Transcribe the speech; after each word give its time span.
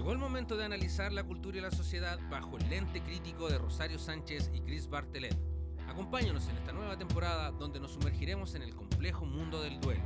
Llegó 0.00 0.12
el 0.12 0.18
momento 0.18 0.56
de 0.56 0.64
analizar 0.64 1.12
la 1.12 1.24
cultura 1.24 1.58
y 1.58 1.60
la 1.60 1.70
sociedad 1.70 2.18
bajo 2.30 2.56
el 2.56 2.70
lente 2.70 3.02
crítico 3.02 3.50
de 3.50 3.58
Rosario 3.58 3.98
Sánchez 3.98 4.50
y 4.54 4.62
Chris 4.62 4.88
Bartelet. 4.88 5.36
Acompáñanos 5.86 6.48
en 6.48 6.56
esta 6.56 6.72
nueva 6.72 6.96
temporada 6.96 7.50
donde 7.50 7.80
nos 7.80 7.92
sumergiremos 7.92 8.54
en 8.54 8.62
el 8.62 8.74
complejo 8.74 9.26
mundo 9.26 9.60
del 9.60 9.78
duelo. 9.78 10.00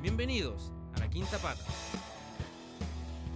Bienvenidos 0.00 0.72
a 0.94 1.00
la 1.00 1.10
Quinta 1.10 1.36
Pata. 1.36 1.62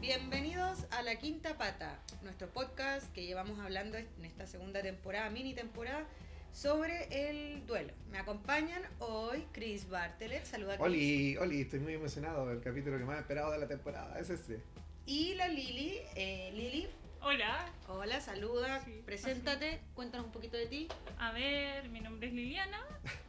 Bienvenidos 0.01 0.87
a 0.91 1.03
La 1.03 1.17
Quinta 1.17 1.59
Pata, 1.59 2.01
nuestro 2.23 2.49
podcast 2.49 3.13
que 3.13 3.27
llevamos 3.27 3.59
hablando 3.59 3.99
en 3.99 4.25
esta 4.25 4.47
segunda 4.47 4.81
temporada, 4.81 5.29
mini 5.29 5.53
temporada, 5.53 6.07
sobre 6.51 7.29
el 7.29 7.67
duelo. 7.67 7.93
Me 8.11 8.17
acompañan 8.17 8.81
hoy 9.01 9.47
Chris 9.53 9.87
Bartelet, 9.87 10.47
saluda 10.47 10.73
a 10.73 10.79
Chris. 10.79 10.87
Oli, 10.87 11.37
Oli, 11.37 11.61
estoy 11.61 11.81
muy 11.81 11.93
emocionado 11.93 12.49
del 12.49 12.63
capítulo 12.63 12.97
que 12.97 13.05
más 13.05 13.19
he 13.19 13.21
esperado 13.21 13.53
de 13.53 13.59
la 13.59 13.69
temporada, 13.69 14.19
es 14.19 14.31
este. 14.31 14.63
Y 15.11 15.35
la 15.35 15.49
Lili, 15.49 16.01
eh, 16.15 16.53
Lili, 16.55 16.87
Hola, 17.21 17.69
hola, 17.89 18.21
saluda, 18.21 18.81
Sí, 18.85 19.03
preséntate, 19.05 19.81
cuéntanos 19.95 20.27
un 20.27 20.33
poquito 20.33 20.57
de 20.57 20.67
ti. 20.67 20.87
a 21.19 21.33
ver, 21.33 21.89
mi 21.89 22.01
nombre 22.01 22.29
es 22.29 22.33
Liliana 22.33 22.81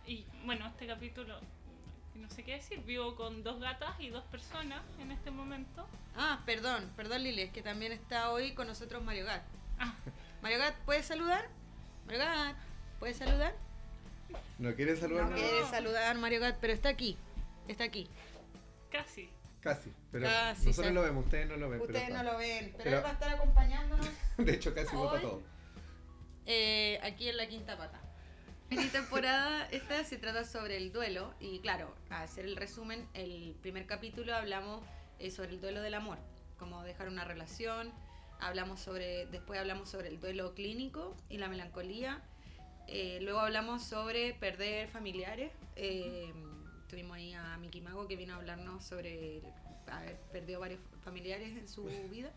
y 0.05 0.27
bueno, 0.45 0.67
este 0.67 0.85
capítulo, 0.85 1.39
no 2.13 2.29
sé 2.29 2.43
qué 2.43 2.51
decir, 2.57 2.83
vivo 2.83 3.15
con 3.15 3.41
dos 3.41 3.59
gatas 3.59 3.99
y 3.99 4.09
dos 4.09 4.23
personas 4.25 4.83
en 4.99 5.11
este 5.11 5.31
momento. 5.31 5.87
Ah, 6.15 6.43
perdón, 6.45 6.93
perdón 6.95 7.23
Lili, 7.23 7.41
es 7.41 7.51
que 7.51 7.63
también 7.63 7.93
está 7.93 8.31
hoy 8.31 8.53
con 8.53 8.67
nosotros 8.67 9.03
Mario 9.03 9.25
Gat. 9.25 9.41
Ah, 9.79 9.95
Mario 10.43 10.59
Gat, 10.59 10.75
¿puedes 10.85 11.07
saludar? 11.07 11.49
Mario 12.05 12.19
Gat, 12.19 12.57
¿puedes 12.99 13.17
saludar? 13.17 13.55
¿No 14.59 14.75
quieres 14.75 14.99
saludar? 14.99 15.31
No 15.31 15.35
quiere 15.35 15.65
saludar 15.65 16.15
Mario 16.19 16.41
Gat, 16.41 16.57
pero 16.61 16.73
está 16.73 16.89
aquí, 16.89 17.17
está 17.67 17.85
aquí. 17.85 18.07
casi. 18.91 19.31
Casi, 19.61 19.93
pero 20.11 20.25
Casi, 20.25 20.65
nosotros 20.67 20.91
lo 20.93 21.01
vemos, 21.03 21.25
ustedes 21.25 21.47
no 21.47 21.55
lo 21.57 21.69
ven. 21.69 21.79
pero 21.81 21.91
Ustedes 21.93 22.09
no 22.09 22.19
está. 22.21 22.31
lo 22.31 22.37
ven, 22.39 22.71
pero, 22.71 22.83
Pero- 22.83 22.97
él 22.97 23.03
va 23.05 23.09
a 23.09 23.13
estar 23.13 23.29
acompañándonos 23.35 24.09
De 24.37 24.53
hecho, 24.53 24.73
casi 24.73 24.95
vota 24.95 25.13
Hoy- 25.15 25.21
todo. 25.21 25.41
eh, 26.45 26.99
aquí 27.03 27.29
en 27.29 27.37
la 27.37 27.47
quinta 27.47 27.77
pata. 27.77 28.01
Mi 28.69 28.87
temporada 28.87 29.67
esta 29.71 30.03
se 30.05 30.17
trata 30.17 30.45
sobre 30.45 30.77
el 30.77 30.91
duelo 30.93 31.33
y 31.39 31.59
claro, 31.59 31.93
a 32.09 32.21
hacer 32.23 32.45
el 32.45 32.55
resumen, 32.55 33.05
el 33.13 33.53
primer 33.61 33.85
capítulo 33.85 34.33
hablamos 34.33 34.81
eh, 35.19 35.29
sobre 35.29 35.49
el 35.51 35.61
duelo 35.61 35.81
del 35.81 35.93
amor, 35.93 36.17
cómo 36.57 36.81
dejar 36.83 37.09
una 37.09 37.25
relación, 37.25 37.91
hablamos 38.39 38.79
sobre, 38.79 39.25
después 39.27 39.59
hablamos 39.59 39.89
sobre 39.89 40.07
el 40.07 40.19
duelo 40.21 40.55
clínico 40.55 41.15
y 41.29 41.37
la 41.37 41.49
melancolía, 41.49 42.21
eh, 42.87 43.19
luego 43.21 43.41
hablamos 43.41 43.83
sobre 43.83 44.33
perder 44.35 44.87
familiares, 44.87 45.51
eh, 45.75 46.31
tuvimos 46.91 47.15
ahí 47.17 47.33
a 47.33 47.57
Miki 47.57 47.81
Mago 47.81 48.05
que 48.07 48.15
vino 48.17 48.33
a 48.33 48.37
hablarnos 48.37 48.83
sobre 48.83 49.41
haber 49.87 50.17
perdido 50.31 50.59
varios 50.59 50.79
familiares 51.03 51.57
en 51.57 51.67
su 51.67 51.85
vida. 52.11 52.31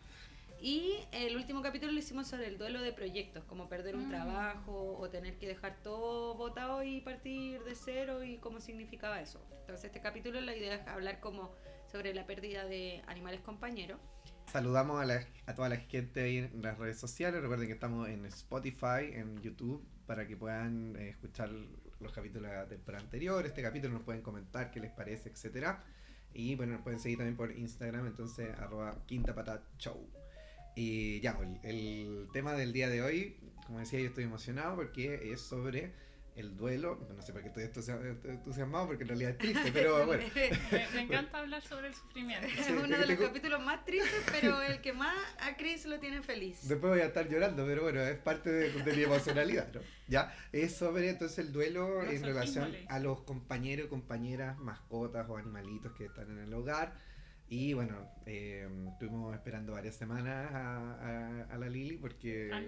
Y 0.61 0.93
el 1.11 1.35
último 1.35 1.61
capítulo 1.61 1.91
lo 1.91 1.99
hicimos 1.99 2.27
sobre 2.27 2.47
el 2.47 2.57
duelo 2.57 2.81
de 2.81 2.93
proyectos, 2.93 3.43
como 3.43 3.67
perder 3.67 3.95
un 3.95 4.07
Mm. 4.07 4.09
trabajo 4.09 4.97
o 4.97 5.09
tener 5.09 5.37
que 5.37 5.47
dejar 5.47 5.75
todo 5.83 6.33
botado 6.35 6.81
y 6.81 7.01
partir 7.01 7.61
de 7.65 7.75
cero 7.75 8.23
y 8.23 8.37
cómo 8.37 8.61
significaba 8.61 9.19
eso. 9.21 9.45
Entonces 9.59 9.85
este 9.85 9.99
capítulo 9.99 10.39
la 10.39 10.55
idea 10.55 10.75
es 10.75 10.87
hablar 10.87 11.19
como 11.19 11.53
sobre 11.91 12.13
la 12.13 12.25
pérdida 12.25 12.65
de 12.65 13.01
animales 13.07 13.41
compañeros. 13.41 13.99
Saludamos 14.49 15.01
a, 15.01 15.05
la- 15.05 15.27
a 15.45 15.53
toda 15.55 15.67
la 15.67 15.77
gente 15.77 16.21
ahí 16.23 16.37
en 16.37 16.61
las 16.61 16.77
redes 16.77 16.97
sociales. 16.99 17.41
Recuerden 17.41 17.67
que 17.67 17.73
estamos 17.73 18.07
en 18.07 18.25
Spotify, 18.25 19.11
en 19.11 19.41
YouTube, 19.41 19.85
para 20.07 20.25
que 20.25 20.37
puedan 20.37 20.95
eh, 20.95 21.09
escuchar 21.09 21.49
los 22.05 22.13
capítulos 22.13 22.49
de 22.49 22.55
la 22.55 22.67
temporada 22.67 23.03
anterior. 23.03 23.45
Este 23.45 23.61
capítulo 23.61 23.93
nos 23.93 24.03
pueden 24.03 24.21
comentar 24.21 24.71
qué 24.71 24.79
les 24.79 24.91
parece, 24.91 25.29
etcétera. 25.29 25.83
Y 26.33 26.55
bueno, 26.55 26.73
nos 26.73 26.81
pueden 26.81 26.99
seguir 26.99 27.17
también 27.17 27.35
por 27.35 27.51
Instagram, 27.51 28.07
entonces 28.07 28.53
arroba 28.59 29.03
quinta 29.07 29.33
pata 29.33 29.63
show. 29.77 30.07
Y 30.75 31.19
ya, 31.21 31.37
el, 31.41 31.59
el 31.63 32.27
tema 32.31 32.53
del 32.53 32.73
día 32.73 32.89
de 32.89 33.01
hoy, 33.01 33.37
como 33.65 33.79
decía, 33.79 33.99
yo 33.99 34.07
estoy 34.07 34.25
emocionado 34.25 34.75
porque 34.75 35.31
es 35.31 35.41
sobre 35.41 35.93
el 36.35 36.57
duelo. 36.57 36.99
No 37.15 37.21
sé 37.21 37.31
por 37.31 37.41
qué 37.41 37.47
estoy 37.47 37.63
entusia- 37.63 37.99
estoy 38.11 38.31
entusiasmado, 38.31 38.87
porque 38.87 39.03
en 39.03 39.07
realidad 39.09 39.31
es 39.31 39.37
triste, 39.37 39.71
pero 39.71 40.05
bueno. 40.05 40.23
Me, 40.35 40.87
me 40.93 41.01
encanta 41.03 41.39
hablar 41.39 41.61
sobre 41.61 41.87
el 41.87 41.93
sufrimiento. 41.95 42.45
es 42.47 42.65
Sí, 42.65 42.73
uno 42.73 42.97
de 42.97 43.07
los 43.07 43.17
capítulos 43.19 43.63
más 43.63 43.85
tristes, 43.85 44.23
pero 44.31 44.61
el 44.61 44.81
que 44.81 44.93
más 44.93 45.15
a 45.39 45.55
Chris 45.55 45.85
lo 45.85 45.99
tiene 45.99 46.21
feliz. 46.21 46.67
Después 46.67 46.91
voy 46.93 46.99
a 47.01 47.05
estar 47.05 47.27
llorando, 47.29 47.65
pero 47.65 47.83
bueno, 47.83 48.01
es 48.01 48.17
parte 48.17 48.51
de, 48.51 48.71
de 48.83 48.93
mi 48.93 49.03
emocionalidad, 49.03 49.71
¿no? 49.73 49.81
Ya, 50.07 50.35
es 50.51 50.75
sobre 50.75 51.09
entonces 51.09 51.39
el 51.39 51.51
duelo 51.53 52.01
en 52.01 52.21
Masoquismo, 52.21 52.27
relación 52.27 52.75
a 52.89 52.99
los 52.99 53.21
compañeros, 53.21 53.87
compañeras, 53.87 54.57
mascotas 54.59 55.27
o 55.29 55.37
animalitos 55.37 55.93
que 55.93 56.05
están 56.05 56.29
en 56.31 56.39
el 56.39 56.53
hogar. 56.53 56.93
Y 57.47 57.73
bueno, 57.73 57.95
eh, 58.25 58.67
estuvimos 58.91 59.33
esperando 59.35 59.73
varias 59.73 59.95
semanas 59.95 60.51
a, 60.51 60.93
a- 60.93 61.43
a 61.53 61.57
la 61.57 61.69
Lili 61.69 61.97
porque... 61.97 62.51
A 62.51 62.61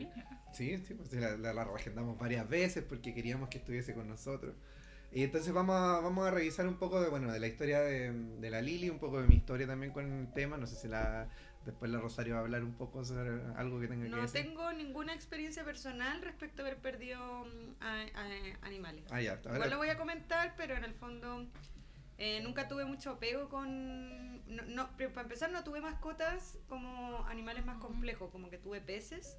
Sí, 0.53 0.77
sí, 0.77 0.93
pues 0.93 1.11
la, 1.13 1.35
la, 1.37 1.53
la 1.53 1.63
reagendamos 1.63 2.17
varias 2.17 2.47
veces 2.47 2.83
porque 2.83 3.13
queríamos 3.13 3.49
que 3.49 3.57
estuviese 3.57 3.93
con 3.93 4.07
nosotros. 4.07 4.55
Y 5.11 5.23
entonces 5.23 5.51
vamos 5.53 5.75
a, 5.75 5.99
vamos 6.01 6.27
a 6.27 6.31
revisar 6.31 6.67
un 6.67 6.75
poco 6.77 7.01
de, 7.01 7.09
bueno, 7.09 7.31
de 7.31 7.39
la 7.39 7.47
historia 7.47 7.79
de, 7.79 8.11
de 8.11 8.49
la 8.49 8.61
Lili, 8.61 8.89
un 8.89 8.99
poco 8.99 9.21
de 9.21 9.27
mi 9.27 9.35
historia 9.35 9.65
también 9.65 9.91
con 9.93 10.05
el 10.11 10.31
tema. 10.33 10.57
No 10.57 10.67
sé 10.67 10.75
si 10.75 10.87
la, 10.87 11.27
después 11.65 11.89
la 11.91 11.99
Rosario 11.99 12.33
va 12.35 12.39
a 12.41 12.43
hablar 12.43 12.63
un 12.63 12.73
poco 12.75 13.03
sobre 13.05 13.41
algo 13.55 13.79
que 13.79 13.87
tenga 13.87 14.03
que 14.05 14.09
No 14.11 14.21
decir. 14.21 14.41
tengo 14.43 14.71
ninguna 14.73 15.13
experiencia 15.13 15.63
personal 15.63 16.21
respecto 16.21 16.61
a 16.61 16.65
haber 16.67 16.77
perdido 16.79 17.45
mm, 17.45 17.81
a- 17.83 18.05
a- 18.15 18.65
animales. 18.67 19.03
Ah, 19.09 19.21
ya. 19.21 19.33
ahora- 19.45 19.55
Igual 19.55 19.69
lo 19.71 19.77
voy 19.77 19.89
a 19.89 19.97
comentar, 19.97 20.53
pero 20.57 20.75
en 20.75 20.83
el 20.83 20.93
fondo 20.93 21.47
eh, 22.17 22.41
nunca 22.41 22.67
tuve 22.67 22.85
mucho 22.85 23.11
apego 23.11 23.49
con... 23.49 24.37
No, 24.47 24.63
no, 24.63 24.89
pero 24.97 25.11
para 25.11 25.23
empezar 25.23 25.51
no 25.51 25.63
tuve 25.63 25.81
mascotas 25.81 26.57
como 26.67 27.25
animales 27.27 27.65
más 27.65 27.77
complejos, 27.79 28.31
como 28.31 28.49
que 28.49 28.57
tuve 28.57 28.81
peces 28.81 29.37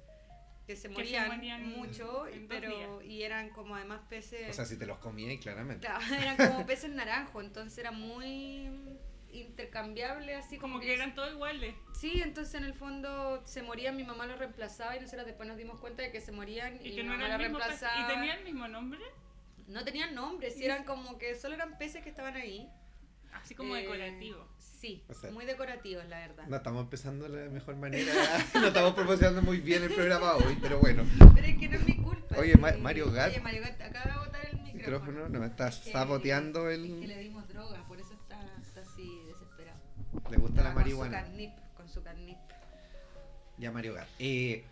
que 0.67 0.75
se 0.75 0.87
morían, 0.87 1.29
morían 1.29 1.67
mucho, 1.67 2.27
en 2.27 2.47
pero 2.47 3.01
y 3.01 3.23
eran 3.23 3.49
como 3.49 3.75
además 3.75 4.01
peces... 4.07 4.51
O 4.51 4.53
sea, 4.53 4.65
si 4.65 4.77
te 4.77 4.85
los 4.85 4.99
comía, 4.99 5.33
y 5.33 5.39
claramente. 5.39 5.87
Claro, 5.87 6.05
eran 6.21 6.37
como 6.37 6.65
peces 6.67 6.91
naranjo, 6.91 7.41
entonces 7.41 7.75
era 7.79 7.91
muy 7.91 8.69
intercambiable, 9.31 10.35
así 10.35 10.57
como, 10.57 10.75
como 10.75 10.85
que 10.85 10.93
eran 10.93 11.15
todos 11.15 11.31
iguales. 11.31 11.73
Sí, 11.93 12.21
entonces 12.21 12.53
en 12.55 12.65
el 12.65 12.73
fondo 12.75 13.41
se 13.45 13.63
morían, 13.63 13.95
mi 13.95 14.03
mamá 14.03 14.27
los 14.27 14.37
reemplazaba 14.37 14.95
y 14.95 14.99
nosotros 14.99 15.25
después 15.25 15.47
nos 15.47 15.57
dimos 15.57 15.79
cuenta 15.79 16.03
de 16.03 16.11
que 16.11 16.21
se 16.21 16.31
morían 16.31 16.75
y, 16.83 16.89
Y 16.89 16.95
que 16.95 17.03
mi 17.03 17.09
no 17.09 17.13
mamá 17.13 17.25
era 17.25 17.37
los 17.37 17.45
el 17.45 17.51
mismo 17.51 17.57
pez. 17.59 17.67
reemplazaba. 17.81 18.01
¿Y 18.11 18.13
tenía 18.15 18.33
el 18.35 18.43
mismo 18.43 18.67
nombre? 18.67 19.01
No 19.69 19.83
tenían 19.85 20.13
nombre, 20.15 20.51
sí 20.51 20.65
eran 20.65 20.83
como 20.83 21.17
que 21.17 21.35
solo 21.35 21.55
eran 21.55 21.77
peces 21.77 22.03
que 22.03 22.09
estaban 22.09 22.35
ahí. 22.35 22.69
Así 23.33 23.53
como 23.55 23.75
Eh, 23.75 23.81
decorativo. 23.83 24.47
Sí, 24.57 25.03
O 25.09 25.13
sea, 25.13 25.29
muy 25.31 25.45
decorativos, 25.45 26.05
la 26.07 26.19
verdad. 26.19 26.47
No 26.47 26.55
estamos 26.57 26.83
empezando 26.83 27.27
de 27.29 27.45
la 27.45 27.51
mejor 27.51 27.75
manera. 27.75 28.11
no 28.55 28.67
estamos 28.67 28.93
promocionando 28.93 29.41
muy 29.41 29.59
bien 29.59 29.83
el 29.83 29.93
programa 29.93 30.35
hoy, 30.35 30.57
pero 30.61 30.79
bueno. 30.79 31.03
Pero 31.35 31.47
es 31.47 31.57
que 31.57 31.67
no 31.69 31.75
es 31.77 31.85
mi 31.85 31.97
culpa. 31.97 32.37
Oye. 32.37 32.55
Ma- 32.55 32.71
Mario 32.79 33.11
Gat- 33.11 33.29
Oye, 33.29 33.41
Mario 33.41 33.61
Gat, 33.61 33.81
acaba 33.81 34.11
de 34.13 34.25
botar 34.25 34.45
el 34.47 34.57
El 34.57 34.63
micrófono. 34.73 35.11
micrófono 35.11 35.29
nos 35.39 35.49
está 35.51 35.67
Es 35.67 35.75
que- 35.79 35.91
saboteando 35.91 36.69
Es 36.69 36.79
que 36.79 36.85
el. 36.85 37.07
le 37.07 37.17
dimos 37.19 37.47
droga, 37.49 37.85
por 37.87 37.99
eso 37.99 38.13
está, 38.13 38.39
está 38.61 38.81
así 38.81 39.21
desesperado. 39.27 39.79
Le 40.31 40.37
gusta 40.37 40.63
la 40.63 40.71
marihuana. 40.71 41.19
Con 41.19 41.25
su 41.27 41.31
carnip, 41.31 41.53
con 41.75 41.89
su 41.89 42.03
carnip. 42.03 42.37
Ya 43.57 43.71
Mario 43.71 43.93
Gar. 43.93 44.07
Eh, 44.17 44.63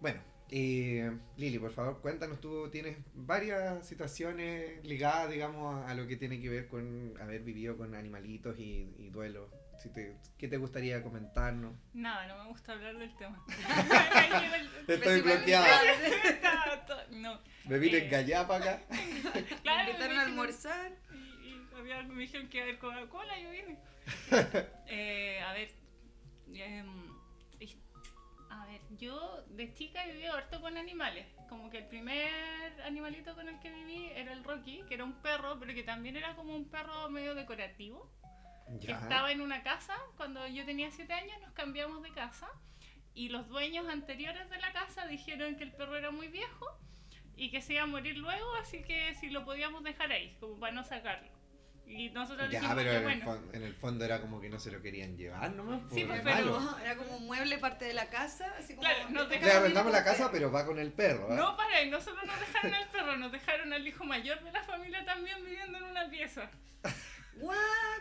bueno, 0.00 0.20
eh, 0.54 1.10
Lili, 1.38 1.58
por 1.58 1.72
favor, 1.72 2.00
cuéntanos, 2.02 2.40
tú 2.40 2.68
tienes 2.70 2.98
varias 3.14 3.86
situaciones 3.86 4.84
ligadas, 4.86 5.30
digamos, 5.30 5.84
a, 5.88 5.94
lo 5.94 6.06
que 6.06 6.16
tiene 6.16 6.40
que 6.40 6.48
ver 6.50 6.68
con 6.68 7.14
haber 7.20 7.40
vivido 7.42 7.76
con 7.78 7.94
animalitos 7.94 8.58
y, 8.58 8.94
y 8.98 9.08
duelo. 9.10 9.48
Si 9.82 9.88
te, 9.88 10.16
¿Qué 10.38 10.46
te 10.48 10.58
gustaría 10.58 11.02
comentarnos? 11.02 11.74
Nada, 11.94 12.26
no 12.28 12.44
me 12.44 12.50
gusta 12.50 12.72
hablar 12.74 12.96
del 12.98 13.16
tema. 13.16 13.44
El- 14.86 14.88
Estoy 14.94 15.20
bloqueada. 15.22 15.66
no. 17.10 17.40
Me 17.68 17.78
vine 17.78 17.98
Eh. 17.98 18.04
engallada 18.04 18.46
para 18.46 18.64
acá. 18.74 18.82
Claro, 19.62 19.84
Me 19.84 19.90
invitaron 19.90 20.18
a 20.18 20.22
almorzar. 20.22 20.92
Y, 21.12 21.48
y 21.48 21.68
había- 21.76 22.02
me 22.04 22.20
dijeron 22.22 22.48
que 22.48 22.58
iba 22.58 22.66
a 22.66 22.68
haber 22.68 22.78
Coca-Cola 22.78 23.38
y 23.38 23.42
yo 23.44 23.50
vine. 23.50 23.78
Eh, 24.86 25.40
a 25.40 25.52
ver. 25.54 25.70
Yo 28.98 29.42
de 29.48 29.72
chica 29.74 30.04
viví 30.06 30.26
harto 30.26 30.60
con 30.60 30.76
animales. 30.76 31.26
Como 31.48 31.70
que 31.70 31.78
el 31.78 31.86
primer 31.86 32.80
animalito 32.82 33.34
con 33.34 33.48
el 33.48 33.58
que 33.60 33.70
viví 33.70 34.06
era 34.14 34.32
el 34.32 34.44
Rocky, 34.44 34.82
que 34.88 34.94
era 34.94 35.04
un 35.04 35.14
perro, 35.22 35.58
pero 35.58 35.74
que 35.74 35.82
también 35.82 36.16
era 36.16 36.34
como 36.34 36.54
un 36.54 36.68
perro 36.68 37.10
medio 37.10 37.34
decorativo. 37.34 38.10
que 38.80 38.92
estaba 38.92 39.32
en 39.32 39.40
una 39.40 39.62
casa. 39.62 39.96
Cuando 40.16 40.46
yo 40.46 40.64
tenía 40.64 40.90
7 40.90 41.12
años 41.12 41.40
nos 41.42 41.52
cambiamos 41.52 42.02
de 42.02 42.10
casa. 42.12 42.48
Y 43.14 43.28
los 43.28 43.48
dueños 43.48 43.86
anteriores 43.88 44.48
de 44.48 44.58
la 44.58 44.72
casa 44.72 45.06
dijeron 45.06 45.56
que 45.56 45.64
el 45.64 45.72
perro 45.72 45.96
era 45.96 46.10
muy 46.10 46.28
viejo 46.28 46.66
y 47.36 47.50
que 47.50 47.60
se 47.60 47.74
iba 47.74 47.82
a 47.82 47.86
morir 47.86 48.16
luego, 48.16 48.54
así 48.54 48.82
que 48.82 49.14
si 49.14 49.28
lo 49.28 49.44
podíamos 49.44 49.82
dejar 49.82 50.12
ahí, 50.12 50.36
como 50.40 50.58
para 50.58 50.72
no 50.72 50.84
sacarlo. 50.84 51.28
Y 51.94 52.10
nosotros 52.10 52.48
Ya, 52.50 52.60
dijimos 52.60 52.76
pero 52.76 52.90
que 52.90 52.96
en 52.96 53.02
el, 53.10 53.22
bueno. 53.22 53.24
fon- 53.26 53.54
en 53.54 53.62
el 53.62 53.74
fondo 53.74 54.04
era 54.04 54.20
como 54.20 54.40
que 54.40 54.48
no 54.48 54.58
se 54.58 54.70
lo 54.70 54.80
querían 54.82 55.16
llevar 55.16 55.52
nomás. 55.52 55.80
Sí, 55.92 56.04
pues, 56.04 56.18
es 56.18 56.24
pero- 56.24 56.52
malo. 56.58 56.76
Era 56.82 56.96
como 56.96 57.16
un 57.16 57.26
mueble 57.26 57.58
parte 57.58 57.84
de 57.84 57.94
la 57.94 58.08
casa, 58.10 58.52
así 58.58 58.74
como... 58.74 58.88
Claro, 58.88 59.10
nos 59.10 59.30
esta 59.30 59.46
Le 59.46 59.52
arrendamos 59.52 59.92
la 59.92 60.04
casa, 60.04 60.30
pero 60.32 60.50
va 60.50 60.64
con 60.66 60.78
el 60.78 60.92
perro. 60.92 61.28
¿ah? 61.30 61.34
No, 61.34 61.56
para, 61.56 61.82
y 61.82 61.90
nosotros 61.90 62.24
nos 62.26 62.40
dejaron 62.40 62.74
al 62.74 62.88
perro, 62.90 63.16
nos 63.18 63.32
dejaron 63.32 63.72
al 63.72 63.86
hijo 63.86 64.04
mayor 64.04 64.42
de 64.42 64.52
la 64.52 64.62
familia 64.64 65.04
también 65.04 65.44
viviendo 65.44 65.78
en 65.78 65.84
una 65.84 66.08
pieza. 66.10 66.50
¿What? 67.36 67.56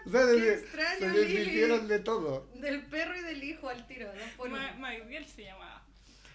O 0.05 0.09
sea, 0.11 0.21
Qué 0.25 0.39
se- 0.39 0.53
extraño, 0.53 0.99
se 0.99 1.09
Lili. 1.09 1.33
deshicieron 1.37 1.87
de 1.87 1.99
todo. 1.99 2.47
Del 2.55 2.81
perro 2.87 3.17
y 3.17 3.21
del 3.21 3.43
hijo. 3.43 3.69
al 3.69 3.87
tiro, 3.87 4.07
dos. 4.07 4.49
Ma- 4.49 4.91
se 5.25 5.43
llamaba. 5.43 5.85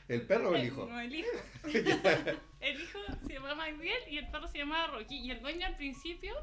¿El 0.08 0.22
perro 0.22 0.50
o 0.50 0.54
el 0.54 0.64
hijo? 0.66 0.86
No, 0.86 1.00
el 1.00 1.14
hijo. 1.14 1.28
el 2.60 2.80
hijo 2.80 2.98
se 3.26 3.32
llamaba 3.34 3.54
Magdiel 3.56 3.98
y 4.08 4.18
el 4.18 4.28
perro 4.30 4.46
se 4.48 4.58
llamaba 4.58 4.86
Rocky. 4.86 5.16
Y 5.18 5.30
el 5.30 5.40
dueño 5.40 5.66
al 5.66 5.76
principio 5.76 6.34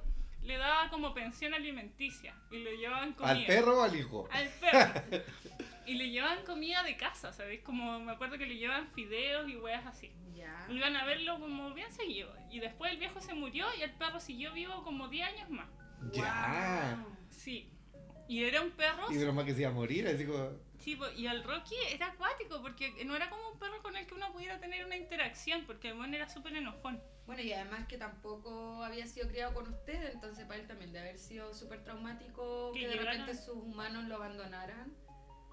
le 0.43 0.57
daba 0.57 0.89
como 0.89 1.13
pensión 1.13 1.53
alimenticia 1.53 2.35
y 2.51 2.59
le 2.59 2.77
llevaban 2.77 3.13
comida. 3.13 3.31
¿Al 3.31 3.45
perro 3.45 3.79
o 3.79 3.83
al 3.83 3.95
hijo? 3.95 4.27
Al 4.31 4.49
perro. 4.49 5.01
y 5.85 5.93
le 5.95 6.09
llevaban 6.09 6.43
comida 6.45 6.83
de 6.83 6.97
casa, 6.97 7.31
¿sabéis? 7.31 7.61
Como 7.61 7.99
me 7.99 8.11
acuerdo 8.11 8.37
que 8.37 8.45
le 8.45 8.57
llevaban 8.57 8.87
fideos 8.89 9.49
y 9.49 9.55
weas 9.55 9.85
así. 9.85 10.11
Ya. 10.35 10.67
Iban 10.69 10.95
a 10.95 11.05
verlo 11.05 11.39
como 11.39 11.73
bien 11.73 11.91
seguido. 11.91 12.33
Y 12.51 12.59
después 12.59 12.91
el 12.91 12.99
viejo 12.99 13.21
se 13.21 13.33
murió 13.33 13.65
y 13.77 13.83
el 13.83 13.91
perro 13.91 14.19
siguió 14.19 14.51
vivo 14.53 14.83
como 14.83 15.07
10 15.07 15.27
años 15.27 15.49
más. 15.49 15.69
Ya. 16.11 16.99
Wow. 17.01 17.15
Sí. 17.29 17.69
Y 18.27 18.43
era 18.43 18.61
un 18.61 18.71
perro. 18.71 19.11
Y 19.11 19.15
de 19.15 19.25
lo 19.25 19.33
más 19.33 19.45
que 19.45 19.53
se 19.53 19.61
iba 19.61 19.69
a 19.69 19.73
morir, 19.73 20.07
así 20.07 20.25
como. 20.25 20.51
Sí, 20.83 20.99
y 21.15 21.27
el 21.27 21.43
Rocky 21.45 21.75
era 21.91 22.07
acuático 22.07 22.61
porque 22.61 23.05
no 23.05 23.15
era 23.15 23.29
como 23.29 23.49
un 23.51 23.57
perro 23.57 23.81
con 23.81 23.95
el 23.95 24.05
que 24.05 24.15
uno 24.15 24.31
pudiera 24.33 24.59
tener 24.59 24.85
una 24.85 24.97
interacción 24.97 25.65
porque 25.65 25.89
el 25.89 26.13
era 26.13 26.27
súper 26.27 26.55
enojón. 26.55 27.01
Bueno, 27.25 27.41
y 27.41 27.53
además 27.53 27.87
que 27.87 27.97
tampoco 27.97 28.83
había 28.83 29.07
sido 29.07 29.29
criado 29.29 29.53
con 29.53 29.69
usted, 29.73 30.11
entonces 30.11 30.45
para 30.45 30.59
él 30.59 30.67
también 30.67 30.91
de 30.91 30.99
haber 30.99 31.17
sido 31.17 31.53
súper 31.53 31.81
traumático 31.85 32.71
Que 32.73 32.81
que, 32.81 32.87
de 32.89 32.95
repente 32.97 33.33
sus 33.35 33.55
humanos 33.55 34.03
lo 34.09 34.15
abandonaran 34.17 34.93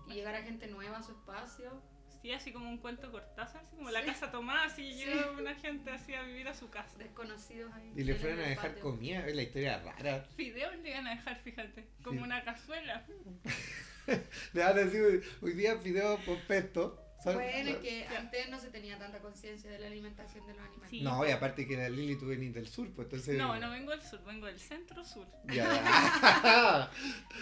y 0.09 0.15
llegara 0.15 0.43
gente 0.43 0.67
nueva 0.67 0.99
a 0.99 1.03
su 1.05 1.13
espacio. 1.13 1.81
Sí, 2.21 2.33
así 2.33 2.53
como 2.53 2.69
un 2.69 2.79
cuento 2.79 3.11
Cortázar, 3.13 3.63
así 3.63 3.77
como 3.77 3.91
la 3.93 4.01
Sí. 4.01 4.07
casa 4.07 4.31
tomada, 4.33 4.65
así 4.65 4.93
Sí. 4.93 5.05
llegó 5.05 5.33
una 5.39 5.55
gente 5.55 5.91
así 5.93 6.13
a 6.13 6.23
vivir 6.25 6.49
a 6.49 6.55
su 6.55 6.69
casa. 6.71 6.99
Desconocidos 6.99 7.73
ahí. 7.73 7.93
Y 7.97 8.03
le 8.03 8.15
fueron 8.17 8.41
a 8.41 8.49
dejar 8.49 8.71
patio. 8.71 8.83
comida, 8.83 9.25
es 9.27 9.35
la 9.37 9.43
historia 9.43 9.79
rara. 9.79 10.25
Fideos 10.37 10.77
le 10.79 10.91
iban 10.91 11.07
a 11.07 11.11
dejar, 11.11 11.39
fíjate, 11.43 11.89
como 12.03 12.19
Sí. 12.19 12.25
una 12.25 12.43
cazuela. 12.45 13.07
Le 14.53 14.63
van 14.63 14.73
a 14.79 14.81
decir, 14.85 15.23
hoy 15.41 15.53
día 15.53 15.77
fideo 15.79 16.19
con 16.25 16.39
pesto. 16.47 16.97
Bueno, 17.23 17.41
es 17.41 17.77
que 17.83 18.01
Ya. 18.11 18.19
antes 18.19 18.49
no 18.49 18.59
se 18.59 18.71
tenía 18.71 18.99
tanta 18.99 19.19
conciencia 19.21 19.71
de 19.71 19.79
la 19.79 19.89
alimentación 19.89 20.47
de 20.47 20.55
los 20.55 20.63
animales. 20.63 20.89
Sí. 20.91 21.03
No, 21.03 21.27
y 21.29 21.31
aparte 21.31 21.67
que 21.69 21.77
la 21.77 21.89
Lili 21.91 22.17
tú 22.17 22.27
venís 22.27 22.55
del 22.55 22.67
sur, 22.67 22.91
pues 22.95 23.07
entonces. 23.07 23.37
No, 23.37 23.59
no 23.59 23.71
vengo 23.71 23.91
del 23.91 24.03
sur, 24.03 24.25
vengo 24.25 24.47
del 24.47 24.59
centro 24.59 25.05
sur. 25.05 25.27
Ya. 25.53 25.69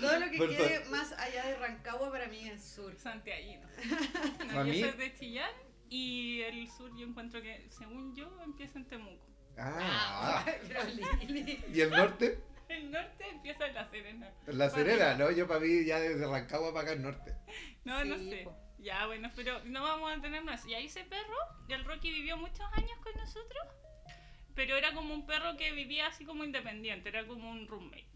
Todo 0.00 0.18
lo 0.18 0.30
que 0.30 0.36
Por 0.38 0.48
quede 0.48 0.84
más 0.90 1.12
allá 1.12 1.46
de 1.46 1.56
Rancagua 1.56 2.10
para 2.10 2.26
mí 2.26 2.48
es 2.48 2.62
sur. 2.64 2.94
Santiaguino. 2.96 3.68
No, 4.52 4.64
mí- 4.64 4.80
yo 4.80 4.88
soy 4.90 4.98
de 4.98 5.14
Chillán 5.14 5.50
y 5.88 6.40
el 6.42 6.68
sur 6.70 6.90
yo 6.96 7.06
encuentro 7.06 7.40
que, 7.40 7.68
según 7.70 8.14
yo, 8.16 8.28
empieza 8.44 8.78
en 8.78 8.86
Temuco. 8.86 9.26
Ah. 9.56 10.44
Pero 10.66 10.80
Lili. 11.28 11.64
¿Y 11.72 11.80
el 11.80 11.90
norte? 11.90 12.40
El 12.74 12.90
norte 12.90 13.28
empieza 13.28 13.66
en 13.66 13.74
La 13.74 13.88
Serena. 13.88 14.30
La 14.46 14.70
Serena, 14.70 15.14
¿no? 15.14 15.30
Yo 15.30 15.46
para 15.48 15.60
mí 15.60 15.84
ya 15.84 15.98
desde 16.00 16.26
Rancagua 16.26 16.72
para 16.72 16.82
acá 16.84 16.92
el 16.92 17.02
norte. 17.02 17.34
No, 17.84 18.04
no 18.04 18.16
Sí, 18.16 18.30
sé. 18.30 18.36
po. 18.44 18.56
Ya, 18.78 19.06
bueno, 19.06 19.30
pero 19.34 19.58
no 19.64 19.82
vamos 19.82 20.16
a 20.16 20.20
tener 20.20 20.42
más. 20.44 20.64
Y 20.66 20.74
ahí 20.74 20.86
ese 20.86 21.04
perro, 21.04 21.34
el 21.68 21.84
Rocky 21.84 22.10
vivió 22.12 22.36
muchos 22.36 22.66
años 22.74 22.96
con 23.02 23.12
nosotros, 23.16 23.64
pero 24.54 24.76
era 24.76 24.92
como 24.94 25.14
un 25.14 25.26
perro 25.26 25.56
que 25.56 25.72
vivía 25.72 26.06
así 26.06 26.24
como 26.24 26.44
independiente, 26.44 27.08
era 27.08 27.26
como 27.26 27.50
un 27.50 27.66
roommate. 27.66 28.06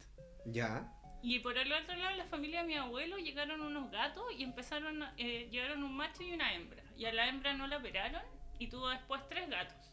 Ya. 0.46 0.92
Y 1.22 1.38
por 1.40 1.56
el 1.58 1.72
otro 1.72 1.94
lado, 1.96 2.16
la 2.16 2.26
familia 2.26 2.60
de 2.62 2.66
mi 2.68 2.74
abuelo 2.76 3.16
llegaron 3.18 3.60
unos 3.60 3.90
gatos 3.90 4.24
y 4.36 4.42
empezaron, 4.44 5.02
a- 5.02 5.14
eh, 5.16 5.48
llegaron 5.50 5.82
un 5.82 5.96
macho 5.96 6.22
y 6.22 6.32
una 6.32 6.52
hembra. 6.54 6.82
Y 6.96 7.06
a 7.06 7.12
la 7.12 7.28
hembra 7.28 7.54
no 7.54 7.66
la 7.66 7.78
operaron 7.78 8.22
y 8.58 8.68
tuvo 8.68 8.88
después 8.90 9.20
tres 9.28 9.48
gatos. 9.48 9.92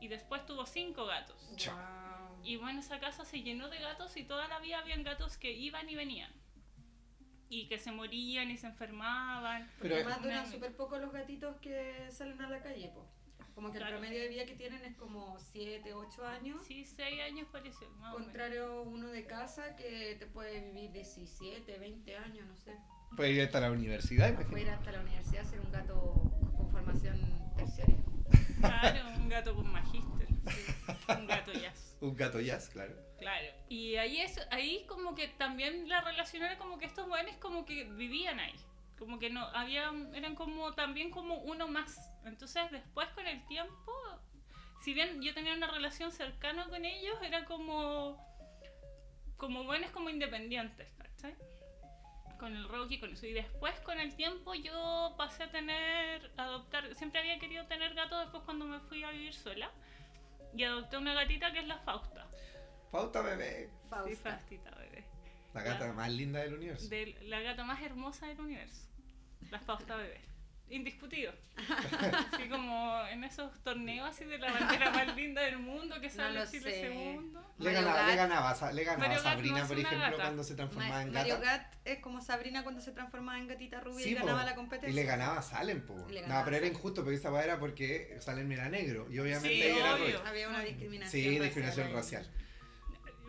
Y 0.00 0.08
después 0.08 0.44
tuvo 0.46 0.66
cinco 0.66 1.06
gatos. 1.06 1.36
Chao. 1.56 1.74
Wow. 1.76 2.05
Y 2.44 2.56
bueno, 2.56 2.80
esa 2.80 3.00
casa 3.00 3.24
se 3.24 3.42
llenó 3.42 3.68
de 3.68 3.78
gatos 3.80 4.16
y 4.16 4.24
toda 4.24 4.46
la 4.48 4.58
vida 4.60 4.78
habían 4.78 5.02
gatos 5.02 5.36
que 5.36 5.52
iban 5.52 5.88
y 5.88 5.96
venían. 5.96 6.30
Y 7.48 7.68
que 7.68 7.78
se 7.78 7.92
morían 7.92 8.50
y 8.50 8.56
se 8.56 8.66
enfermaban. 8.66 9.70
Pero- 9.80 9.94
Además 9.96 10.22
duran 10.22 10.50
súper 10.50 10.74
poco 10.76 10.98
los 10.98 11.12
gatitos 11.12 11.56
que 11.60 12.08
salen 12.10 12.40
a 12.42 12.48
la 12.48 12.62
calle, 12.62 12.90
po. 12.94 13.06
Como 13.54 13.70
que 13.70 13.78
el 13.78 13.84
Claro. 13.84 13.98
promedio 13.98 14.20
de 14.20 14.28
vida 14.28 14.44
que 14.44 14.54
tienen 14.54 14.84
es 14.84 14.94
como 14.96 15.38
7, 15.38 15.94
8 15.94 16.26
años. 16.26 16.66
Sí, 16.66 16.84
seis 16.84 17.20
años 17.22 17.48
parece, 17.50 17.86
más 18.00 18.12
o 18.14 18.18
menos. 18.18 18.24
Contrario 18.26 18.66
a 18.66 18.82
uno 18.82 19.08
de 19.08 19.24
casa 19.26 19.76
que 19.76 20.16
te 20.18 20.26
puede 20.26 20.60
vivir 20.60 20.92
17, 20.92 21.78
20 21.78 22.16
años, 22.18 22.46
no 22.46 22.56
sé. 22.56 22.76
Puede 23.16 23.32
ir 23.32 23.42
hasta 23.42 23.60
la 23.60 23.70
universidad, 23.70 24.34
Puede 24.34 24.42
ir 24.44 24.48
imagínate. 24.50 24.78
hasta 24.78 24.92
la 24.92 25.00
universidad 25.00 25.42
a 25.42 25.44
ser 25.48 25.60
un 25.60 25.72
gato 25.72 26.12
con 26.56 26.70
formación 26.70 27.52
terciaria. 27.56 27.96
Claro, 28.60 29.08
un 29.16 29.28
gato 29.30 29.54
con 29.54 29.70
magíster. 29.72 30.26
sí. 30.28 30.72
Un 31.18 31.26
gato. 31.26 31.52
Un 32.00 32.14
gato 32.16 32.40
jazz, 32.40 32.68
claro. 32.68 32.94
Claro. 33.18 33.46
Y 33.68 33.96
ahí 33.96 34.20
es, 34.20 34.38
ahí 34.50 34.84
como 34.86 35.14
que 35.14 35.28
también 35.28 35.88
la 35.88 36.02
relación 36.02 36.42
era 36.44 36.58
como 36.58 36.78
que 36.78 36.86
estos 36.86 37.06
jóvenes 37.06 37.36
como 37.38 37.64
que 37.64 37.84
vivían 37.84 38.38
ahí. 38.40 38.54
Como 38.98 39.18
que 39.18 39.30
no, 39.30 39.40
habían, 39.48 40.14
eran 40.14 40.34
como 40.34 40.74
también 40.74 41.10
como 41.10 41.36
uno 41.38 41.68
más. 41.68 41.96
Entonces 42.24 42.70
después 42.70 43.08
con 43.10 43.26
el 43.26 43.44
tiempo, 43.46 43.92
si 44.82 44.94
bien 44.94 45.22
yo 45.22 45.32
tenía 45.34 45.54
una 45.54 45.68
relación 45.68 46.12
cercana 46.12 46.68
con 46.68 46.84
ellos, 46.84 47.16
era 47.22 47.44
como, 47.44 48.18
como 49.36 49.64
buenos 49.64 49.90
como 49.90 50.10
independientes. 50.10 50.88
Con 52.38 52.54
el 52.54 52.68
Rocky, 52.68 53.00
con 53.00 53.12
eso. 53.12 53.26
Y 53.26 53.32
después 53.32 53.80
con 53.80 53.98
el 53.98 54.14
tiempo 54.14 54.54
yo 54.54 55.14
pasé 55.16 55.44
a 55.44 55.50
tener, 55.50 56.30
adoptar, 56.36 56.94
siempre 56.94 57.20
había 57.20 57.38
querido 57.38 57.66
tener 57.66 57.94
gato 57.94 58.18
después 58.18 58.42
cuando 58.44 58.66
me 58.66 58.78
fui 58.80 59.02
a 59.04 59.10
vivir 59.10 59.32
sola. 59.32 59.70
Y 60.56 60.64
adopté 60.64 60.96
una 60.96 61.12
gatita 61.12 61.52
que 61.52 61.60
es 61.60 61.66
la 61.66 61.78
Fausta. 61.78 62.26
Fausta 62.90 63.20
bebé. 63.20 63.68
Sí, 63.68 63.88
Fausta. 63.90 64.30
Faustita, 64.30 64.70
bebé. 64.70 65.04
La 65.52 65.62
gata 65.62 65.92
más 65.92 66.10
linda 66.10 66.40
del 66.40 66.54
universo. 66.54 66.88
De 66.88 67.16
la 67.22 67.40
gata 67.40 67.64
más 67.64 67.82
hermosa 67.82 68.26
del 68.26 68.40
universo. 68.40 68.88
La 69.50 69.60
Fausta 69.60 69.96
bebé. 69.96 70.20
Indiscutido. 70.68 71.32
Así 72.34 72.48
como 72.48 73.00
en 73.06 73.22
esos 73.24 73.52
torneos 73.62 74.08
así 74.10 74.24
de 74.24 74.36
la 74.38 74.50
bandera 74.52 74.90
más 74.90 75.14
linda 75.14 75.42
del 75.42 75.58
mundo 75.58 76.00
que 76.00 76.10
sale 76.10 76.40
lo 76.40 76.46
Chile 76.46 76.70
sé. 76.72 76.80
segundo. 76.82 77.40
Le 77.58 77.64
Mario 77.72 77.80
ganaba, 77.82 78.06
le 78.08 78.16
ganaba, 78.16 78.72
le 78.72 78.84
ganaba 78.84 79.08
Mario 79.08 79.22
Sabrina, 79.22 79.60
no 79.60 79.66
por 79.68 79.78
ejemplo, 79.78 79.98
gata. 80.10 80.16
cuando 80.24 80.44
se 80.44 80.54
transformaba 80.56 80.94
Ma- 80.96 81.02
en 81.02 81.12
Mario 81.12 81.34
gata. 81.38 81.46
Gat 81.58 81.74
es 81.84 81.98
como 82.00 82.20
Sabrina 82.20 82.62
cuando 82.64 82.80
se 82.80 82.90
transformaba 82.92 83.38
en 83.38 83.46
gatita 83.46 83.80
rubia 83.80 84.04
Sí, 84.04 84.10
y 84.10 84.14
po. 84.16 84.26
ganaba 84.26 84.44
la 84.44 84.50
Y 84.50 84.54
competencia. 84.56 84.94
le 85.02 85.08
ganaba 85.08 85.38
a 85.38 85.42
Salem, 85.42 85.86
po. 85.86 85.94
Y 86.08 86.12
le 86.14 86.20
No, 86.22 86.26
ganaba 86.28 86.44
pero 86.44 86.56
era 86.56 86.66
injusto 86.66 87.02
porque 87.04 87.16
esa 87.16 87.42
era 87.44 87.58
porque 87.60 88.16
Salem 88.20 88.50
era 88.50 88.68
negro. 88.68 89.06
Y 89.10 89.18
obviamente 89.20 89.48
Sí, 89.48 89.62
ella 89.62 89.78
era 89.78 89.94
obvio. 89.94 90.04
rubia. 90.18 90.28
Había 90.28 90.48
una 90.48 90.60
discriminación. 90.62 91.10
Sí, 91.12 91.28
racial 91.28 91.44
discriminación 91.44 91.86
ahí. 91.86 91.92
racial. 91.92 92.26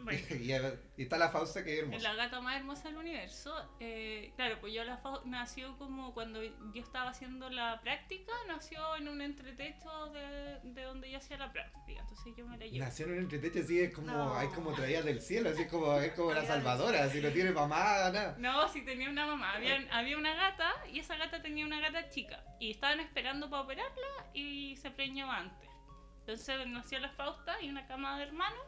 Bueno, 0.07 0.27
y, 0.97 1.01
y 1.01 1.03
está 1.03 1.17
la 1.17 1.29
Fausta 1.29 1.63
que 1.63 1.73
es 1.73 1.79
hermosa. 1.83 2.01
la 2.03 2.15
gata 2.15 2.39
más 2.41 2.55
hermosa 2.57 2.87
del 2.87 2.97
universo. 2.97 3.53
Eh, 3.79 4.31
claro, 4.35 4.57
pues 4.61 4.73
yo 4.73 4.83
la 4.85 5.01
Fau- 5.03 5.23
nació 5.25 5.77
como 5.77 6.13
cuando 6.13 6.41
yo 6.43 6.81
estaba 6.81 7.09
haciendo 7.09 7.49
la 7.49 7.81
práctica, 7.81 8.31
nació 8.47 8.95
en 8.95 9.07
un 9.09 9.21
entretecho 9.21 10.07
de, 10.13 10.59
de 10.63 10.81
donde 10.83 11.11
yo 11.11 11.17
hacía 11.17 11.37
la 11.37 11.51
práctica. 11.51 11.99
Entonces 12.01 12.33
yo 12.37 12.45
me 12.47 12.57
la 12.57 12.65
llevo. 12.65 12.85
Nació 12.85 13.05
en 13.07 13.11
un 13.13 13.19
entretecho 13.19 13.59
así, 13.59 13.79
es 13.81 13.93
como, 13.93 14.07
No. 14.07 14.41
es 14.41 14.49
como 14.49 14.71
traída 14.73 15.01
del 15.01 15.21
cielo, 15.21 15.49
así 15.49 15.63
es 15.63 15.67
como, 15.69 15.93
es 15.97 16.13
como 16.13 16.31
la 16.33 16.45
salvadora, 16.45 17.03
así 17.03 17.21
no 17.21 17.29
tiene 17.29 17.51
mamá, 17.51 18.09
nada. 18.11 18.35
No, 18.39 18.67
sí 18.69 18.85
tenía 18.85 19.09
una 19.09 19.25
mamá. 19.27 19.53
Había, 19.53 19.77
había 19.91 20.17
una 20.17 20.33
gata 20.33 20.71
y 20.91 20.99
esa 20.99 21.17
gata 21.17 21.41
tenía 21.41 21.65
una 21.65 21.79
gata 21.79 22.09
chica. 22.09 22.43
Y 22.59 22.71
estaban 22.71 22.99
esperando 23.01 23.49
para 23.49 23.63
operarla 23.63 24.07
y 24.33 24.75
se 24.77 24.89
preñó 24.91 25.29
antes. 25.31 25.67
Entonces 26.21 26.67
nació 26.67 26.99
la 26.99 27.09
Fausta 27.09 27.61
y 27.61 27.69
una 27.69 27.87
cama 27.87 28.17
de 28.17 28.23
hermanos 28.25 28.59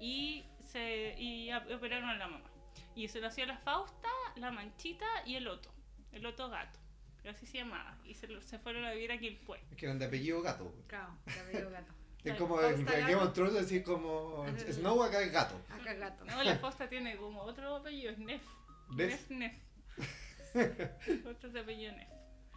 y, 0.00 0.44
se, 0.74 1.14
y 1.18 1.52
operaron 1.52 2.08
a 2.10 2.16
la 2.16 2.26
mamá. 2.26 2.50
Y 2.96 3.06
se 3.08 3.20
nació 3.20 3.46
la 3.46 3.56
Fausta, 3.58 4.08
la 4.36 4.50
Manchita 4.50 5.06
y 5.24 5.36
el 5.36 5.46
Otto. 5.46 5.72
El 6.12 6.26
Otto 6.26 6.48
gato. 6.50 6.78
que 7.22 7.28
Así 7.28 7.46
se 7.46 7.58
llamaba. 7.58 7.96
Y 8.04 8.14
se, 8.14 8.26
lo- 8.26 8.42
se 8.42 8.58
fueron 8.58 8.84
a 8.84 8.90
vivir 8.92 9.12
a 9.12 9.18
Quilpué. 9.18 9.60
Es 9.70 9.76
que 9.76 9.86
eran 9.86 9.98
de 10.00 10.06
apellido 10.06 10.42
gato. 10.42 10.74
Claro, 10.88 11.16
cabello 11.24 11.70
gato. 11.70 11.92
Es 12.24 12.36
como 12.36 12.56
Fausta 12.56 12.98
en. 12.98 13.06
Game 13.06 13.16
of 13.16 13.34
Thrones, 13.34 13.54
así 13.56 13.82
como 13.82 14.46
Snow 14.70 15.02
acá 15.02 15.20
es 15.20 15.30
gato. 15.30 15.60
Acá 15.68 15.92
gato. 15.92 16.24
No, 16.24 16.42
la 16.42 16.56
Fausta 16.56 16.88
tiene 16.88 17.16
como 17.18 17.42
otro 17.42 17.76
apellido, 17.76 18.12
es 18.12 18.18
Nef. 18.18 18.42
Nef, 18.96 19.30
Nef. 19.30 19.52
otro 21.26 21.50
de 21.50 21.60
apellido 21.60 21.92
Nef. 21.92 22.08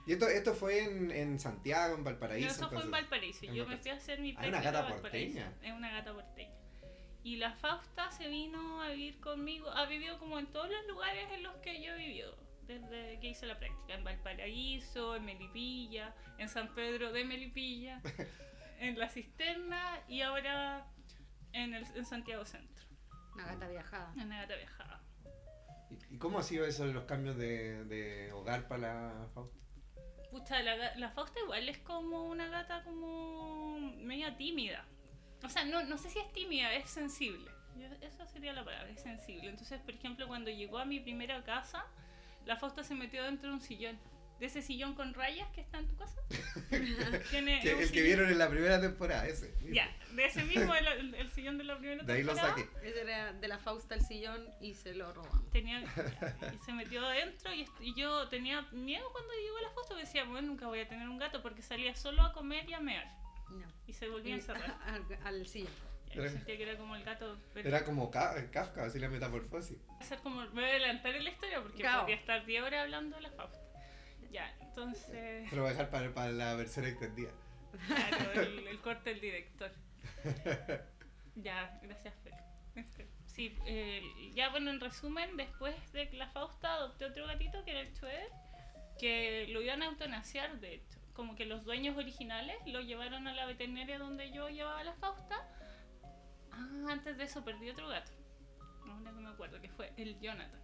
Y 0.05 0.13
esto, 0.13 0.27
esto 0.29 0.53
fue 0.53 0.85
en, 0.85 1.11
en 1.11 1.37
Santiago, 1.37 1.95
en 1.95 2.03
Valparaíso. 2.05 2.47
No, 2.47 2.53
eso 2.53 2.69
fue 2.69 2.81
en. 2.81 2.91
Valparaíso. 2.91 3.45
en 3.45 3.55
Yo 3.55 3.65
me 3.67 3.75
fui 3.77 3.91
a 3.91 3.95
hacer 3.95 4.21
mi 4.21 4.31
Ah, 4.37 4.47
una 4.47 4.61
práctica 4.61 4.71
gata 4.71 4.87
porteña. 5.01 5.53
Es 5.61 5.73
una 5.73 5.91
gata 5.91 6.13
porteña. 6.13 6.55
Y 7.27 7.35
la 7.35 7.51
Fausta 7.51 8.09
se 8.11 8.29
vino 8.29 8.81
a 8.81 8.87
vivir 8.89 9.19
conmigo. 9.19 9.69
Ha 9.71 9.85
vivido 9.85 10.17
como 10.17 10.39
en 10.39 10.47
todos 10.47 10.69
los 10.69 10.87
lugares 10.87 11.29
en 11.33 11.43
los 11.43 11.53
que 11.57 11.83
yo 11.83 11.91
he 11.93 11.97
vivido. 11.97 12.37
Desde 12.61 13.19
que 13.19 13.27
hice 13.27 13.45
la 13.45 13.59
práctica. 13.59 13.95
En 13.95 14.05
Valparaíso, 14.05 15.13
en 15.17 15.25
Melipilla, 15.25 16.15
en 16.37 16.47
San 16.47 16.73
Pedro 16.73 17.11
de 17.11 17.25
Melipilla, 17.25 18.01
en 18.79 18.97
La 18.97 19.09
Cisterna 19.09 20.01
y 20.07 20.21
ahora 20.21 20.87
en, 21.51 21.73
el, 21.73 21.83
en 21.97 22.05
Santiago 22.05 22.45
Centro. 22.45 22.85
Una 23.33 23.45
gata 23.47 23.67
viajada. 23.67 24.13
En 24.15 24.27
una 24.27 24.41
gata 24.43 24.55
viajada. 24.55 25.01
¿Y- 25.91 26.15
¿Y 26.15 26.17
cómo 26.19 26.39
ha 26.39 26.43
sido 26.43 26.65
eso 26.65 26.87
de 26.87 26.93
los 26.93 27.03
cambios 27.03 27.35
de, 27.37 27.83
de 27.85 28.31
hogar 28.31 28.69
para 28.69 29.11
la 29.19 29.27
Fausta? 29.33 29.57
Pucha, 30.31 30.61
la, 30.63 30.95
la 30.95 31.09
Fausta 31.11 31.41
igual 31.41 31.67
es 31.67 31.79
como 31.79 32.23
una 32.29 32.47
gata 32.47 32.83
como 32.85 33.79
media 33.97 34.37
tímida. 34.37 34.85
O 35.43 35.49
sea, 35.49 35.65
no, 35.65 35.83
no 35.83 35.97
sé 35.97 36.09
si 36.09 36.19
es 36.19 36.31
tímida, 36.33 36.73
es 36.73 36.89
sensible. 36.89 37.49
Yo- 37.77 37.87
Esa 38.07 38.25
sería 38.27 38.53
la 38.53 38.65
palabra, 38.65 38.89
es 38.89 39.01
sensible. 39.01 39.49
Entonces, 39.49 39.79
por 39.81 39.93
ejemplo, 39.93 40.27
cuando 40.27 40.49
llegó 40.49 40.79
a 40.79 40.85
mi 40.85 40.99
primera 40.99 41.43
casa, 41.43 41.85
la 42.45 42.55
Fausta 42.57 42.83
se 42.83 42.95
metió 42.95 43.23
dentro 43.23 43.49
de 43.49 43.55
un 43.55 43.61
sillón. 43.61 43.97
de 44.39 44.45
ese 44.45 44.61
sillón 44.61 44.93
con 44.93 45.15
rayas 45.15 45.49
que 45.49 45.61
está 45.61 45.79
en 45.79 45.87
tu 45.87 45.95
casa. 45.95 46.21
Tiene 47.31 47.59
Que- 47.59 47.71
el 47.71 47.77
que 47.77 47.85
sillón- 47.87 48.03
vieron 48.03 48.29
en 48.29 48.37
la 48.37 48.47
primera 48.49 48.79
temporada, 48.79 49.27
ese. 49.27 49.47
mismo. 49.61 49.73
Ya, 49.73 49.89
de 50.11 50.25
ese 50.25 50.43
mismo, 50.43 50.75
el, 50.75 50.85
el- 50.87 51.15
el 51.15 51.31
sillón 51.31 51.57
de 51.57 51.63
la 51.63 51.75
primera 51.77 52.03
De 52.03 52.13
ahí 52.13 52.21
lo 52.23 52.33
temporada. 52.35 52.55
saqué. 52.63 52.87
Ese 52.87 53.01
era 53.01 53.33
de 53.33 53.47
la 53.47 53.57
Fausta 53.57 53.95
el 53.95 54.01
sillón 54.01 54.47
y 54.61 54.75
se 54.75 54.93
lo 54.93 55.11
robamos. 55.11 55.49
Tenía, 55.51 55.81
y 55.81 56.63
se 56.63 56.71
metió 56.73 57.03
adentro 57.03 57.51
y, 57.51 57.67
y 57.79 57.95
yo 57.95 58.27
tenía 58.29 58.61
miedo 58.71 59.07
cuando 59.11 59.33
llegó 59.33 59.59
la 59.59 59.69
foto. 59.71 59.95
Decía, 59.95 60.23
bueno, 60.25 60.47
nunca 60.49 60.67
voy 60.67 60.81
a 60.81 60.87
tener 60.87 61.09
un 61.09 61.17
gato 61.17 61.41
porque 61.41 61.63
salía 61.63 61.95
solo 61.95 62.21
a 62.21 62.31
comer 62.33 62.69
y 62.69 62.73
a 62.73 62.79
mear. 62.79 63.11
No. 63.51 63.67
Y 63.87 63.93
se 63.93 64.09
volvía 64.09 64.33
a 64.35 64.37
encerrar. 64.37 64.77
Al, 64.85 65.05
al 65.23 65.47
sillón. 65.47 65.71
Y 66.11 66.15
yo 66.15 66.21
Era- 66.21 66.31
sentía 66.31 66.57
que 66.57 66.63
era 66.63 66.77
como 66.77 66.95
el 66.95 67.03
gato. 67.03 67.37
Pero 67.53 67.67
Era 67.67 67.83
como 67.85 68.09
Ka- 68.11 68.49
Kafka, 68.51 68.85
así 68.85 68.99
la 68.99 69.09
metamorfosis. 69.09 69.77
hacer 69.99 70.19
como, 70.19 70.41
me 70.41 70.47
voy 70.49 70.63
a 70.63 70.67
adelantar 70.67 71.15
en 71.15 71.23
la 71.25 71.29
historia 71.31 71.61
porque 71.61 71.81
Cao. 71.83 72.01
podría 72.01 72.15
estar 72.17 72.45
10 72.45 72.63
horas 72.63 72.81
hablando 72.83 73.15
de 73.17 73.21
la 73.23 73.29
Fausta. 73.31 73.59
Ya, 74.31 74.55
entonces. 74.61 75.49
Se 75.49 75.55
lo 75.55 75.61
voy 75.63 75.69
a 75.69 75.73
dejar 75.73 75.89
para, 75.89 76.13
para 76.13 76.31
la 76.31 76.55
versión 76.55 76.85
extendida. 76.85 77.31
Claro, 77.87 78.41
el, 78.41 78.67
el 78.67 78.79
corte 78.81 79.09
del 79.11 79.19
director. 79.21 79.71
Ya, 81.35 81.79
gracias, 81.83 82.13
Fer. 82.23 82.33
Este, 82.75 83.07
Sí, 83.25 83.55
eh, 83.67 84.01
ya 84.33 84.49
bueno, 84.49 84.71
en 84.71 84.79
resumen, 84.79 85.37
después 85.37 85.75
de 85.93 86.11
la 86.13 86.27
Fausta 86.29 86.73
adopté 86.73 87.05
otro 87.05 87.27
gatito 87.27 87.63
que 87.63 87.71
era 87.71 87.81
el 87.81 87.93
Chueder, 87.93 88.29
que 88.99 89.45
lo 89.49 89.61
iban 89.61 89.83
a 89.83 89.85
eutanasiar, 89.85 90.59
de 90.59 90.75
hecho. 90.75 90.96
Como 91.17 91.35
que 91.35 91.45
los 91.45 91.65
dueños 91.65 91.97
originales 91.97 92.55
lo 92.67 92.79
llevaron 92.79 93.27
a 93.27 93.33
la 93.33 93.47
veterinaria 93.47 93.97
donde 93.97 94.31
yo 94.31 94.49
llevaba 94.49 94.83
la 94.83 94.93
Fausta. 94.93 95.49
Ah, 96.51 96.85
antes 96.89 97.17
de 97.17 97.23
eso 97.23 97.43
perdí 97.43 97.71
otro 97.71 97.87
gato. 97.87 98.11
Ahora 98.87 99.11
que 99.11 99.19
me 99.19 99.29
acuerdo, 99.29 99.59
que 99.59 99.67
fue 99.67 99.91
el 99.97 100.19
Jonathan. 100.19 100.61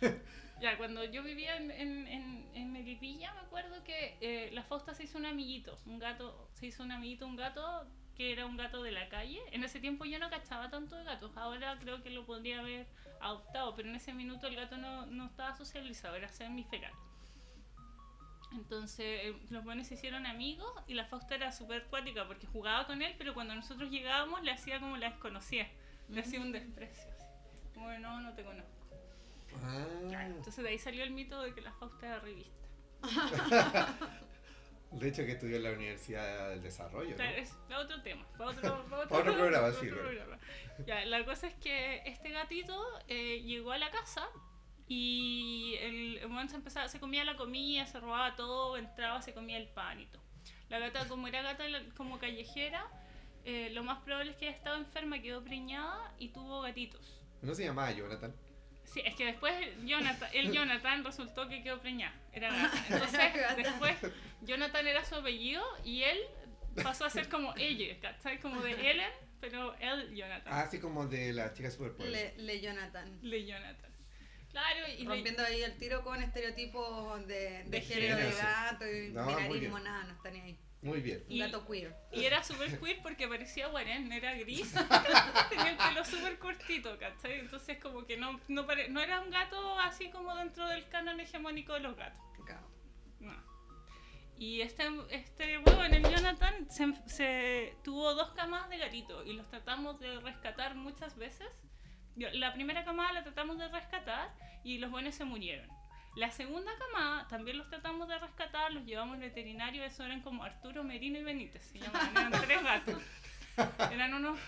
ya, 0.60 0.76
cuando 0.76 1.04
yo 1.04 1.22
vivía 1.22 1.56
en, 1.56 1.70
en, 1.70 2.08
en, 2.08 2.50
en 2.52 2.72
Melipilla, 2.72 3.32
me 3.34 3.40
acuerdo 3.42 3.84
que 3.84 4.18
eh, 4.20 4.50
la 4.52 4.64
Fausta 4.64 4.92
se 4.92 5.04
hizo 5.04 5.18
un 5.18 5.26
amiguito. 5.26 5.78
Un 5.86 6.00
gato, 6.00 6.50
se 6.54 6.66
hizo 6.66 6.82
un 6.82 6.90
amiguito, 6.90 7.24
un 7.24 7.36
gato 7.36 7.86
que 8.16 8.32
era 8.32 8.46
un 8.46 8.56
gato 8.56 8.82
de 8.82 8.90
la 8.90 9.08
calle. 9.08 9.40
En 9.52 9.62
ese 9.62 9.78
tiempo 9.78 10.04
yo 10.04 10.18
no 10.18 10.30
cachaba 10.30 10.68
tanto 10.68 10.96
de 10.96 11.04
gatos. 11.04 11.36
Ahora 11.36 11.78
creo 11.78 12.02
que 12.02 12.10
lo 12.10 12.26
podría 12.26 12.58
haber 12.58 12.88
adoptado, 13.20 13.76
pero 13.76 13.88
en 13.88 13.94
ese 13.94 14.12
minuto 14.14 14.48
el 14.48 14.56
gato 14.56 14.78
no, 14.78 15.06
no 15.06 15.26
estaba 15.26 15.54
socializado, 15.54 16.16
era 16.16 16.28
semiferal. 16.28 16.92
Entonces 18.52 19.20
eh, 19.22 19.36
los 19.50 19.64
buenos 19.64 19.86
se 19.86 19.94
hicieron 19.94 20.26
amigos 20.26 20.72
y 20.86 20.94
la 20.94 21.04
Fausta 21.04 21.34
era 21.34 21.52
súper 21.52 21.84
cuática 21.84 22.26
porque 22.26 22.46
jugaba 22.46 22.86
con 22.86 23.00
él, 23.02 23.14
pero 23.16 23.34
cuando 23.34 23.54
nosotros 23.54 23.90
llegábamos 23.90 24.42
le 24.42 24.50
hacía 24.50 24.80
como 24.80 24.96
la 24.96 25.10
desconocía. 25.10 25.68
Le 26.08 26.22
hacía 26.22 26.40
un 26.40 26.50
desprecio. 26.50 27.10
así. 27.52 27.62
Como 27.74 27.88
que 27.90 27.98
no, 27.98 28.20
no 28.20 28.34
te 28.34 28.42
conozco. 28.42 28.70
Ah. 29.62 29.86
Entonces 30.26 30.62
de 30.62 30.70
ahí 30.70 30.78
salió 30.78 31.04
el 31.04 31.10
mito 31.10 31.40
de 31.42 31.54
que 31.54 31.60
la 31.60 31.72
Fausta 31.72 32.06
era 32.06 32.20
revista. 32.20 32.68
De 34.90 35.08
hecho, 35.08 35.24
que 35.24 35.32
estudió 35.32 35.56
en 35.56 35.62
la 35.62 35.70
Universidad 35.70 36.50
del 36.50 36.62
Desarrollo. 36.62 37.10
¿no? 37.10 37.16
Claro, 37.16 37.36
es 37.36 37.56
otro 37.78 38.02
tema, 38.02 38.26
para 38.36 38.50
otro, 38.50 39.34
programa, 39.34 39.70
sí, 39.70 39.86
otro 39.86 40.00
claro. 40.00 40.08
programa. 40.08 40.38
Ya, 40.84 41.04
la 41.04 41.24
cosa 41.24 41.46
es 41.46 41.54
que 41.54 42.02
este 42.06 42.30
gatito 42.30 42.84
eh, 43.06 43.40
llegó 43.42 43.70
a 43.70 43.78
la 43.78 43.90
casa 43.90 44.28
y 44.92 45.76
el, 45.82 46.18
el 46.18 46.26
weón 46.26 46.48
se 46.48 46.56
empezaba, 46.56 46.88
se 46.88 46.98
comía 46.98 47.24
la 47.24 47.36
comida, 47.36 47.86
se 47.86 48.00
robaba 48.00 48.34
todo, 48.34 48.76
entraba, 48.76 49.22
se 49.22 49.32
comía 49.32 49.56
el 49.56 49.68
pan 49.68 50.00
y 50.00 50.06
todo. 50.06 50.20
La 50.68 50.80
gata, 50.80 51.06
como 51.06 51.28
era 51.28 51.42
gata 51.42 51.62
como 51.96 52.18
callejera, 52.18 52.84
eh, 53.44 53.70
lo 53.70 53.84
más 53.84 54.02
probable 54.02 54.32
es 54.32 54.36
que 54.36 54.48
haya 54.48 54.56
estado 54.56 54.76
enferma, 54.78 55.22
quedó 55.22 55.44
preñada 55.44 56.12
y 56.18 56.30
tuvo 56.30 56.62
gatitos. 56.62 57.22
No 57.40 57.54
se 57.54 57.66
llamaba 57.66 57.92
Jonathan. 57.92 58.34
Sí, 58.82 59.00
es 59.04 59.14
que 59.14 59.26
después 59.26 59.54
Jonathan, 59.84 60.28
el 60.32 60.50
Jonathan 60.52 61.04
resultó 61.04 61.46
que 61.46 61.62
quedó 61.62 61.78
preñada. 61.80 62.20
Era 62.32 62.50
gata. 62.52 62.84
Entonces, 62.90 63.56
después 63.58 63.96
Jonathan 64.42 64.88
era 64.88 65.04
su 65.04 65.14
apellido 65.14 65.62
y 65.84 66.02
él 66.02 66.18
pasó 66.82 67.04
a 67.04 67.10
ser 67.10 67.28
como 67.28 67.54
ella, 67.56 67.96
¿cachai? 68.00 68.40
Como 68.40 68.60
de 68.60 68.72
Ellen, 68.90 69.12
pero 69.40 69.72
él 69.76 70.16
Jonathan. 70.16 70.52
Ah, 70.52 70.62
así 70.62 70.80
como 70.80 71.06
de 71.06 71.32
la 71.32 71.52
chica 71.52 71.70
superpoderosa. 71.70 72.36
Le, 72.36 72.42
le 72.42 72.60
Jonathan. 72.60 73.20
Le 73.22 73.46
Jonathan. 73.46 73.89
Claro, 74.50 74.80
y 74.98 75.04
Rompiendo 75.06 75.44
ahí 75.44 75.62
el 75.62 75.76
tiro 75.78 76.02
con 76.02 76.22
estereotipos 76.22 77.26
de, 77.26 77.62
de, 77.64 77.64
De 77.64 77.80
género 77.80 78.16
de 78.16 78.32
gato 78.32 78.84
y 78.90 79.10
No, 79.12 79.26
bien. 79.48 79.72
nada, 79.84 80.04
no 80.04 80.12
está 80.14 80.30
ni 80.30 80.40
ahí. 80.40 80.58
Muy 80.82 81.00
bien. 81.02 81.22
Un 81.26 81.32
Y- 81.32 81.38
gato 81.38 81.66
queer. 81.66 81.94
y 82.10 82.24
era 82.24 82.42
súper 82.42 82.80
queer 82.80 83.00
porque 83.02 83.28
parecía 83.28 83.68
guarén, 83.68 84.10
era 84.12 84.34
gris, 84.34 84.72
tenía 85.50 85.70
el 85.70 85.76
pelo 85.76 86.04
súper 86.04 86.38
cortito, 86.38 86.98
¿cachai? 86.98 87.38
Entonces 87.40 87.78
como 87.78 88.06
que 88.06 88.16
no, 88.16 88.40
no, 88.48 88.66
pare- 88.66 88.88
no 88.88 89.00
era 89.00 89.20
un 89.20 89.30
gato 89.30 89.78
así 89.80 90.10
como 90.10 90.34
dentro 90.34 90.66
del 90.68 90.88
canon 90.88 91.20
hegemónico 91.20 91.74
de 91.74 91.80
los 91.80 91.96
gatos. 91.96 92.20
Claro. 92.46 92.66
No. 93.20 93.34
Y 94.38 94.62
este, 94.62 94.84
este 95.10 95.58
huevo 95.58 95.84
en 95.84 95.94
el 95.94 96.02
Jonathan 96.02 96.66
se, 96.70 96.94
se 97.06 97.76
tuvo 97.84 98.14
dos 98.14 98.30
camadas 98.32 98.70
de 98.70 98.78
gatito 98.78 99.22
y 99.22 99.34
los 99.34 99.46
tratamos 99.50 100.00
de 100.00 100.18
rescatar 100.20 100.74
muchas 100.76 101.14
veces. 101.16 101.46
La 102.32 102.52
primera 102.52 102.84
camada 102.84 103.12
la 103.12 103.22
tratamos 103.22 103.58
de 103.58 103.68
rescatar 103.68 104.30
y 104.62 104.78
los 104.78 104.90
buenos 104.90 105.14
se 105.14 105.24
murieron. 105.24 105.68
La 106.16 106.30
segunda 106.30 106.72
camada 106.78 107.28
también 107.28 107.56
los 107.56 107.68
tratamos 107.70 108.08
de 108.08 108.18
rescatar, 108.18 108.72
los 108.72 108.84
llevamos 108.84 109.14
al 109.14 109.20
veterinario, 109.20 109.84
eso 109.84 110.04
eran 110.04 110.22
como 110.22 110.42
Arturo, 110.42 110.82
Merino 110.82 111.18
y 111.18 111.22
Benítez, 111.22 111.64
se 111.64 111.78
llamaban, 111.78 112.10
eran 112.16 112.32
tres 112.32 112.62
gatos. 112.62 113.02
Eran 113.92 114.14
unos 114.14 114.38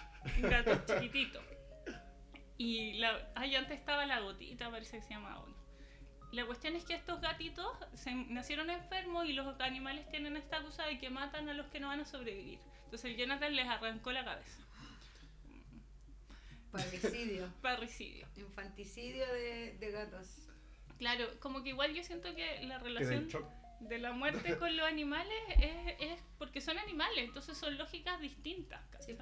gatos 0.40 0.86
chiquititos. 0.86 1.42
Y 2.56 2.94
la, 2.94 3.30
ahí 3.34 3.54
antes 3.56 3.78
estaba 3.78 4.06
la 4.06 4.20
gotita, 4.20 4.70
parece 4.70 4.98
que 4.98 5.02
se 5.02 5.10
llamaba 5.10 5.40
uno. 5.40 5.56
La 6.32 6.46
cuestión 6.46 6.76
es 6.76 6.84
que 6.84 6.94
estos 6.94 7.20
gatitos 7.20 7.76
se 7.94 8.14
nacieron 8.14 8.70
enfermos 8.70 9.26
y 9.26 9.34
los 9.34 9.60
animales 9.60 10.08
tienen 10.08 10.36
esta 10.36 10.62
cosa 10.62 10.84
de 10.84 10.98
que 10.98 11.10
matan 11.10 11.48
a 11.48 11.54
los 11.54 11.66
que 11.66 11.78
no 11.78 11.88
van 11.88 12.00
a 12.00 12.04
sobrevivir. 12.06 12.58
Entonces 12.84 13.10
el 13.10 13.16
Jonathan 13.16 13.54
les 13.54 13.68
arrancó 13.68 14.12
la 14.12 14.24
cabeza. 14.24 14.62
Parricidio. 16.72 17.48
Parricidio. 17.62 18.26
Infanticidio 18.36 19.26
de, 19.32 19.76
de 19.78 19.90
gatos. 19.90 20.48
Claro, 20.98 21.26
como 21.40 21.62
que 21.62 21.70
igual 21.70 21.94
yo 21.94 22.02
siento 22.02 22.34
que 22.34 22.62
la 22.64 22.78
relación 22.78 23.28
de 23.80 23.98
la 23.98 24.12
muerte 24.12 24.56
con 24.58 24.76
los 24.76 24.86
animales 24.86 25.36
es, 25.58 25.94
es 26.00 26.20
porque 26.38 26.60
son 26.60 26.78
animales, 26.78 27.24
entonces 27.24 27.56
son 27.58 27.76
lógicas 27.76 28.20
distintas. 28.20 28.80
Sí. 29.00 29.16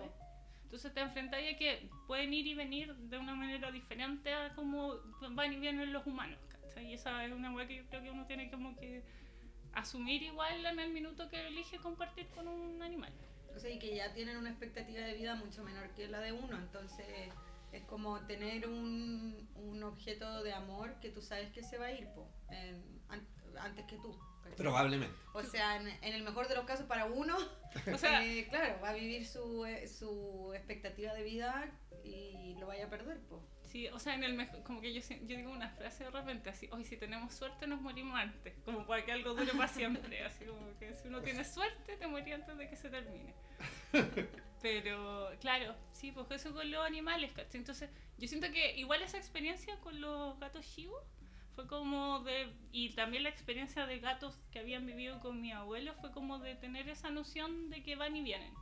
Entonces 0.64 0.94
te 0.94 1.00
enfrentas 1.00 1.40
a 1.40 1.58
que 1.58 1.88
pueden 2.06 2.32
ir 2.32 2.46
y 2.46 2.54
venir 2.54 2.94
de 2.94 3.18
una 3.18 3.34
manera 3.34 3.72
diferente 3.72 4.32
a 4.32 4.54
como 4.54 4.98
van 5.30 5.52
y 5.52 5.56
vienen 5.56 5.92
los 5.92 6.06
humanos. 6.06 6.38
¿cachai? 6.62 6.86
Y 6.86 6.94
esa 6.94 7.24
es 7.24 7.32
una 7.32 7.52
hueá 7.52 7.66
que 7.66 7.76
yo 7.76 7.86
creo 7.86 8.02
que 8.02 8.10
uno 8.10 8.24
tiene 8.26 8.50
como 8.50 8.76
que 8.76 9.02
asumir 9.72 10.22
igual 10.22 10.64
en 10.64 10.78
el 10.78 10.92
minuto 10.92 11.28
que 11.28 11.46
elige 11.46 11.78
compartir 11.78 12.26
con 12.28 12.46
un 12.46 12.82
animal. 12.82 13.12
O 13.56 13.58
sea, 13.58 13.70
y 13.70 13.78
que 13.78 13.94
ya 13.94 14.12
tienen 14.14 14.36
una 14.36 14.50
expectativa 14.50 15.00
de 15.00 15.14
vida 15.14 15.34
mucho 15.34 15.62
menor 15.64 15.90
que 15.94 16.08
la 16.08 16.20
de 16.20 16.32
uno. 16.32 16.56
Entonces, 16.56 17.06
es 17.72 17.82
como 17.84 18.20
tener 18.26 18.66
un, 18.68 19.48
un 19.56 19.82
objeto 19.82 20.42
de 20.42 20.52
amor 20.52 20.98
que 21.00 21.10
tú 21.10 21.20
sabes 21.22 21.50
que 21.50 21.62
se 21.62 21.78
va 21.78 21.86
a 21.86 21.92
ir, 21.92 22.08
po, 22.14 22.28
en- 22.50 23.00
an- 23.08 23.26
antes 23.60 23.84
que 23.86 23.96
tú. 23.96 24.16
¿cachai? 24.42 24.56
Probablemente. 24.56 25.14
O 25.34 25.42
sea, 25.42 25.76
en, 25.76 25.88
en 25.88 26.14
el 26.14 26.22
mejor 26.22 26.48
de 26.48 26.54
los 26.54 26.64
casos 26.64 26.86
para 26.86 27.04
uno, 27.06 27.36
O 27.94 27.98
sea, 27.98 28.24
eh, 28.24 28.48
claro, 28.48 28.80
va 28.82 28.90
a 28.90 28.94
vivir 28.94 29.24
su, 29.26 29.64
eh, 29.66 29.86
su 29.86 30.52
expectativa 30.54 31.12
de 31.14 31.22
vida 31.22 31.70
y 32.02 32.56
lo 32.58 32.66
vaya 32.68 32.86
a 32.86 32.90
perder, 32.90 33.20
po. 33.28 33.42
Sí, 33.70 33.86
o 33.86 34.00
sea, 34.00 34.14
en 34.14 34.24
el 34.24 34.34
mejor, 34.34 34.64
como 34.64 34.80
que 34.80 34.92
yo, 34.92 35.00
yo 35.00 35.36
digo 35.36 35.52
una 35.52 35.70
frase 35.70 36.02
de 36.02 36.10
repente 36.10 36.50
así, 36.50 36.68
hoy 36.72 36.84
si 36.84 36.96
tenemos 36.96 37.32
suerte 37.32 37.68
nos 37.68 37.80
morimos 37.80 38.18
antes, 38.18 38.52
como 38.64 38.84
para 38.84 39.04
que 39.04 39.12
algo 39.12 39.32
dure 39.32 39.52
para 39.52 39.68
siempre, 39.68 40.24
así 40.24 40.44
como 40.44 40.76
que 40.80 40.92
si 40.94 41.06
uno 41.06 41.22
tiene 41.22 41.44
suerte 41.44 41.96
te 41.96 42.06
morí 42.08 42.32
antes 42.32 42.58
de 42.58 42.68
que 42.68 42.74
se 42.74 42.90
termine. 42.90 43.32
Pero, 44.60 45.30
claro, 45.40 45.76
sí, 45.92 46.10
pues 46.10 46.28
eso 46.32 46.52
con 46.52 46.68
los 46.68 46.84
animales. 46.84 47.32
Entonces, 47.52 47.88
yo 48.18 48.26
siento 48.26 48.50
que 48.50 48.76
igual 48.76 49.02
esa 49.02 49.18
experiencia 49.18 49.78
con 49.78 50.00
los 50.00 50.38
gatos 50.40 50.66
Shibu 50.66 50.96
fue 51.54 51.68
como 51.68 52.20
de, 52.20 52.52
y 52.72 52.90
también 52.90 53.22
la 53.22 53.28
experiencia 53.28 53.86
de 53.86 54.00
gatos 54.00 54.36
que 54.50 54.58
habían 54.58 54.84
vivido 54.84 55.20
con 55.20 55.40
mi 55.40 55.52
abuelo 55.52 55.94
fue 56.00 56.10
como 56.10 56.40
de 56.40 56.56
tener 56.56 56.88
esa 56.88 57.10
noción 57.10 57.70
de 57.70 57.84
que 57.84 57.94
van 57.94 58.16
y 58.16 58.22
vienen. 58.22 58.52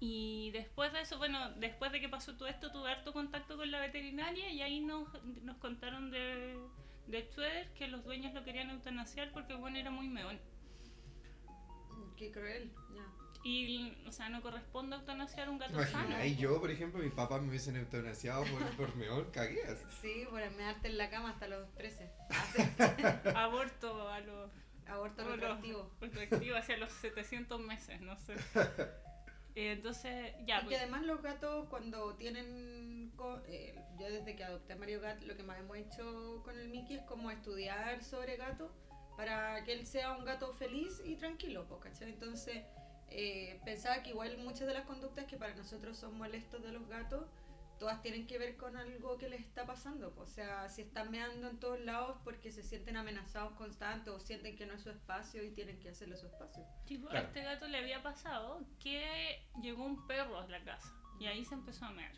Y 0.00 0.50
después 0.50 0.92
de 0.92 1.00
eso, 1.00 1.18
bueno, 1.18 1.50
después 1.52 1.92
de 1.92 2.00
que 2.00 2.08
pasó 2.08 2.36
todo 2.36 2.48
esto, 2.48 2.70
tuve 2.70 2.90
harto 2.90 3.12
contacto 3.12 3.56
con 3.56 3.70
la 3.70 3.80
veterinaria 3.80 4.50
y 4.50 4.60
ahí 4.60 4.80
nos, 4.80 5.08
nos 5.42 5.56
contaron 5.58 6.10
de, 6.10 6.58
de 7.06 7.22
Schroeder 7.30 7.72
que 7.74 7.88
los 7.88 8.04
dueños 8.04 8.34
lo 8.34 8.44
querían 8.44 8.70
eutanasiar 8.70 9.32
porque 9.32 9.54
bueno 9.54 9.78
era 9.78 9.90
muy 9.90 10.08
meón. 10.08 10.38
Qué 12.16 12.30
cruel, 12.30 12.70
ya. 12.94 13.06
Y, 13.44 13.94
o 14.06 14.12
sea, 14.12 14.30
no 14.30 14.40
corresponde 14.40 14.96
eutanasiar 14.96 15.50
un 15.50 15.58
gato 15.58 15.78
¿Te 15.78 15.86
sano. 15.86 16.24
Y 16.24 16.36
yo, 16.36 16.60
por 16.60 16.70
ejemplo, 16.70 17.02
mi 17.02 17.10
papá 17.10 17.38
me 17.40 17.48
hubiesen 17.48 17.76
eutanasiado 17.76 18.44
por, 18.44 18.62
por 18.76 18.96
meón, 18.96 19.30
cagué 19.32 19.62
así. 19.64 19.84
Sí, 20.00 20.24
por 20.30 20.40
mearte 20.52 20.88
en 20.88 20.96
la 20.96 21.10
cama 21.10 21.30
hasta 21.30 21.48
los 21.48 21.70
13. 21.74 22.10
Aborto 23.36 24.08
a 24.08 24.20
los 24.20 24.50
Aborto 24.86 25.24
retroactivo. 25.28 25.90
retroactivo 26.00 26.56
hacia 26.56 26.78
los 26.78 26.90
700 26.92 27.60
meses, 27.60 28.00
no 28.00 28.16
sé. 28.16 28.34
Entonces, 29.54 30.32
ya, 30.46 30.58
y 30.58 30.60
que 30.60 30.66
pues, 30.66 30.78
además 30.78 31.02
los 31.02 31.22
gatos 31.22 31.68
cuando 31.68 32.14
tienen 32.14 33.12
eh, 33.46 33.74
yo 33.98 34.10
desde 34.10 34.34
que 34.34 34.44
adopté 34.44 34.72
a 34.72 34.76
Mario 34.76 35.00
Gat, 35.00 35.22
lo 35.22 35.36
que 35.36 35.42
más 35.42 35.58
hemos 35.58 35.76
hecho 35.76 36.42
con 36.44 36.58
el 36.58 36.68
Mickey 36.68 36.96
es 36.96 37.02
como 37.02 37.30
estudiar 37.30 38.02
sobre 38.02 38.36
gato 38.36 38.72
para 39.16 39.62
que 39.64 39.72
él 39.72 39.86
sea 39.86 40.12
un 40.12 40.24
gato 40.24 40.52
feliz 40.54 41.00
y 41.04 41.16
tranquilo, 41.16 41.66
po, 41.68 41.78
¿cachai? 41.78 42.08
Entonces 42.08 42.64
eh, 43.10 43.60
pensaba 43.64 44.02
que 44.02 44.10
igual 44.10 44.36
muchas 44.38 44.66
de 44.66 44.74
las 44.74 44.84
conductas 44.86 45.26
que 45.26 45.36
para 45.36 45.54
nosotros 45.54 45.96
son 45.96 46.18
molestos 46.18 46.62
de 46.62 46.72
los 46.72 46.88
gatos, 46.88 47.26
todas 47.78 48.00
tienen 48.02 48.26
que 48.26 48.38
ver 48.38 48.56
con 48.56 48.76
algo 48.76 49.16
que 49.18 49.28
les 49.28 49.40
está 49.40 49.66
pasando. 49.66 50.14
O 50.18 50.26
sea, 50.26 50.68
si 50.68 50.82
están 50.82 51.10
meando 51.10 51.48
en 51.48 51.58
todos 51.58 51.80
lados 51.80 52.16
porque 52.24 52.50
se 52.50 52.62
sienten 52.62 52.96
amenazados 52.96 53.52
constantes 53.54 54.12
o 54.12 54.18
sienten 54.18 54.56
que 54.56 54.66
no 54.66 54.74
es 54.74 54.82
su 54.82 54.90
espacio 54.90 55.42
y 55.42 55.50
tienen 55.50 55.78
que 55.80 55.90
hacerle 55.90 56.16
su 56.16 56.26
espacio. 56.26 56.64
Tipo, 56.86 57.08
Claro. 57.08 57.26
a 57.26 57.28
este 57.28 57.42
gato 57.42 57.66
le 57.68 57.78
había 57.78 58.02
pasado 58.02 58.60
que 58.78 59.42
llegó 59.62 59.84
un 59.84 60.06
perro 60.06 60.38
a 60.38 60.46
la 60.48 60.62
casa 60.64 60.92
y 61.18 61.26
ahí 61.26 61.44
se 61.44 61.54
empezó 61.54 61.84
a 61.86 61.90
mear. 61.90 62.12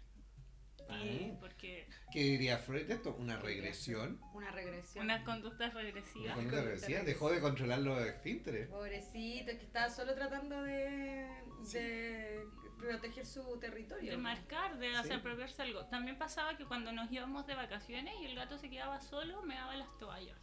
Y 0.88 1.31
Ah. 1.33 1.37
porque 1.40 1.88
¿Qué 2.12 2.21
diría 2.21 2.59
Freud 2.59 2.88
esto? 2.90 3.14
¿Una 3.19 3.37
regresión? 3.38 4.21
Una 4.35 4.50
regresión. 4.52 5.05
unas 5.05 5.23
conductas 5.25 5.73
¿Una 5.75 5.83
regresivas. 5.83 6.35
conducta 6.35 6.62
regresiva? 6.62 7.00
¿Dejó 7.02 7.31
de 7.31 7.40
controlar 7.40 7.81
los 7.81 8.00
esfínteres? 8.00 8.69
Pobrecito, 8.69 9.50
es 9.50 9.59
que 9.59 9.64
estaba 9.64 9.90
solo 9.90 10.14
tratando 10.14 10.62
de, 10.62 11.28
de 11.73 12.45
proteger 12.78 13.26
su 13.26 13.59
territorio. 13.59 14.11
De 14.12 14.16
marcar, 14.16 14.78
de 14.78 14.90
Sí. 14.90 14.95
hacer 14.97 15.12
apropiarse 15.14 15.62
algo. 15.62 15.87
También 15.87 16.19
pasaba 16.19 16.57
que 16.57 16.64
cuando 16.66 16.93
nos 16.93 17.11
íbamos 17.11 17.47
de 17.47 17.55
vacaciones 17.55 18.14
y 18.21 18.26
el 18.26 18.37
gato 18.37 18.57
se 18.59 18.71
quedaba 18.71 19.00
solo, 19.00 19.43
me 19.43 19.55
daba 19.55 19.75
las 19.76 19.97
toallas. 19.99 20.38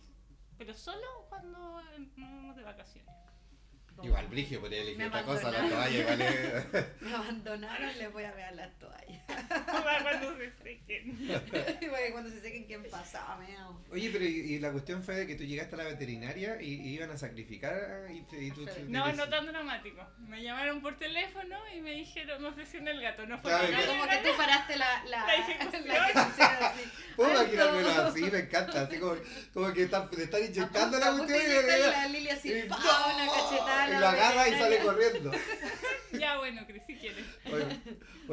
Pero 0.57 0.73
solo 0.73 1.07
cuando 1.29 1.81
nos 1.97 2.17
íbamos 2.17 2.55
de 2.55 2.63
vacaciones. 2.63 3.13
Como, 3.95 4.07
Igual 4.09 4.27
Brigio 4.27 4.59
podría 4.59 4.81
elegir 4.81 5.05
otra 5.05 5.23
cosa, 5.23 5.51
la 5.51 5.69
toalla 5.69 5.99
igual 5.99 6.21
es... 6.21 6.65
Me 7.01 7.13
abandonaron, 7.13 7.97
les 7.99 8.11
voy 8.11 8.23
a 8.23 8.31
ver 8.33 8.55
las 8.55 8.77
toallas. 8.79 9.21
Para 9.27 10.01
cuando 10.01 10.35
se 10.37 10.51
sequen. 10.63 11.17
Porque 11.51 12.09
cuando 12.11 12.29
se 12.31 12.41
sequen, 12.41 12.63
¿quién 12.65 12.83
pasaba? 12.89 13.37
Meao. 13.37 13.79
Oye, 13.91 14.09
pero 14.11 14.25
y, 14.25 14.29
y 14.29 14.59
la 14.59 14.71
cuestión 14.71 15.03
fue 15.03 15.15
de 15.15 15.27
que 15.27 15.35
tú 15.35 15.43
llegaste 15.43 15.75
a 15.75 15.77
la 15.77 15.83
veterinaria 15.83 16.59
y, 16.61 16.73
y 16.73 16.95
iban 16.95 17.11
a 17.11 17.17
sacrificar 17.17 18.07
y, 18.11 18.21
te- 18.23 18.41
y 18.43 18.51
tú... 18.51 18.65
te- 18.65 18.81
No, 18.87 19.05
te- 19.05 19.13
no 19.13 19.29
tan 19.29 19.45
dramático. 19.45 20.05
Me 20.27 20.41
llamaron 20.41 20.81
por 20.81 20.97
teléfono 20.97 21.57
y 21.75 21.81
me 21.81 21.91
dijeron, 21.91 22.41
me 22.41 22.47
ofrecieron 22.49 22.87
el 22.87 22.99
gato. 23.01 23.25
No 23.27 23.37
fue 23.39 23.51
Claro, 23.51 23.67
que- 23.67 23.85
Como 23.85 24.03
que 24.07 24.17
tú 24.17 24.29
paraste 24.37 24.75
la, 24.77 25.03
la, 25.05 25.25
La 25.27 25.35
ejecución. 25.35 25.87
la 25.87 25.95
ejecución 26.09 26.49
así. 26.61 26.81
Puedo 27.15 27.31
imaginármelo 27.31 27.89
así, 28.07 28.21
me 28.23 28.39
encanta, 28.39 28.81
así 28.81 28.97
como, 28.97 29.15
como 29.53 29.71
que 29.71 29.83
están, 29.83 30.09
te 30.09 30.23
están 30.23 30.43
inyectando 30.43 30.97
la 30.97 31.11
cuestión 31.11 31.39
y, 31.41 31.91
la 31.91 32.07
Lili 32.07 32.29
así, 32.29 32.51
y- 32.51 32.63
¡pa! 32.63 32.77
¡no! 32.79 33.15
una 33.15 33.25
cachetada. 33.27 33.82
Y 33.87 33.91
la 33.91 33.99
lo 33.99 34.07
agarra 34.07 34.47
y 34.49 34.53
sale 34.53 34.79
corriendo. 34.79 35.31
Ya, 36.13 36.37
bueno, 36.37 36.61
Cris, 36.67 36.83
si 36.85 36.95
quieres. 36.95 37.25
Oye, 37.51 37.65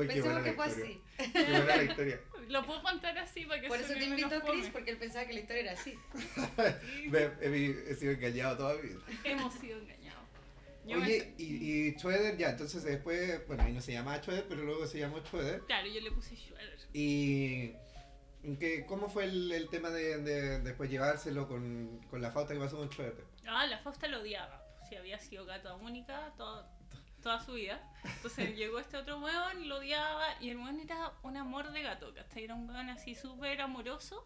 qué 0.07 0.15
Pensemos 0.15 0.43
que 0.43 0.53
fue 0.53 0.69
historia. 0.69 0.87
así. 1.17 1.33
Qué 1.33 1.43
buena 1.51 1.77
la 1.77 1.83
historia. 1.83 2.21
Lo 2.49 2.67
puedo 2.67 2.83
contar 2.83 3.17
así 3.17 3.47
para 3.47 3.59
que 3.63 3.69
Por 3.69 3.81
eso 3.81 3.95
te 3.95 4.05
invito 4.05 4.35
a. 4.37 4.41
Chris, 4.43 4.69
porque 4.71 4.91
él 4.91 4.99
pensaba 4.99 5.25
que 5.27 5.33
la 5.33 5.41
historia 5.41 5.63
era 5.63 5.73
así. 5.73 5.95
Me- 7.09 7.31
he, 7.41 7.91
he 7.91 7.95
sido 7.95 8.13
engañado 8.13 8.57
toda 8.59 8.75
mi 8.75 8.89
vida. 8.91 9.01
Hemos 9.25 9.55
sido 9.55 9.79
engañados. 9.79 10.21
Yo 10.87 10.99
me- 10.99 11.05
Oye, 11.07 11.35
y, 11.39 11.45
y 11.89 11.93
Schroeder 11.99 12.37
ya, 12.37 12.51
entonces 12.51 12.83
después, 12.85 13.47
bueno, 13.47 13.63
ahí 13.63 13.73
no 13.73 13.81
se 13.81 13.93
llamaba 13.93 14.19
Schroeder, 14.21 14.45
pero 14.47 14.63
luego 14.63 14.87
se 14.87 14.99
llamó 14.99 15.19
Schroeder. 15.25 15.61
Claro, 15.67 15.89
yo 15.89 16.01
le 16.03 16.11
puse 16.13 16.37
Schroeder. 16.37 16.77
Y 16.93 17.73
que, 18.59 18.85
¿cómo 18.87 19.09
fue 19.09 19.25
el, 19.25 19.51
el 19.53 19.69
tema 19.71 19.89
de, 19.91 20.19
de 20.19 20.59
después 20.61 20.91
llevárselo 20.91 21.49
con, 21.49 21.99
con 22.11 22.21
la 22.21 22.31
falta 22.31 22.53
que 22.53 22.61
pasó 22.61 22.77
con 22.77 22.91
Schroeder? 22.91 23.25
Ah, 23.47 23.67
la 23.67 23.79
Fausta 23.79 24.07
lo 24.07 24.21
odiaba. 24.21 24.60
Si 24.91 24.97
había 24.97 25.19
sido 25.19 25.47
gata 25.47 25.75
única 25.77 26.35
toda, 26.37 26.69
toda 27.23 27.41
su 27.41 27.55
vida. 27.55 27.81
Entonces 28.17 28.55
llegó 28.57 28.79
este 28.79 28.97
otro 28.99 29.19
weón, 29.21 29.69
lo 29.69 29.77
odiaba. 29.79 30.27
Y 30.41 30.51
el 30.51 30.59
weón 30.59 30.81
era 30.81 31.13
un 31.23 31.37
amor 31.39 31.71
de 31.73 31.83
gato. 31.83 32.13
¿cachai? 32.15 32.45
Era 32.45 32.55
un 32.57 32.69
weón 32.69 32.91
así 32.91 33.15
súper 33.15 33.61
amoroso. 33.63 34.25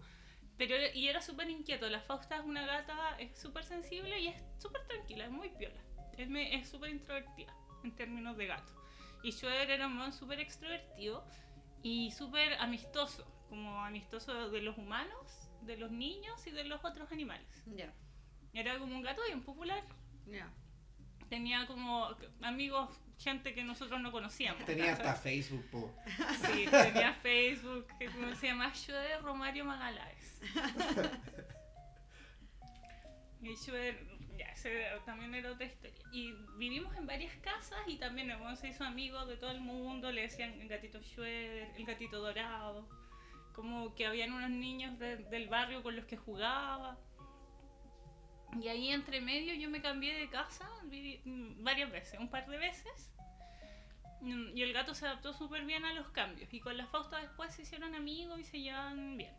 Pero, 0.56 0.74
y 0.94 1.08
era 1.08 1.20
súper 1.20 1.50
inquieto. 1.50 1.88
La 1.88 2.00
Fausta 2.00 2.36
es 2.36 2.42
una 2.44 2.64
gata, 2.66 3.16
es 3.18 3.38
súper 3.38 3.64
sensible 3.64 4.18
y 4.20 4.28
es 4.28 4.42
súper 4.58 4.86
tranquila, 4.86 5.24
es 5.26 5.30
muy 5.30 5.50
piola. 5.50 5.80
Es 6.16 6.28
me- 6.28 6.54
Es 6.54 6.68
súper 6.68 6.90
introvertida 6.90 7.52
en 7.82 7.94
términos 7.94 8.36
de 8.36 8.46
gato. 8.46 8.72
Y 9.22 9.32
Schroeder 9.32 9.70
era 9.70 9.86
un 9.86 9.98
weón 9.98 10.12
súper 10.12 10.38
extrovertido 10.40 11.24
y 11.82 12.10
súper 12.12 12.54
amistoso. 12.54 13.26
Como 13.48 13.80
amistoso 13.84 14.48
de 14.50 14.62
los 14.62 14.78
humanos, 14.78 15.50
de 15.62 15.76
los 15.76 15.90
niños 15.90 16.46
y 16.46 16.50
de 16.50 16.64
los 16.64 16.84
otros 16.84 17.10
animales. 17.12 17.48
Ya, 17.66 17.92
Era 18.52 18.78
como 18.78 18.94
un 18.94 19.02
gato 19.02 19.22
bien 19.26 19.42
popular. 19.42 19.82
Tenía 21.28 21.66
como 21.66 22.08
amigos, 22.42 22.90
gente 23.18 23.54
que 23.54 23.64
nosotros 23.64 24.00
no 24.00 24.12
conocíamos. 24.12 24.64
Tenía 24.64 24.92
hasta. 24.92 25.14
Facebook, 25.14 25.64
po. 25.70 25.94
Sí, 26.52 26.66
tenía 26.70 27.14
Facebook, 27.14 27.86
que 27.98 28.06
como 28.06 28.34
se 28.34 28.48
llama 28.48 28.72
Schroeder 28.74 29.22
Romario 29.22 29.64
Magalaes. 29.64 30.40
Y 33.42 33.56
Schroeder, 33.56 33.98
ya, 34.38 34.46
ese 34.46 34.84
también 35.04 35.34
era 35.34 35.52
otra 35.52 35.66
historia. 35.66 35.94
Y 36.12 36.32
vivimos 36.56 36.96
en 36.96 37.06
varias 37.06 37.34
casas 37.38 37.78
y 37.86 37.96
también 37.96 38.32
se 38.56 38.68
hizo 38.68 38.84
amigo 38.84 39.24
de 39.26 39.36
todo 39.36 39.50
el 39.50 39.60
mundo, 39.60 40.10
le 40.10 40.22
decían 40.22 40.52
el 40.60 40.68
gatito 40.68 41.02
Schroeder, 41.02 41.70
el 41.76 41.84
gatito 41.84 42.20
dorado. 42.20 42.88
Como 43.54 43.94
que 43.94 44.06
habían 44.06 44.32
unos 44.32 44.50
niños 44.50 44.98
de- 44.98 45.16
del 45.16 45.48
barrio 45.48 45.82
con 45.82 45.94
los 45.94 46.06
que 46.06 46.16
jugaba. 46.16 46.98
Y 48.60 48.68
ahí 48.68 48.90
entre 48.90 49.20
medio 49.20 49.54
yo 49.54 49.68
me 49.68 49.82
cambié 49.82 50.14
de 50.14 50.28
casa 50.28 50.68
varias 51.58 51.90
veces, 51.90 52.18
un 52.20 52.28
par 52.28 52.46
de 52.46 52.58
veces. 52.58 53.10
Mm, 54.20 54.56
Y 54.56 54.62
el 54.62 54.72
gato 54.72 54.94
se 54.94 55.06
adaptó 55.06 55.32
súper 55.32 55.64
bien 55.64 55.84
a 55.84 55.92
los 55.92 56.08
cambios. 56.08 56.52
Y 56.52 56.60
con 56.60 56.76
la 56.76 56.86
Fausta 56.86 57.18
después 57.18 57.54
se 57.54 57.62
hicieron 57.62 57.94
amigos 57.94 58.40
y 58.40 58.44
se 58.44 58.60
llevan 58.60 59.16
bien. 59.16 59.34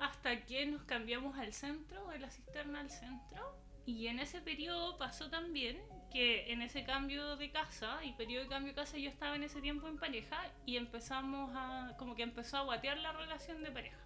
Hasta 0.00 0.44
que 0.44 0.66
nos 0.66 0.82
cambiamos 0.82 1.38
al 1.38 1.52
centro, 1.52 2.08
de 2.08 2.18
la 2.18 2.30
cisterna 2.30 2.80
al 2.80 2.90
centro. 2.90 3.56
Y 3.86 4.06
en 4.08 4.18
ese 4.18 4.40
periodo 4.40 4.96
pasó 4.96 5.30
también 5.30 5.78
que 6.10 6.52
en 6.52 6.62
ese 6.62 6.84
cambio 6.84 7.36
de 7.36 7.50
casa 7.50 8.02
y 8.04 8.12
periodo 8.12 8.44
de 8.44 8.48
cambio 8.48 8.72
de 8.72 8.76
casa 8.76 8.98
yo 8.98 9.10
estaba 9.10 9.36
en 9.36 9.42
ese 9.42 9.60
tiempo 9.60 9.88
en 9.88 9.98
pareja 9.98 10.38
y 10.64 10.76
empezamos 10.76 11.50
a, 11.54 11.94
como 11.98 12.14
que 12.14 12.22
empezó 12.22 12.56
a 12.56 12.62
guatear 12.62 12.98
la 12.98 13.12
relación 13.12 13.62
de 13.62 13.70
pareja. 13.70 14.03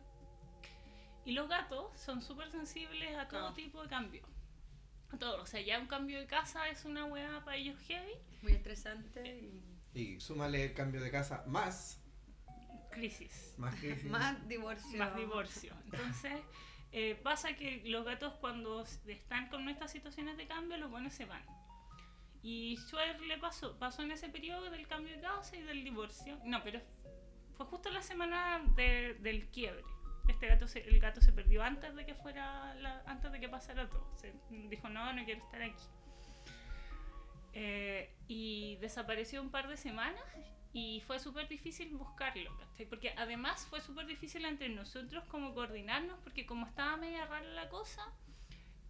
Y 1.29 1.33
los 1.33 1.47
gatos 1.47 2.01
son 2.01 2.23
súper 2.23 2.51
sensibles 2.51 3.15
a 3.17 3.29
todo 3.29 3.41
Claro. 3.41 3.55
tipo 3.55 3.83
de 3.83 3.89
cambio. 3.91 4.23
A 5.13 5.19
todo. 5.19 5.43
O 5.43 5.47
sea, 5.47 5.61
ya 5.61 5.79
un 5.79 5.87
cambio 5.87 6.19
de 6.19 6.27
casa 6.27 6.69
es 6.71 6.87
una 6.87 7.05
weá 7.05 7.45
para 7.45 7.59
ellos 7.59 7.79
heavy. 7.87 8.15
Muy 8.41 8.53
estresante 8.53 9.37
y 9.37 9.63
Y 10.01 10.21
súmale 10.21 10.65
el 10.65 10.73
cambio 10.73 11.03
de 11.03 11.11
casa 11.11 11.45
más, 11.47 12.01
Crisis. 12.91 13.55
más 13.59 13.75
crisis. 13.81 14.11
más 14.11 14.49
divorcio. 14.49 14.99
Más 14.99 15.15
divorcio. 15.17 15.75
Entonces, 15.85 16.33
eh, 16.93 17.15
pasa 17.23 17.53
que 17.55 17.83
los 17.85 18.07
gatos 18.07 18.33
cuando 18.41 18.83
están 19.07 19.51
con 19.51 19.69
estas 19.69 19.91
situaciones 19.93 20.39
de 20.39 20.47
cambio, 20.47 20.79
los 20.79 20.91
buenos 20.91 21.13
se 21.13 21.27
van. 21.27 21.45
Y 22.43 22.77
Schwer 22.79 23.21
le 23.21 23.37
pasó, 23.37 23.79
pasó 23.79 24.01
en 24.03 24.13
ese 24.13 24.31
periodo 24.31 24.71
del 24.71 24.87
cambio 24.89 25.15
de 25.15 25.21
casa 25.21 25.57
y 25.57 25.63
del 25.63 25.85
divorcio. 25.85 26.39
No, 26.45 26.63
pero 26.63 26.81
fue 27.57 27.67
justo 27.67 27.91
la 27.91 28.01
semana 28.01 28.63
de- 28.77 29.13
del 29.21 29.49
quiebre. 29.51 29.85
Este 30.29 30.47
gato 30.47 30.67
el 30.75 31.01
gato 31.01 31.21
se 31.21 31.33
perdió 31.33 31.63
antes 31.63 31.95
de 31.97 32.07
que 32.07 32.15
fuera 32.15 32.73
antes 33.07 33.33
de 33.33 33.41
que 33.41 33.49
pasara 33.49 33.89
todo. 33.89 34.09
Se 34.17 34.33
dijo 34.69 34.89
no, 34.89 35.13
no 35.13 35.25
quiero 35.25 35.43
estar 35.43 35.63
aquí. 35.63 35.85
Eh, 37.55 38.15
y 38.29 38.77
desapareció 38.77 39.43
un 39.43 39.51
par 39.51 39.69
de 39.69 39.77
semanas 39.77 40.23
y 40.73 41.03
fue 41.07 41.19
súper 41.19 41.49
difícil 41.49 41.89
buscarlo, 41.97 42.57
¿cachai? 42.59 42.87
Porque 42.87 43.13
además 43.17 43.67
fue 43.69 43.81
súper 43.81 44.07
difícil 44.07 44.45
entre 44.45 44.69
nosotros 44.69 45.25
como 45.25 45.55
coordinarnos, 45.55 46.19
porque 46.21 46.47
como 46.47 46.67
estaba 46.67 46.97
media 46.97 47.25
rara 47.25 47.49
la 47.55 47.69
cosa, 47.69 48.13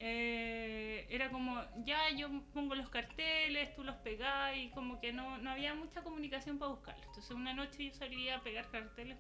eh, 0.01 1.07
era 1.09 1.31
como, 1.31 1.63
ya 1.85 2.11
yo 2.11 2.29
pongo 2.53 2.75
los 2.75 2.89
carteles, 2.91 3.75
tú 3.75 3.85
los 3.85 3.97
pegás 3.97 4.57
y 4.57 4.71
como 4.71 5.01
que 5.01 5.13
no, 5.13 5.39
no 5.39 5.51
había 5.51 5.75
mucha 5.75 6.03
comunicación 6.03 6.59
para 6.59 6.73
buscarlo. 6.73 7.03
Entonces 7.05 7.31
una 7.31 7.55
noche 7.55 7.87
yo 7.87 7.93
salí 7.95 8.29
a 8.29 8.41
pegar 8.43 8.69
carteles 8.71 9.17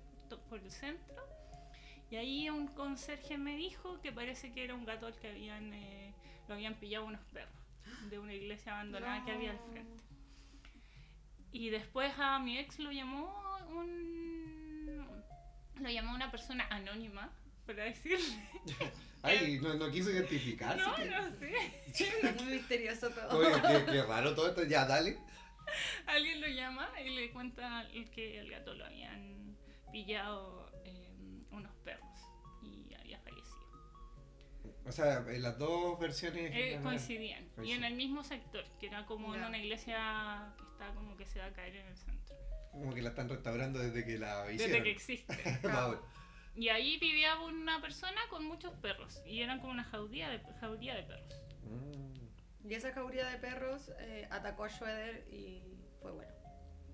por 0.50 0.58
el 0.58 0.70
centro 0.70 1.37
y 2.10 2.16
ahí 2.16 2.50
un 2.50 2.68
conserje 2.68 3.36
me 3.38 3.56
dijo 3.56 4.00
que 4.00 4.12
parece 4.12 4.52
que 4.52 4.64
era 4.64 4.74
un 4.74 4.84
gato 4.84 5.06
al 5.06 5.14
que 5.18 5.28
habían, 5.28 5.72
eh, 5.74 6.14
lo 6.48 6.54
habían 6.54 6.74
pillado 6.74 7.04
unos 7.06 7.20
perros 7.32 7.54
de 8.10 8.18
una 8.18 8.32
iglesia 8.34 8.72
abandonada 8.72 9.24
que 9.24 9.32
había 9.32 9.50
al 9.52 9.58
frente. 9.70 10.02
Y 11.52 11.70
después 11.70 12.12
a 12.18 12.38
mi 12.38 12.58
ex 12.58 12.78
lo 12.78 12.92
llamó 12.92 13.32
un 13.70 15.06
lo 15.80 15.88
llamó 15.90 16.12
una 16.14 16.30
persona 16.30 16.66
anónima 16.70 17.30
para 17.66 17.84
decirle 17.84 18.24
Ay, 19.22 19.58
no, 19.60 19.74
no 19.74 19.90
quiso 19.90 20.10
identificarse. 20.10 20.78
no, 20.84 20.94
que- 20.94 21.04
no 21.06 21.30
sé. 21.38 22.34
Muy 22.44 22.52
misterioso 22.54 23.10
todo. 23.10 23.38
Oye, 23.38 23.50
qué, 23.60 23.84
qué 23.92 24.02
raro 24.04 24.32
todo 24.34 24.48
esto. 24.48 24.62
Ya, 24.64 24.86
dale. 24.86 25.18
Alguien 26.06 26.40
lo 26.40 26.46
llama 26.46 26.88
y 27.04 27.10
le 27.10 27.30
cuenta 27.32 27.82
el 27.92 28.08
que 28.10 28.38
el 28.38 28.48
gato 28.50 28.74
lo 28.74 28.84
habían 28.86 29.56
pillado 29.90 30.57
O 34.86 34.92
sea, 34.92 35.18
en 35.28 35.42
las 35.42 35.58
dos 35.58 35.98
versiones. 35.98 36.50
Eh, 36.54 36.70
eran- 36.72 36.82
coincidían. 36.82 37.46
Y 37.62 37.72
en 37.72 37.84
el 37.84 37.94
mismo 37.94 38.24
sector, 38.24 38.64
que 38.80 38.86
era 38.86 39.04
como 39.06 39.34
en 39.34 39.44
una 39.44 39.58
iglesia 39.58 40.54
que 40.56 40.62
está 40.64 40.94
como 40.94 41.16
que 41.16 41.26
se 41.26 41.38
va 41.40 41.46
a 41.46 41.52
caer 41.52 41.76
en 41.76 41.86
el 41.86 41.96
centro. 41.96 42.36
como 42.72 42.94
que 42.94 43.02
la 43.02 43.08
están 43.10 43.28
restaurando 43.28 43.78
desde 43.80 44.04
que 44.04 44.18
la 44.18 44.50
hicieron. 44.52 44.72
desde 44.72 44.82
que 44.84 44.90
existe. 44.90 45.34
Vamos. 45.64 45.98
Y 46.54 46.68
ahí 46.70 46.98
vivía 46.98 47.38
una 47.40 47.80
persona 47.80 48.20
con 48.30 48.44
muchos 48.46 48.72
perros. 48.74 49.20
Y 49.26 49.42
eran 49.42 49.60
como 49.60 49.72
una 49.72 49.84
jauría 49.84 50.28
de, 50.30 50.40
jauría 50.60 50.94
de 50.94 51.02
perros. 51.04 51.34
Mm. 51.64 52.68
Y 52.68 52.74
esa 52.74 52.92
jauría 52.92 53.26
de 53.28 53.38
perros 53.38 53.90
eh, 54.00 54.26
atacó 54.30 54.64
a 54.64 54.68
Schroeder 54.70 55.26
y 55.32 55.62
fue 56.00 56.12
bueno. 56.12 56.32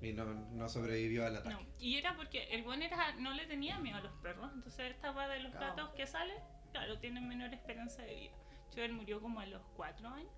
Y 0.02 0.12
no, 0.12 0.24
no 0.26 0.68
sobrevivió 0.68 1.26
al 1.26 1.36
ataque. 1.36 1.54
No. 1.54 1.66
Y 1.78 1.96
era 1.96 2.14
porque 2.16 2.44
el 2.54 2.62
buen 2.62 2.82
era, 2.82 3.14
no 3.14 3.32
le 3.32 3.46
tenía 3.46 3.78
miedo 3.78 3.96
a 3.98 4.00
los 4.02 4.12
perros. 4.20 4.50
Entonces 4.54 4.90
esta 4.90 5.12
va 5.12 5.28
de 5.28 5.40
los 5.40 5.52
Claro. 5.52 5.68
gatos 5.76 5.94
que 5.94 6.06
salen, 6.06 6.36
claro, 6.74 6.98
tienen 6.98 7.28
menor 7.28 7.54
esperanza 7.54 8.02
de 8.02 8.14
vida. 8.16 8.32
Schroeder 8.70 8.92
murió 8.92 9.20
como 9.20 9.38
a 9.38 9.46
los 9.46 9.62
cuatro 9.76 10.08
años. 10.08 10.32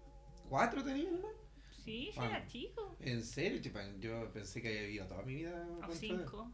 ¿Cuatro 0.51 0.85
tenías, 0.85 1.13
no? 1.13 1.29
Sí, 1.71 2.11
sí, 2.13 2.19
Ah. 2.19 2.27
era 2.27 2.47
chico. 2.47 2.97
¿En 3.01 3.25
serio? 3.25 3.61
Tipo, 3.63 3.79
yo 3.99 4.31
pensé 4.33 4.61
que 4.61 4.69
había 4.69 4.83
vivido 4.83 5.07
toda 5.07 5.23
mi 5.23 5.35
vida. 5.37 5.67
O 5.89 5.93
cinco. 5.93 6.53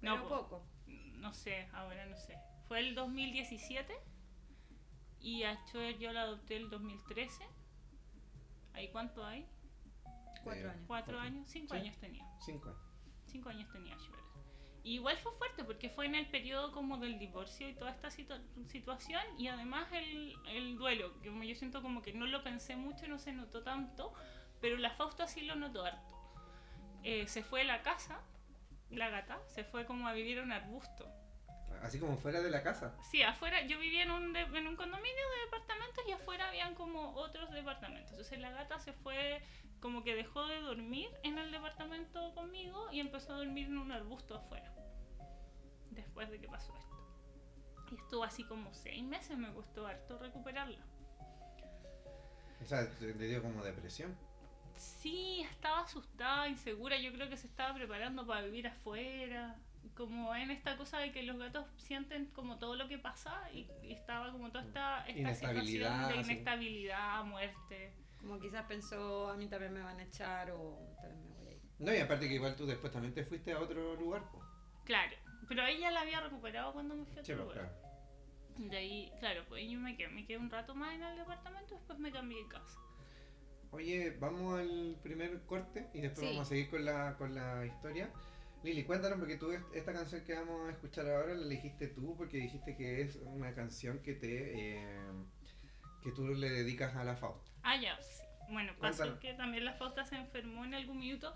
No, 0.00 0.22
po- 0.22 0.28
poco. 0.28 0.66
no 1.16 1.32
sé, 1.34 1.66
ahora 1.72 2.06
no 2.06 2.16
sé. 2.16 2.38
Fue 2.68 2.78
el 2.80 2.94
2017 2.94 3.92
y 5.20 5.42
a 5.42 5.56
Schroeder 5.66 5.98
yo 5.98 6.12
la 6.12 6.22
adopté 6.22 6.56
el 6.56 6.70
2013. 6.70 7.44
¿Ahí 8.74 8.90
cuánto 8.92 9.24
hay? 9.24 9.46
Cuatro 10.44 10.68
Eh, 10.68 10.70
años. 10.70 10.84
¿Cuatro 10.86 11.18
años? 11.18 11.48
Cinco 11.48 11.74
Sí. 11.74 11.80
años 11.80 11.96
tenía. 11.98 12.24
Cinco 12.44 12.68
años. 12.68 12.80
Cinco 13.26 13.48
años 13.48 13.72
tenía 13.72 13.96
Schroeder. 13.98 14.23
Igual 14.84 15.16
fue 15.16 15.32
fuerte 15.32 15.64
porque 15.64 15.88
fue 15.88 16.04
en 16.04 16.14
el 16.14 16.26
periodo 16.26 16.70
como 16.70 16.98
del 16.98 17.18
divorcio 17.18 17.66
y 17.66 17.74
toda 17.74 17.90
esta 17.90 18.08
situa- 18.08 18.42
situación 18.66 19.22
y 19.38 19.48
además 19.48 19.90
el, 19.92 20.36
el 20.46 20.76
duelo, 20.76 21.18
que 21.22 21.30
yo 21.48 21.54
siento 21.54 21.80
como 21.80 22.02
que 22.02 22.12
no 22.12 22.26
lo 22.26 22.42
pensé 22.44 22.76
mucho, 22.76 23.08
no 23.08 23.18
se 23.18 23.32
notó 23.32 23.62
tanto, 23.62 24.12
pero 24.60 24.76
la 24.76 24.90
Fausta 24.90 25.26
sí 25.26 25.40
lo 25.40 25.54
notó 25.56 25.84
harto. 25.86 26.14
Eh, 27.02 27.26
se 27.26 27.42
fue 27.42 27.62
a 27.62 27.64
la 27.64 27.80
casa, 27.80 28.20
la 28.90 29.08
gata, 29.08 29.40
se 29.46 29.64
fue 29.64 29.86
como 29.86 30.06
a 30.06 30.12
vivir 30.12 30.38
a 30.38 30.42
un 30.42 30.52
arbusto. 30.52 31.10
Así 31.82 31.98
como 32.00 32.16
fuera 32.16 32.40
de 32.40 32.50
la 32.50 32.62
casa. 32.62 32.94
Sí, 33.10 33.22
afuera, 33.22 33.62
yo 33.66 33.78
vivía 33.78 34.02
en 34.04 34.10
un, 34.10 34.32
de- 34.32 34.40
en 34.42 34.66
un 34.66 34.76
condominio 34.76 35.12
de 35.36 35.44
departamentos 35.44 36.04
y 36.08 36.12
afuera 36.12 36.48
habían 36.48 36.74
como 36.74 37.14
otros 37.14 37.50
departamentos. 37.52 38.10
Entonces 38.12 38.38
la 38.38 38.50
gata 38.50 38.78
se 38.78 38.92
fue, 38.92 39.42
como 39.80 40.02
que 40.02 40.14
dejó 40.14 40.46
de 40.46 40.60
dormir 40.60 41.08
en 41.22 41.38
el 41.38 41.50
departamento 41.50 42.34
conmigo 42.34 42.90
y 42.90 43.00
empezó 43.00 43.34
a 43.34 43.38
dormir 43.38 43.66
en 43.66 43.78
un 43.78 43.92
arbusto 43.92 44.34
afuera. 44.36 44.72
Después 45.90 46.30
de 46.30 46.40
que 46.40 46.48
pasó 46.48 46.74
esto. 46.76 46.94
Y 47.92 47.96
estuvo 47.96 48.24
así 48.24 48.44
como 48.44 48.72
seis 48.74 49.02
meses, 49.04 49.36
me 49.36 49.52
costó 49.52 49.86
harto 49.86 50.18
recuperarla. 50.18 50.78
O 52.62 52.66
sea, 52.66 52.88
te 52.98 53.12
dio 53.12 53.42
como 53.42 53.62
depresión. 53.62 54.16
Sí, 54.76 55.42
estaba 55.50 55.80
asustada, 55.82 56.48
insegura, 56.48 56.96
yo 56.98 57.12
creo 57.12 57.28
que 57.28 57.36
se 57.36 57.46
estaba 57.46 57.74
preparando 57.74 58.26
para 58.26 58.42
vivir 58.42 58.66
afuera. 58.66 59.56
Como 59.96 60.34
en 60.34 60.50
esta 60.50 60.76
cosa 60.76 60.98
de 60.98 61.12
que 61.12 61.22
los 61.22 61.38
gatos 61.38 61.66
sienten 61.76 62.26
como 62.32 62.58
todo 62.58 62.74
lo 62.74 62.88
que 62.88 62.98
pasa 62.98 63.50
y, 63.52 63.68
y 63.82 63.92
estaba 63.92 64.32
como 64.32 64.50
toda 64.50 64.64
esta, 64.64 65.00
esta 65.06 65.20
Inestabilidad, 65.20 65.90
situación 66.08 66.08
de 66.26 66.32
inestabilidad, 66.32 67.24
muerte. 67.24 67.94
Como 68.20 68.40
quizás 68.40 68.64
pensó, 68.66 69.28
a 69.28 69.36
mí 69.36 69.46
también 69.48 69.72
me 69.74 69.82
van 69.82 70.00
a 70.00 70.02
echar 70.04 70.50
o 70.50 70.78
también 71.00 71.22
me 71.28 71.34
voy 71.36 71.48
a 71.48 71.52
ir. 71.52 71.60
No, 71.78 71.94
y 71.94 71.98
aparte 71.98 72.26
que 72.28 72.34
igual 72.34 72.56
tú 72.56 72.66
después 72.66 72.92
también 72.92 73.12
te 73.14 73.24
fuiste 73.24 73.52
a 73.52 73.60
otro 73.60 73.94
lugar. 73.96 74.22
Claro, 74.84 75.16
pero 75.48 75.62
ahí 75.62 75.78
ya 75.78 75.90
la 75.90 76.00
había 76.00 76.20
recuperado 76.20 76.72
cuando 76.72 76.94
me 76.96 77.04
fui 77.04 77.18
a 77.20 77.24
Sí, 77.24 77.32
otro 77.32 77.44
pues, 77.44 77.56
lugar. 77.56 77.72
claro. 77.78 78.70
De 78.70 78.76
ahí, 78.76 79.12
claro, 79.20 79.44
pues 79.48 79.68
yo 79.70 79.78
me 79.80 79.96
quedé, 79.96 80.08
me 80.08 80.24
quedé 80.26 80.38
un 80.38 80.50
rato 80.50 80.74
más 80.74 80.94
en 80.94 81.02
el 81.02 81.16
departamento, 81.16 81.74
después 81.74 81.98
me 81.98 82.10
cambié 82.10 82.42
de 82.42 82.48
casa. 82.48 82.78
Oye, 83.72 84.16
vamos 84.20 84.60
al 84.60 84.96
primer 85.02 85.40
corte 85.46 85.88
y 85.92 86.00
después 86.00 86.20
Sí. 86.20 86.26
vamos 86.32 86.46
a 86.46 86.48
seguir 86.48 86.70
con 86.70 86.84
la, 86.84 87.16
con 87.18 87.34
la 87.34 87.66
historia. 87.66 88.10
Lili, 88.64 88.82
cuéntanos, 88.84 89.18
porque 89.18 89.36
tú 89.36 89.52
est- 89.52 89.74
esta 89.74 89.92
canción 89.92 90.24
que 90.24 90.34
vamos 90.34 90.68
a 90.68 90.72
escuchar 90.72 91.06
ahora 91.08 91.34
la 91.34 91.44
elegiste 91.44 91.88
tú 91.88 92.16
porque 92.16 92.38
dijiste 92.38 92.74
que 92.76 93.02
es 93.02 93.16
una 93.16 93.54
canción 93.54 93.98
que 94.02 94.14
te 94.14 94.76
eh, 94.78 94.88
que 96.02 96.12
tú 96.12 96.28
le 96.28 96.48
dedicas 96.50 96.96
a 96.96 97.04
la 97.04 97.14
Fausta. 97.16 97.50
Ah, 97.62 97.76
ya, 97.76 98.00
sí. 98.00 98.22
Bueno, 98.50 98.72
pasó 98.78 98.98
Cuéntanos. 99.04 99.20
que 99.20 99.34
también 99.34 99.64
la 99.64 99.72
Fausta 99.74 100.04
se 100.04 100.16
enfermó 100.16 100.64
en 100.64 100.74
algún 100.74 100.98
minuto. 100.98 101.34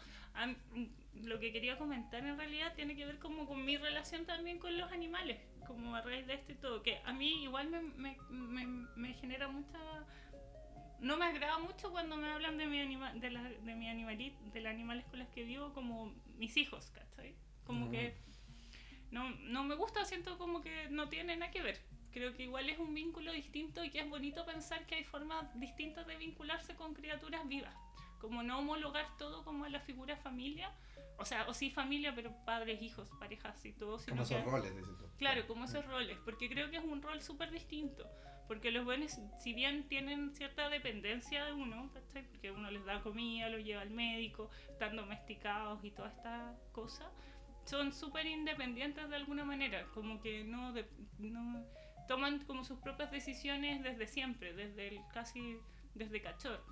Lo 1.14 1.38
que 1.40 1.52
quería 1.52 1.78
comentar 1.78 2.24
en 2.24 2.36
realidad 2.36 2.74
tiene 2.76 2.94
que 2.96 3.04
ver 3.06 3.18
como 3.18 3.46
con 3.46 3.64
mi 3.64 3.76
relación 3.76 4.24
también 4.26 4.58
con 4.58 4.76
los 4.78 4.90
animales, 4.92 5.38
como 5.66 5.94
a 5.96 6.02
raíz 6.02 6.26
de 6.26 6.34
esto 6.34 6.52
y 6.52 6.56
todo, 6.56 6.82
que 6.82 6.98
a 7.04 7.12
mí 7.12 7.44
igual 7.44 7.68
me, 7.70 7.80
me, 7.80 8.16
me, 8.30 8.66
me 8.96 9.14
genera 9.14 9.48
mucha... 9.48 9.78
No 11.00 11.16
me 11.16 11.26
agrada 11.26 11.58
mucho 11.58 11.90
cuando 11.90 12.16
me 12.16 12.30
hablan 12.30 12.56
de 12.58 12.66
mi 12.66 12.80
anima, 12.80 13.12
de, 13.14 13.30
la, 13.30 13.42
de 13.42 13.74
mi 13.74 13.86
animali- 13.86 14.36
de 14.52 14.60
los 14.60 14.70
animales 14.70 15.04
con 15.06 15.18
los 15.20 15.28
que 15.28 15.44
vivo 15.44 15.72
como 15.72 16.12
mis 16.36 16.56
hijos, 16.56 16.90
¿cachai? 16.90 17.34
Como 17.64 17.86
Mm. 17.86 17.90
que 17.90 18.16
no, 19.10 19.30
no 19.30 19.64
me 19.64 19.74
gusta, 19.74 20.04
siento 20.04 20.36
como 20.38 20.60
que 20.60 20.88
no 20.90 21.08
tiene 21.08 21.36
nada 21.36 21.50
que 21.52 21.62
ver. 21.62 21.78
Creo 22.10 22.34
que 22.34 22.44
igual 22.44 22.68
es 22.68 22.78
un 22.78 22.94
vínculo 22.94 23.32
distinto 23.32 23.84
y 23.84 23.90
que 23.90 24.00
es 24.00 24.08
bonito 24.10 24.44
pensar 24.44 24.86
que 24.86 24.96
hay 24.96 25.04
formas 25.04 25.46
distintas 25.60 26.06
de 26.06 26.16
vincularse 26.16 26.74
con 26.74 26.94
criaturas 26.94 27.46
vivas. 27.46 27.74
Como 28.20 28.42
no 28.42 28.58
homologar 28.58 29.06
todo 29.18 29.44
como 29.44 29.64
a 29.66 29.68
la 29.68 29.80
figura 29.80 30.16
familia, 30.16 30.72
o 31.18 31.24
sea, 31.24 31.46
o 31.48 31.54
sí 31.54 31.70
familia, 31.70 32.12
pero 32.14 32.32
padres, 32.44 32.82
hijos, 32.82 33.08
parejas 33.20 33.64
y 33.64 33.72
todo, 33.72 33.98
sino 34.00 34.16
Como 34.16 34.28
que- 34.28 34.34
esos 34.34 34.50
roles. 34.50 34.72
Claro, 35.18 35.46
como 35.46 35.64
esos 35.66 35.84
roles, 35.86 36.18
porque 36.24 36.48
creo 36.48 36.70
que 36.70 36.78
es 36.78 36.84
un 36.84 37.00
rol 37.02 37.22
súper 37.22 37.50
distinto. 37.52 38.08
Porque 38.48 38.70
los 38.72 38.84
buenos, 38.84 39.18
si 39.38 39.52
bien 39.52 39.86
tienen 39.88 40.34
cierta 40.34 40.68
dependencia 40.70 41.44
de 41.44 41.52
uno, 41.52 41.90
¿cachai? 41.92 42.26
porque 42.28 42.50
uno 42.50 42.70
les 42.70 42.84
da 42.86 43.02
comida, 43.02 43.48
los 43.50 43.62
lleva 43.62 43.82
al 43.82 43.90
médico, 43.90 44.50
están 44.70 44.96
domesticados 44.96 45.84
y 45.84 45.90
toda 45.90 46.08
esta 46.08 46.56
cosa, 46.72 47.10
son 47.66 47.92
súper 47.92 48.26
independientes 48.26 49.08
de 49.10 49.16
alguna 49.16 49.44
manera, 49.44 49.84
como 49.92 50.20
que 50.22 50.44
no, 50.44 50.72
de- 50.72 50.88
no 51.18 51.62
toman 52.08 52.38
como 52.46 52.64
sus 52.64 52.78
propias 52.78 53.10
decisiones 53.10 53.82
desde 53.82 54.06
siempre, 54.06 54.54
desde 54.54 54.88
el, 54.88 55.00
casi 55.12 55.58
desde 55.94 56.22
cachorro. 56.22 56.64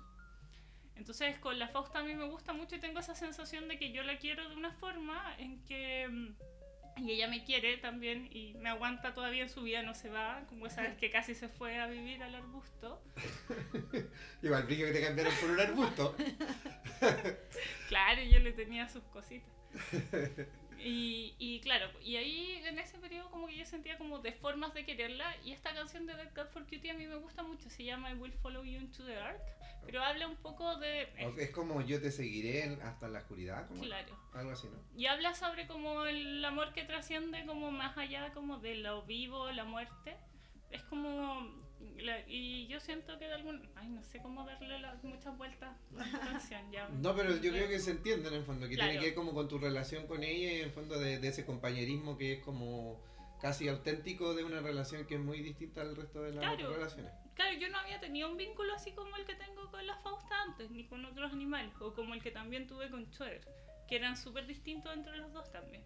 Entonces 0.95 1.37
con 1.37 1.59
la 1.59 1.67
Fausta 1.67 1.99
a 1.99 2.03
mí 2.03 2.15
me 2.15 2.25
gusta 2.27 2.53
mucho 2.53 2.75
y 2.75 2.79
tengo 2.79 2.99
esa 2.99 3.13
sensación 3.13 3.67
de 3.67 3.77
que 3.77 3.91
yo 3.91 4.01
la 4.01 4.17
quiero 4.17 4.49
de 4.49 4.55
una 4.55 4.71
forma 4.71 5.35
en 5.37 5.63
que 5.65 6.07
mm, 6.09 6.35
y 6.97 7.11
ella 7.11 7.27
me 7.27 7.43
quiere 7.43 7.77
también 7.77 8.29
y 8.31 8.53
me 8.55 8.69
aguanta 8.69 9.13
todavía 9.13 9.43
en 9.43 9.49
su 9.49 9.63
vida, 9.63 9.83
no 9.83 9.93
se 9.93 10.09
va, 10.09 10.43
como 10.49 10.67
esa 10.67 10.81
vez 10.81 10.97
que 10.97 11.09
casi 11.09 11.35
se 11.35 11.47
fue 11.47 11.79
a 11.79 11.87
vivir 11.87 12.21
al 12.23 12.35
arbusto. 12.35 13.01
Igual 14.41 14.63
brillo 14.63 14.87
que 14.87 14.93
te 14.93 15.01
cambiaron 15.01 15.33
por 15.41 15.49
un 15.51 15.59
arbusto. 15.59 16.15
Claro, 17.87 18.21
yo 18.23 18.39
le 18.39 18.51
tenía 18.51 18.89
sus 18.89 19.03
cositas. 19.03 19.49
Y, 20.83 21.35
y 21.39 21.59
claro, 21.61 21.89
y 22.01 22.15
ahí 22.17 22.61
en 22.65 22.77
ese 22.79 22.97
periodo 22.99 23.29
como 23.31 23.47
que 23.47 23.57
yo 23.57 23.65
sentía 23.65 23.97
como 23.97 24.19
de 24.19 24.31
formas 24.33 24.73
de 24.73 24.85
quererla 24.85 25.35
y 25.43 25.51
esta 25.51 25.73
canción 25.73 26.05
de 26.05 26.13
Dead 26.15 26.31
Cat 26.33 26.49
for 26.51 26.63
Cutie 26.67 26.91
a 26.91 26.93
mí 26.93 27.05
me 27.07 27.15
gusta 27.15 27.43
mucho, 27.43 27.69
se 27.69 27.83
llama 27.83 28.11
I 28.11 28.15
Will 28.15 28.33
Follow 28.33 28.63
You 28.63 28.79
Into 28.79 29.03
the 29.05 29.13
Dark, 29.13 29.41
pero 29.85 30.03
habla 30.03 30.27
un 30.27 30.35
poco 30.37 30.75
de... 30.77 31.07
O- 31.25 31.39
Es 31.39 31.49
como 31.51 31.81
yo 31.81 32.01
te 32.01 32.11
seguiré 32.11 32.63
hasta 32.83 33.07
la 33.07 33.19
oscuridad, 33.19 33.67
como 33.67 33.81
Claro. 33.83 34.17
algo 34.33 34.51
así, 34.51 34.67
¿no? 34.67 34.77
Y 34.99 35.07
habla 35.07 35.33
sobre 35.33 35.65
como 35.67 36.05
el 36.05 36.43
amor 36.45 36.73
que 36.73 36.83
trasciende 36.83 37.45
como 37.45 37.71
más 37.71 37.97
allá 37.97 38.31
como 38.33 38.57
de 38.59 38.75
lo 38.75 39.01
vivo, 39.03 39.51
la 39.51 39.63
muerte. 39.65 40.15
Es 40.69 40.83
como... 40.83 41.66
la- 41.99 42.27
y 42.27 42.67
yo 42.67 42.79
siento 42.79 43.17
que 43.19 43.25
de 43.25 43.33
algún... 43.33 43.67
Ay, 43.75 43.89
no 43.89 44.03
sé 44.03 44.19
cómo 44.21 44.45
darle 44.45 44.79
las 44.79 45.03
muchas 45.03 45.37
vueltas 45.37 45.75
a 45.97 46.05
la 46.05 46.19
canción 46.39 46.71
ya. 46.71 46.87
No, 46.89 47.15
pero 47.15 47.35
yo 47.37 47.51
creo 47.51 47.67
que 47.67 47.79
se 47.79 47.91
entiende 47.91 48.29
en 48.29 48.35
el 48.35 48.43
fondo, 48.43 48.67
que 48.67 48.75
Claro. 48.75 48.91
tiene 48.91 49.01
que 49.03 49.09
ver 49.11 49.15
como 49.15 49.33
con 49.33 49.47
tu 49.47 49.57
relación 49.57 50.07
con 50.07 50.23
ella 50.23 50.51
y 50.51 50.55
en 50.59 50.65
el 50.65 50.71
fondo 50.71 50.99
de, 50.99 51.19
de 51.19 51.27
ese 51.27 51.45
compañerismo 51.45 52.17
que 52.17 52.33
es 52.33 52.39
como 52.43 53.01
casi 53.41 53.67
auténtico 53.67 54.33
de 54.33 54.43
una 54.43 54.61
relación 54.61 55.05
que 55.05 55.15
es 55.15 55.21
muy 55.21 55.41
distinta 55.41 55.81
al 55.81 55.95
resto 55.95 56.23
de 56.23 56.31
las 56.31 56.39
Claro. 56.39 56.55
otras 56.55 56.73
relaciones. 56.77 57.11
Claro, 57.35 57.57
yo 57.59 57.69
no 57.69 57.77
había 57.77 57.99
tenido 57.99 58.31
un 58.31 58.37
vínculo 58.37 58.73
así 58.73 58.91
como 58.93 59.15
el 59.15 59.25
que 59.25 59.35
tengo 59.35 59.69
con 59.69 59.85
la 59.85 59.95
Fausta 59.99 60.41
antes, 60.41 60.71
ni 60.71 60.87
con 60.87 61.05
otros 61.05 61.31
animales, 61.31 61.71
o 61.79 61.93
como 61.93 62.15
el 62.15 62.21
que 62.23 62.31
también 62.31 62.65
tuve 62.65 62.89
con 62.89 63.05
Schroeder, 63.13 63.41
que 63.87 63.95
eran 63.95 64.17
súper 64.17 64.47
distintos 64.47 64.91
entre 64.95 65.15
los 65.17 65.31
dos 65.33 65.51
también. 65.51 65.83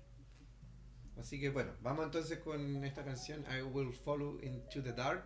Así 1.17 1.39
que 1.41 1.49
bueno, 1.49 1.73
vamos 1.81 2.05
entonces 2.05 2.39
con 2.39 2.83
esta 2.85 3.03
canción 3.03 3.43
I 3.51 3.61
Will 3.63 3.91
Follow 3.93 4.39
Into 4.41 4.81
the 4.81 4.93
Dark 4.93 5.25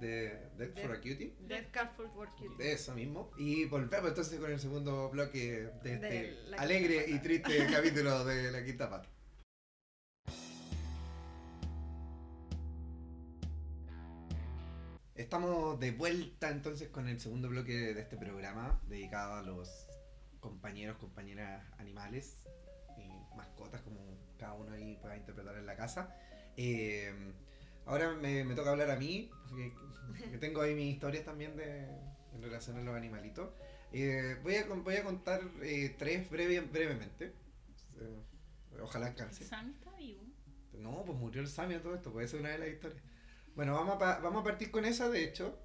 de 0.00 0.50
Dead 0.58 0.72
for 0.82 0.92
a 0.92 1.00
Cutie. 1.00 1.34
Dead 1.40 1.70
Cat 1.70 1.96
for 1.96 2.08
Cutie. 2.10 2.56
De 2.58 2.72
eso 2.72 2.94
mismo. 2.94 3.30
Y 3.38 3.64
volvemos 3.66 4.08
entonces 4.08 4.38
con 4.38 4.50
el 4.50 4.60
segundo 4.60 5.10
bloque 5.10 5.70
de 5.82 5.94
este 5.94 6.06
De 6.06 6.56
alegre 6.58 7.06
y 7.08 7.18
triste 7.20 7.66
capítulo 7.72 8.24
de 8.24 8.52
la 8.52 8.64
quinta 8.64 8.90
pata. 8.90 9.08
Estamos 15.14 15.80
de 15.80 15.92
vuelta 15.92 16.50
entonces 16.50 16.90
con 16.90 17.08
el 17.08 17.18
segundo 17.18 17.48
bloque 17.48 17.72
de 17.72 18.00
este 18.00 18.18
programa 18.18 18.80
dedicado 18.86 19.34
a 19.34 19.42
los 19.42 19.88
compañeros, 20.40 20.98
compañeras 20.98 21.64
animales 21.78 22.38
y 22.98 23.34
mascotas 23.34 23.80
como 23.80 23.98
cada 24.38 24.52
uno 24.52 24.72
ahí 24.72 24.98
pueda 25.00 25.16
interpretar 25.16 25.56
en 25.56 25.64
la 25.64 25.74
casa. 25.74 26.14
Eh, 26.58 27.14
ahora 27.86 28.14
me, 28.14 28.44
me 28.44 28.54
toca 28.54 28.70
hablar 28.70 28.90
a 28.90 28.96
mí, 28.96 29.30
porque 29.48 29.72
que 30.30 30.38
tengo 30.38 30.60
ahí 30.60 30.74
mis 30.74 30.94
historias 30.94 31.24
también 31.24 31.56
de, 31.56 31.84
en 32.34 32.42
relación 32.42 32.76
a 32.76 32.82
los 32.82 32.94
animalitos. 32.94 33.50
Eh, 33.92 34.36
voy, 34.42 34.56
a, 34.56 34.66
voy 34.66 34.96
a 34.96 35.04
contar 35.04 35.40
eh, 35.62 35.94
tres 35.98 36.28
breve, 36.28 36.60
brevemente. 36.60 37.32
eh, 37.98 38.80
ojalá 38.82 39.06
alcance. 39.06 39.44
Sammy 39.44 39.72
está 39.72 39.90
vivo. 39.96 40.22
No, 40.74 41.04
pues 41.04 41.18
murió 41.18 41.40
el 41.40 41.48
Sammy 41.48 41.74
a 41.74 41.82
todo 41.82 41.94
esto, 41.94 42.12
puede 42.12 42.28
ser 42.28 42.40
una 42.40 42.50
de 42.50 42.58
las 42.58 42.68
historias. 42.68 43.02
Bueno, 43.54 43.74
vamos 43.74 44.00
a, 44.02 44.18
vamos 44.18 44.42
a 44.42 44.44
partir 44.44 44.70
con 44.70 44.84
esa, 44.84 45.08
de 45.08 45.24
hecho. 45.24 45.58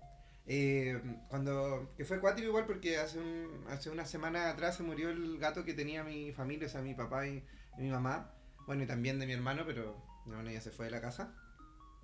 Eh, 0.48 1.00
cuando 1.30 1.94
que 1.96 2.04
fue 2.04 2.20
cuático 2.20 2.48
igual 2.48 2.66
porque 2.66 2.98
hace 2.98 3.20
un, 3.20 3.64
hace 3.70 3.90
una 3.90 4.06
semana 4.06 4.50
atrás 4.50 4.78
se 4.78 4.84
murió 4.84 5.10
el 5.10 5.38
gato 5.38 5.64
que 5.66 5.74
tenía 5.74 6.04
mi 6.04 6.32
familia, 6.32 6.68
o 6.68 6.70
sea, 6.70 6.82
mi 6.82 6.94
papá 6.94 7.28
y, 7.28 7.44
y 7.78 7.82
mi 7.82 7.90
mamá. 7.90 8.34
Bueno, 8.66 8.84
y 8.84 8.88
también 8.88 9.20
de 9.20 9.28
mi 9.28 9.34
hermano, 9.34 9.64
pero 9.66 10.02
mi 10.26 10.32
hermano 10.32 10.52
ya 10.52 10.62
se 10.62 10.72
fue 10.72 10.86
de 10.86 10.92
la 10.92 11.02
casa. 11.02 11.36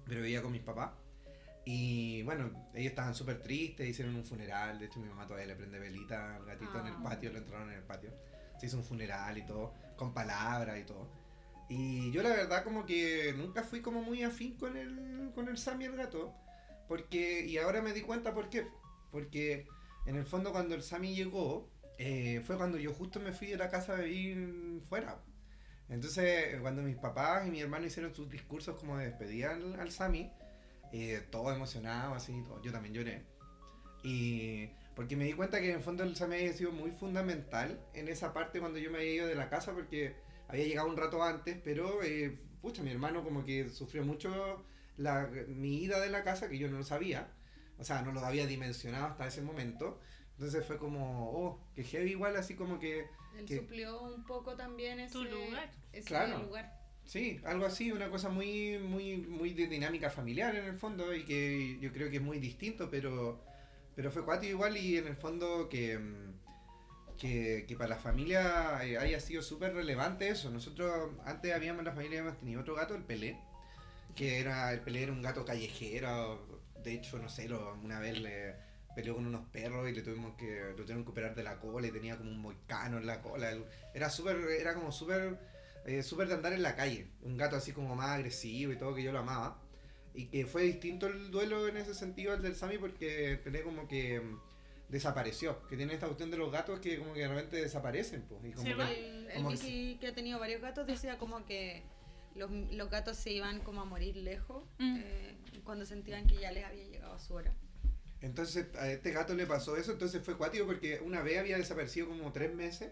Pero 0.08 0.22
vivía 0.22 0.42
con 0.42 0.52
mis 0.52 0.62
papás. 0.62 0.92
Y 1.66 2.24
bueno, 2.24 2.50
ellos 2.74 2.92
estaban 2.92 3.14
súper 3.14 3.42
tristes, 3.42 3.88
hicieron 3.88 4.16
un 4.16 4.24
funeral. 4.26 4.80
De 4.80 4.86
hecho, 4.86 5.00
mi 5.00 5.10
mamá 5.10 5.26
todavía 5.28 5.48
le 5.48 5.56
prende 5.56 5.80
velita 5.80 6.36
al 6.38 6.46
gatito 6.46 6.80
en 6.80 6.88
el 6.88 6.94
Ah. 6.94 7.04
patio, 7.04 7.32
lo 7.32 7.40
entraron 7.40 7.70
en 7.72 7.78
el 7.78 7.84
patio. 7.84 8.12
Se 8.60 8.68
hizo 8.68 8.78
un 8.78 8.84
funeral 8.84 9.38
y 9.38 9.46
todo, 9.46 9.74
con 9.98 10.14
palabras 10.14 10.80
y 10.80 10.84
todo. 10.84 11.10
Y 11.70 12.10
yo 12.12 12.24
la 12.24 12.30
verdad 12.30 12.64
como 12.64 12.86
que 12.86 13.34
nunca 13.38 13.64
fui 13.64 13.82
como 13.82 14.02
muy 14.02 14.24
afín 14.24 14.56
con 14.56 14.78
el, 14.78 15.32
con 15.36 15.50
el 15.50 15.58
Sammy 15.58 15.86
el 15.86 15.98
gato. 15.98 16.34
Porque, 16.88 17.46
y 17.46 17.58
ahora 17.58 17.82
me 17.82 17.92
di 17.92 18.02
cuenta 18.02 18.34
por 18.34 18.50
qué. 18.50 18.66
Porque 19.12 19.68
en 20.06 20.16
el 20.16 20.26
fondo 20.26 20.54
cuando 20.54 20.74
el 20.74 20.84
Sammy 20.84 21.14
llegó, 21.16 21.70
eh, 21.98 22.42
fue 22.46 22.56
cuando 22.56 22.78
yo 22.78 22.94
justo 22.94 23.20
me 23.20 23.34
fui 23.34 23.48
de 23.48 23.58
la 23.58 23.70
casa 23.70 23.96
a 23.96 24.02
vivir 24.02 24.82
fuera. 24.88 25.20
Entonces, 25.90 26.60
cuando 26.62 26.82
mis 26.82 26.98
papás 26.98 27.48
y 27.48 27.52
mi 27.52 27.62
hermano 27.62 27.86
hicieron 27.86 28.14
sus 28.14 28.30
discursos 28.30 28.76
como 28.78 28.98
de 28.98 29.06
despedida 29.06 29.52
al, 29.52 29.80
al 29.80 29.92
Sammy, 29.92 30.32
eh, 30.92 31.22
todo 31.32 31.54
emocionado, 31.54 32.14
así, 32.14 32.42
todo. 32.44 32.62
yo 32.62 32.72
también 32.72 32.94
lloré. 32.94 33.26
Y 34.04 34.70
porque 34.96 35.16
me 35.16 35.26
di 35.26 35.34
cuenta 35.34 35.60
que 35.60 35.70
en 35.70 35.78
el 35.78 35.84
fondo 35.84 36.04
el 36.04 36.16
Sammy 36.16 36.36
había 36.36 36.54
sido 36.54 36.72
muy 36.72 36.92
fundamental 36.92 37.80
en 37.94 38.08
esa 38.08 38.34
parte 38.34 38.60
cuando 38.60 38.80
yo 38.80 38.92
me 38.92 38.98
había 38.98 39.14
ido 39.14 39.28
de 39.28 39.36
la 39.36 39.50
casa, 39.50 39.74
porque 39.74 40.16
había 40.48 40.66
llegado 40.66 40.88
un 40.88 40.98
rato 40.98 41.24
antes, 41.24 41.58
pero 41.64 42.04
eh, 42.04 42.38
pucha, 42.62 42.84
mi 42.84 42.92
hermano 42.92 43.24
como 43.24 43.46
que 43.46 43.70
sufrió 43.70 44.04
mucho 44.04 44.66
la, 44.98 45.30
mi 45.48 45.84
ida 45.84 46.00
de 46.00 46.10
la 46.10 46.24
casa, 46.24 46.50
que 46.50 46.58
yo 46.58 46.70
no 46.70 46.78
lo 46.78 46.84
sabía, 46.84 47.30
o 47.78 47.84
sea, 47.84 48.02
no 48.02 48.12
lo 48.12 48.22
había 48.22 48.48
dimensionado 48.48 49.08
hasta 49.08 49.28
ese 49.28 49.42
momento. 49.42 50.00
Entonces 50.38 50.64
fue 50.66 50.78
como, 50.78 51.32
oh, 51.32 51.60
que 51.74 51.84
heavy 51.84 52.12
igual, 52.12 52.36
así 52.36 52.54
como 52.54 52.78
que, 52.80 53.08
Él 53.36 53.48
suplió 53.50 54.02
un 54.04 54.24
poco 54.24 54.56
también 54.56 55.00
ese 55.00 55.14
Tu 55.14 55.24
lugar. 55.24 55.72
ese 55.92 56.08
Claro. 56.08 56.44
lugar. 56.44 56.78
sí, 57.06 57.40
algo 57.44 57.66
así, 57.66 57.92
una 57.92 58.10
cosa 58.12 58.30
muy, 58.30 58.78
muy, 58.78 59.18
muy 59.18 59.54
de 59.54 59.66
dinámica 59.68 60.12
familiar 60.12 60.56
en 60.56 60.66
el 60.66 60.78
fondo 60.78 61.14
y 61.16 61.26
que 61.26 61.80
yo 61.80 61.92
creo 61.92 62.12
que 62.12 62.18
es 62.18 62.22
muy 62.22 62.38
distinto, 62.38 62.88
pero, 62.92 63.42
pero 63.96 64.12
fue 64.12 64.24
cuático 64.26 64.52
igual 64.52 64.78
y 64.78 64.98
en 64.98 65.08
el 65.08 65.16
fondo 65.16 65.68
que, 65.70 66.00
que, 67.18 67.66
que 67.68 67.76
para 67.76 67.90
la 67.90 67.96
familia 67.98 68.80
eh, 68.86 68.98
haya 69.00 69.20
sido 69.20 69.42
súper 69.42 69.74
relevante 69.74 70.30
eso. 70.30 70.52
Nosotros 70.52 71.14
antes 71.26 71.52
habíamos 71.54 71.80
en 71.80 71.86
la 71.86 71.94
familia 71.94 72.20
habíamos 72.20 72.40
tenido 72.40 72.62
otro 72.62 72.76
gato, 72.76 72.94
el 72.94 73.04
Pelé, 73.04 73.40
que 74.16 74.40
era, 74.40 74.72
el 74.72 74.82
Pelé 74.82 75.02
era 75.04 75.12
un 75.12 75.24
gato 75.24 75.46
callejero, 75.46 76.62
de 76.84 76.94
hecho, 76.94 77.18
no 77.18 77.28
sé, 77.28 77.50
lo- 77.50 77.74
una 77.74 78.00
vez 78.00 78.20
le 78.20 78.56
peleó 78.98 79.14
con 79.14 79.28
unos 79.28 79.46
perros 79.50 79.88
y 79.88 79.94
le 79.94 80.02
tuvimos 80.02 80.36
que, 80.38 80.70
lo 80.70 80.76
tuvieron 80.76 81.04
que 81.04 81.12
operar 81.12 81.36
de 81.36 81.44
la 81.44 81.60
cola 81.60 81.86
y 81.86 81.92
tenía 81.92 82.18
como 82.18 82.32
un 82.32 82.42
volcano 82.42 82.98
en 82.98 83.06
la 83.06 83.22
cola. 83.22 83.52
el- 83.52 83.64
Era 83.94 84.10
súper, 84.10 84.38
era 84.60 84.74
como 84.74 84.92
súper, 84.92 85.38
eh, 85.86 86.02
súper 86.02 86.28
de 86.28 86.34
andar 86.34 86.52
en 86.54 86.64
la 86.64 86.76
calle. 86.76 87.08
Un 87.22 87.38
gato 87.38 87.56
así 87.56 87.74
como 87.74 87.96
más 87.96 88.10
agresivo 88.10 88.74
y 88.74 88.78
todo, 88.78 88.96
que 88.96 89.04
yo 89.04 89.12
lo 89.12 89.20
amaba. 89.20 89.62
Y 90.16 90.26
que 90.26 90.48
fue 90.48 90.64
distinto 90.64 91.06
el 91.06 91.30
duelo 91.30 91.68
en 91.68 91.78
ese 91.78 91.94
sentido 91.94 92.34
al 92.34 92.42
del 92.42 92.56
Sammy 92.56 92.80
porque 92.80 93.34
el 93.34 93.40
Pelé 93.40 93.62
como 93.62 93.88
que 93.88 94.20
mm, 94.20 94.40
desapareció. 94.90 95.68
Que 95.68 95.78
tiene 95.78 95.94
esta 95.94 96.08
cuestión 96.08 96.32
de 96.32 96.38
los 96.38 96.52
gatos 96.52 96.80
que 96.80 96.98
como 96.98 97.14
que 97.14 97.20
de 97.20 97.28
repente 97.28 97.58
desaparecen. 97.58 98.24
Pues, 98.24 98.44
y 98.46 98.52
como 98.52 98.68
Sí, 98.68 98.74
que-. 98.74 99.10
El, 99.10 99.28
el 99.30 99.36
como 99.36 99.50
que 99.50 99.56
Miki, 99.58 99.98
que 100.00 100.08
ha 100.08 100.14
tenido 100.16 100.40
varios 100.40 100.60
gatos, 100.62 100.88
decía 100.88 101.20
como 101.20 101.46
que 101.46 101.84
los, 102.36 102.50
los 102.52 102.90
gatos 102.90 103.16
se 103.16 103.32
iban 103.32 103.60
como 103.62 103.82
a 103.82 103.86
morir 103.86 104.16
lejos 104.18 104.64
Mm. 104.80 104.98
eh, 105.00 105.36
cuando 105.64 105.86
sentían 105.86 106.26
que 106.26 106.38
ya 106.38 106.52
les 106.52 106.66
había 106.66 106.86
llegado 106.86 107.20
su 107.20 107.36
hora. 107.36 107.54
Entonces 108.22 108.68
a 108.76 108.90
este 108.90 109.12
gato 109.12 109.36
le 109.36 109.46
pasó 109.46 109.78
eso, 109.78 109.92
entonces 109.92 110.24
fue 110.24 110.38
cuático 110.38 110.66
porque 110.66 111.00
una 111.04 111.22
vez 111.22 111.40
había 111.40 111.58
desaparecido 111.58 112.08
como 112.08 112.32
tres 112.32 112.54
meses 112.54 112.92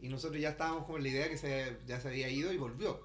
y 0.00 0.08
nosotros 0.08 0.40
ya 0.40 0.50
estábamos 0.50 0.86
con 0.86 1.02
la 1.02 1.08
idea 1.08 1.28
que 1.28 1.36
se, 1.36 1.76
ya 1.86 2.00
se 2.00 2.08
había 2.08 2.28
ido 2.28 2.52
y 2.52 2.56
volvió. 2.56 3.00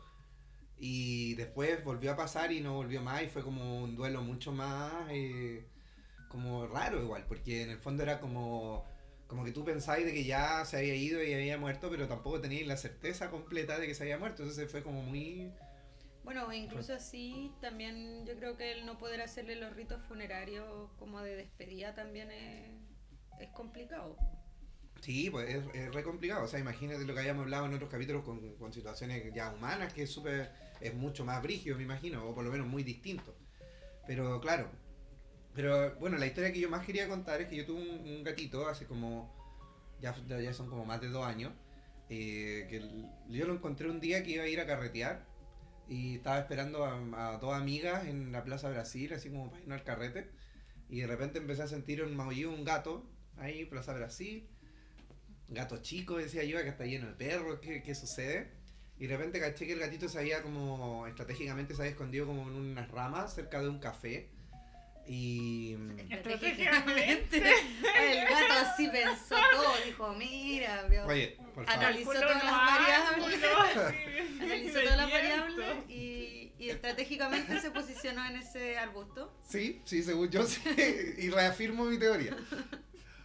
Y 0.79 1.35
después 1.35 1.83
volvió 1.83 2.11
a 2.11 2.15
pasar 2.15 2.51
y 2.51 2.61
no 2.61 2.75
volvió 2.75 3.01
más 3.01 3.23
y 3.23 3.27
fue 3.27 3.43
como 3.43 3.83
un 3.83 3.95
duelo 3.95 4.21
mucho 4.21 4.51
más 4.51 4.93
eh, 5.09 5.65
como 6.29 6.67
raro 6.67 7.01
igual, 7.01 7.25
porque 7.27 7.63
en 7.63 7.69
el 7.71 7.79
fondo 7.79 8.03
era 8.03 8.19
como, 8.19 8.85
como 9.27 9.43
que 9.43 9.51
tú 9.51 9.63
pensáis 9.65 10.05
de 10.05 10.13
que 10.13 10.23
ya 10.23 10.63
se 10.65 10.77
había 10.77 10.95
ido 10.95 11.23
y 11.23 11.33
había 11.33 11.57
muerto, 11.57 11.89
pero 11.89 12.07
tampoco 12.07 12.41
teníais 12.41 12.67
la 12.67 12.77
certeza 12.77 13.29
completa 13.29 13.79
de 13.79 13.87
que 13.87 13.95
se 13.95 14.03
había 14.03 14.17
muerto, 14.17 14.43
entonces 14.43 14.69
fue 14.69 14.83
como 14.83 15.01
muy... 15.01 15.51
Bueno, 16.27 16.51
incluso 16.51 16.93
así, 16.93 17.53
también 17.61 18.25
yo 18.25 18.35
creo 18.35 18.57
que 18.57 18.73
el 18.73 18.85
no 18.85 18.97
poder 18.97 19.21
hacerle 19.21 19.55
los 19.55 19.73
ritos 19.73 20.01
funerarios 20.09 20.91
como 20.99 21.21
de 21.21 21.37
despedida 21.37 21.95
también 21.95 22.29
es, 22.31 22.69
es 23.39 23.49
complicado. 23.51 24.17
Sí, 24.99 25.29
pues 25.29 25.49
es, 25.49 25.63
es 25.73 25.93
re 25.93 26.03
complicado. 26.03 26.43
O 26.43 26.47
sea, 26.49 26.59
imagínate 26.59 27.05
lo 27.05 27.13
que 27.13 27.21
habíamos 27.21 27.43
hablado 27.43 27.67
en 27.67 27.75
otros 27.75 27.89
capítulos 27.89 28.25
con, 28.25 28.57
con 28.57 28.73
situaciones 28.73 29.33
ya 29.33 29.53
humanas, 29.53 29.93
que 29.93 30.03
es 30.03 30.11
súper, 30.11 30.51
es 30.81 30.93
mucho 30.93 31.23
más 31.23 31.41
brígido, 31.41 31.77
me 31.77 31.83
imagino, 31.83 32.27
o 32.27 32.35
por 32.35 32.43
lo 32.43 32.51
menos 32.51 32.67
muy 32.67 32.83
distinto. 32.83 33.33
Pero 34.05 34.41
claro, 34.41 34.69
pero 35.55 35.95
bueno, 35.95 36.17
la 36.17 36.27
historia 36.27 36.51
que 36.51 36.59
yo 36.59 36.69
más 36.69 36.85
quería 36.85 37.07
contar 37.07 37.39
es 37.39 37.47
que 37.47 37.55
yo 37.55 37.65
tuve 37.65 37.79
un, 37.79 37.99
un 38.05 38.23
gatito 38.25 38.67
hace 38.67 38.85
como, 38.85 39.33
ya, 40.01 40.13
ya 40.27 40.53
son 40.53 40.69
como 40.69 40.83
más 40.83 40.99
de 40.99 41.07
dos 41.07 41.25
años, 41.25 41.53
eh, 42.09 42.67
que 42.69 42.81
yo 43.29 43.47
lo 43.47 43.53
encontré 43.53 43.89
un 43.89 44.01
día 44.01 44.23
que 44.23 44.31
iba 44.31 44.43
a 44.43 44.47
ir 44.49 44.59
a 44.59 44.65
carretear 44.65 45.36
y 45.87 46.15
estaba 46.15 46.39
esperando 46.39 46.85
a, 46.85 47.33
a 47.33 47.37
dos 47.37 47.53
amigas 47.53 48.05
en 48.07 48.31
la 48.31 48.43
Plaza 48.43 48.69
Brasil, 48.69 49.13
así 49.13 49.29
como 49.29 49.49
para 49.49 49.61
irnos 49.61 49.79
al 49.79 49.85
carrete, 49.85 50.29
y 50.89 51.01
de 51.01 51.07
repente 51.07 51.39
empecé 51.39 51.63
a 51.63 51.67
sentir 51.67 52.03
un 52.03 52.15
maullido, 52.15 52.51
un 52.51 52.63
gato, 52.63 53.03
ahí, 53.37 53.65
Plaza 53.65 53.93
Brasil, 53.93 54.47
gato 55.49 55.77
chico, 55.77 56.17
decía 56.17 56.43
yo, 56.43 56.57
que 56.61 56.69
está 56.69 56.85
lleno 56.85 57.07
de 57.07 57.13
perros, 57.13 57.59
¿qué, 57.59 57.81
qué 57.83 57.95
sucede? 57.95 58.51
Y 58.99 59.07
de 59.07 59.15
repente 59.15 59.39
caché 59.39 59.67
que 59.67 59.73
el 59.73 59.79
gatito 59.79 60.09
se 60.09 60.19
había 60.19 60.41
como, 60.41 61.05
estratégicamente 61.07 61.75
se 61.75 61.81
había 61.81 61.91
escondido 61.91 62.25
como 62.25 62.49
en 62.49 62.55
unas 62.55 62.89
ramas 62.89 63.33
cerca 63.33 63.61
de 63.61 63.69
un 63.69 63.79
café. 63.79 64.29
Y... 65.07 65.75
Estratégicamente. 66.09 67.37
El 67.37 68.27
gato 68.27 68.53
así 68.65 68.87
pensó 68.89 69.35
todo, 69.53 69.73
dijo, 69.85 70.13
mira, 70.15 70.83
vio. 70.89 71.05
Oye, 71.05 71.37
por 71.53 71.65
favor. 71.65 71.69
Analizó 71.69 72.11
todas 72.13 72.43
las 72.43 72.53
variables. 72.53 73.39
Analizó 74.41 74.79
todas 74.81 74.97
las 74.97 75.11
variables 75.11 75.67
y, 75.89 76.53
y 76.59 76.69
estratégicamente 76.69 77.59
se 77.59 77.71
posicionó 77.71 78.25
en 78.25 78.37
ese 78.37 78.77
arbusto. 78.77 79.33
Sí, 79.47 79.81
sí, 79.85 80.03
según 80.03 80.29
yo 80.29 80.43
sí. 80.47 80.61
y 81.17 81.29
reafirmo 81.29 81.85
mi 81.85 81.97
teoría. 81.97 82.35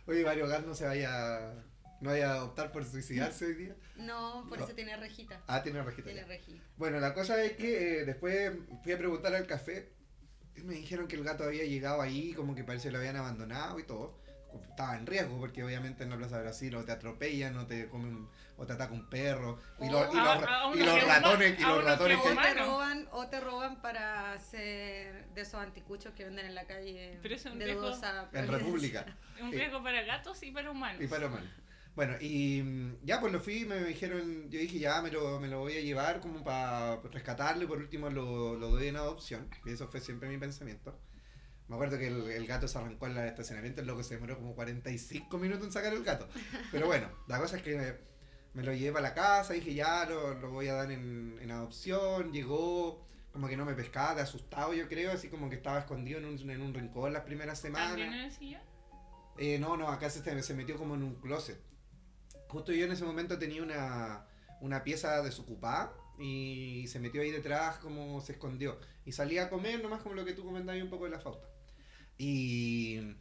Oye, 0.06 0.24
Mario 0.24 0.46
Gas 0.48 0.64
no 0.66 0.74
se 0.74 0.86
vaya... 0.86 1.54
No 2.00 2.10
vaya 2.10 2.32
a 2.34 2.42
optar 2.44 2.72
por 2.72 2.84
suicidarse 2.84 3.44
hoy 3.46 3.54
día. 3.54 3.76
No, 3.94 4.44
por 4.48 4.58
No. 4.58 4.64
eso 4.64 4.74
tiene 4.74 4.96
rejita. 4.96 5.40
Ah, 5.46 5.62
tiene 5.62 5.80
registro. 5.84 6.12
Tiene 6.12 6.26
rejita. 6.26 6.60
Bueno, 6.76 6.98
la 6.98 7.14
cosa 7.14 7.40
es 7.44 7.52
que 7.52 8.00
eh, 8.00 8.04
después 8.04 8.50
fui 8.82 8.92
a 8.92 8.98
preguntar 8.98 9.32
al 9.36 9.46
café 9.46 9.92
me 10.56 10.74
dijeron 10.74 11.08
que 11.08 11.16
el 11.16 11.24
gato 11.24 11.44
había 11.44 11.64
llegado 11.64 12.00
ahí, 12.02 12.32
como 12.34 12.54
que 12.54 12.64
parece 12.64 12.88
que 12.88 12.92
lo 12.92 12.98
habían 12.98 13.16
abandonado 13.16 13.78
y 13.78 13.84
todo. 13.84 14.20
Estaba 14.68 14.96
en 14.98 15.06
riesgo 15.06 15.38
porque 15.38 15.64
obviamente 15.64 16.04
en 16.04 16.10
la 16.10 16.16
Plaza 16.18 16.36
de 16.36 16.42
Brasil 16.42 16.74
o 16.76 16.84
te 16.84 16.92
atropellan 16.92 17.56
o 17.56 17.66
te 17.66 17.88
comen 17.88 18.28
o 18.58 18.66
te 18.66 18.74
ataca 18.74 18.92
un 18.92 19.08
perro 19.08 19.58
y, 19.80 19.88
O 19.88 19.92
los, 19.92 20.14
y 20.14 20.18
a- 20.18 20.34
los- 20.34 20.44
a 20.44 20.70
y 20.74 20.82
uno 20.82 20.84
los 20.86 20.94
que 20.98 21.04
ratones 21.06 21.58
y 21.58 21.62
los 21.62 21.84
ratones 21.84 22.18
que 22.20 22.28
te 22.36 22.54
roban, 22.54 23.08
o 23.12 23.26
te 23.28 23.40
roban 23.40 23.80
para 23.80 24.34
hacer 24.34 25.26
de 25.34 25.40
esos 25.40 25.54
anticuchos 25.60 26.12
que 26.12 26.24
venden 26.24 26.44
en 26.46 26.54
la 26.54 26.66
calle 26.66 27.18
Pero 27.22 27.34
es 27.34 27.44
un 27.46 27.58
de 27.58 27.64
riesgo 27.64 27.88
en. 28.34 28.48
República 28.48 29.06
Un 29.40 29.50
riesgo 29.52 29.82
para 29.82 30.02
gatos 30.02 30.42
y 30.42 30.50
para 30.50 30.70
humanos. 30.70 31.00
y 31.02 31.06
para 31.06 31.28
humanos. 31.28 31.48
Bueno, 31.94 32.14
y 32.20 32.62
mm, 32.62 33.05
ya 33.05 33.20
pues 33.20 33.33
lo 33.33 33.40
fui, 33.40 33.64
me 33.66 33.83
dijeron, 33.85 34.48
yo 34.50 34.59
dije 34.59 34.78
ya 34.78 35.02
me 35.02 35.11
lo, 35.11 35.38
me 35.40 35.48
lo 35.48 35.61
voy 35.61 35.76
a 35.76 35.81
llevar 35.81 36.20
como 36.20 36.42
para 36.42 36.96
rescatarlo 37.02 37.64
y 37.64 37.66
por 37.66 37.78
último 37.78 38.09
lo, 38.09 38.57
lo 38.57 38.70
doy 38.70 38.88
en 38.88 38.96
adopción, 38.96 39.48
que 39.62 39.72
eso 39.72 39.88
fue 39.88 40.00
siempre 40.00 40.28
mi 40.28 40.38
pensamiento. 40.38 40.98
Me 41.68 41.76
acuerdo 41.76 41.98
que 41.98 42.09
el, 42.09 42.31
el 42.31 42.46
gato 42.46 42.66
se 42.66 42.78
arrancó 42.78 43.07
en 43.07 43.16
el 43.16 43.28
estacionamiento, 43.28 43.81
el 43.81 43.87
loco 43.87 44.02
se 44.02 44.14
demoró 44.14 44.37
como 44.37 44.55
45 44.55 45.38
minutos 45.38 45.66
en 45.66 45.72
sacar 45.72 45.92
el 45.92 46.02
gato. 46.02 46.28
Pero 46.70 46.87
bueno, 46.87 47.09
la 47.28 47.38
cosa 47.38 47.57
es 47.57 47.62
que 47.62 47.98
me 48.55 48.62
lo 48.62 48.72
llevé 48.72 48.92
para 48.92 49.09
la 49.09 49.14
casa, 49.14 49.55
dije 49.55 49.74
ya 49.74 50.05
lo, 50.07 50.35
lo 50.35 50.50
voy 50.50 50.68
a 50.68 50.74
dar 50.74 50.90
en, 50.90 51.38
en 51.40 51.50
adopción, 51.50 52.33
llegó 52.33 53.07
como 53.33 53.48
que 53.48 53.57
no 53.57 53.64
me 53.64 53.74
pescaba, 53.74 54.14
de 54.14 54.22
asustado 54.22 54.74
yo 54.74 54.88
creo, 54.88 55.12
así 55.12 55.28
como 55.28 55.48
que 55.48 55.57
estaba 55.57 55.78
escondido 55.78 56.18
en 56.18 56.26
un, 56.26 56.50
en 56.50 56.61
un 56.61 56.74
rincón 56.74 57.12
las 57.12 57.22
primeras 57.22 57.59
semanas. 57.59 57.88
¿También 57.90 58.12
en 58.12 58.20
el 58.20 58.33
sillón? 58.33 58.62
Eh, 59.38 59.59
no, 59.59 59.76
no, 59.76 59.88
acá 59.88 60.11
se, 60.11 60.42
se 60.42 60.55
metió 60.55 60.76
como 60.76 60.94
en 60.94 61.02
un 61.02 61.14
closet. 61.14 61.59
Justo 62.52 62.72
yo 62.72 62.84
en 62.84 62.92
ese 62.92 63.04
momento 63.04 63.38
tenía 63.38 63.62
una, 63.62 64.26
una 64.60 64.84
pieza 64.84 65.22
desocupada 65.22 65.92
y 66.18 66.86
se 66.88 67.00
metió 67.00 67.22
ahí 67.22 67.30
detrás 67.30 67.78
como 67.78 68.20
se 68.20 68.32
escondió. 68.32 68.78
Y 69.04 69.12
salía 69.12 69.44
a 69.44 69.50
comer 69.50 69.82
nomás 69.82 70.02
como 70.02 70.14
lo 70.14 70.24
que 70.24 70.34
tú 70.34 70.44
comentabas 70.44 70.82
un 70.82 70.90
poco 70.90 71.04
de 71.04 71.10
la 71.10 71.18
falta. 71.20 71.46
Y 72.18 73.16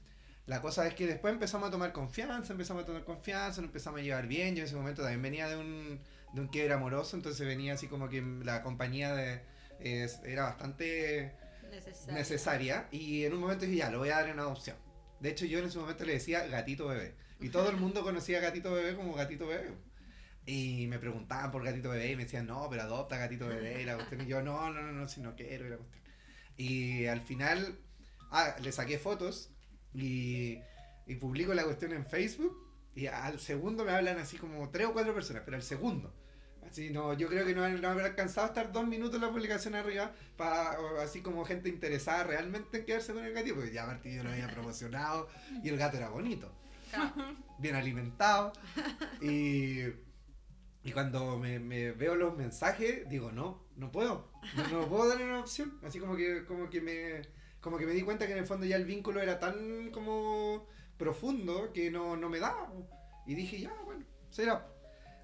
la 0.46 0.62
cosa 0.62 0.86
es 0.88 0.94
que 0.94 1.08
después 1.08 1.34
empezamos 1.34 1.70
a 1.70 1.72
tomar 1.72 1.92
confianza, 1.94 2.52
empezamos 2.54 2.84
a 2.84 2.86
tomar 2.86 3.04
confianza, 3.04 3.62
nos 3.62 3.70
empezamos 3.70 4.00
a 4.00 4.04
llevar 4.04 4.28
bien. 4.28 4.56
Yo 4.56 4.62
en 4.62 4.68
ese 4.68 4.76
momento 4.76 5.02
también 5.02 5.22
venía 5.22 5.48
de 5.48 5.58
un, 5.58 6.00
de 6.34 6.42
un 6.42 6.48
quiebre 6.48 6.74
amoroso, 6.74 7.16
entonces 7.16 7.46
venía 7.48 7.74
así 7.74 7.88
como 7.88 8.10
que 8.10 8.22
la 8.22 8.62
compañía 8.64 9.14
de, 9.16 9.42
es- 9.80 10.20
era 10.26 10.44
bastante 10.44 11.34
Necesario. 11.72 12.14
necesaria. 12.14 12.88
Y 12.92 13.24
en 13.24 13.34
un 13.34 13.40
momento 13.40 13.66
dije, 13.66 13.78
ya, 13.78 13.90
lo 13.90 14.00
voy 14.00 14.10
a 14.10 14.18
dar 14.18 14.30
en 14.30 14.40
adopción. 14.40 14.76
De 15.20 15.30
hecho, 15.30 15.46
yo 15.46 15.60
en 15.60 15.66
ese 15.66 15.78
momento 15.80 16.04
le 16.04 16.14
decía 16.14 16.46
gatito 16.48 16.88
bebé. 16.88 17.16
Y 17.42 17.50
todo 17.50 17.70
el 17.70 17.78
mundo 17.78 18.04
conocía 18.04 18.38
a 18.38 18.42
gatito 18.42 18.72
bebé 18.72 18.96
como 18.96 19.14
gatito 19.14 19.48
bebé. 19.48 19.74
Y 20.46 20.88
me 20.88 21.00
preguntaban 21.00 21.52
por 21.52 21.64
gatito 21.64 21.90
bebé 21.90 22.12
y 22.12 22.16
me 22.16 22.24
decían, 22.24 22.48
no, 22.48 22.68
pero 22.70 22.84
adopta 22.84 23.18
gatito 23.18 23.48
bebé. 23.48 23.82
Y 23.82 23.86
la 23.86 23.96
cuestión. 23.96 24.22
Y 24.22 24.26
yo, 24.28 24.42
no, 24.42 24.72
no, 24.72 24.82
no, 24.82 24.92
no, 24.92 25.08
si 25.08 25.22
no 25.22 25.36
quiero. 25.36 25.66
Y, 25.66 25.70
la 25.70 25.78
cuestión. 25.78 26.04
y 26.58 27.06
al 27.08 27.22
final, 27.22 27.80
ah, 28.32 28.56
le 28.62 28.72
saqué 28.72 29.00
fotos 29.00 29.52
y, 29.94 30.60
y 31.08 31.16
publico 31.16 31.54
la 31.54 31.64
cuestión 31.64 31.94
en 31.94 32.06
Facebook. 32.06 32.56
Y 32.94 33.08
al 33.08 33.40
segundo 33.40 33.86
me 33.86 33.92
hablan 33.92 34.20
así 34.20 34.38
como 34.38 34.70
tres 34.70 34.88
o 34.88 34.94
cuatro 34.94 35.14
personas, 35.14 35.44
pero 35.46 35.58
al 35.58 35.64
segundo. 35.64 36.14
Así, 36.68 36.90
no, 36.90 37.14
yo 37.14 37.28
creo 37.28 37.46
que 37.46 37.56
no, 37.56 37.68
no 37.68 37.88
habrá 37.90 38.06
alcanzado 38.06 38.46
a 38.46 38.50
estar 38.50 38.72
dos 38.72 38.86
minutos 38.88 39.20
la 39.20 39.30
publicación 39.30 39.76
arriba 39.76 40.14
para 40.38 40.78
así 41.02 41.22
como 41.22 41.44
gente 41.44 41.70
interesada 41.70 42.24
realmente 42.24 42.80
en 42.80 42.86
quedarse 42.86 43.14
con 43.14 43.26
el 43.26 43.34
gatito, 43.34 43.56
porque 43.56 43.72
ya 43.72 43.86
Martín 43.86 44.24
lo 44.24 44.30
había 44.30 44.48
promocionado 44.48 45.28
y 45.64 45.70
el 45.70 45.78
gato 45.78 45.98
era 45.98 46.10
bonito, 46.10 46.54
Claro. 46.92 47.14
bien 47.60 47.76
alimentado. 47.76 48.54
Y, 49.22 49.82
y 50.84 50.92
cuando 50.94 51.38
me, 51.38 51.60
me 51.60 51.92
veo 51.92 52.16
los 52.16 52.36
mensajes, 52.36 53.08
digo, 53.10 53.32
no, 53.32 53.64
no 53.76 53.92
puedo, 53.92 54.32
no, 54.56 54.68
no 54.68 54.88
puedo 54.90 55.08
darle 55.10 55.26
una 55.26 55.40
opción. 55.40 55.80
Así 55.84 56.00
como 56.00 56.16
que, 56.16 56.46
como 56.46 56.70
que 56.70 56.82
me 56.82 57.22
como 57.62 57.78
que 57.78 57.86
me 57.86 57.94
di 57.94 58.02
cuenta 58.02 58.26
que 58.26 58.34
en 58.34 58.40
el 58.40 58.48
fondo 58.48 58.66
ya 58.66 58.76
el 58.76 58.86
vínculo 58.86 59.22
era 59.22 59.40
tan 59.40 59.92
como 59.92 60.68
profundo 60.98 61.72
que 61.74 61.92
no, 61.92 62.18
no 62.18 62.28
me 62.30 62.40
daba. 62.40 62.72
Y 63.28 63.36
dije, 63.36 63.60
ya, 63.62 63.72
bueno, 63.86 64.04
será. 64.32 64.68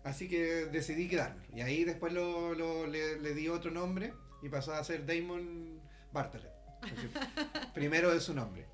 Así 0.04 0.30
que 0.30 0.68
decidí 0.68 1.08
quedarme. 1.10 1.48
Y 1.54 1.62
ahí 1.62 1.84
después 1.84 2.14
lo, 2.14 2.54
lo- 2.54 2.86
le, 2.88 3.20
le 3.20 3.34
di 3.34 3.50
otro 3.50 3.72
nombre 3.72 4.14
y 4.44 4.50
pasó 4.50 4.74
a 4.74 4.84
ser 4.84 5.06
Damon 5.06 5.82
Bartlett. 6.14 6.52
Primero 7.74 8.14
es 8.14 8.24
su 8.24 8.36
nombre. 8.36 8.68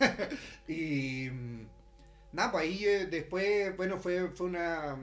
y 0.68 1.28
mm, 1.30 1.66
nada, 2.36 2.52
pues 2.52 2.64
ahí 2.64 2.84
eh, 2.84 3.06
después, 3.06 3.76
bueno, 3.76 3.98
fue, 3.98 4.30
fue 4.30 4.46
una 4.46 4.96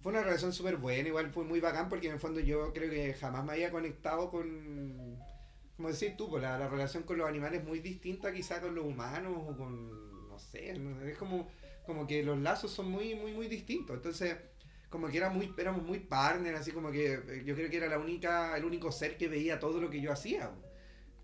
fue 0.00 0.12
una 0.12 0.22
relación 0.22 0.52
súper 0.52 0.76
buena, 0.78 1.08
igual 1.08 1.30
fue 1.30 1.44
muy 1.44 1.60
bacán 1.60 1.88
porque 1.88 2.08
en 2.08 2.14
el 2.14 2.20
fondo 2.20 2.40
yo 2.40 2.72
creo 2.72 2.90
que 2.90 3.14
jamás 3.14 3.44
me 3.44 3.52
había 3.52 3.70
conectado 3.70 4.30
con, 4.30 5.16
como 5.76 5.90
decís 5.90 6.16
tú, 6.16 6.28
pues 6.28 6.42
la, 6.42 6.58
la 6.58 6.68
relación 6.68 7.04
con 7.04 7.18
los 7.18 7.28
animales 7.28 7.60
es 7.60 7.66
muy 7.66 7.80
distinta 7.80 8.32
quizá 8.32 8.60
con 8.60 8.74
los 8.74 8.84
humanos 8.84 9.32
o 9.36 9.56
con, 9.56 10.28
no 10.28 10.38
sé, 10.38 10.76
no 10.78 10.98
sé, 11.00 11.12
es 11.12 11.18
como, 11.18 11.48
como 11.86 12.06
que 12.06 12.22
los 12.22 12.38
lazos 12.38 12.72
son 12.72 12.90
muy, 12.90 13.14
muy, 13.14 13.32
muy 13.32 13.48
distintos. 13.48 13.96
Entonces, 13.96 14.36
como 14.90 15.08
que 15.08 15.18
era 15.18 15.30
muy, 15.30 15.54
éramos 15.58 15.82
muy 15.84 16.00
partners, 16.00 16.60
así 16.60 16.72
como 16.72 16.90
que 16.90 17.14
eh, 17.14 17.42
yo 17.44 17.54
creo 17.54 17.70
que 17.70 17.76
era 17.78 17.88
la 17.88 17.98
única, 17.98 18.56
el 18.56 18.64
único 18.64 18.92
ser 18.92 19.16
que 19.16 19.28
veía 19.28 19.58
todo 19.60 19.80
lo 19.80 19.88
que 19.90 20.00
yo 20.00 20.12
hacía. 20.12 20.50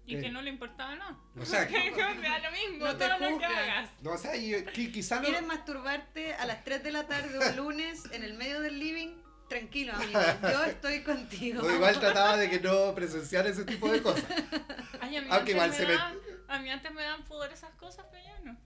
Y 0.09 0.17
Eh, 0.17 0.21
que 0.23 0.31
no 0.31 0.41
le 0.43 0.51
importaba 0.51 0.95
nada. 0.97 1.17
O 1.39 1.45
sea, 1.45 1.67
que 1.69 1.91
me 1.91 2.29
da 2.29 2.39
lo 2.39 2.51
mismo 2.51 2.87
No 2.87 2.97
te 2.97 3.07
todo 3.09 3.31
lo 3.31 3.39
que 3.39 3.45
hagas. 3.45 3.91
No, 4.03 4.13
o 4.13 4.19
sea, 4.19 4.35
yo- 4.37 4.65
que 4.65 4.91
quizá 4.91 5.17
no... 5.17 5.23
¿Quieres 5.23 5.43
masturbarte 5.47 6.35
a 6.35 6.47
las 6.47 6.65
3 6.65 6.83
de 6.83 6.91
la 6.93 7.07
tarde 7.07 7.39
un 7.39 7.57
lunes 7.57 8.03
en 8.13 8.23
el 8.25 8.35
medio 8.35 8.61
del 8.61 8.79
living? 8.79 9.17
Tranquilo, 9.49 9.95
amigo. 9.95 10.19
Yo 10.43 10.65
estoy 10.65 11.03
contigo. 11.03 11.63
o 11.63 11.71
igual 11.71 11.99
trataba 12.01 12.37
de 12.37 12.51
que 12.51 12.61
no 12.61 12.95
presenciar 12.95 13.47
ese 13.47 13.65
tipo 13.65 13.91
de 13.91 14.03
cosas. 14.03 14.25
Ay, 15.01 15.17
a 15.17 15.23
mí, 15.23 15.29
Aunque 15.31 15.53
antes 15.53 15.55
igual 15.55 15.71
me 15.71 15.77
se 15.77 15.87
me- 15.87 15.93
da- 15.95 16.15
a 16.49 16.59
mí 16.59 16.71
antes 16.71 16.93
me 16.93 17.03
dan 17.03 17.25
pudor 17.25 17.51
esas 17.53 17.71
cosas, 17.75 18.07
pero 18.11 18.25
ya 18.25 18.39
no. 18.45 18.59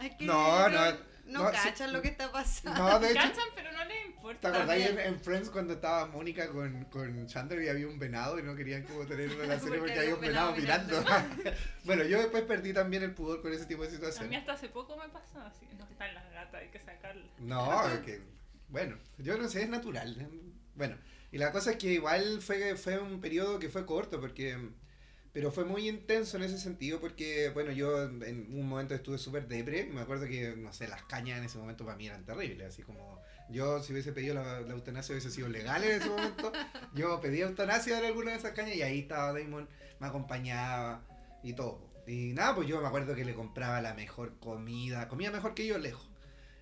Ay, 0.00 0.16
No, 0.20 0.68
no, 0.68 0.96
no 1.26 1.44
no, 1.44 1.50
cachan 1.50 1.88
sí. 1.88 1.94
lo 1.94 2.02
que 2.02 2.08
está 2.08 2.30
pasando. 2.32 2.78
No, 2.78 2.98
de 3.00 3.10
hecho, 3.12 3.20
Cachan, 3.20 3.44
pero 3.54 3.72
no 3.72 3.84
les 3.84 4.02
¿te 4.02 4.06
importa. 4.06 4.48
acordáis 4.48 4.86
en, 4.86 4.98
en 4.98 5.20
Friends 5.20 5.50
cuando 5.50 5.74
estaba 5.74 6.06
Mónica 6.06 6.48
con, 6.50 6.84
con 6.86 7.26
Chandler 7.26 7.62
y 7.62 7.68
había 7.68 7.86
un 7.88 7.98
venado 7.98 8.38
y 8.38 8.42
no 8.42 8.54
querían 8.54 8.84
como 8.84 9.06
tener 9.06 9.30
relaciones 9.36 9.78
Porque 9.78 9.78
porque 9.78 9.98
había 10.00 10.14
un 10.14 10.20
venado 10.20 10.54
venado 10.54 10.56
mirando? 10.56 11.04
bueno, 11.84 12.04
yo 12.04 12.18
después 12.18 12.44
perdí 12.44 12.72
también 12.72 13.02
el 13.02 13.14
pudor 13.14 13.42
con 13.42 13.52
ese 13.52 13.66
tipo 13.66 13.82
de 13.82 13.88
A 13.88 13.90
mí 13.90 13.96
situaciones. 13.96 14.40
hasta 14.40 14.52
hace 14.52 14.68
poco 14.68 14.96
me 14.96 15.08
pasó 15.08 15.40
así. 15.40 15.66
No 15.78 15.84
están 15.86 16.14
las 16.14 16.30
gatas, 16.32 16.62
hay 16.62 16.68
que 16.68 16.78
sacarlas. 16.80 17.26
No, 17.38 17.88
es 17.88 18.00
que, 18.00 18.20
bueno, 18.68 18.96
yo 19.18 19.36
no 19.36 19.48
sé, 19.48 19.62
es 19.62 19.68
natural. 19.68 20.28
Bueno, 20.74 20.96
y 21.32 21.38
la 21.38 21.52
cosa 21.52 21.72
es 21.72 21.76
que 21.76 21.92
igual 21.92 22.40
fue, 22.40 22.76
fue 22.76 22.98
un 22.98 23.20
periodo 23.20 23.58
que 23.58 23.68
fue 23.68 23.86
corto, 23.86 24.20
porque 24.20 24.56
pero 25.36 25.50
fue 25.50 25.66
muy 25.66 25.86
intenso 25.86 26.38
en 26.38 26.44
ese 26.44 26.56
sentido, 26.56 26.98
porque, 26.98 27.50
bueno, 27.50 27.70
yo 27.70 28.04
en 28.04 28.46
un 28.54 28.66
momento 28.66 28.94
estuve 28.94 29.18
súper 29.18 29.46
depre, 29.46 29.84
me 29.84 30.00
acuerdo 30.00 30.26
que, 30.26 30.56
no 30.56 30.72
sé, 30.72 30.88
las 30.88 31.02
cañas 31.02 31.36
en 31.36 31.44
ese 31.44 31.58
momento 31.58 31.84
para 31.84 31.94
mí 31.98 32.06
eran 32.06 32.24
terribles, 32.24 32.68
así 32.68 32.82
como 32.82 33.20
yo 33.50 33.82
si 33.82 33.92
hubiese 33.92 34.14
pedido 34.14 34.34
la, 34.34 34.62
la 34.62 34.72
eutanasia 34.72 35.12
hubiese 35.12 35.30
sido 35.30 35.50
legal 35.50 35.84
en 35.84 36.00
ese 36.00 36.08
momento, 36.08 36.52
yo 36.94 37.20
pedía 37.20 37.44
eutanasia 37.44 38.00
de 38.00 38.06
alguna 38.06 38.30
de 38.30 38.38
esas 38.38 38.52
cañas 38.52 38.76
y 38.76 38.80
ahí 38.80 39.00
estaba 39.00 39.38
Damon, 39.38 39.68
me 40.00 40.06
acompañaba 40.06 41.02
y 41.42 41.52
todo. 41.52 41.86
Y 42.06 42.32
nada, 42.32 42.54
pues 42.54 42.66
yo 42.66 42.80
me 42.80 42.88
acuerdo 42.88 43.14
que 43.14 43.26
le 43.26 43.34
compraba 43.34 43.82
la 43.82 43.92
mejor 43.92 44.38
comida, 44.38 45.06
comía 45.06 45.30
mejor 45.30 45.52
que 45.52 45.66
yo 45.66 45.76
lejos 45.76 46.08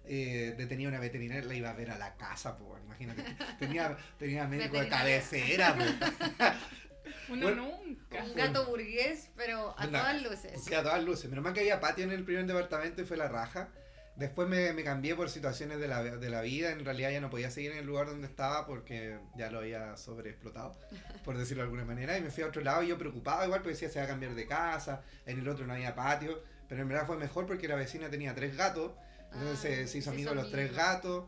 eh, 0.04 0.52
detenía 0.58 0.88
una 0.88 0.98
veterinaria, 0.98 1.44
la 1.44 1.54
iba 1.54 1.70
a 1.70 1.74
ver 1.74 1.92
a 1.92 1.96
la 1.96 2.16
casa, 2.16 2.58
pues, 2.58 2.82
imagínate. 2.84 3.22
Tenía, 3.60 3.96
tenía 4.18 4.48
médico 4.48 4.80
de 4.80 4.88
cabecera, 4.88 5.76
pues. 5.76 5.94
Uno 7.28 7.42
Bueno, 7.46 7.62
nunca. 7.84 8.22
Un 8.24 8.34
gato 8.34 8.66
burgués, 8.66 9.30
pero 9.36 9.74
a 9.78 9.86
Una- 9.86 10.00
todas 10.00 10.22
luces. 10.22 10.62
Sí, 10.64 10.74
a 10.74 10.82
todas 10.82 11.02
luces. 11.04 11.28
Menos 11.30 11.44
mal 11.44 11.52
que 11.54 11.60
había 11.60 11.80
patio 11.80 12.04
en 12.04 12.12
el 12.12 12.24
primer 12.24 12.46
departamento 12.46 13.02
y 13.02 13.04
fue 13.04 13.16
la 13.16 13.28
raja. 13.28 13.68
Después 14.16 14.48
me, 14.48 14.72
me 14.72 14.84
cambié 14.84 15.16
por 15.16 15.28
situaciones 15.28 15.80
de 15.80 15.88
la, 15.88 16.02
de 16.04 16.30
la 16.30 16.40
vida. 16.40 16.70
En 16.70 16.84
realidad 16.84 17.10
ya 17.10 17.20
no 17.20 17.30
podía 17.30 17.50
seguir 17.50 17.72
en 17.72 17.78
el 17.78 17.86
lugar 17.86 18.06
donde 18.06 18.28
estaba 18.28 18.64
porque 18.66 19.18
ya 19.36 19.50
lo 19.50 19.58
había 19.58 19.96
sobreexplotado, 19.96 20.78
por 21.24 21.36
decirlo 21.36 21.62
de 21.62 21.66
alguna 21.66 21.84
manera. 21.84 22.16
Y 22.16 22.20
me 22.22 22.30
fui 22.30 22.44
a 22.44 22.46
otro 22.46 22.62
lado 22.62 22.82
y 22.84 22.88
yo 22.88 22.98
preocupado 22.98 23.44
igual 23.44 23.60
porque 23.60 23.72
decía 23.74 23.88
se 23.90 23.98
va 23.98 24.04
a 24.04 24.08
cambiar 24.08 24.34
de 24.36 24.46
casa. 24.46 25.02
En 25.26 25.40
el 25.40 25.48
otro 25.48 25.66
no 25.66 25.72
había 25.72 25.94
patio. 25.96 26.42
Pero 26.68 26.82
en 26.82 26.88
verdad 26.88 27.06
fue 27.06 27.16
mejor 27.16 27.46
porque 27.46 27.66
la 27.66 27.74
vecina 27.74 28.08
tenía 28.08 28.34
tres 28.36 28.56
gatos. 28.56 28.92
Entonces 29.32 29.58
Ah, 29.58 29.62
se- 29.62 29.88
se 29.88 29.98
hizo 29.98 30.04
se 30.04 30.10
amigo 30.14 30.30
hizo 30.30 30.36
de 30.36 30.42
los 30.42 30.52
tres 30.52 30.72
gatos. 30.76 31.24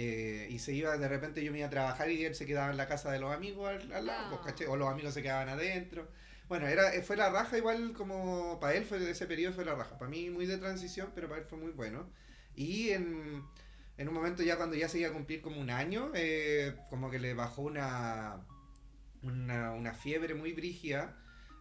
Eh, 0.00 0.46
y 0.50 0.58
se 0.60 0.72
iba, 0.72 0.96
de 0.96 1.08
repente 1.08 1.42
yo 1.44 1.50
me 1.52 1.58
iba 1.58 1.66
a 1.66 1.70
trabajar 1.70 2.08
y 2.10 2.24
él 2.24 2.34
se 2.34 2.46
quedaba 2.46 2.70
en 2.70 2.76
la 2.76 2.86
casa 2.86 3.10
de 3.10 3.18
los 3.18 3.32
amigos 3.34 3.68
al, 3.68 3.92
al 3.92 4.06
lado, 4.06 4.40
pues, 4.42 4.54
Ah. 4.60 4.70
o 4.70 4.76
los 4.76 4.88
amigos 4.88 5.12
se 5.14 5.22
quedaban 5.22 5.48
adentro. 5.48 6.08
Bueno, 6.48 6.66
era, 6.68 6.90
fue 7.02 7.16
la 7.16 7.30
raja 7.30 7.58
igual 7.58 7.92
como 7.94 8.58
para 8.60 8.74
él 8.74 8.84
fue 8.84 9.10
ese 9.10 9.26
periodo 9.26 9.54
fue 9.54 9.64
la 9.64 9.74
raja. 9.74 9.98
Para 9.98 10.10
mí 10.10 10.30
muy 10.30 10.46
de 10.46 10.56
transición, 10.58 11.10
pero 11.14 11.28
para 11.28 11.40
él 11.42 11.46
fue 11.48 11.58
muy 11.58 11.72
bueno. 11.72 12.08
Y 12.54 12.90
en, 12.90 13.42
en 13.98 14.08
un 14.08 14.14
momento 14.14 14.42
ya 14.42 14.56
cuando 14.56 14.76
ya 14.76 14.88
se 14.88 14.98
iba 15.00 15.08
a 15.10 15.12
cumplir 15.12 15.42
como 15.42 15.60
un 15.60 15.68
año, 15.70 16.10
eh, 16.14 16.74
como 16.90 17.10
que 17.10 17.18
le 17.18 17.34
bajó 17.34 17.62
una, 17.62 18.46
una, 19.22 19.72
una 19.72 19.92
fiebre 19.94 20.34
muy 20.34 20.52
brígida. 20.52 21.16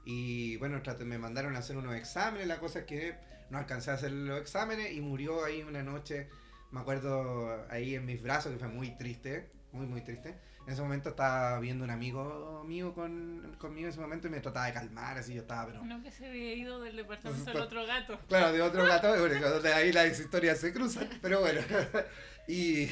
Y 0.05 0.55
bueno, 0.57 0.81
traté- 0.81 1.03
me 1.05 1.17
mandaron 1.17 1.55
a 1.55 1.59
hacer 1.59 1.75
unos 1.75 1.95
exámenes. 1.95 2.47
La 2.47 2.59
cosa 2.59 2.79
es 2.79 2.85
que 2.85 3.15
no 3.49 3.57
alcancé 3.57 3.91
a 3.91 3.95
hacer 3.95 4.11
los 4.11 4.39
exámenes 4.39 4.91
y 4.93 5.01
murió 5.01 5.43
ahí 5.43 5.63
una 5.63 5.83
noche. 5.83 6.29
Me 6.71 6.79
acuerdo 6.81 7.65
ahí 7.69 7.95
en 7.95 8.05
mis 8.05 8.21
brazos, 8.21 8.51
que 8.51 8.59
fue 8.59 8.67
muy 8.67 8.91
triste, 8.97 9.49
muy, 9.71 9.85
muy 9.85 10.01
triste. 10.01 10.35
En 10.65 10.73
ese 10.73 10.81
momento 10.81 11.09
estaba 11.09 11.57
viendo 11.61 11.85
un 11.85 11.91
amigo 11.91 12.63
mío 12.65 12.93
con, 12.93 13.55
conmigo 13.57 13.87
en 13.87 13.93
ese 13.93 14.01
momento 14.01 14.27
y 14.27 14.31
me 14.31 14.41
trataba 14.41 14.65
de 14.65 14.73
calmar, 14.73 15.17
así 15.17 15.33
yo 15.33 15.41
estaba, 15.41 15.65
pero... 15.67 15.81
Uno 15.81 16.03
que 16.03 16.11
se 16.11 16.27
había 16.27 16.53
ido 16.55 16.81
del 16.81 16.97
departamento 16.97 17.51
del 17.53 17.61
otro 17.61 17.85
gato. 17.85 18.19
Claro, 18.27 18.51
de 18.51 18.61
otro 18.61 18.83
gato, 18.85 19.15
donde 19.15 19.73
ahí 19.73 19.93
las 19.93 20.19
historias 20.19 20.59
se 20.59 20.73
cruzan, 20.73 21.07
pero 21.21 21.39
bueno. 21.39 21.61
Y, 22.49 22.87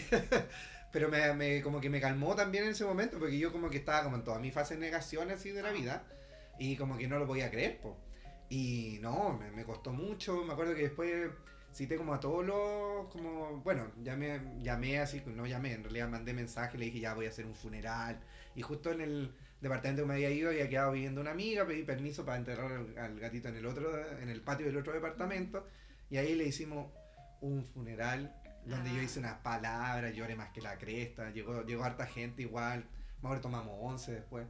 pero 0.92 1.08
me, 1.10 1.34
me- 1.34 1.62
como 1.62 1.80
que 1.80 1.90
me 1.90 2.02
calmó 2.02 2.36
también 2.36 2.66
en 2.66 2.72
ese 2.72 2.84
momento, 2.86 3.18
porque 3.20 3.38
yo 3.40 3.52
como 3.54 3.70
que 3.70 3.78
estaba 3.78 4.04
como 4.04 4.18
en 4.18 4.24
toda 4.26 4.38
mi 4.40 4.52
fase 4.52 4.74
de 4.76 4.82
negación 4.82 5.32
así 5.32 5.52
de 5.52 5.62
la 5.62 5.72
vida, 5.72 6.04
y 6.60 6.76
como 6.78 6.98
que 6.98 7.08
no 7.08 7.20
lo 7.20 7.26
podía 7.28 7.50
creer, 7.52 7.80
po. 7.82 7.98
Y 8.50 9.00
no, 9.02 9.38
me, 9.38 9.52
me 9.52 9.64
costó 9.64 9.92
mucho, 9.92 10.44
me 10.44 10.52
acuerdo 10.54 10.76
que 10.76 10.84
después 10.84 11.30
cité 11.76 11.98
como 11.98 12.14
a 12.14 12.20
todos 12.22 12.46
los, 12.46 13.08
como, 13.12 13.58
bueno, 13.62 13.92
llamé, 14.02 14.40
llamé 14.62 15.00
así, 15.00 15.22
no 15.26 15.46
llamé, 15.46 15.74
en 15.74 15.84
realidad 15.84 16.08
mandé 16.08 16.34
mensaje, 16.34 16.78
le 16.78 16.86
dije 16.86 17.02
ya 17.02 17.14
voy 17.14 17.26
a 17.26 17.30
hacer 17.30 17.46
un 17.46 17.54
funeral, 17.54 18.18
y 18.56 18.62
justo 18.62 18.92
en 18.94 19.02
el 19.02 19.36
departamento 19.60 20.04
que 20.04 20.08
me 20.08 20.14
había 20.14 20.30
ido 20.30 20.50
había 20.52 20.70
quedado 20.70 20.94
viviendo 20.94 21.20
una 21.20 21.32
amiga, 21.32 21.66
pedí 21.68 21.84
permiso 21.84 22.24
para 22.24 22.38
enterrar 22.38 22.72
al, 22.72 22.98
al 22.98 23.20
gatito 23.20 23.50
en 23.50 23.58
el 23.58 23.66
otro, 23.66 23.92
en 24.22 24.30
el 24.30 24.42
patio 24.42 24.66
del 24.68 24.78
otro 24.78 24.94
departamento, 24.94 25.68
y 26.10 26.16
ahí 26.16 26.34
le 26.36 26.46
hicimos 26.46 26.88
un 27.42 27.66
funeral 27.66 28.34
donde 28.66 28.90
yo 28.92 29.00
Ah. 29.00 29.04
hice 29.04 29.20
unas 29.20 29.40
palabras, 29.40 30.16
lloré 30.16 30.36
más 30.36 30.52
que 30.52 30.62
la 30.62 30.78
cresta, 30.78 31.30
llegó, 31.32 31.62
llegó 31.64 31.84
harta 31.84 32.06
gente 32.08 32.42
igual, 32.42 32.86
mejor 33.22 33.42
tomamos 33.42 33.76
11 33.82 34.14
después. 34.14 34.48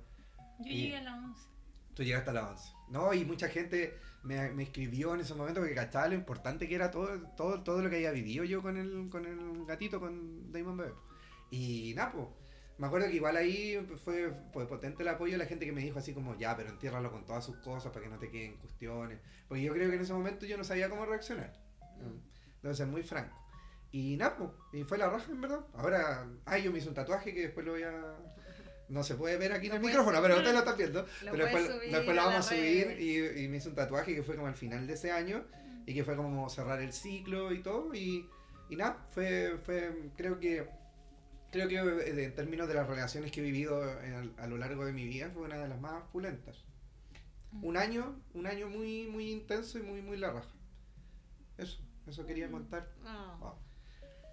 Yo 0.60 0.66
Y- 0.68 0.82
llegué 0.84 0.98
a 0.98 1.02
las 1.04 1.18
11. 1.24 1.42
Tú 1.96 2.04
llegaste 2.04 2.30
a 2.30 2.34
las 2.34 2.52
11. 2.52 2.74
No, 2.90 3.14
y 3.14 3.26
mucha 3.26 3.48
gente 3.48 3.98
me, 4.24 4.52
me 4.52 4.64
escribió 4.64 5.14
en 5.14 5.22
ese 5.22 5.34
momento 5.34 5.62
porque 5.62 5.76
cachaba 5.76 6.10
lo 6.10 6.16
importante 6.16 6.68
que 6.68 6.76
era 6.76 6.92
todo, 6.92 7.20
todo, 7.36 7.64
todo 7.64 7.82
lo 7.82 7.90
que 7.90 7.96
había 7.96 8.12
vivido 8.12 8.44
yo 8.44 8.62
con 8.62 8.78
el, 8.78 9.10
con 9.10 9.26
el 9.26 9.66
gatito, 9.66 10.00
con 10.00 10.52
Damon 10.52 10.78
Bebé. 10.78 10.94
Y 11.52 11.94
nada, 11.96 12.12
pues. 12.12 12.28
Me 12.78 12.88
acuerdo 12.88 13.08
que 13.08 13.16
igual 13.16 13.38
ahí 13.38 13.78
fue, 14.04 14.34
fue 14.52 14.68
potente 14.68 15.04
el 15.04 15.08
apoyo 15.08 15.34
de 15.34 15.38
la 15.38 15.46
gente 15.46 15.66
que 15.66 15.72
me 15.72 15.80
dijo 15.80 15.98
así 15.98 16.14
como, 16.14 16.36
ya, 16.38 16.58
pero 16.58 16.70
entiérralo 16.70 17.10
con 17.10 17.24
todas 17.24 17.46
sus 17.46 17.56
cosas 17.58 17.94
para 17.94 18.04
que 18.04 18.12
no 18.12 18.20
te 18.20 18.30
queden 18.30 18.58
cuestiones. 18.58 19.20
Porque 19.48 19.64
yo 19.64 19.72
creo 19.72 19.90
que 19.90 19.96
en 19.96 20.02
ese 20.02 20.12
momento 20.12 20.46
yo 20.46 20.58
no 20.58 20.66
sabía 20.66 20.90
cómo 20.90 21.06
reaccionar. 21.06 21.54
Mm. 22.02 22.74
Ser 22.74 22.88
muy 22.88 23.04
franco. 23.04 23.38
Y 23.92 24.18
nada, 24.18 24.36
po, 24.36 24.54
y 24.74 24.84
fue 24.84 24.98
la 24.98 25.10
raja 25.10 25.32
en 25.32 25.40
verdad. 25.40 25.66
Ahora, 25.74 26.28
ay, 26.44 26.64
yo 26.64 26.72
me 26.72 26.80
hice 26.80 26.90
un 26.90 26.96
tatuaje 26.96 27.34
que 27.34 27.44
después 27.44 27.66
lo 27.66 27.74
voy 27.74 27.84
a... 27.84 28.18
No 28.90 29.04
se 29.04 29.16
puede 29.16 29.38
ver 29.38 29.52
aquí 29.54 29.68
en 29.68 29.74
el 29.74 29.80
micrófono, 29.82 30.22
pero 30.22 30.36
ustedes 30.36 30.54
lo 30.54 30.60
están 30.60 30.78
viendo. 30.78 31.02
Lo 31.02 31.32
pero 31.32 31.32
puedes 31.32 31.54
después, 31.54 31.66
subir 31.78 31.92
después 31.92 32.16
lo 32.16 32.22
vamos 32.24 32.36
a 32.36 32.44
subir 32.44 32.98
y, 33.00 33.44
y 33.44 33.48
me 33.48 33.58
hice 33.58 33.70
un 33.70 33.76
tatuaje 33.76 34.14
que 34.16 34.24
fue 34.24 34.36
como 34.36 34.48
al 34.48 34.56
final 34.56 34.86
de 34.86 34.94
ese 34.94 35.12
año 35.12 35.44
y 35.88 35.94
que 35.94 36.04
fue 36.04 36.16
como 36.16 36.50
cerrar 36.50 36.82
el 36.82 36.94
ciclo 36.94 37.52
y 37.52 37.62
todo. 37.64 37.94
Y, 37.96 38.30
y 38.70 38.76
nada, 38.76 39.08
fue, 39.12 39.58
fue, 39.64 40.12
creo 40.16 40.40
que, 40.40 40.68
creo 41.52 41.68
que 41.68 41.76
eh, 41.78 42.24
en 42.26 42.36
términos 42.36 42.68
de 42.68 42.76
las 42.76 42.88
relaciones 42.88 43.32
que 43.32 43.40
he 43.42 43.44
vivido 43.44 43.84
en- 44.02 44.34
a 44.38 44.46
lo 44.48 44.58
largo 44.58 44.86
de 44.86 44.94
mi 44.94 45.08
vida 45.08 45.30
fue 45.34 45.44
una 45.44 45.58
de 45.58 45.68
las 45.68 45.80
más 45.82 46.04
pulentas. 46.12 46.64
Un 47.62 47.78
año, 47.78 48.22
un 48.34 48.48
año 48.48 48.68
muy, 48.68 49.08
muy 49.08 49.32
intenso 49.32 49.80
y 49.80 49.82
muy, 49.82 50.02
muy 50.02 50.18
la 50.18 50.32
raja. 50.32 50.54
Eso, 51.58 51.80
eso 52.06 52.26
quería 52.26 52.52
contar. 52.52 52.92
Ah. 53.06 53.56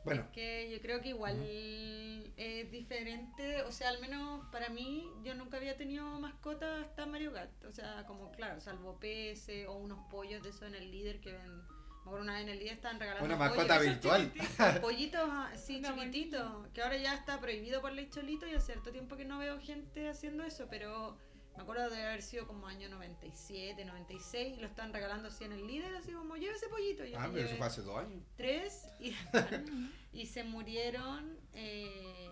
Bueno, 0.04 0.22
Es 0.22 0.28
que 0.30 0.70
yo 0.70 0.80
creo 0.80 1.00
que 1.00 1.10
igual 1.10 1.36
es 2.36 2.70
diferente, 2.70 3.62
o 3.62 3.72
sea, 3.72 3.88
al 3.88 4.00
menos 4.00 4.44
para 4.50 4.68
mí, 4.68 5.08
yo 5.22 5.34
nunca 5.34 5.58
había 5.58 5.76
tenido 5.76 6.04
mascotas 6.18 6.84
hasta 6.84 7.06
Mario 7.06 7.32
Gat. 7.32 7.50
O 7.64 7.72
sea, 7.72 8.04
como 8.06 8.32
claro, 8.32 8.60
salvo 8.60 8.98
PS 8.98 9.66
o 9.68 9.74
unos 9.74 9.98
pollos 10.10 10.42
de 10.42 10.50
eso 10.50 10.66
en 10.66 10.74
el 10.74 10.90
líder 10.90 11.20
que 11.20 11.32
ven. 11.32 11.62
Acuerdo 12.00 12.22
una 12.22 12.32
vez 12.34 12.42
en 12.42 12.48
el 12.48 12.58
líder 12.58 12.72
estaban 12.74 12.98
regalando 12.98 13.24
una 13.24 13.38
pollos, 13.38 13.56
mascota 13.56 13.74
esos 13.76 13.86
virtual. 13.86 14.32
chiquititos, 14.32 14.78
pollitos 14.80 15.30
así 15.52 15.76
Una 15.78 15.94
chiquititos, 15.94 16.68
que 16.74 16.82
ahora 16.82 16.96
ya 16.96 17.14
está 17.14 17.38
prohibido 17.40 17.80
por 17.80 17.92
ley 17.92 18.08
cholito 18.10 18.44
y 18.46 18.54
hace 18.54 18.72
cierto 18.72 18.90
tiempo 18.90 19.16
que 19.16 19.24
no 19.24 19.38
veo 19.38 19.60
gente 19.60 20.08
haciendo 20.08 20.42
eso, 20.42 20.66
pero 20.68 21.16
me 21.56 21.62
acuerdo 21.62 21.90
de 21.90 22.02
haber 22.02 22.22
sido 22.22 22.46
como 22.46 22.66
año 22.66 22.88
97, 22.88 23.84
96, 23.84 24.56
y 24.56 24.60
lo 24.60 24.66
estaban 24.66 24.92
regalando 24.92 25.28
así 25.28 25.44
en 25.44 25.52
el 25.52 25.66
líder, 25.66 25.94
así 25.96 26.12
como, 26.12 26.36
lleve 26.36 26.54
ese 26.54 26.68
pollito. 26.68 27.04
Yo 27.04 27.18
Ah, 27.18 27.28
pero 27.32 27.46
eso 27.46 27.56
fue 27.56 27.66
hace 27.66 27.82
dos 27.82 27.98
años. 27.98 28.22
tres 28.36 28.86
y, 29.00 29.14
y 30.12 30.26
se 30.26 30.44
murieron 30.44 31.38
eh, 31.54 32.30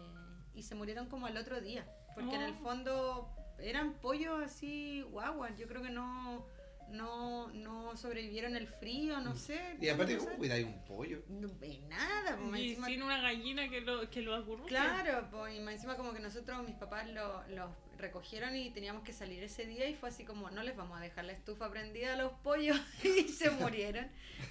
y 0.54 0.62
se 0.62 0.74
murieron 0.74 1.06
como 1.06 1.26
al 1.26 1.36
otro 1.36 1.60
día 1.60 1.86
porque 2.14 2.34
en 2.34 2.42
el 2.42 2.52
Oh. 2.52 2.62
fondo 2.62 3.30
eran 3.58 3.94
pollos 4.00 4.42
así 4.42 5.02
guaguas 5.10 5.56
yo 5.56 5.66
creo 5.68 5.80
que 5.82 5.90
no 5.90 6.44
no 6.88 7.52
no 7.52 7.96
sobrevivieron 7.96 8.56
el 8.56 8.66
frío 8.66 9.20
no 9.20 9.36
sé 9.36 9.76
Y 9.80 9.88
aparte. 9.88 10.18
¿cómo 10.18 10.36
cuidáis 10.36 10.66
un 10.66 10.82
pollo? 10.84 11.22
no 11.28 11.48
ve 11.60 11.78
nada 11.88 12.36
pues, 12.36 12.60
Y 12.60 12.70
encima- 12.70 12.86
sin 12.88 13.02
una 13.02 13.20
gallina 13.22 13.68
que 13.70 13.80
lo, 13.82 14.10
que 14.10 14.22
lo 14.22 14.34
acurruque. 14.34 14.68
Claro, 14.70 15.28
pues, 15.30 15.54
y 15.54 15.58
encima 15.58 15.96
como 15.96 16.12
que 16.12 16.18
nosotros, 16.20 16.66
mis 16.66 16.74
papás 16.74 17.08
lo- 17.10 17.46
los 17.48 17.70
recogieron 18.00 18.56
y 18.56 18.70
teníamos 18.70 19.04
que 19.04 19.12
salir 19.12 19.42
ese 19.42 19.66
día 19.66 19.88
y 19.88 19.94
fue 19.94 20.08
así 20.08 20.24
como, 20.24 20.50
no 20.50 20.62
les 20.62 20.76
vamos 20.76 20.98
a 20.98 21.02
dejar 21.02 21.24
la 21.24 21.32
estufa 21.32 21.70
prendida 21.70 22.14
a 22.14 22.16
los 22.16 22.32
pollos 22.42 22.80
y 23.04 23.28
se 23.28 23.50
murieron. 23.50 24.08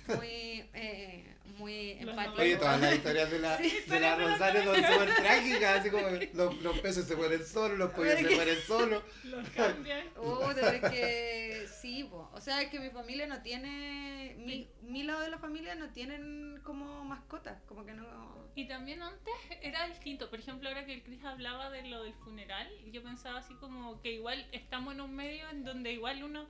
Muy, 0.07 0.65
eh, 0.73 1.35
muy 1.57 1.91
empático. 1.91 2.41
Oye, 2.41 2.57
todas 2.57 2.79
las 2.79 2.95
historias 2.95 3.31
de 3.31 3.39
la, 3.39 3.57
Sí, 3.57 3.77
de 3.87 3.99
la 3.99 4.15
Rosario 4.15 4.63
son 4.63 4.75
súper 4.75 5.15
trágicas, 5.15 5.79
así 5.79 5.89
como 5.89 6.07
los, 6.33 6.61
los 6.61 6.79
peces 6.79 7.05
se 7.05 7.15
mueren 7.15 7.45
solos, 7.45 7.77
los 7.77 7.91
pollos 7.91 8.15
se 8.19 8.35
mueren 8.35 8.61
solos. 8.65 9.03
Los 9.23 9.49
cambian. 9.49 10.07
Oh, 10.17 10.53
de 10.53 10.81
que 10.81 11.67
sí, 11.81 12.03
po. 12.03 12.29
o 12.33 12.41
sea, 12.41 12.61
es 12.61 12.69
que 12.69 12.79
mi 12.79 12.89
familia 12.89 13.27
no 13.27 13.41
tiene, 13.41 14.35
mi, 14.37 14.69
mi 14.81 15.03
lado 15.03 15.21
de 15.21 15.29
la 15.29 15.37
familia 15.37 15.75
no 15.75 15.89
tienen 15.89 16.59
como 16.63 17.03
mascotas, 17.03 17.61
como 17.67 17.85
que 17.85 17.93
no... 17.93 18.49
Y 18.55 18.67
también 18.67 19.01
antes 19.01 19.33
era 19.61 19.87
distinto. 19.87 20.29
Por 20.29 20.39
ejemplo, 20.39 20.67
ahora 20.67 20.85
que 20.85 20.93
el 20.93 21.03
Chris 21.03 21.23
hablaba 21.23 21.69
de 21.69 21.83
lo 21.83 22.03
del 22.03 22.13
funeral, 22.13 22.67
yo 22.91 23.01
pensaba 23.03 23.38
así 23.39 23.53
como 23.55 24.01
que 24.01 24.13
igual 24.13 24.45
estamos 24.51 24.93
en 24.93 25.01
un 25.01 25.15
medio 25.15 25.49
en 25.49 25.63
donde 25.63 25.91
igual 25.93 26.23
uno 26.23 26.47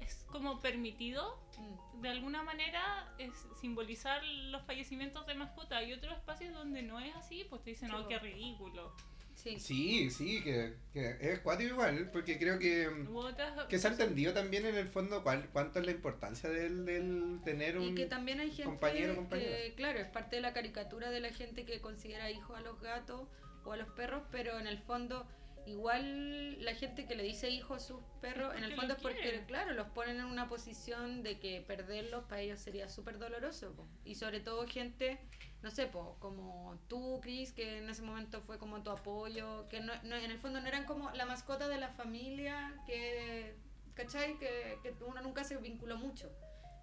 es 0.00 0.24
como 0.30 0.60
permitido 0.60 1.38
Mm. 1.58 2.00
de 2.02 2.08
alguna 2.08 2.42
manera 2.42 3.12
es 3.18 3.30
simbolizar 3.60 4.22
los 4.24 4.62
fallecimientos 4.64 5.26
de 5.26 5.34
mascotas. 5.34 5.78
Hay 5.78 5.92
otros 5.92 6.16
espacios 6.16 6.52
donde 6.54 6.82
no 6.82 6.98
es 7.00 7.14
así, 7.16 7.46
pues 7.48 7.62
te 7.62 7.70
dicen, 7.70 7.88
no, 7.88 8.02
po. 8.02 8.08
qué 8.08 8.18
ridículo. 8.18 8.94
Sí. 9.34 9.58
Sí, 9.58 10.10
sí, 10.10 10.42
que, 10.42 10.74
que 10.92 11.16
es 11.20 11.40
cuático 11.40 11.70
igual, 11.70 12.10
porque 12.12 12.38
creo 12.38 12.58
que, 12.58 12.86
otras 13.14 13.66
que 13.66 13.78
se 13.78 13.88
ha 13.88 13.90
entendido 13.90 14.34
también 14.34 14.66
en 14.66 14.76
el 14.76 14.88
fondo 14.88 15.22
cuál, 15.22 15.48
cuánto 15.52 15.80
es 15.80 15.86
la 15.86 15.92
importancia 15.92 16.50
del, 16.50 16.84
del 16.84 17.40
tener 17.42 17.78
un... 17.78 17.84
Y 17.84 17.94
que 17.94 18.04
también 18.04 18.40
hay 18.40 18.50
gente 18.50 18.64
compañero 18.64 19.26
que, 19.30 19.72
claro, 19.74 19.98
es 19.98 20.08
parte 20.08 20.36
de 20.36 20.42
la 20.42 20.52
caricatura 20.52 21.10
de 21.10 21.20
la 21.20 21.30
gente 21.30 21.64
que 21.64 21.80
considera 21.80 22.30
hijos 22.30 22.56
a 22.56 22.60
los 22.60 22.80
gatos 22.82 23.26
o 23.64 23.72
a 23.72 23.76
los 23.78 23.88
perros, 23.90 24.22
pero 24.30 24.58
en 24.58 24.66
el 24.66 24.78
fondo 24.78 25.26
igual 25.66 26.62
la 26.64 26.74
gente 26.74 27.06
que 27.06 27.14
le 27.14 27.22
dice 27.22 27.50
hijo 27.50 27.74
a 27.74 27.80
sus 27.80 28.00
perros, 28.20 28.54
en 28.56 28.64
el 28.64 28.74
fondo 28.74 28.94
es 28.94 29.00
porque, 29.00 29.20
quieren. 29.20 29.44
claro, 29.46 29.72
los 29.72 29.88
ponen 29.88 30.18
en 30.18 30.24
una 30.26 30.48
posición 30.48 31.22
de 31.22 31.38
que 31.38 31.60
perderlos 31.62 32.24
para 32.24 32.40
ellos 32.40 32.58
sería 32.60 32.88
súper 32.88 33.18
doloroso. 33.18 33.72
po. 33.74 33.86
Y 34.04 34.14
sobre 34.16 34.40
todo 34.40 34.66
gente, 34.66 35.18
no 35.62 35.70
sé, 35.70 35.86
po, 35.86 36.16
como 36.20 36.78
tú, 36.88 37.20
Chris, 37.22 37.52
que 37.52 37.78
en 37.78 37.88
ese 37.88 38.02
momento 38.02 38.40
fue 38.42 38.58
como 38.58 38.82
tu 38.82 38.90
apoyo, 38.90 39.68
que 39.68 39.80
no, 39.80 39.92
no- 40.04 40.16
en 40.16 40.30
el 40.30 40.38
fondo 40.38 40.60
no 40.60 40.66
eran 40.68 40.84
como 40.84 41.10
la 41.12 41.26
mascota 41.26 41.68
de 41.68 41.78
la 41.78 41.88
familia, 41.88 42.74
que, 42.86 43.54
¿cachai? 43.94 44.38
Que, 44.38 44.78
que 44.82 44.94
uno 45.04 45.20
nunca 45.22 45.44
se 45.44 45.56
vinculó 45.56 45.96
mucho. 45.96 46.30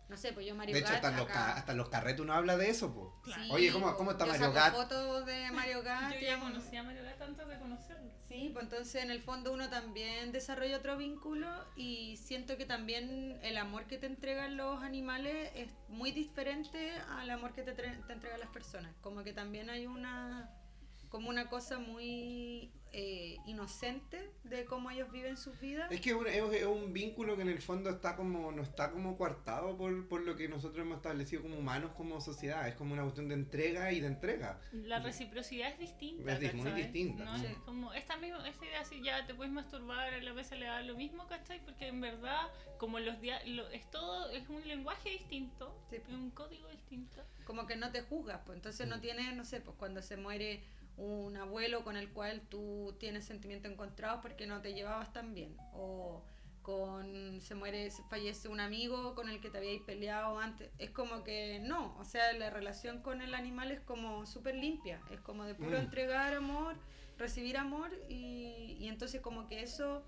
No 0.10 0.18
sé, 0.18 0.34
pues 0.34 0.46
yo 0.48 0.56
Mario 0.56 0.74
De 0.74 0.80
hecho, 0.82 0.88
Gat 0.90 0.96
hasta 0.98 1.10
en, 1.12 1.18
los 1.18 1.26
acá- 1.26 1.34
ca- 1.34 1.54
hasta 1.54 1.74
los 1.76 1.90
carretes 1.90 2.20
uno 2.22 2.34
habla 2.34 2.58
de 2.58 2.70
eso, 2.70 2.92
pues. 2.94 3.08
Claro. 3.24 3.44
Sí, 3.44 3.50
Oye, 3.52 3.72
¿cómo- 3.72 3.96
cómo 3.96 4.12
está 4.12 4.26
yo 4.26 4.32
Mario 4.32 4.46
saco 4.48 4.56
Gat? 4.56 4.74
fotos 4.74 5.26
de 5.28 5.52
Mario 5.52 5.84
Gat. 5.84 6.14
Yo 6.16 6.20
ya 6.20 6.40
conocía 6.40 6.80
a 6.80 6.84
Mario 6.84 7.04
Gato 7.04 7.24
antes 7.26 7.48
de 7.48 7.60
conocerlo. 7.60 8.12
Sí, 8.28 8.50
pues 8.54 8.64
entonces 8.64 9.04
en 9.04 9.12
el 9.12 9.22
fondo 9.22 9.52
uno 9.54 9.70
también 9.70 10.32
desarrolla 10.32 10.78
otro 10.78 10.98
vínculo 10.98 11.48
y 11.76 12.18
siento 12.18 12.58
que 12.58 12.66
también 12.66 13.40
el 13.44 13.58
amor 13.58 13.86
que 13.86 13.98
te 13.98 14.06
entregan 14.08 14.58
los 14.58 14.82
animales 14.84 15.52
es 15.56 15.72
muy 15.90 16.12
diferente 16.12 16.92
al 17.10 17.30
amor 17.30 17.54
que 17.54 17.62
te, 17.64 17.74
te 17.74 17.88
entregan 18.14 18.40
las 18.40 18.50
personas. 18.50 18.94
Como 19.02 19.24
que 19.24 19.34
también 19.34 19.70
hay 19.70 19.86
una 19.88 20.50
como 21.10 21.30
una 21.30 21.50
cosa 21.50 21.80
muy 21.80 22.72
eh, 22.92 23.38
inocente 23.46 24.32
de 24.44 24.66
cómo 24.66 24.90
ellos 24.90 25.12
viven 25.12 25.38
sus 25.38 25.60
vidas. 25.60 25.92
Es 25.92 26.02
que 26.02 26.10
es 26.10 26.16
un, 26.16 26.26
es- 26.28 26.54
es 26.54 26.66
un 26.66 26.92
vínculo 26.94 27.36
que 27.36 27.44
en 27.44 27.50
el 27.50 27.62
fondo 27.62 27.90
está 27.90 28.16
como 28.16 28.52
no 28.52 28.62
está 28.64 28.92
como 28.92 29.18
coartado 29.18 29.78
por, 29.78 30.08
por 30.08 30.22
lo 30.22 30.36
que 30.36 30.48
nosotros 30.48 30.86
hemos 30.86 30.98
establecido 30.98 31.42
como 31.44 31.58
humanos, 31.58 31.92
como 31.96 32.20
sociedad. 32.22 32.68
Es 32.68 32.76
como 32.76 32.94
una 32.94 33.04
cuestión 33.04 33.28
de 33.28 33.36
entrega 33.36 33.92
y 33.92 34.00
de 34.00 34.08
entrega. 34.08 34.60
La 34.72 35.00
reciprocidad 35.00 35.70
es 35.72 35.80
distinta. 35.80 36.32
Es 36.34 36.54
muy 36.56 36.72
distinta, 36.72 37.24
No 37.26 37.38
sí. 37.38 37.46
es 37.46 37.58
como 37.60 37.94
esta 37.94 38.18
misma 38.18 38.48
esta 38.48 38.66
idea 38.66 38.82
así 38.82 39.02
ya 39.04 39.26
te 39.28 39.34
puedes 39.36 39.54
masturbar 39.54 40.14
a 40.14 40.18
la 40.22 40.34
vez 40.34 40.50
le 40.52 40.66
da 40.66 40.82
lo 40.82 40.96
mismo, 40.96 41.28
¿cachai? 41.28 41.64
Porque 41.64 41.88
en 41.88 42.02
verdad 42.02 42.48
como 42.78 43.00
los 43.00 43.20
dia 43.22 43.40
lo, 43.46 43.68
es 43.70 43.90
todo 43.92 44.30
es 44.32 44.48
un 44.50 44.68
lenguaje 44.68 45.10
distinto, 45.12 45.78
Sí. 45.90 45.98
un 46.10 46.32
código 46.32 46.68
distinto. 46.70 47.24
como 47.46 47.66
que 47.66 47.76
no 47.76 47.92
te 47.92 48.02
juzgas, 48.04 48.42
pues 48.46 48.58
entonces 48.58 48.88
no 48.88 48.98
Mm. 48.98 49.02
tienes, 49.02 49.36
no 49.36 49.44
sé, 49.44 49.60
pues 49.60 49.76
cuando 49.78 50.02
se 50.04 50.18
muere 50.18 50.62
un 51.00 51.38
abuelo 51.38 51.84
con 51.84 51.96
el 51.98 52.10
cual 52.12 52.42
tú 52.50 52.96
tienes 53.00 53.26
sentimientos 53.26 53.72
encontrados 53.72 54.20
porque 54.22 54.46
no 54.48 54.62
te 54.62 54.74
llevabas 54.74 55.12
tan 55.14 55.34
bien, 55.34 55.58
o 55.74 56.24
con 56.62 57.40
se 57.42 57.56
muere, 57.56 57.90
se 57.90 58.04
fallece 58.04 58.48
un 58.50 58.60
amigo 58.60 59.16
con 59.16 59.30
el 59.30 59.40
que 59.40 59.50
te 59.50 59.58
habíais 59.58 59.82
peleado 59.82 60.38
antes, 60.40 60.70
es 60.78 60.92
como 60.92 61.24
que 61.24 61.60
no, 61.62 61.96
o 61.98 62.04
sea, 62.06 62.34
la 62.34 62.50
relación 62.50 63.02
con 63.02 63.22
el 63.22 63.34
animal 63.34 63.72
es 63.72 63.80
como 63.80 64.26
súper 64.26 64.56
limpia, 64.56 65.02
es 65.10 65.20
como 65.22 65.46
de 65.46 65.56
puro 65.56 65.78
Mm. 65.78 65.82
entregar 65.82 66.34
amor, 66.34 66.76
recibir 67.18 67.58
amor 67.58 67.90
y, 68.10 68.78
y 68.80 68.88
entonces 68.88 69.22
como 69.22 69.48
que 69.48 69.62
eso 69.64 70.04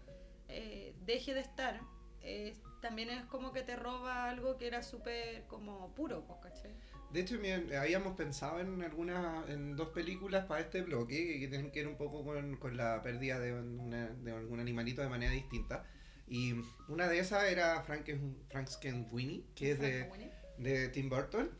eh, 0.50 0.94
deje 1.06 1.34
de 1.34 1.40
estar, 1.40 1.80
eh, 2.22 2.54
también 2.82 3.10
es 3.10 3.26
como 3.26 3.54
que 3.54 3.64
te 3.64 3.76
roba 3.76 4.30
algo 4.30 4.58
que 4.58 4.68
era 4.68 4.84
súper 4.84 5.46
como 5.48 5.94
puro, 5.96 6.26
pues, 6.28 6.40
¿cachai? 6.42 6.76
De 7.12 7.20
hecho, 7.20 7.38
habíamos 7.78 8.16
pensado 8.16 8.60
en 8.62 8.82
algunas, 8.84 9.50
en 9.50 9.76
dos 9.76 9.90
películas 9.90 10.46
para 10.46 10.62
este 10.62 10.82
bloque 10.82 11.40
que, 11.40 11.48
tienen 11.48 11.72
que 11.72 11.82
ver 11.82 11.88
un 11.90 11.98
poco 11.98 12.24
con, 12.24 12.56
con 12.58 12.78
la 12.78 13.02
pérdida 13.02 13.40
de, 13.40 13.54
una- 13.54 14.08
de 14.08 14.32
algún 14.32 14.60
animalito 14.60 15.02
de 15.02 15.10
manera 15.10 15.32
distinta. 15.32 15.84
Y 16.28 16.54
una 16.88 17.10
de 17.10 17.20
esas 17.20 17.44
era 17.52 17.82
Franken, 17.84 18.38
Frankenweenie, 18.50 19.44
que 19.56 19.72
es 19.72 19.80
de, 19.80 20.10
de 20.58 20.88
Tim 20.90 21.10
Burton, 21.10 21.52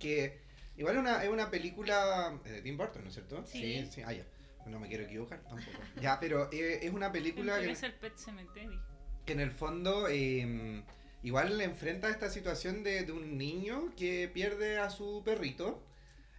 que 0.00 0.40
igual 0.76 0.98
una, 0.98 1.22
es 1.22 1.30
una 1.30 1.48
película 1.50 2.40
eh, 2.44 2.50
de 2.50 2.62
Tim 2.62 2.76
Burton, 2.76 3.02
¿no 3.02 3.08
es 3.08 3.14
cierto? 3.14 3.44
Sí. 3.46 3.88
sí, 3.90 4.02
ah, 4.04 4.12
ya. 4.12 4.24
No 4.66 4.80
me 4.80 4.88
quiero 4.88 5.04
equivocar 5.04 5.38
tampoco. 5.44 5.78
ya, 6.00 6.18
pero 6.18 6.50
eh, 6.52 6.80
es 6.82 6.92
una 6.92 7.12
película 7.12 7.60
que, 7.60 7.76
ser 7.76 7.94
Pet 8.00 8.16
Cemetery. 8.16 8.80
que 9.24 9.32
en 9.34 9.38
el 9.40 9.52
fondo 9.52 10.08
eh, 10.08 10.82
igual 11.22 11.58
le 11.58 11.64
enfrenta 11.64 12.08
esta 12.10 12.30
situación 12.30 12.82
de, 12.82 13.04
de 13.04 13.12
un 13.12 13.36
niño 13.38 13.92
que 13.96 14.28
pierde 14.32 14.78
a 14.78 14.90
su 14.90 15.22
perrito 15.24 15.82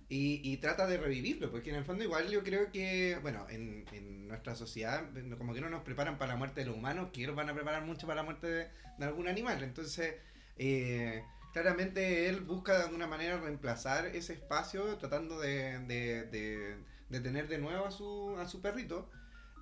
y, 0.09 0.39
y 0.43 0.57
trata 0.57 0.87
de 0.87 0.97
revivirlo, 0.97 1.51
porque 1.51 1.69
en 1.69 1.75
el 1.75 1.83
fondo 1.85 2.03
igual 2.03 2.29
yo 2.29 2.43
creo 2.43 2.71
que, 2.71 3.17
bueno, 3.21 3.45
en, 3.49 3.85
en 3.91 4.27
nuestra 4.27 4.55
sociedad 4.55 5.03
como 5.37 5.53
que 5.53 5.61
no 5.61 5.69
nos 5.69 5.83
preparan 5.83 6.17
para 6.17 6.33
la 6.33 6.37
muerte 6.37 6.61
de 6.61 6.67
los 6.67 6.77
humanos, 6.77 7.09
que 7.11 7.23
ellos 7.23 7.35
van 7.35 7.49
a 7.49 7.53
preparar 7.53 7.83
mucho 7.85 8.07
para 8.07 8.17
la 8.17 8.23
muerte 8.23 8.47
de, 8.47 8.67
de 8.97 9.05
algún 9.05 9.27
animal, 9.27 9.61
entonces 9.63 10.15
eh, 10.57 11.23
claramente 11.53 12.29
él 12.29 12.41
busca 12.41 12.77
de 12.77 12.83
alguna 12.85 13.07
manera 13.07 13.37
reemplazar 13.39 14.05
ese 14.07 14.33
espacio 14.33 14.97
tratando 14.97 15.39
de, 15.39 15.79
de, 15.87 16.23
de- 16.25 16.77
de 17.09 17.21
tener 17.21 17.47
de 17.47 17.57
nuevo 17.57 17.85
a 17.85 17.91
su, 17.91 18.35
a 18.37 18.45
su 18.47 18.61
perrito. 18.61 19.09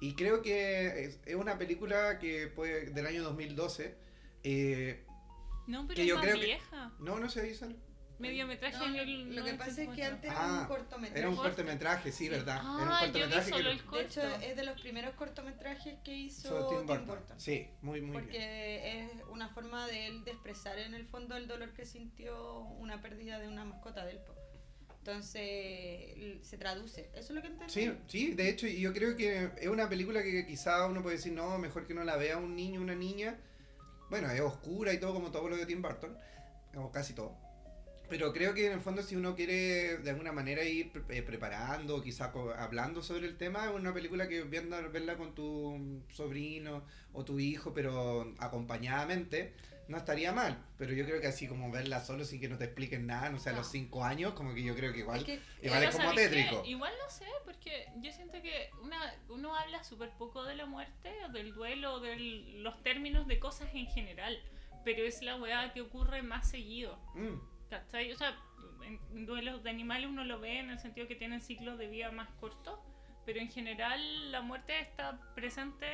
Y 0.02 0.16
creo 0.16 0.42
que 0.42 1.06
es, 1.06 1.20
es 1.26 1.36
una 1.36 1.58
película 1.60 2.18
que 2.20 2.48
puede, 2.48 2.88
del 2.92 3.06
año 3.06 3.24
2012. 3.24 3.96
Eh, 4.46 5.06
No, 5.68 5.88
pero 5.88 5.96
Que 5.96 6.02
es 6.04 6.08
yo 6.08 6.16
más 6.16 6.24
creo 6.26 6.40
que- 6.40 6.46
vieja. 6.46 6.92
no, 7.00 7.20
no 7.20 7.30
se 7.30 7.42
dice. 7.42 7.76
Mediometraje 8.18 8.78
No, 8.78 8.86
en 8.86 8.96
el 8.96 9.36
lo 9.36 9.44
que 9.44 9.56
pasa 9.56 9.72
es 9.72 9.76
que 9.78 9.84
94. 10.04 10.16
antes 10.16 10.32
era 10.32 10.40
Ah, 10.40 10.62
un 10.62 10.68
cortometraje. 10.68 11.20
Era 11.20 11.30
un 11.30 11.36
Corto. 11.36 11.50
cortometraje, 11.50 12.12
sí, 12.14 12.24
Sí. 12.26 12.30
¿verdad? 12.30 12.60
Ah, 12.62 12.62
era 12.62 12.72
un 12.72 12.80
yo 12.80 12.86
vi 12.86 13.12
cortometraje 13.12 13.50
solo 13.50 13.64
que 13.64 13.70
el 13.72 13.78
De 13.78 14.02
hecho, 14.06 14.22
corto. 14.22 14.46
es 14.46 14.56
de 14.56 14.64
los 14.64 14.82
primeros 14.82 15.16
cortometrajes 15.16 15.98
que 16.06 16.14
hizo 16.16 16.48
hizo 16.48 16.68
Tim 16.70 16.78
Tim 16.78 16.88
Burton. 16.88 17.08
Burton. 17.08 17.40
Sí, 17.42 17.68
muy, 17.82 18.00
muy 18.00 18.14
porque 18.14 18.38
bien. 18.38 19.10
es 19.20 19.24
una 19.30 19.50
forma 19.50 19.86
de 19.88 20.08
él 20.08 20.24
de 20.24 20.32
expresar 20.32 20.80
en 20.80 20.94
el 20.94 21.06
fondo 21.08 21.36
el 21.36 21.48
dolor 21.48 21.74
que 21.74 21.86
sintió 21.86 22.60
una 22.62 23.02
pérdida 23.02 23.38
de 23.40 23.50
una 23.50 23.66
mascota 23.66 24.06
del 24.06 24.20
po. 24.20 24.34
Entonces 25.00 26.48
se 26.48 26.58
traduce. 26.58 27.10
Eso 27.14 27.20
es 27.20 27.30
lo 27.32 27.42
que 27.42 27.48
entendí. 27.48 27.74
Sí, 27.74 27.92
sí, 28.08 28.34
de 28.34 28.50
hecho, 28.50 28.68
yo 28.68 28.94
creo 28.94 29.16
que 29.16 29.50
es 29.60 29.68
una 29.68 29.90
película 29.90 30.24
que 30.24 30.46
quizá 30.48 30.86
uno 30.88 31.02
puede 31.04 31.18
decir, 31.18 31.34
no, 31.34 31.58
mejor 31.60 31.86
que 31.86 31.94
no 31.94 32.04
la 32.04 32.16
vea 32.18 32.38
un 32.38 32.56
niño 32.56 32.80
o 32.80 32.84
una 32.84 32.96
niña. 32.96 33.38
Bueno, 34.10 34.30
es 34.32 34.42
oscura 34.42 34.94
y 34.94 35.00
todo, 35.00 35.14
como 35.14 35.32
todo 35.32 35.50
lo 35.50 35.58
de 35.58 35.66
Tim 35.66 35.82
Burton, 35.82 36.16
o 36.76 36.92
casi 36.92 37.14
todo. 37.14 37.36
Pero 38.08 38.32
creo 38.34 38.54
que 38.54 38.68
en 38.68 38.74
el 38.74 38.82
fondo, 38.82 39.02
si 39.02 39.16
uno 39.16 39.36
quiere 39.36 39.98
de 39.98 40.10
alguna 40.12 40.32
manera 40.32 40.64
ir 40.64 40.92
pre- 40.92 41.18
eh, 41.18 41.24
preparando, 41.24 42.04
quizá 42.04 42.32
co- 42.32 42.54
hablando 42.54 43.02
sobre 43.02 43.26
el 43.26 43.36
tema, 43.38 43.66
es 43.66 43.72
una 43.74 43.96
película 43.96 44.28
que 44.28 44.44
viendo, 44.44 44.78
verla 44.92 45.18
con 45.18 45.34
tu 45.34 46.04
sobrino 46.12 46.86
o 47.14 47.26
tu 47.26 47.40
hijo, 47.40 47.74
pero 47.74 48.36
acompañadamente, 48.38 49.56
no 49.88 49.98
estaría 49.98 50.32
mal. 50.32 50.58
Pero 50.78 50.94
yo 50.94 51.06
creo 51.06 51.22
que 51.22 51.28
así 51.28 51.48
como 51.48 51.72
verla 51.72 52.00
solo 52.02 52.26
sin 52.26 52.40
que 52.42 52.50
no 52.50 52.58
te 52.58 52.66
expliquen 52.66 53.06
nada, 53.08 53.30
no 53.30 53.40
sé, 53.40 53.50
a 53.50 53.54
los 53.54 53.68
cinco 53.70 54.04
años, 54.04 54.34
como 54.34 54.54
que 54.54 54.64
yo 54.64 54.76
creo 54.76 54.92
que 54.94 55.00
igual, 55.00 55.20
Es 55.20 55.24
que- 55.26 55.42
igual 55.62 55.80
Pero 55.80 55.90
es 55.90 55.96
como 55.96 56.14
tétrico. 56.14 56.64
Igual 56.66 56.94
no 57.04 57.10
sé, 57.10 57.26
porque 57.46 57.88
yo 58.02 58.12
siento 58.12 58.42
que 58.42 58.70
una, 58.82 58.98
uno 59.30 59.56
habla 59.56 59.84
súper 59.84 60.10
poco 60.18 60.44
de 60.44 60.56
la 60.56 60.66
muerte, 60.66 61.14
o 61.26 61.30
del 61.32 61.54
duelo, 61.54 62.00
de 62.00 62.16
los 62.58 62.82
términos 62.84 63.28
de 63.28 63.40
cosas 63.40 63.70
en 63.74 63.88
general, 63.88 64.38
pero 64.84 65.04
es 65.04 65.22
la 65.22 65.36
weá 65.38 65.74
que 65.74 65.82
ocurre 65.82 66.22
más 66.22 66.50
seguido. 66.50 66.98
Mm. 67.16 67.70
¿Cachai? 67.70 68.12
O 68.12 68.18
sea, 68.18 68.38
en 68.84 69.26
duelos 69.26 69.64
de 69.64 69.70
animales 69.72 70.08
uno 70.10 70.24
lo 70.24 70.40
ve 70.40 70.60
en 70.60 70.70
el 70.70 70.80
sentido 70.80 71.08
que 71.08 71.16
tienen 71.16 71.42
ciclos 71.42 71.78
de 71.80 71.88
vida 71.88 72.12
más 72.12 72.30
cortos, 72.40 72.80
pero 73.26 73.40
en 73.40 73.50
general 73.50 74.32
la 74.32 74.42
muerte 74.42 74.80
está 74.80 75.20
presente, 75.34 75.88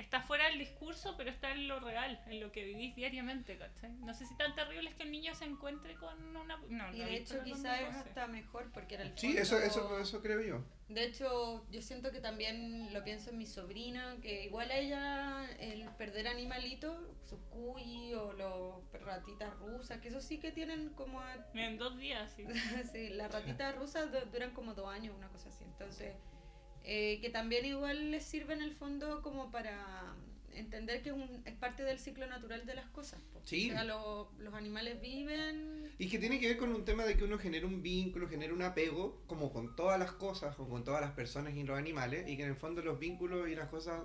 está 0.00 0.20
fuera 0.22 0.46
del 0.48 0.58
discurso, 0.58 1.14
pero 1.16 1.30
está 1.30 1.52
en 1.52 1.68
lo 1.68 1.78
real, 1.80 2.20
en 2.26 2.40
lo 2.40 2.50
que 2.52 2.64
vivís 2.64 2.94
diariamente, 2.96 3.56
¿cachai? 3.58 3.92
No 4.00 4.14
sé 4.14 4.26
si 4.26 4.36
tan 4.36 4.54
terrible 4.54 4.90
es 4.90 4.96
que 4.96 5.02
el 5.04 5.10
niño 5.12 5.34
se 5.34 5.44
encuentre 5.44 5.94
con 5.96 6.36
una... 6.36 6.56
No, 6.68 6.92
Y 6.94 6.98
de 6.98 7.16
hecho 7.16 7.42
quizás 7.44 7.80
es 7.80 7.94
hasta 7.94 8.26
mejor 8.26 8.70
porque 8.72 8.94
era 8.96 9.04
el 9.04 9.16
Sí, 9.18 9.36
eso, 9.36 9.58
eso, 9.58 9.98
eso 9.98 10.22
creo 10.22 10.40
yo. 10.42 10.64
De 10.88 11.04
hecho, 11.04 11.64
yo 11.70 11.82
siento 11.82 12.10
que 12.10 12.20
también 12.20 12.92
lo 12.92 13.04
pienso 13.04 13.30
en 13.30 13.38
mi 13.38 13.46
sobrina, 13.46 14.16
que 14.22 14.46
igual 14.46 14.70
a 14.72 14.76
ella 14.78 15.48
el 15.60 15.88
perder 15.90 16.26
animalitos, 16.26 16.98
sus 17.28 17.38
cuy 17.50 18.12
o 18.14 18.32
los 18.32 19.02
ratitas 19.04 19.56
rusas, 19.60 20.00
que 20.00 20.08
eso 20.08 20.20
sí 20.20 20.38
que 20.38 20.50
tienen 20.50 20.88
como... 20.90 21.20
a- 21.20 21.46
En 21.54 21.78
dos 21.78 21.96
días, 21.96 22.32
sí. 22.34 22.44
sí, 22.92 23.10
las 23.10 23.30
ratitas 23.32 23.76
rusas 23.76 24.10
du- 24.10 24.30
duran 24.32 24.50
como 24.52 24.74
dos 24.74 24.88
años, 24.88 25.14
una 25.16 25.28
cosa 25.28 25.48
así. 25.50 25.62
Entonces, 25.64 26.12
eh, 26.84 27.18
que 27.20 27.30
también 27.30 27.64
igual 27.66 28.10
les 28.10 28.24
sirve 28.24 28.54
en 28.54 28.62
el 28.62 28.74
fondo 28.74 29.22
como 29.22 29.50
para 29.50 30.14
entender 30.54 31.02
que 31.02 31.10
es, 31.10 31.14
un- 31.14 31.42
es 31.44 31.54
parte 31.54 31.82
del 31.84 31.98
ciclo 31.98 32.26
natural 32.26 32.66
de 32.66 32.74
las 32.74 32.86
cosas. 32.90 33.20
Sí. 33.44 33.70
O 33.70 33.74
sea, 33.74 33.84
lo- 33.84 34.30
los 34.38 34.52
animales 34.54 35.00
viven... 35.00 35.92
Y 35.98 36.08
que 36.08 36.18
tiene 36.18 36.40
que 36.40 36.48
ver 36.48 36.56
con 36.56 36.74
un 36.74 36.84
tema 36.84 37.04
de 37.04 37.16
que 37.16 37.24
uno 37.24 37.38
genera 37.38 37.66
un 37.66 37.82
vínculo, 37.82 38.28
genera 38.28 38.52
un 38.52 38.62
apego, 38.62 39.22
como 39.26 39.52
con 39.52 39.76
todas 39.76 39.98
las 39.98 40.12
cosas, 40.12 40.58
o 40.58 40.68
con 40.68 40.82
todas 40.84 41.00
las 41.00 41.12
personas 41.12 41.54
y 41.54 41.62
los 41.62 41.78
animales, 41.78 42.28
y 42.28 42.36
que 42.36 42.42
en 42.42 42.50
el 42.50 42.56
fondo 42.56 42.82
los 42.82 42.98
vínculos 42.98 43.48
y 43.48 43.54
las 43.54 43.68
cosas 43.68 44.02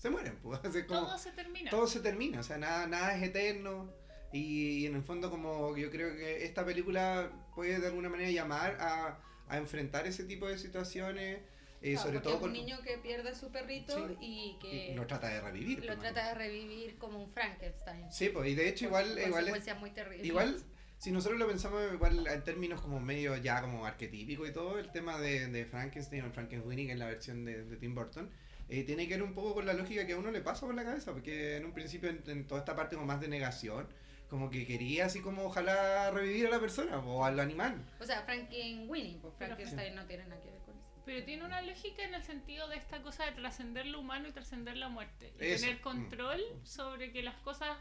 se 0.00 0.10
mueren. 0.10 0.36
Pues. 0.42 0.60
Es 0.76 0.84
como- 0.84 1.06
Todo 1.06 1.18
se 1.18 1.30
termina. 1.32 1.70
todo 1.70 1.86
se 1.86 2.00
termina, 2.00 2.40
o 2.40 2.42
sea, 2.42 2.58
nada, 2.58 2.86
nada 2.86 3.16
es 3.16 3.22
eterno. 3.22 3.90
Y, 4.32 4.78
y 4.82 4.86
en 4.86 4.96
el 4.96 5.02
fondo 5.02 5.30
como 5.30 5.76
yo 5.76 5.90
creo 5.90 6.16
que 6.16 6.44
esta 6.44 6.64
película 6.64 7.30
puede 7.54 7.78
de 7.80 7.86
alguna 7.88 8.08
manera 8.08 8.30
llamar 8.30 8.76
a, 8.80 9.18
a 9.48 9.56
enfrentar 9.58 10.06
ese 10.06 10.24
tipo 10.24 10.48
de 10.48 10.56
situaciones, 10.58 11.40
eh, 11.82 11.92
Claro, 11.92 12.06
sobre 12.06 12.20
todo 12.20 12.34
es 12.34 12.40
con... 12.40 12.50
un 12.50 12.56
niño 12.56 12.80
que 12.82 12.98
pierde 12.98 13.30
a 13.30 13.34
su 13.34 13.50
perrito 13.50 14.08
Sí. 14.08 14.16
y 14.20 14.58
que 14.60 14.92
y 14.92 14.94
lo 14.94 15.06
trata 15.06 15.28
de 15.28 15.40
revivir. 15.40 15.84
lo 15.84 15.98
trata 15.98 16.28
de 16.28 16.34
revivir 16.34 16.96
como 16.98 17.22
un 17.22 17.30
Frankenstein. 17.30 18.10
Sí, 18.10 18.28
pues, 18.28 18.48
y 18.50 18.54
de 18.54 18.68
hecho 18.68 18.88
Con 18.88 19.04
igual, 19.04 19.18
igual 19.26 19.48
es, 19.48 19.78
muy 19.78 19.90
terribles. 19.90 20.26
Igual, 20.26 20.62
si 20.98 21.10
nosotros 21.10 21.38
lo 21.38 21.48
pensamos 21.48 21.82
igual 21.92 22.26
en 22.26 22.44
términos 22.44 22.80
como 22.80 23.00
medio 23.00 23.36
ya 23.36 23.60
como 23.60 23.84
arquetípico 23.84 24.46
y 24.46 24.52
todo, 24.52 24.78
el 24.78 24.90
tema 24.92 25.18
de, 25.18 25.48
de 25.48 25.64
Frankenstein 25.64 26.24
o 26.24 26.30
Frankenweenie, 26.30 26.86
que 26.86 26.92
es 26.92 26.98
la 26.98 27.06
versión 27.06 27.44
de, 27.44 27.64
de 27.64 27.76
Tim 27.76 27.94
Burton, 27.94 28.30
eh, 28.68 28.84
tiene 28.84 29.06
que 29.06 29.14
ver 29.14 29.22
un 29.22 29.34
poco 29.34 29.54
con 29.54 29.66
la 29.66 29.74
lógica 29.74 30.06
que 30.06 30.12
a 30.12 30.16
uno 30.16 30.30
le 30.30 30.40
pasa 30.40 30.64
por 30.64 30.74
la 30.74 30.84
cabeza, 30.84 31.12
porque 31.12 31.56
en 31.56 31.64
un 31.64 31.72
principio 31.72 32.08
en, 32.08 32.22
en 32.26 32.46
toda 32.46 32.60
esta 32.60 32.76
parte 32.76 32.94
como 32.96 33.06
más 33.06 33.20
de 33.20 33.28
negación, 33.28 33.86
como 34.30 34.48
que 34.48 34.64
quería 34.66 35.04
así 35.06 35.20
como 35.20 35.44
ojalá 35.44 36.10
revivir 36.10 36.46
a 36.46 36.50
la 36.50 36.58
persona 36.58 36.98
o 37.00 37.22
al 37.22 37.38
animal. 37.38 37.84
O 38.00 38.04
sea, 38.06 38.22
Frankenweenie, 38.22 39.18
pues 39.20 39.34
Frankenstein 39.36 39.94
no 39.94 40.06
tiene 40.06 40.24
nada 40.24 40.40
que 40.40 40.50
ver. 40.50 40.61
Pero 41.04 41.24
tiene 41.24 41.44
una 41.44 41.60
lógica 41.62 42.02
en 42.04 42.14
el 42.14 42.22
sentido 42.22 42.68
de 42.68 42.76
esta 42.76 43.02
cosa 43.02 43.24
de 43.24 43.32
trascender 43.32 43.86
lo 43.86 44.00
humano 44.00 44.28
y 44.28 44.32
trascender 44.32 44.76
la 44.76 44.88
muerte. 44.88 45.32
Y 45.40 45.44
Eso, 45.46 45.64
tener 45.66 45.80
mm. 45.80 45.82
control 45.82 46.40
sobre 46.62 47.12
que 47.12 47.22
las 47.22 47.36
cosas, 47.42 47.76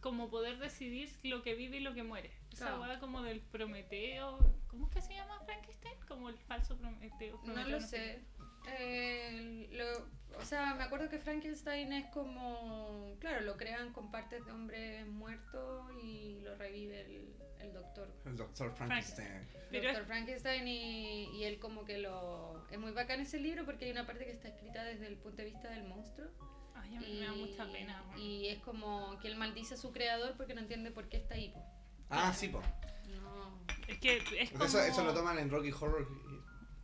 como 0.00 0.28
poder 0.30 0.58
decidir 0.58 1.08
lo 1.22 1.42
que 1.42 1.54
vive 1.54 1.78
y 1.78 1.80
lo 1.80 1.94
que 1.94 2.02
muere. 2.02 2.30
Esa 2.52 2.66
Claro. 2.66 2.82
hueá 2.82 2.98
como 3.00 3.22
del 3.22 3.40
Prometeo. 3.40 4.38
¿Cómo 4.68 4.86
es 4.88 4.92
que 4.92 5.00
se 5.00 5.14
llama 5.14 5.40
Frankenstein? 5.44 5.94
Como 6.08 6.28
el 6.28 6.36
falso 6.38 6.76
Prometeo. 6.76 7.40
No 7.44 7.64
lo 7.66 7.80
sé. 7.80 8.20
Eh, 8.68 9.68
lo- 9.72 10.16
o 10.38 10.44
sea, 10.44 10.74
me 10.74 10.82
acuerdo 10.84 11.08
que 11.08 11.18
Frankenstein 11.18 11.92
es 11.92 12.06
como, 12.12 13.16
claro, 13.20 13.40
lo 13.42 13.56
crean 13.56 13.92
con 13.92 14.10
partes 14.10 14.44
de 14.44 14.52
hombres 14.52 15.06
muertos 15.06 15.90
y 16.02 16.40
lo 16.40 16.54
revive 16.56 17.00
el, 17.02 17.36
el 17.60 17.72
doctor. 17.72 18.08
El 18.24 18.36
doctor 18.36 18.72
Frankenstein. 18.72 19.48
Pero 19.70 19.84
doctor 19.88 20.06
Frankenstein 20.06 20.66
y, 20.68 21.24
y 21.38 21.44
él 21.44 21.58
como 21.58 21.84
que 21.84 21.98
lo... 21.98 22.64
Es 22.70 22.78
muy 22.78 22.92
bacán 22.92 23.20
ese 23.20 23.38
libro 23.40 23.64
porque 23.64 23.86
hay 23.86 23.90
una 23.90 24.06
parte 24.06 24.24
que 24.24 24.32
está 24.32 24.48
escrita 24.48 24.84
desde 24.84 25.06
el 25.06 25.16
punto 25.16 25.38
de 25.38 25.44
vista 25.46 25.68
del 25.70 25.84
monstruo. 25.84 26.28
Ay, 26.74 26.96
a 26.96 27.00
mí 27.00 27.06
Y, 27.08 27.20
me 27.20 27.26
da 27.26 27.32
mucha 27.32 27.72
pena. 27.72 28.04
y 28.16 28.48
es 28.48 28.58
como 28.60 29.18
que 29.20 29.28
él 29.28 29.36
maldice 29.36 29.74
a 29.74 29.76
su 29.76 29.92
creador 29.92 30.34
porque 30.36 30.54
no 30.54 30.60
entiende 30.60 30.90
por 30.90 31.08
qué 31.08 31.16
está 31.16 31.34
ahí. 31.34 31.50
po. 31.50 31.64
Ah, 32.10 32.32
sí, 32.32 32.48
pues. 32.48 32.64
No. 33.08 33.58
Es 33.88 33.98
que 33.98 34.22
es 34.38 34.50
como... 34.52 34.64
Eso, 34.64 34.80
eso 34.80 35.04
lo 35.04 35.14
toman 35.14 35.38
en 35.38 35.50
Rocky 35.50 35.72
Horror 35.72 36.06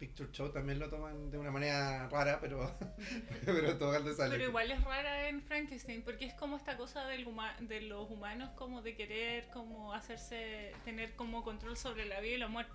Picture 0.03 0.29
Show, 0.33 0.51
también 0.51 0.81
lo 0.81 0.91
toman 0.91 1.31
de 1.31 1.39
una 1.39 1.53
manera 1.53 2.09
rara, 2.09 2.41
pero, 2.41 2.77
pero 3.45 3.79
todo 3.79 3.95
el 3.97 4.13
sale. 4.17 4.33
Pero 4.33 4.49
igual 4.49 4.69
es 4.73 4.83
rara 4.83 5.29
en 5.29 5.41
Frankenstein 5.43 6.03
porque 6.03 6.25
es 6.25 6.35
como 6.35 6.57
esta 6.57 6.77
cosa 6.77 7.07
del 7.07 7.25
huma- 7.25 7.57
de 7.61 7.83
los 7.83 8.11
humanos 8.11 8.51
como 8.57 8.83
de 8.83 8.97
querer 8.97 9.49
como 9.51 9.95
hacerse 9.95 10.73
tener 10.85 11.15
como 11.15 11.45
control 11.45 11.77
sobre 11.77 12.05
la 12.07 12.19
vida 12.21 12.35
y 12.35 12.39
la 12.39 12.49
muerte. 12.49 12.73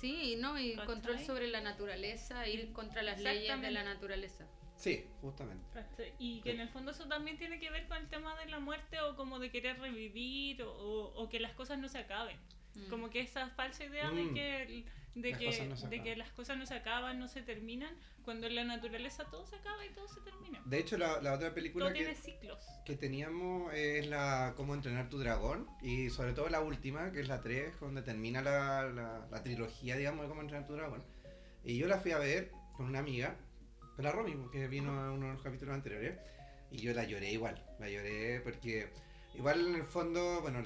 Sí, 0.00 0.36
¿no? 0.38 0.56
Y 0.56 0.76
control 0.86 1.18
sobre 1.18 1.48
la 1.48 1.60
naturaleza, 1.60 2.46
ir 2.46 2.72
contra 2.72 3.02
las 3.02 3.18
leyes 3.20 3.60
de 3.60 3.70
la 3.72 3.82
naturaleza. 3.82 4.46
Sí, 4.76 5.04
justamente. 5.20 5.64
Y 6.20 6.40
que 6.42 6.52
en 6.52 6.60
el 6.60 6.68
fondo 6.68 6.92
eso 6.92 7.08
también 7.08 7.38
tiene 7.38 7.58
que 7.58 7.70
ver 7.70 7.88
con 7.88 7.96
el 7.96 8.08
tema 8.08 8.38
de 8.38 8.46
la 8.46 8.60
muerte 8.60 9.00
o 9.00 9.16
como 9.16 9.40
de 9.40 9.50
querer 9.50 9.80
revivir 9.80 10.62
o, 10.62 10.70
o- 10.72 11.22
o 11.24 11.28
que 11.28 11.40
las 11.40 11.54
cosas 11.54 11.78
no 11.80 11.88
se 11.88 11.98
acaben. 11.98 12.36
Mm. 12.76 12.88
Como 12.88 13.10
que 13.10 13.18
esa 13.20 13.48
falsa 13.50 13.84
idea 13.84 14.08
de 14.10 14.22
Mm. 14.26 14.34
que, 14.34 14.84
de, 15.20 15.30
Las 15.32 15.38
que, 15.40 15.66
no 15.66 15.76
de 15.76 16.02
que 16.02 16.16
las 16.16 16.30
cosas 16.30 16.56
no 16.56 16.66
se 16.66 16.74
acaban, 16.74 17.18
no 17.18 17.28
se 17.28 17.42
terminan, 17.42 17.94
cuando 18.24 18.46
en 18.46 18.54
la 18.54 18.64
naturaleza 18.64 19.24
todo 19.30 19.46
se 19.46 19.56
acaba 19.56 19.84
y 19.84 19.90
todo 19.90 20.08
se 20.08 20.20
termina. 20.20 20.60
De 20.64 20.78
hecho, 20.78 20.98
la, 20.98 21.20
la 21.20 21.32
otra 21.34 21.54
película 21.54 21.86
Todo 21.86 21.94
que, 21.94 22.00
tiene 22.00 22.14
ciclos. 22.14 22.58
que 22.84 22.96
teníamos 22.96 23.72
es 23.74 24.06
la 24.06 24.54
Cómo 24.56 24.74
entrenar 24.74 25.08
tu 25.08 25.18
dragón 25.18 25.68
y 25.82 26.10
sobre 26.10 26.32
todo 26.32 26.48
la 26.48 26.60
última, 26.60 27.12
que 27.12 27.20
es 27.20 27.28
la 27.28 27.40
3, 27.40 27.80
donde 27.80 28.02
termina 28.02 28.42
la, 28.42 28.84
la, 28.84 29.26
la 29.30 29.42
trilogía, 29.42 29.96
digamos, 29.96 30.22
de 30.22 30.28
Cómo 30.28 30.42
entrenar 30.42 30.66
tu 30.66 30.74
dragón. 30.74 31.04
Y 31.64 31.76
yo 31.76 31.88
la 31.88 31.98
fui 31.98 32.12
a 32.12 32.18
ver 32.18 32.52
con 32.76 32.86
una 32.86 33.00
amiga, 33.00 33.36
con 33.96 34.04
la 34.04 34.12
Romy, 34.12 34.36
que 34.52 34.68
vino 34.68 34.92
a 34.98 35.12
uno 35.12 35.26
de 35.26 35.32
los 35.34 35.42
capítulos 35.42 35.74
anteriores, 35.74 36.18
y 36.70 36.78
yo 36.78 36.92
la 36.92 37.04
lloré 37.04 37.32
igual, 37.32 37.62
la 37.78 37.88
lloré 37.88 38.40
porque 38.40 38.90
igual 39.38 39.66
en 39.66 39.74
el 39.76 39.84
fondo, 39.84 40.40
bueno, 40.42 40.62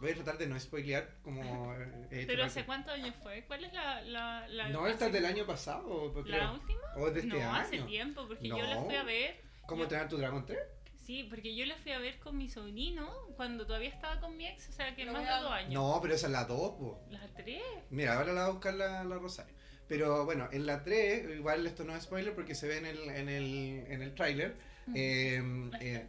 voy 0.00 0.10
a 0.10 0.14
tratar 0.14 0.38
de 0.38 0.46
no 0.46 0.58
spoilear 0.58 1.16
como 1.22 1.74
he 2.10 2.18
hecho 2.20 2.26
Pero 2.28 2.38
con- 2.38 2.46
¿hace 2.46 2.64
cuántos 2.64 2.94
años 2.94 3.14
fue? 3.22 3.44
¿Cuál 3.46 3.64
es 3.64 3.72
la... 3.72 4.00
la, 4.02 4.48
la 4.48 4.68
No, 4.68 4.86
esta 4.86 5.06
es 5.06 5.12
del 5.12 5.26
año 5.26 5.44
pasado, 5.46 6.12
pues, 6.12 6.26
¿La 6.26 6.52
última? 6.52 6.80
o 6.96 7.10
de 7.10 7.20
este 7.20 7.32
no, 7.32 7.36
año. 7.36 7.54
hace 7.56 7.78
tiempo, 7.82 8.26
porque 8.26 8.48
yo 8.48 8.56
la 8.62 8.74
No. 8.76 8.84
fui 8.86 8.94
a 8.94 9.02
ver. 9.02 9.40
¿Cómo 9.66 9.78
yo- 9.80 9.84
entrenar 9.84 10.08
tu 10.08 10.16
dragón 10.16 10.46
3? 10.46 10.58
Sí, 11.00 11.24
porque 11.30 11.54
yo 11.54 11.64
la 11.66 11.76
fui 11.76 11.92
a 11.92 11.98
ver 12.00 12.18
con 12.18 12.36
mi 12.36 12.48
sobrino 12.48 13.08
cuando 13.36 13.64
todavía 13.64 13.90
estaba 13.90 14.18
con 14.20 14.36
mi 14.36 14.44
ex, 14.46 14.68
o 14.70 14.72
sea 14.72 14.94
que 14.96 15.04
Lo 15.04 15.12
más 15.12 15.22
de 15.22 15.30
dos 15.40 15.52
años. 15.52 15.72
No, 15.74 15.98
pero 16.02 16.14
esa 16.14 16.26
es 16.26 16.32
la 16.32 16.44
2, 16.46 16.74
pues. 16.80 16.92
La 17.20 17.26
tres. 17.34 17.62
Mira, 17.90 18.18
ahora 18.18 18.32
la 18.32 18.40
va 18.42 18.46
a 18.48 18.50
buscar 18.50 18.74
la, 18.74 19.04
la 19.04 19.16
Rosario. 19.16 19.54
Pero 19.86 20.24
bueno, 20.24 20.48
en 20.50 20.66
la 20.66 20.82
3, 20.82 21.36
igual 21.36 21.64
esto 21.64 21.84
no 21.84 21.94
es 21.94 22.02
spoiler 22.02 22.34
porque 22.34 22.56
se 22.56 22.66
ve 22.66 22.78
en 22.78 22.86
el, 22.86 22.98
en 23.08 23.28
el, 23.28 23.84
en 23.88 24.02
el 24.02 24.14
tráiler. 24.16 24.56
eh, 24.96 25.40
Las 25.70 25.80
eh. 25.80 26.06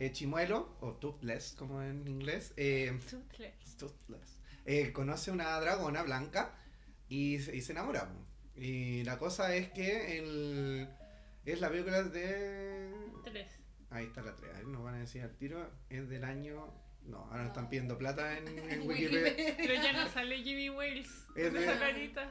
Eh, 0.00 0.10
Chimuelo, 0.12 0.76
o 0.80 0.94
Toothless 0.94 1.54
como 1.56 1.82
en 1.82 2.08
inglés, 2.08 2.52
eh, 2.56 2.98
Toothless. 3.10 3.76
Toothless, 3.76 4.38
eh, 4.66 4.92
conoce 4.92 5.30
una 5.30 5.58
dragona 5.60 6.02
blanca 6.02 6.54
y, 7.08 7.38
se- 7.38 7.54
y 7.56 7.60
se 7.60 7.72
enamora. 7.72 8.08
Y 8.56 9.04
la 9.04 9.18
cosa 9.18 9.54
es 9.54 9.70
que 9.70 10.18
el, 10.18 10.88
es 11.44 11.60
la 11.60 11.68
película 11.70 12.02
de... 12.02 12.92
Tres. 13.24 13.52
Ahí 13.90 14.06
está 14.06 14.22
la 14.22 14.34
3, 14.36 14.64
nos 14.66 14.82
van 14.84 14.94
a 14.94 14.98
decir 15.00 15.22
al 15.22 15.34
tiro, 15.36 15.68
es 15.88 16.08
del 16.08 16.22
año 16.24 16.72
No, 17.04 17.18
ahora 17.30 17.46
están 17.46 17.68
pidiendo 17.68 17.96
plata 17.98 18.36
en, 18.38 18.46
en 18.70 18.86
Wikipedia. 18.88 19.54
Pero 19.56 19.74
ya 19.74 19.92
no 19.92 20.08
sale 20.08 20.42
Jimmy 20.42 20.70
Wales. 20.70 21.08
Es 21.36 21.52
de- 21.52 21.62
esa 21.64 21.78
carita. 21.78 22.30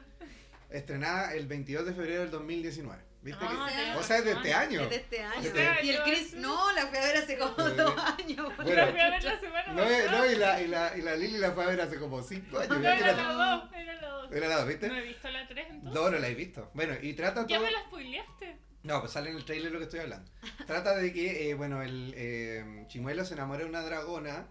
Estrenada 0.70 1.34
el 1.34 1.46
22 1.46 1.84
de 1.86 1.92
febrero 1.94 2.20
del 2.22 2.30
2019. 2.30 3.02
¿Viste? 3.22 3.44
Ah, 3.46 3.68
que- 3.68 3.98
o 3.98 4.02
sea, 4.02 4.18
es 4.18 4.24
de 4.24 4.32
este 4.32 4.54
año. 4.54 4.80
Es 4.82 4.90
de 4.90 4.96
este 4.96 5.22
año. 5.22 5.42
Este 5.42 5.68
año. 5.68 5.80
Y 5.82 5.90
el 5.90 6.02
Chris, 6.04 6.34
no, 6.34 6.72
la 6.72 6.86
fui 6.86 6.96
a 6.96 7.00
ver 7.02 7.16
hace 7.18 7.36
como 7.36 7.68
Eh, 7.68 7.70
dos 7.76 7.94
años. 8.18 8.56
bueno. 8.56 8.72
La 8.74 8.86
fui 8.86 9.00
a 9.00 9.10
ver 9.10 9.24
la 9.24 9.40
semana 9.40 9.72
No, 9.74 9.82
eh, 9.84 10.02
pasada. 10.06 10.18
no, 10.18 10.26
y 10.32 10.36
la, 10.36 10.62
y, 10.62 10.66
la, 10.68 10.96
y 10.96 11.02
la 11.02 11.16
Lili 11.16 11.38
la 11.38 11.50
fue 11.52 11.64
a 11.64 11.66
ver 11.68 11.80
hace 11.82 11.98
como 11.98 12.22
5 12.22 12.58
años. 12.58 12.68
No, 12.70 12.76
era 12.78 12.96
Era- 12.98 13.12
la 13.12 13.32
dos, 13.32 13.72
era 13.74 13.94
la 13.94 14.08
dos. 14.08 14.32
Era 14.32 14.48
la 14.48 14.56
dos, 14.56 14.66
¿viste? 14.68 14.88
No 14.88 14.96
he 14.96 15.02
visto 15.02 15.28
la 15.28 15.46
3 15.48 15.66
entonces. 15.68 16.00
No, 16.02 16.10
no 16.10 16.18
la 16.18 16.28
he 16.28 16.34
visto. 16.34 16.70
Bueno, 16.72 16.94
y 17.02 17.12
trata 17.12 17.46
Ya 17.46 17.56
todo... 17.58 17.66
me 17.66 17.72
la 17.72 17.80
spoileaste. 17.82 18.58
No, 18.84 19.00
pues 19.00 19.12
sale 19.12 19.28
en 19.28 19.36
el 19.36 19.44
trailer 19.44 19.70
lo 19.70 19.78
que 19.78 19.84
estoy 19.84 20.00
hablando. 20.00 20.30
Trata 20.66 20.94
de 20.96 21.12
que, 21.12 21.50
eh, 21.50 21.54
bueno, 21.54 21.82
el 21.82 22.14
eh, 22.16 22.84
Chimuelo 22.88 23.26
se 23.26 23.34
enamora 23.34 23.58
de 23.60 23.66
una 23.66 23.82
dragona 23.82 24.46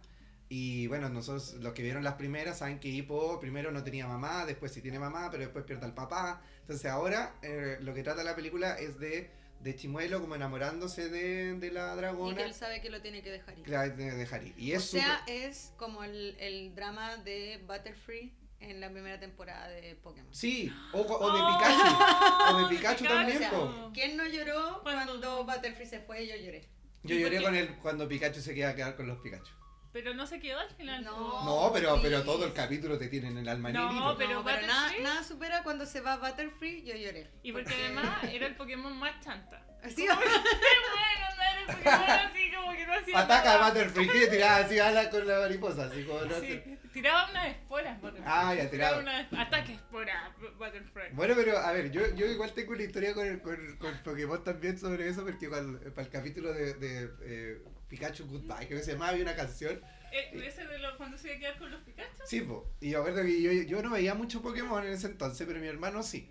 y, 0.50 0.88
bueno, 0.88 1.10
nosotros 1.10 1.54
los 1.62 1.74
que 1.74 1.84
vieron 1.84 2.04
las 2.04 2.16
primeras 2.16 2.58
saben 2.60 2.80
que 2.80 2.88
Hippo 2.90 3.40
primero 3.40 3.72
no 3.72 3.84
tenía 3.84 4.08
mamá, 4.08 4.46
después 4.46 4.72
sí 4.74 4.82
tiene 4.82 4.98
mamá, 4.98 5.30
pero 5.30 5.44
después 5.44 5.64
pierde 5.66 5.86
al 5.86 5.94
papá. 5.94 6.42
Entonces 6.62 6.90
ahora 6.90 7.36
eh, 7.44 7.78
lo 7.82 7.94
que 7.94 8.02
trata 8.04 8.24
la 8.24 8.36
película 8.36 8.74
es 8.80 8.98
de, 9.00 9.30
de 9.62 9.76
Chimuelo 9.76 10.20
como 10.22 10.34
enamorándose 10.36 11.10
de, 11.10 11.54
de 11.54 11.72
la 11.72 11.94
Y 11.94 11.98
dragona. 11.98 12.36
que 12.36 12.44
él 12.44 12.54
sabe 12.56 12.82
que 12.82 12.90
lo 12.90 13.00
tiene 13.02 13.22
que 13.22 13.30
dejar 13.32 13.58
ir. 13.60 13.64
que 13.64 13.72
la 13.72 13.88
de 13.90 14.12
dejar 14.12 14.44
ir. 14.44 14.54
Y 14.58 14.74
o 14.74 14.78
es 14.78 14.86
sea, 14.86 15.20
súper- 15.20 15.34
es 15.36 15.72
como 15.78 16.04
el, 16.04 16.36
el 16.40 16.74
drama 16.74 17.18
de 17.18 17.64
Butterfree 17.68 18.34
en 18.60 18.82
la 18.82 18.90
primera 18.90 19.20
temporada 19.20 19.68
de 19.70 19.96
Pokémon. 19.96 20.34
Sí, 20.34 20.70
o, 20.94 21.02
o 21.02 21.34
de 21.34 21.42
Oh, 21.42 21.58
Pikachu. 21.58 22.56
O 22.56 22.58
de 22.68 22.68
Pikachu 22.76 23.06
O 23.06 23.08
también, 23.08 23.38
sea. 23.38 23.52
¿quién 23.94 24.18
no 24.18 24.26
lloró 24.28 24.82
Cuando- 24.82 25.44
Butterfree 25.46 25.86
se 25.88 26.00
fue? 26.00 26.28
Yo 26.28 26.36
lloré. 26.36 26.68
Yo 27.04 27.16
¿Y 27.16 27.20
lloré 27.22 27.42
con 27.42 27.56
él 27.56 27.78
cuando 27.82 28.08
Pikachu 28.08 28.42
se 28.42 28.54
queda 28.54 28.70
a 28.70 28.76
quedar 28.76 28.96
con 28.96 29.08
los 29.08 29.20
Pikachu. 29.20 29.52
Pero 29.92 30.14
no 30.14 30.28
se 30.28 30.40
quedó 30.40 30.60
al 30.60 30.70
final. 30.70 31.04
No. 31.04 31.44
No, 31.46 31.72
pero, 31.74 32.00
pero 32.02 32.24
todo 32.24 32.46
el 32.46 32.54
capítulo 32.54 32.98
te 33.00 33.08
tiene 33.08 33.30
en 33.30 33.38
el 33.40 33.50
alma 33.50 33.72
No, 33.72 33.88
negrito. 33.88 34.16
Pero 34.20 34.34
no, 34.36 34.44
pero 34.46 34.68
nada, 34.68 34.92
nada 35.02 35.24
supera 35.24 35.64
cuando 35.64 35.86
se 35.88 36.02
va 36.02 36.18
Butterfree, 36.18 36.84
yo 36.84 36.96
lloré. 36.96 37.32
Y 37.42 37.52
porque 37.52 37.74
además 37.74 38.24
era 38.32 38.46
el 38.48 38.56
Pokémon 38.56 38.96
más 38.98 39.20
chanta. 39.24 39.66
Así, 39.84 40.06
bueno, 40.06 40.22
no 40.22 40.28
era 40.28 41.62
el 41.62 41.68
Pokémon 41.68 42.10
así 42.32 42.52
como 42.54 42.72
que 42.74 42.86
no 42.86 42.94
hacía 42.94 43.20
Ataca 43.20 43.44
nada. 43.46 43.66
a 43.66 43.70
Butterfree 43.70 44.08
que 44.10 44.28
tiraba 44.28 44.58
así 44.58 44.78
alas 44.80 45.08
con 45.08 45.26
la 45.28 45.40
mariposa, 45.40 45.86
así 45.86 46.04
como 46.04 46.22
no 46.22 46.36
Sí, 46.40 46.48
sé. 46.48 46.78
tiraba 46.94 47.30
unas 47.32 47.48
esporas, 47.48 48.00
Butterfree. 48.02 48.26
Ah, 48.28 48.54
ya, 48.56 48.70
tiraba. 48.70 49.00
una 49.00 49.28
ataque 49.38 49.74
espora, 49.74 50.36
Butterfree. 50.58 51.10
Bueno, 51.14 51.34
pero 51.36 51.58
a 51.58 51.72
ver, 51.72 51.90
yo, 51.92 52.14
yo 52.14 52.26
igual 52.28 52.54
tengo 52.54 52.74
una 52.74 52.84
historia 52.84 53.14
con, 53.16 53.26
el, 53.26 53.42
con, 53.42 53.78
con 53.78 53.98
Pokémon 54.04 54.44
también 54.44 54.78
sobre 54.78 55.08
eso, 55.08 55.24
porque 55.24 55.50
cuando, 55.50 55.80
para 55.94 56.06
el 56.06 56.10
capítulo 56.12 56.54
de, 56.54 56.74
de 56.76 57.10
eh, 57.22 57.62
Pikachu 57.90 58.26
Goodbye, 58.28 58.68
creo 58.68 58.80
que 58.80 58.86
se 58.86 58.94
llamaba, 58.94 59.12
había 59.12 59.24
una 59.24 59.36
canción. 59.36 59.82
Eh, 60.12 60.42
¿Ese 60.46 60.66
de 60.66 60.80
los 60.80 60.96
cuando 60.96 61.18
se 61.18 61.28
iba 61.28 61.36
a 61.36 61.40
quedar 61.40 61.58
con 61.58 61.72
los 61.72 61.82
Pikachu? 61.82 62.24
Sí, 62.26 62.42
po. 62.42 62.70
Y 62.80 62.90
me 62.92 62.98
acuerdo 62.98 63.24
que 63.24 63.42
yo, 63.42 63.52
yo 63.52 63.82
no 63.82 63.90
veía 63.92 64.14
mucho 64.14 64.42
Pokémon 64.42 64.86
en 64.86 64.94
ese 64.94 65.08
entonces, 65.08 65.46
pero 65.48 65.60
mi 65.60 65.68
hermano 65.68 66.04
sí. 66.04 66.30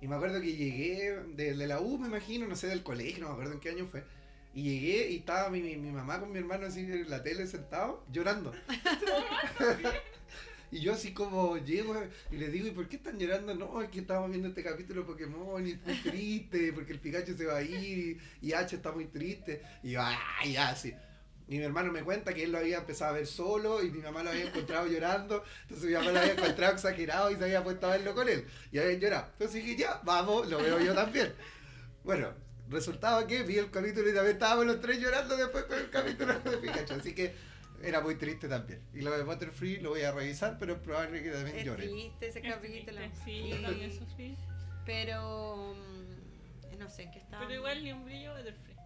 Y 0.00 0.08
me 0.08 0.16
acuerdo 0.16 0.40
que 0.40 0.54
llegué 0.54 1.22
de, 1.34 1.54
de 1.54 1.66
la 1.66 1.80
U, 1.80 1.98
me 1.98 2.08
imagino, 2.08 2.46
no 2.46 2.56
sé, 2.56 2.66
del 2.66 2.82
colegio, 2.82 3.20
no 3.20 3.28
me 3.28 3.32
acuerdo 3.32 3.54
en 3.54 3.60
qué 3.60 3.70
año 3.70 3.86
fue. 3.86 4.04
Y 4.54 4.62
llegué 4.62 5.10
y 5.10 5.16
estaba 5.16 5.50
mi, 5.50 5.60
mi, 5.60 5.76
mi 5.76 5.90
mamá 5.90 6.20
con 6.20 6.32
mi 6.32 6.38
hermano 6.38 6.66
así 6.66 6.80
en 6.80 7.10
la 7.10 7.22
tele 7.22 7.46
sentado, 7.46 8.04
llorando. 8.10 8.52
y 10.70 10.80
yo 10.80 10.92
así 10.92 11.12
como 11.12 11.56
llego 11.58 11.94
y 12.30 12.36
les 12.36 12.52
digo, 12.52 12.66
¿y 12.66 12.72
por 12.72 12.88
qué 12.88 12.96
están 12.96 13.18
llorando? 13.18 13.54
No, 13.54 13.80
es 13.82 13.88
que 13.88 14.00
estamos 14.00 14.28
viendo 14.30 14.48
este 14.48 14.62
capítulo 14.62 15.06
Pokémon 15.06 15.66
y 15.66 15.72
es 15.72 15.86
muy 15.86 15.94
triste, 16.02 16.72
porque 16.72 16.92
el 16.92 17.00
Pikachu 17.00 17.34
se 17.36 17.46
va 17.46 17.58
a 17.58 17.62
ir 17.62 18.20
y, 18.42 18.52
H 18.52 18.76
está 18.76 18.92
muy 18.92 19.06
triste. 19.06 19.62
Y 19.82 19.92
yo, 19.92 20.00
¡ah, 20.02 20.18
ya, 20.44 20.70
así! 20.70 20.92
Y 21.48 21.58
mi 21.58 21.64
hermano 21.64 21.92
me 21.92 22.02
cuenta 22.02 22.34
que 22.34 22.42
él 22.42 22.50
lo 22.50 22.58
había 22.58 22.78
empezado 22.78 23.12
a 23.12 23.18
ver 23.18 23.26
solo 23.26 23.80
y 23.82 23.90
mi 23.92 24.00
mamá 24.00 24.24
lo 24.24 24.30
había 24.30 24.46
encontrado 24.46 24.88
llorando. 24.88 25.44
Entonces 25.62 25.88
mi 25.88 25.94
mamá 25.94 26.10
lo 26.10 26.18
había 26.18 26.32
encontrado 26.32 26.72
exagerado 26.72 27.30
y 27.30 27.36
se 27.36 27.44
había 27.44 27.62
puesto 27.62 27.86
a 27.86 27.90
verlo 27.90 28.14
con 28.14 28.28
él. 28.28 28.44
Y 28.72 28.78
habían 28.78 28.98
llorado. 28.98 29.28
Entonces 29.32 29.64
dije, 29.64 29.76
ya, 29.76 30.00
vamos, 30.04 30.48
lo 30.48 30.58
veo 30.58 30.80
yo 30.80 30.92
también. 30.92 31.32
Bueno, 32.02 32.32
resultaba 32.68 33.26
que 33.28 33.44
vi 33.44 33.58
el 33.58 33.70
capítulo 33.70 34.10
y 34.10 34.14
también 34.14 34.34
estábamos 34.34 34.66
los 34.66 34.80
tres 34.80 35.00
llorando 35.00 35.36
después 35.36 35.64
con 35.64 35.78
el 35.78 35.90
capítulo 35.90 36.34
de 36.40 36.56
Pikachu. 36.56 36.94
Así 36.94 37.14
que 37.14 37.34
era 37.86 38.00
muy 38.00 38.16
triste 38.16 38.48
también. 38.48 38.80
Y 38.94 39.00
lo 39.00 39.16
de 39.16 39.22
Butterfree 39.24 39.80
lo 39.80 39.90
voy 39.90 40.02
a 40.02 40.12
revisar, 40.12 40.56
pero 40.58 40.74
es 40.74 40.80
probable 40.80 41.22
que 41.22 41.30
también 41.30 41.56
es 41.56 41.64
llore. 41.64 41.86
triste 41.88 42.26
ese 42.28 42.38
Es 42.40 42.54
capítulo. 42.54 42.98
triste, 43.00 43.24
Sí, 43.24 43.48
yo 43.50 43.62
también 43.62 43.92
sufrí. 43.98 44.36
Pero. 44.84 45.74
mm, 45.74 46.78
No 46.78 46.88
sé 46.90 47.04
en 47.04 47.10
qué 47.12 47.18
estaba. 47.18 47.46
Pero 47.46 47.58
igual 47.58 47.82
ni 47.82 47.92
un 47.92 48.04
brillo 48.04 48.32
Butterfree. 48.36 48.76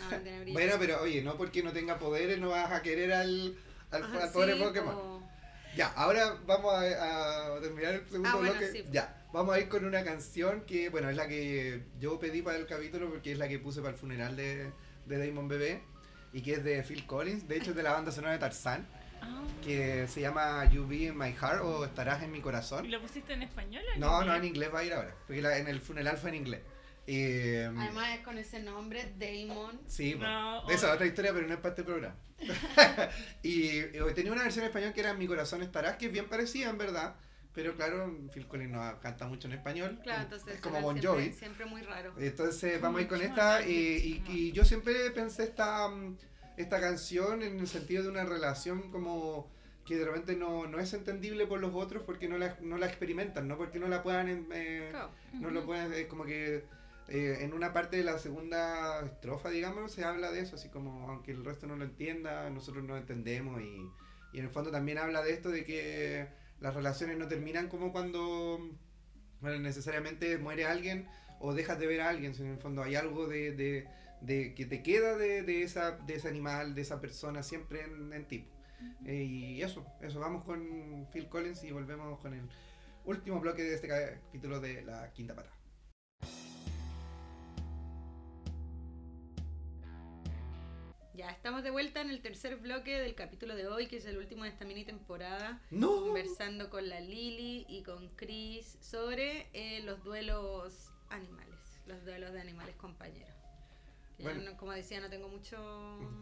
No, 0.00 0.10
no 0.10 0.22
tiene 0.22 0.40
brillo. 0.40 0.52
Bueno, 0.54 0.74
pero 0.78 1.02
oye, 1.02 1.22
no 1.22 1.36
porque 1.36 1.62
no 1.62 1.72
tenga 1.72 1.98
poderes 1.98 2.38
no 2.38 2.48
vas 2.50 2.72
a 2.72 2.82
querer 2.82 3.12
al, 3.12 3.54
al, 3.90 4.02
Ajá, 4.04 4.24
al 4.24 4.32
pobre 4.32 4.54
sí, 4.54 4.60
Pokémon. 4.62 4.94
po. 4.94 5.22
Ya, 5.76 5.88
ahora 5.92 6.36
vamos 6.46 6.72
a, 6.74 7.54
a 7.56 7.60
terminar 7.60 7.94
el 7.94 8.06
segundo 8.08 8.28
Ah, 8.28 8.36
bueno, 8.36 8.52
bloque. 8.54 8.72
sí. 8.72 8.84
Ya, 8.90 9.22
vamos 9.32 9.54
a 9.54 9.60
ir 9.60 9.68
con 9.68 9.84
una 9.84 10.02
canción 10.02 10.62
que, 10.62 10.88
bueno, 10.88 11.10
es 11.10 11.16
la 11.16 11.28
que 11.28 11.84
yo 12.00 12.18
pedí 12.18 12.42
para 12.42 12.56
el 12.58 12.66
capítulo 12.66 13.08
porque 13.10 13.32
es 13.32 13.38
la 13.38 13.46
que 13.48 13.58
puse 13.60 13.80
para 13.80 13.92
el 13.92 13.96
funeral 13.98 14.34
de, 14.34 14.72
de 15.06 15.26
Damon 15.26 15.46
Bebé 15.46 15.82
y 16.32 16.42
que 16.42 16.52
es 16.54 16.64
de 16.64 16.82
Phil 16.82 17.06
Collins, 17.06 17.46
de 17.48 17.56
hecho 17.56 17.70
es 17.70 17.76
de 17.76 17.82
la 17.82 17.92
banda 17.92 18.12
sonora 18.12 18.32
de 18.34 18.38
Tarzán, 18.38 18.86
Ah. 19.22 19.42
que 19.62 20.06
se 20.08 20.22
llama 20.22 20.64
You 20.72 20.86
Be 20.88 20.96
in 21.08 21.18
My 21.18 21.32
Heart 21.32 21.60
o 21.62 21.84
Estarás 21.84 22.22
en 22.22 22.32
mi 22.32 22.38
¿Y 22.38 22.40
corazón. 22.40 22.90
lo 22.90 23.00
pusiste 23.02 23.34
en 23.34 23.42
español 23.42 23.82
o 23.90 23.94
en 23.94 24.00
No, 24.00 24.10
no, 24.12 24.20
inglés? 24.22 24.36
en 24.38 24.44
inglés 24.46 24.70
va 24.74 24.78
a 24.78 24.84
ir 24.84 24.92
ahora, 24.94 25.14
porque 25.26 25.42
la- 25.42 25.58
en 25.58 25.68
el 25.68 25.80
funeral 25.80 26.16
fue 26.16 26.30
en 26.30 26.36
inglés. 26.36 26.60
Eh, 27.06 27.66
Además 27.76 28.14
es 28.16 28.24
con 28.24 28.38
ese 28.38 28.60
nombre, 28.60 29.12
Damon. 29.18 29.78
Sí. 29.86 30.14
No, 30.14 30.68
esa 30.70 30.88
es 30.88 30.94
otra 30.94 31.06
historia, 31.06 31.32
pero 31.34 31.46
no 31.46 31.52
es 31.54 31.60
para 31.60 31.70
este 31.70 31.82
programa. 31.84 32.14
y 33.42 33.68
eh, 33.78 34.00
tenía 34.14 34.32
una 34.32 34.42
versión 34.42 34.64
en 34.64 34.68
español 34.70 34.92
que 34.94 35.00
era 35.00 35.12
Mi 35.14 35.26
corazón 35.26 35.62
estarás, 35.62 35.96
que 35.96 36.06
es 36.06 36.12
bien 36.12 36.28
parecida 36.28 36.70
en 36.70 36.78
verdad, 36.78 37.14
pero 37.54 37.74
claro, 37.74 38.14
Phil 38.32 38.46
Collins 38.46 38.70
no 38.72 39.00
canta 39.00 39.26
mucho 39.26 39.48
en 39.48 39.54
español, 39.54 39.98
Claro, 40.02 40.22
entonces 40.22 40.54
es 40.54 40.60
como 40.60 40.80
Bon 40.80 40.98
siempre, 41.00 41.24
Jovi. 41.24 41.32
siempre 41.32 41.66
muy 41.66 41.82
raro. 41.82 42.14
Entonces 42.18 42.80
vamos 42.80 42.98
a 43.00 43.02
ir 43.02 43.08
con 43.08 43.20
esta 43.22 43.60
eh, 43.62 43.68
y, 43.70 44.22
y 44.28 44.52
yo 44.52 44.64
siempre 44.64 45.10
pensé 45.10 45.44
esta, 45.44 45.88
esta 46.56 46.80
canción 46.80 47.42
en 47.42 47.58
el 47.58 47.66
sentido 47.66 48.02
de 48.04 48.08
una 48.10 48.24
relación 48.24 48.90
como 48.90 49.50
que 49.84 49.96
de 49.96 50.04
repente 50.04 50.36
no, 50.36 50.66
no 50.68 50.78
es 50.78 50.92
entendible 50.94 51.46
por 51.46 51.58
los 51.60 51.74
otros 51.74 52.04
porque 52.04 52.28
no 52.28 52.38
la, 52.38 52.56
no 52.60 52.78
la 52.78 52.86
experimentan, 52.86 53.48
no 53.48 53.56
porque 53.56 53.80
no 53.80 53.88
la 53.88 54.02
puedan... 54.02 54.46
eh, 54.52 54.88
Claro. 54.90 55.10
no 55.32 55.50
lo 55.50 55.64
pueden, 55.66 55.92
es 55.92 56.06
como 56.06 56.24
que 56.24 56.64
eh, 57.08 57.38
en 57.40 57.52
una 57.54 57.72
parte 57.72 57.96
de 57.96 58.04
la 58.04 58.18
segunda 58.18 59.00
estrofa, 59.04 59.50
digamos, 59.50 59.90
se 59.90 60.04
habla 60.04 60.30
de 60.30 60.40
eso, 60.40 60.54
así 60.54 60.68
como 60.68 61.08
aunque 61.10 61.32
el 61.32 61.44
resto 61.44 61.66
no 61.66 61.74
lo 61.74 61.84
entienda, 61.84 62.48
nosotros 62.50 62.84
no 62.84 62.90
lo 62.94 62.98
entendemos 62.98 63.60
y, 63.62 63.84
y 64.32 64.38
en 64.38 64.44
el 64.44 64.50
fondo 64.50 64.70
también 64.70 64.98
habla 64.98 65.22
de 65.22 65.32
esto 65.32 65.48
de 65.48 65.64
que 65.64 66.28
las 66.60 66.74
relaciones 66.74 67.18
no 67.18 67.26
terminan 67.28 67.68
como 67.68 67.92
cuando 67.92 68.60
bueno, 69.40 69.58
necesariamente 69.60 70.38
muere 70.38 70.66
alguien 70.66 71.08
o 71.40 71.54
dejas 71.54 71.78
de 71.78 71.86
ver 71.86 72.02
a 72.02 72.10
alguien, 72.10 72.34
sino 72.34 72.48
en 72.48 72.54
el 72.54 72.60
fondo 72.60 72.82
hay 72.82 72.94
algo 72.94 73.26
de, 73.26 73.52
de, 73.52 73.88
de 74.20 74.54
que 74.54 74.66
te 74.66 74.82
queda 74.82 75.16
de, 75.16 75.42
de, 75.42 75.62
esa, 75.62 75.92
de 75.92 76.14
ese 76.14 76.28
animal, 76.28 76.74
de 76.74 76.82
esa 76.82 77.00
persona 77.00 77.42
siempre 77.42 77.82
en, 77.82 78.12
en 78.12 78.26
ti. 78.26 78.46
Eh, 79.06 79.24
y 79.24 79.62
eso, 79.62 79.84
eso, 80.00 80.20
vamos 80.20 80.44
con 80.44 81.06
Phil 81.12 81.28
Collins 81.28 81.64
y 81.64 81.72
volvemos 81.72 82.18
con 82.20 82.34
el 82.34 82.42
último 83.04 83.40
bloque 83.40 83.62
de 83.62 83.74
este 83.74 83.88
capítulo 83.88 84.60
de 84.60 84.82
la 84.82 85.10
quinta 85.12 85.34
pata. 85.34 85.50
Ya 91.20 91.28
estamos 91.32 91.62
de 91.62 91.68
vuelta 91.68 92.00
en 92.00 92.08
el 92.08 92.22
tercer 92.22 92.56
bloque 92.56 92.98
del 92.98 93.14
capítulo 93.14 93.54
de 93.54 93.66
hoy, 93.68 93.88
que 93.88 93.98
es 93.98 94.06
el 94.06 94.16
último 94.16 94.44
de 94.44 94.48
esta 94.48 94.64
mini 94.64 94.86
temporada, 94.86 95.60
¡No! 95.70 96.00
conversando 96.00 96.70
con 96.70 96.88
la 96.88 96.98
Lili 97.00 97.66
y 97.68 97.82
con 97.82 98.08
Chris 98.16 98.78
sobre 98.80 99.48
eh, 99.52 99.82
los 99.82 100.02
duelos 100.02 100.90
animales, 101.10 101.58
los 101.84 102.02
duelos 102.06 102.32
de 102.32 102.40
animales 102.40 102.74
compañeros. 102.76 103.34
Que 104.16 104.22
yo 104.22 104.30
Bueno. 104.30 104.50
no- 104.52 104.56
como 104.56 104.72
decía, 104.72 104.98
no 105.00 105.10
tengo 105.10 105.28
mucho 105.28 105.58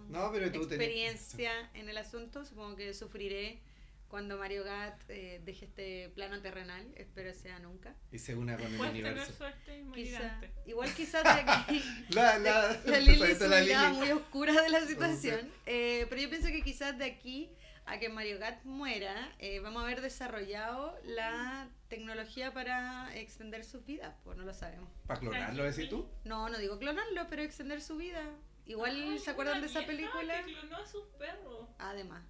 No, 0.08 0.32
pero 0.32 0.50
tú 0.50 0.62
tenés- 0.62 0.72
experiencia 0.72 1.70
en 1.74 1.88
el 1.88 1.96
asunto, 1.96 2.44
supongo 2.44 2.74
que 2.74 2.92
sufriré 2.92 3.60
cuando 4.08 4.38
Mario 4.38 4.64
Gat 4.64 4.98
eh, 5.08 5.40
deje 5.44 5.66
este 5.66 6.08
plano 6.14 6.40
terrenal, 6.40 6.86
espero 6.96 7.32
sea 7.34 7.58
nunca. 7.58 7.94
Y 8.10 8.18
se 8.18 8.34
una 8.34 8.56
con 8.56 8.66
el 8.66 8.76
Puedes 8.76 8.92
tener 8.94 9.12
universo. 9.12 9.32
suerte 9.34 9.78
y 9.78 9.82
morir 9.84 10.06
Quizá, 10.06 10.34
antes. 10.34 10.50
igual 10.66 10.94
quizás 10.94 11.22
de 11.24 11.30
aquí 11.52 11.84
La, 12.10 12.38
la, 12.38 12.80
la 12.84 12.98
Lili 13.00 13.18
pesadito 13.18 13.44
su 13.44 13.50
la 13.50 13.60
mirada 13.60 13.88
Lili. 13.90 13.98
muy 14.00 14.10
oscura 14.12 14.62
de 14.62 14.68
la 14.70 14.80
situación. 14.86 15.52
Eh, 15.66 16.06
pero 16.08 16.22
yo 16.22 16.30
pienso 16.30 16.48
que 16.48 16.62
quizás 16.62 16.96
de 16.98 17.04
aquí 17.04 17.50
a 17.86 17.98
que 17.98 18.08
Mario 18.10 18.38
Gat 18.38 18.64
muera, 18.64 19.32
eh, 19.38 19.60
vamos 19.60 19.80
a 19.82 19.86
haber 19.86 20.00
desarrollado 20.02 20.98
la 21.04 21.68
tecnología 21.88 22.52
para 22.52 23.14
extender 23.16 23.64
sus 23.64 23.84
vidas, 23.86 24.14
pues 24.24 24.36
no 24.36 24.44
lo 24.44 24.52
sabemos. 24.52 24.90
¿Para 25.06 25.20
clonarlo, 25.20 25.64
decís 25.64 25.88
tú? 25.88 26.06
No, 26.24 26.48
no 26.50 26.58
digo 26.58 26.78
clonarlo, 26.78 27.26
pero 27.30 27.42
extender 27.42 27.80
su 27.80 27.96
vida. 27.96 28.22
Igual 28.66 28.90
Ay, 28.94 29.18
se 29.18 29.30
acuerdan 29.30 29.62
de 29.62 29.68
esa 29.68 29.86
película. 29.86 30.44
Que 30.44 30.52
clonó 30.52 30.76
a 30.76 30.86
sus 30.86 31.04
perros. 31.18 31.66
Además, 31.78 32.22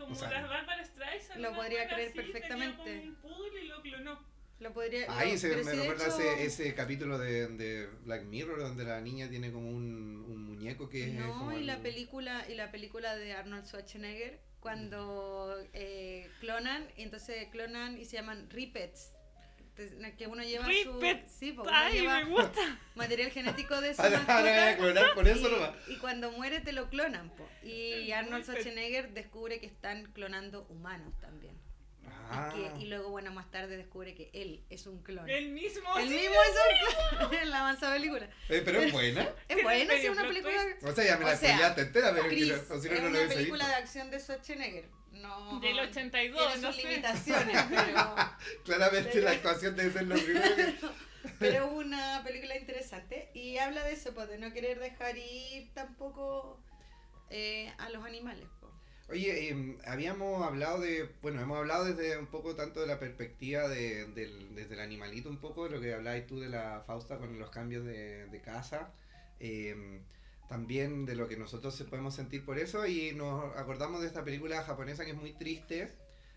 Como 0.00 0.12
O 0.12 0.18
sea, 0.18 0.30
las 0.30 0.48
Bárbara 0.48 0.84
Streisand. 0.84 1.40
lo 1.40 1.54
podría 1.54 1.86
creer 1.88 2.08
así, 2.08 2.16
perfectamente. 2.18 2.76
como 2.76 2.90
un 3.02 3.14
poodle 3.16 3.64
y 3.64 3.68
lo 3.68 3.82
clonó. 3.82 4.24
lo 4.60 4.72
podría. 4.72 5.06
Ahí 5.18 5.32
lo- 5.32 5.38
se 5.38 5.48
me 5.56 5.64
si 5.64 5.76
recuerda 5.78 6.06
hecho- 6.06 6.18
ese, 6.20 6.44
ese 6.44 6.74
capítulo 6.74 7.18
de, 7.18 7.46
de 7.48 7.86
Black 8.04 8.24
Mirror 8.24 8.58
donde 8.60 8.84
la 8.84 9.00
niña 9.00 9.28
tiene 9.30 9.50
como 9.52 9.68
un, 9.70 10.24
un 10.28 10.44
muñeco 10.44 10.88
que 10.88 11.04
es 11.08 11.14
No, 11.14 11.32
como 11.38 11.52
y 11.52 11.64
la 11.64 11.74
el- 11.76 11.82
película 11.82 12.44
y 12.48 12.54
la 12.54 12.70
película 12.70 13.16
de 13.16 13.32
Arnold 13.32 13.64
Schwarzenegger 13.66 14.40
cuando 14.60 15.56
eh, 15.72 16.28
clonan, 16.40 16.86
y 16.96 17.02
entonces 17.02 17.48
clonan 17.50 17.96
y 17.98 18.04
se 18.04 18.16
llaman 18.16 18.48
Que 20.18 20.26
uno 20.26 20.42
lleva 20.42 20.66
su 20.66 21.00
sí, 21.26 21.52
po, 21.52 21.62
uno 21.62 21.70
Ay, 21.72 22.00
lleva 22.00 22.18
me 22.20 22.24
gusta. 22.30 22.78
material 22.94 23.30
genético 23.30 23.80
de 23.80 23.94
su 23.94 24.02
mascota 24.02 24.76
clonar 24.76 25.14
por 25.14 25.26
eso 25.28 25.48
y, 25.48 25.52
nomás. 25.52 25.70
y 25.88 25.96
cuando 25.96 26.30
muere 26.32 26.60
te 26.60 26.72
lo 26.72 26.88
clonan. 26.90 27.30
po. 27.30 27.48
Y 27.62 28.12
Arnold. 28.12 28.44
Schwarzenegger 28.44 29.10
descubre 29.12 29.60
que 29.60 29.66
están 29.66 30.12
clonando 30.12 30.66
humanos 30.68 31.14
también. 31.20 31.58
Ah. 32.32 32.52
Y, 32.56 32.62
que- 32.78 32.84
y 32.84 32.88
luego, 32.88 33.10
bueno, 33.10 33.30
más 33.32 33.50
tarde 33.50 33.76
descubre 33.76 34.14
que 34.14 34.30
él 34.32 34.64
es 34.70 34.86
un 34.86 35.02
clon. 35.02 35.28
El 35.28 35.48
mismo. 35.50 35.96
El 35.98 36.08
sí. 36.08 36.14
mismo 36.14 36.34
es 36.42 37.20
un 37.22 37.28
clon 37.28 37.34
en 37.42 37.50
la 37.50 37.60
avanzada 37.60 37.94
película. 37.94 38.28
Eh, 38.48 38.62
pero 38.64 38.80
es 38.80 38.92
buena. 38.92 39.28
Es 39.48 39.62
buena, 39.62 39.80
sí, 39.94 39.98
medio 39.98 40.12
una 40.12 40.26
película. 40.26 40.54
O 40.82 40.92
sea, 40.92 41.04
ya 41.04 41.16
me 41.18 41.24
O 41.24 41.28
la 41.28 41.36
sea, 41.36 41.48
spoileaste 41.50 41.80
entera, 41.82 42.10
pero 42.12 42.28
Chris, 42.28 42.52
o 42.70 42.80
si 42.80 42.88
no, 42.88 42.94
es 42.94 43.02
no 43.02 43.08
una 43.08 43.28
película 43.28 43.64
visto. 43.64 43.66
de 43.68 43.74
acción 43.74 44.10
de 44.10 44.20
Schwarzenegger. 44.20 44.88
No, 45.20 45.60
Del 45.60 45.78
82, 45.78 46.38
tiene 46.48 46.62
no 46.62 46.72
sus 46.72 46.76
sé. 46.82 46.88
limitaciones, 46.88 47.62
pero, 47.68 48.14
Claramente 48.64 49.10
Pero- 49.12 49.24
la 49.24 49.30
actuación 49.32 49.76
debe 49.76 49.92
ser 49.92 50.06
lo 50.06 50.14
primero 50.16 50.56
que... 50.56 50.74
pero 51.38 51.64
es 51.66 51.72
una 51.72 52.22
película 52.24 52.56
interesante 52.56 53.30
y 53.34 53.58
habla 53.58 53.84
de 53.84 53.92
eso, 53.92 54.14
pues, 54.14 54.28
de 54.28 54.38
no 54.38 54.52
querer 54.52 54.78
dejar 54.78 55.16
ir 55.16 55.72
tampoco 55.74 56.58
eh, 57.30 57.72
a 57.78 57.90
los 57.90 58.04
animales. 58.04 58.46
pues. 58.60 58.72
Oye, 59.10 59.48
em, 59.50 59.76
habíamos 59.86 60.42
hablado 60.46 60.78
de, 60.80 61.10
bueno, 61.20 61.40
hemos 61.42 61.58
hablado 61.58 61.84
desde 61.84 62.16
un 62.16 62.28
poco 62.28 62.54
tanto 62.54 62.80
de 62.80 62.86
la 62.86 62.98
perspectiva 63.00 63.68
de, 63.68 64.06
del, 64.06 64.54
desde 64.54 64.74
el 64.74 64.80
animalito 64.80 65.28
un 65.28 65.38
poco, 65.40 65.68
lo 65.68 65.80
que 65.80 65.92
hablabas 65.94 66.26
tú 66.28 66.38
de 66.40 66.48
la 66.48 66.82
Fausta 66.86 67.18
con 67.18 67.36
los 67.38 67.50
cambios 67.50 67.84
de, 67.84 68.26
de 68.26 68.40
casa, 68.40 68.92
em, 69.40 70.00
también 70.50 71.06
de 71.06 71.14
lo 71.14 71.28
que 71.28 71.36
nosotros 71.36 71.72
se 71.76 71.84
podemos 71.84 72.12
sentir 72.12 72.44
por 72.44 72.58
eso 72.58 72.84
y 72.84 73.12
nos 73.12 73.56
acordamos 73.56 74.00
de 74.00 74.08
esta 74.08 74.24
película 74.24 74.64
japonesa 74.64 75.04
que 75.04 75.12
es 75.12 75.16
muy 75.16 75.32
triste, 75.32 75.92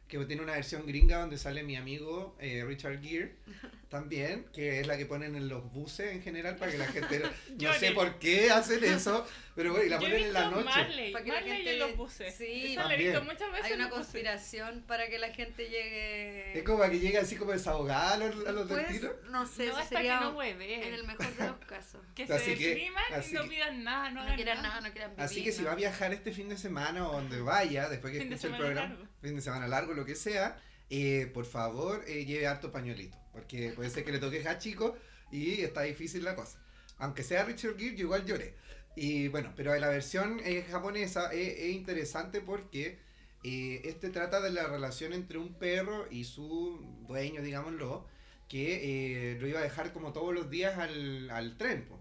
que 0.08 0.24
tiene 0.26 0.44
una 0.44 0.54
versión 0.54 0.86
gringa 0.86 1.22
donde 1.22 1.40
sale 1.40 1.64
mi 1.64 1.76
amigo 1.78 2.36
eh, 2.40 2.64
Richard 2.64 3.02
Gere 3.02 3.38
también, 3.90 4.46
que 4.54 4.80
es 4.80 4.86
la 4.86 4.98
que 4.98 5.08
ponen 5.08 5.36
en 5.36 5.50
los 5.50 5.64
buses 5.74 6.14
en 6.14 6.22
general 6.22 6.58
para 6.58 6.72
que 6.72 6.78
la 6.78 6.86
gente, 6.86 7.24
no 7.60 7.74
sé 7.74 7.92
por 7.94 8.20
qué 8.20 8.52
hacen 8.52 8.84
eso, 8.84 9.26
pero 9.56 9.72
bueno, 9.72 9.86
y 9.86 9.90
la 9.90 10.00
ponen 10.00 10.24
en 10.24 10.34
la 10.34 10.50
noche. 10.50 10.64
Marley. 10.66 11.12
Para 11.12 11.26
que 11.26 11.32
la 11.32 11.42
gente- 11.42 11.78
yo 11.78 11.88
lo 11.88 11.96
puse. 11.96 12.32
sí, 12.32 12.74
Esa 12.74 12.86
la 12.88 12.96
he 12.96 12.98
visto 12.98 13.24
muchas 13.24 13.52
veces. 13.52 13.66
Hay 13.66 13.74
una 13.74 13.90
puse. 13.90 14.00
conspiración 14.02 14.84
para 14.88 15.08
que 15.08 15.20
la 15.20 15.30
gente 15.34 15.70
llegue. 15.70 16.58
Es 16.58 16.64
como 16.64 16.80
para 16.80 16.92
que 16.92 17.00
llegue 17.00 17.18
así 17.18 17.36
como 17.36 17.52
desahogada 17.52 18.14
a 18.14 18.18
los, 18.18 18.48
a 18.48 18.52
los 18.52 18.68
Pues, 18.68 18.88
destinos. 18.90 19.14
no 19.30 19.46
sé, 19.46 19.68
No, 19.68 19.80
eso 19.80 19.90
sería 19.90 20.20
que 20.20 20.26
no 20.26 20.32
hueve. 20.32 20.88
en 20.88 20.94
el 20.94 21.04
mejor 21.06 21.34
de 21.36 21.48
los 21.48 21.58
casos. 21.66 22.02
Que 22.16 22.24
Así 22.32 22.56
se 22.56 22.68
depriman 22.68 23.04
y 23.30 23.34
no 23.34 23.48
pidan 23.48 23.84
nada, 23.84 24.10
no 24.12 24.28
No 24.28 24.36
quieran 24.36 24.58
nada. 24.58 24.70
nada, 24.70 24.82
no 24.88 24.92
quieran 24.92 25.12
vivir. 25.12 25.24
Así 25.24 25.44
que 25.44 25.52
si 25.52 25.64
va 25.64 25.74
a 25.74 25.76
viajar 25.76 26.14
este 26.14 26.32
fin 26.32 26.50
de 26.50 26.58
semana 26.58 27.08
o 27.08 27.14
donde 27.14 27.42
vaya, 27.42 27.90
después 27.90 28.12
que 28.14 28.20
Fin 28.20 28.30
de 28.30 28.36
escuche 28.36 28.54
el 28.54 28.60
programa, 28.60 28.90
largo. 28.90 29.08
fin 29.22 29.36
de 29.36 29.42
semana 29.42 29.68
largo, 29.68 29.94
lo 29.94 30.06
que 30.06 30.16
sea, 30.16 30.60
eh, 30.90 31.30
por 31.34 31.46
favor 31.46 32.04
eh, 32.08 32.26
lleve 32.26 32.48
harto 32.48 32.72
pañuelito. 32.72 33.18
Porque 33.32 33.72
puede 33.76 33.90
ser 33.90 34.04
que 34.06 34.12
le 34.12 34.20
toque 34.20 34.48
a 34.48 34.58
chico 34.60 34.96
y 35.32 35.62
está 35.62 35.82
difícil 35.82 36.24
la 36.24 36.36
cosa. 36.36 36.60
Aunque 37.00 37.24
sea 37.24 37.44
Richard 37.44 37.76
Gere, 37.78 37.96
yo 37.96 38.04
igual 38.06 38.24
lloré. 38.26 38.56
Y 38.96 39.28
bueno, 39.30 39.54
pero 39.56 39.76
la 39.76 39.90
versión 39.90 40.40
eh, 40.44 40.66
japonesa 40.70 41.32
es, 41.34 41.60
es 41.60 41.72
interesante 41.74 42.42
porque 42.42 43.00
eh, 43.44 43.82
este 43.86 44.10
trata 44.10 44.40
de 44.40 44.52
la 44.52 44.68
relación 44.68 45.14
entre 45.14 45.38
un 45.40 45.54
perro 45.56 46.08
y 46.12 46.24
su 46.26 46.80
dueño, 47.08 47.42
digámoslo, 47.42 48.08
que 48.48 49.34
eh, 49.34 49.40
lo 49.40 49.48
iba 49.48 49.60
a 49.60 49.64
dejar 49.64 49.94
como 49.94 50.14
todos 50.14 50.34
los 50.34 50.50
días 50.50 50.78
al, 50.78 51.30
al 51.32 51.58
tren. 51.58 51.86
po. 51.88 52.00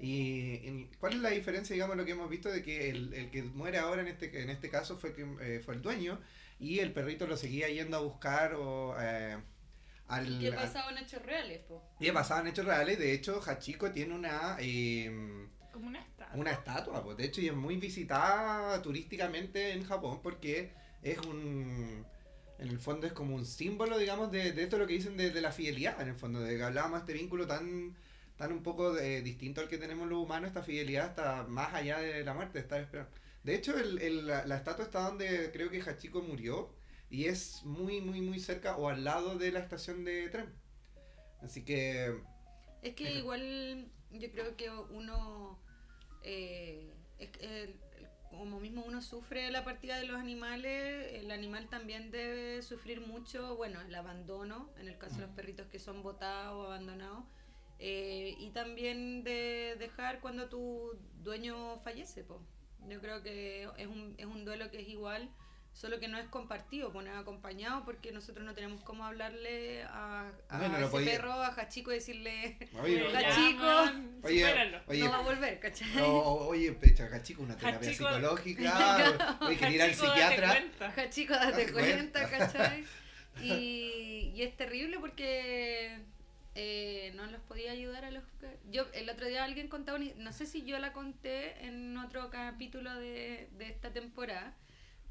Y 0.00 0.66
en- 0.66 0.90
¿cuál 1.00 1.14
es 1.14 1.20
la 1.20 1.30
diferencia, 1.30 1.72
digamos, 1.74 1.96
lo 1.96 2.04
que 2.04 2.12
hemos 2.12 2.28
visto 2.28 2.50
de 2.50 2.62
que 2.62 2.90
el, 2.90 3.12
el 3.14 3.30
que 3.30 3.42
muere 3.42 3.78
ahora 3.78 4.02
en 4.02 4.08
este, 4.08 4.42
en 4.42 4.50
este 4.50 4.68
caso 4.68 4.96
fue, 4.98 5.14
que, 5.14 5.26
eh, 5.40 5.60
fue 5.64 5.74
el 5.74 5.82
dueño 5.82 6.20
y 6.60 6.78
el 6.80 6.92
perrito 6.92 7.26
lo 7.26 7.36
seguía 7.36 7.68
yendo 7.68 7.96
a 7.96 8.00
buscar 8.00 8.54
o, 8.54 8.94
eh, 9.00 9.36
al... 10.08 10.28
¿Y 10.28 10.38
qué 10.40 10.52
pasaba 10.52 10.90
en 10.92 10.98
hechos 10.98 11.22
reales, 11.22 11.60
po? 11.66 11.82
y 11.98 12.10
pasaban 12.12 12.46
hechos 12.46 12.66
reales. 12.66 12.98
De 12.98 13.12
hecho, 13.12 13.40
Hachiko 13.44 13.90
tiene 13.92 14.14
una... 14.14 14.56
eh, 14.60 15.10
Como 15.78 15.88
una 15.90 16.00
estatua. 16.00 16.34
una 16.40 16.50
estatua, 16.50 17.02
pues 17.04 17.16
de 17.16 17.24
hecho 17.24 17.40
y 17.40 17.48
es 17.48 17.54
muy 17.54 17.76
visitada 17.76 18.80
turísticamente 18.82 19.72
en 19.72 19.84
Japón 19.84 20.20
porque 20.22 20.72
es 21.02 21.18
un 21.26 22.04
en 22.58 22.68
el 22.68 22.78
fondo 22.80 23.06
es 23.06 23.12
como 23.12 23.36
un 23.36 23.46
símbolo, 23.46 23.98
digamos, 23.98 24.32
de, 24.32 24.52
de 24.52 24.62
esto 24.64 24.78
lo 24.78 24.86
que 24.86 24.94
dicen 24.94 25.16
de, 25.16 25.30
de 25.30 25.40
la 25.40 25.52
fidelidad, 25.52 26.00
en 26.00 26.08
el 26.08 26.16
fondo, 26.16 26.40
de 26.40 26.56
que 26.56 26.62
hablábamos 26.64 26.98
de 27.00 27.12
este 27.12 27.22
vínculo 27.22 27.46
tan 27.46 27.96
tan 28.36 28.52
un 28.52 28.62
poco 28.62 28.92
de- 28.92 29.22
distinto 29.22 29.60
al 29.60 29.68
que 29.68 29.78
tenemos 29.78 30.08
los 30.08 30.18
humanos, 30.18 30.48
esta 30.48 30.62
fidelidad 30.62 31.08
está 31.10 31.44
más 31.48 31.74
allá 31.74 31.98
de 31.98 32.24
la 32.24 32.34
muerte, 32.34 32.58
de 32.58 32.62
estar 32.62 32.80
esperando. 32.80 33.12
De 33.44 33.54
hecho, 33.54 33.76
el, 33.78 33.98
el- 34.00 34.26
la, 34.26 34.44
la 34.46 34.56
estatua 34.56 34.84
está 34.84 35.00
donde 35.08 35.50
creo 35.52 35.70
que 35.70 35.80
Hachiko 35.82 36.22
murió 36.22 36.74
y 37.10 37.24
es 37.26 37.62
muy, 37.64 38.00
muy, 38.00 38.20
muy 38.20 38.38
cerca 38.40 38.76
o 38.76 38.88
al 38.88 39.04
lado 39.04 39.36
de 39.38 39.52
la 39.52 39.60
estación 39.60 40.04
de 40.04 40.28
tren. 40.28 40.52
Así 41.42 41.64
que 41.64 42.14
Es 42.82 42.94
que 42.94 43.12
igual 43.14 43.90
yo 44.10 44.30
creo 44.32 44.56
que 44.56 44.70
uno, 44.70 45.58
eh, 46.22 46.92
es 47.18 47.30
el- 47.40 47.74
como 48.30 48.60
mismo 48.60 48.84
uno 48.86 49.00
sufre 49.00 49.50
la 49.50 49.64
partida 49.64 49.98
de 49.98 50.04
los 50.06 50.16
animales, 50.20 51.12
el 51.14 51.30
animal 51.30 51.68
también 51.68 52.10
debe 52.10 52.62
sufrir 52.62 53.00
mucho, 53.00 53.56
bueno, 53.56 53.80
el 53.80 53.94
abandono, 53.94 54.70
en 54.78 54.86
el 54.86 54.98
caso 54.98 55.16
de 55.16 55.22
los 55.22 55.30
perritos 55.30 55.66
que 55.68 55.78
son 55.78 56.02
botados 56.02 56.54
o 56.54 56.66
abandonados, 56.66 57.24
eh, 57.78 58.34
y 58.38 58.50
también 58.50 59.24
de 59.24 59.76
dejar 59.78 60.20
cuando 60.20 60.48
tu 60.48 60.92
dueño 61.22 61.78
fallece. 61.80 62.22
Po. 62.22 62.40
Yo 62.88 63.00
creo 63.00 63.22
que 63.22 63.64
es 63.76 63.86
un, 63.86 64.14
es 64.18 64.26
un 64.26 64.44
duelo 64.44 64.70
que 64.70 64.80
es 64.82 64.88
igual, 64.88 65.30
solo 65.78 66.00
que 66.00 66.08
no 66.08 66.18
es 66.18 66.26
compartido, 66.26 66.92
pues 66.92 67.06
no 67.06 67.12
es 67.12 67.18
acompañado, 67.18 67.84
porque 67.84 68.10
nosotros 68.10 68.44
no 68.44 68.52
tenemos 68.52 68.82
cómo 68.82 69.04
hablarle 69.04 69.84
a, 69.84 70.28
a 70.48 70.66
ese 70.78 70.86
podía- 70.88 71.12
perro, 71.12 71.32
a 71.32 71.46
Hachiko, 71.54 71.92
y 71.92 71.94
decirle 71.94 72.56
Oye, 72.82 72.96
Pero 72.98 73.12
la 73.12 73.22
ya, 73.22 73.34
chico. 73.36 73.62
man, 73.62 74.20
Oye, 74.24 74.44
oye, 74.88 75.04
no 75.04 75.10
va 75.10 75.18
a 75.18 75.22
volver, 75.22 75.60
¿cachai? 75.60 75.88
No, 75.94 76.08
oye, 76.48 76.72
pecha, 76.72 77.04
Hachico, 77.14 77.42
una 77.44 77.56
terapia 77.56 77.90
Hachico- 77.90 78.08
psicológica, 78.08 79.38
oye, 79.42 79.56
que 79.56 79.70
ir 79.70 79.82
al 79.82 79.90
date 79.92 79.94
psiquiatra. 80.06 80.48
cuenta. 80.48 80.94
Hachico, 81.00 81.34
date 81.34 81.50
Date 81.52 81.72
cuenta, 81.72 82.28
cuenta. 82.28 82.38
¿cachai? 82.52 82.84
Y, 83.40 84.32
y 84.34 84.42
es 84.42 84.56
terrible 84.56 84.98
porque 84.98 85.96
eh, 86.56 87.12
no 87.14 87.24
los 87.26 87.40
podía 87.42 87.70
ayudar 87.70 88.04
a 88.04 88.10
los... 88.10 88.24
Yo, 88.72 88.84
el 88.94 89.08
otro 89.08 89.28
día 89.28 89.44
alguien 89.44 89.68
contaba, 89.68 89.96
una- 89.96 90.10
no 90.16 90.32
sé 90.32 90.44
si 90.46 90.64
yo 90.64 90.76
la 90.80 90.92
conté 90.92 91.64
en 91.64 91.96
otro 91.98 92.30
capítulo 92.30 92.92
de, 92.96 93.48
de 93.58 93.68
esta 93.68 93.92
temporada, 93.92 94.54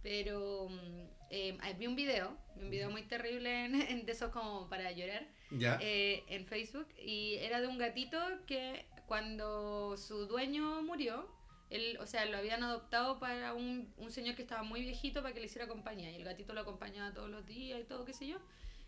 pero 0.07 0.69
mm, 0.69 1.01
eh, 1.31 1.57
vi 1.77 1.85
un 1.85 1.97
video, 1.97 2.37
vi 2.55 2.63
un 2.63 2.69
video 2.69 2.89
muy 2.89 3.03
terrible 3.03 3.65
en, 3.65 3.75
en 3.91 4.05
de 4.05 4.11
esos 4.13 4.31
como 4.31 4.69
para 4.69 4.89
llorar, 4.93 5.27
Ya. 5.51 5.77
eh, 5.81 6.23
en 6.29 6.45
Facebook 6.45 6.87
y 6.97 7.33
era 7.41 7.59
de 7.59 7.67
un 7.67 7.77
gatito 7.77 8.17
que 8.45 8.85
cuando 9.05 9.97
su 9.97 10.25
dueño 10.27 10.81
murió, 10.83 11.27
él, 11.69 11.97
o 11.99 12.07
sea, 12.07 12.25
lo 12.25 12.37
habían 12.37 12.63
adoptado 12.63 13.19
para 13.19 13.53
un, 13.53 13.93
un 13.97 14.09
señor 14.09 14.35
que 14.35 14.43
estaba 14.43 14.63
muy 14.63 14.79
viejito 14.81 15.21
para 15.21 15.33
que 15.33 15.41
le 15.41 15.47
hiciera 15.47 15.67
compañía 15.67 16.09
y 16.09 16.15
el 16.15 16.23
gatito 16.23 16.53
lo 16.53 16.61
acompañaba 16.61 17.13
todos 17.13 17.29
los 17.29 17.45
días 17.45 17.81
y 17.81 17.83
todo, 17.83 18.05
qué 18.05 18.13
sé 18.13 18.27
yo. 18.27 18.37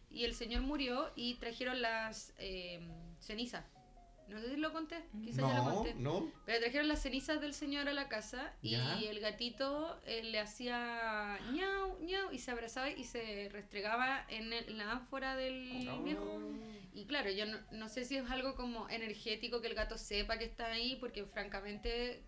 Y 0.10 0.24
el 0.24 0.34
señor 0.34 0.62
murió 0.62 1.12
y 1.18 1.34
trajeron 1.36 1.82
las 1.82 2.34
eh, 2.38 2.80
cenizas. 3.20 3.66
No 4.30 4.40
sé 4.40 4.50
si 4.50 4.58
lo 4.58 4.72
conté, 4.72 5.04
quizás 5.24 5.38
ya 5.48 5.58
lo 5.58 5.74
conté. 5.76 5.94
no. 5.96 6.32
Pero 6.46 6.60
trajeron 6.60 6.88
las 6.88 7.02
cenizas 7.02 7.42
del 7.42 7.54
señor 7.54 7.88
a 7.90 7.94
la 7.94 8.08
casa 8.10 8.54
y 8.62 8.72
Ya. 8.72 9.00
el 9.00 9.20
gatito 9.20 10.00
eh, 10.06 10.24
le 10.24 10.40
hacía 10.40 11.40
ñau, 11.52 12.00
ñau 12.02 12.32
y 12.32 12.40
se 12.40 12.52
abrazaba 12.52 12.90
y 12.90 13.04
se 13.04 13.50
restregaba 13.52 14.26
en, 14.30 14.54
el- 14.54 14.70
en 14.70 14.78
la 14.78 14.92
ánfora 14.92 15.36
del 15.36 15.88
Oh. 15.90 16.04
viejo. 16.04 16.40
Y 16.94 17.06
claro, 17.06 17.30
yo 17.32 17.46
no, 17.46 17.58
no 17.72 17.88
sé 17.90 18.04
si 18.06 18.18
es 18.18 18.30
algo 18.30 18.56
como 18.56 18.90
energético 18.90 19.62
que 19.62 19.68
el 19.68 19.74
gato 19.76 19.98
sepa 19.98 20.38
que 20.38 20.46
está 20.46 20.68
ahí, 20.68 20.98
porque 21.00 21.26
francamente 21.26 22.24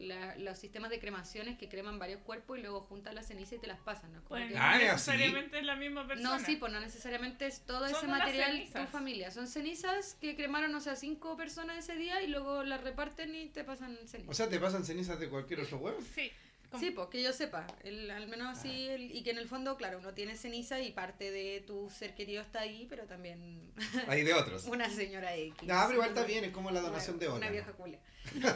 la- 0.00 0.36
los 0.36 0.58
sistemas 0.58 0.90
de 0.90 0.98
cremaciones 1.00 1.58
que 1.58 1.68
creman 1.68 1.98
varios 1.98 2.20
cuerpos 2.22 2.58
y 2.58 2.62
luego 2.62 2.80
juntan 2.80 3.14
las 3.14 3.26
cenizas 3.26 3.54
y 3.54 3.58
te 3.58 3.66
las 3.66 3.80
pasan. 3.80 4.12
¿no? 4.12 4.18
Como 4.24 4.40
Bueno, 4.40 4.48
que- 4.52 4.58
Ah, 4.58 4.72
no 4.76 4.80
¿es 4.84 4.92
necesariamente 4.92 5.58
es 5.58 5.64
la 5.64 5.76
misma 5.76 6.06
persona. 6.06 6.38
no, 6.38 6.44
sí, 6.44 6.56
pues 6.56 6.72
no 6.72 6.80
necesariamente 6.80 7.46
es 7.46 7.60
todo 7.64 7.86
Son 7.88 7.96
ese 7.96 8.06
material 8.06 8.68
tu 8.72 8.86
familia. 8.86 9.30
Son 9.30 9.46
cenizas 9.46 10.14
que 10.20 10.36
cremaron, 10.36 10.74
o 10.74 10.80
sea, 10.80 10.96
cinco 10.96 11.36
personas 11.36 11.78
ese 11.78 11.96
día 11.96 12.22
y 12.22 12.26
luego 12.28 12.62
las 12.62 12.82
reparten 12.82 13.34
y 13.34 13.48
te 13.48 13.64
pasan 13.64 13.96
cenizas. 14.06 14.30
O 14.30 14.34
sea, 14.34 14.48
te 14.48 14.58
pasan 14.58 14.84
cenizas 14.84 15.18
de 15.18 15.28
cualquier 15.28 15.60
otro 15.60 15.78
huevo. 15.78 15.98
Sí. 16.14 16.30
Como- 16.70 16.82
Sí, 16.82 16.90
pues 16.90 17.08
que 17.08 17.22
yo 17.22 17.32
sepa, 17.32 17.66
el, 17.82 18.10
al 18.10 18.28
menos 18.28 18.58
así, 18.58 18.88
el- 18.88 19.10
y 19.14 19.22
que 19.22 19.30
en 19.30 19.38
el 19.38 19.48
fondo, 19.48 19.76
claro, 19.76 19.98
uno 19.98 20.12
tiene 20.14 20.36
ceniza 20.36 20.80
y 20.80 20.92
parte 20.92 21.30
de 21.30 21.62
tu 21.66 21.88
ser 21.90 22.14
querido 22.14 22.42
está 22.42 22.60
ahí, 22.60 22.86
pero 22.90 23.04
también 23.06 23.72
Hay 24.08 24.22
de 24.22 24.34
otros. 24.34 24.64
una 24.66 24.88
señora 24.90 25.34
X. 25.34 25.62
No, 25.68 25.74
pero 25.82 25.92
igual 25.94 26.08
está 26.10 26.24
bien, 26.24 26.44
es 26.44 26.52
como 26.52 26.70
la 26.70 26.80
donación 26.80 27.18
de 27.18 27.26
Una 27.28 27.36
órganos. 27.36 27.52
vieja 27.52 27.72
culia. 27.72 28.00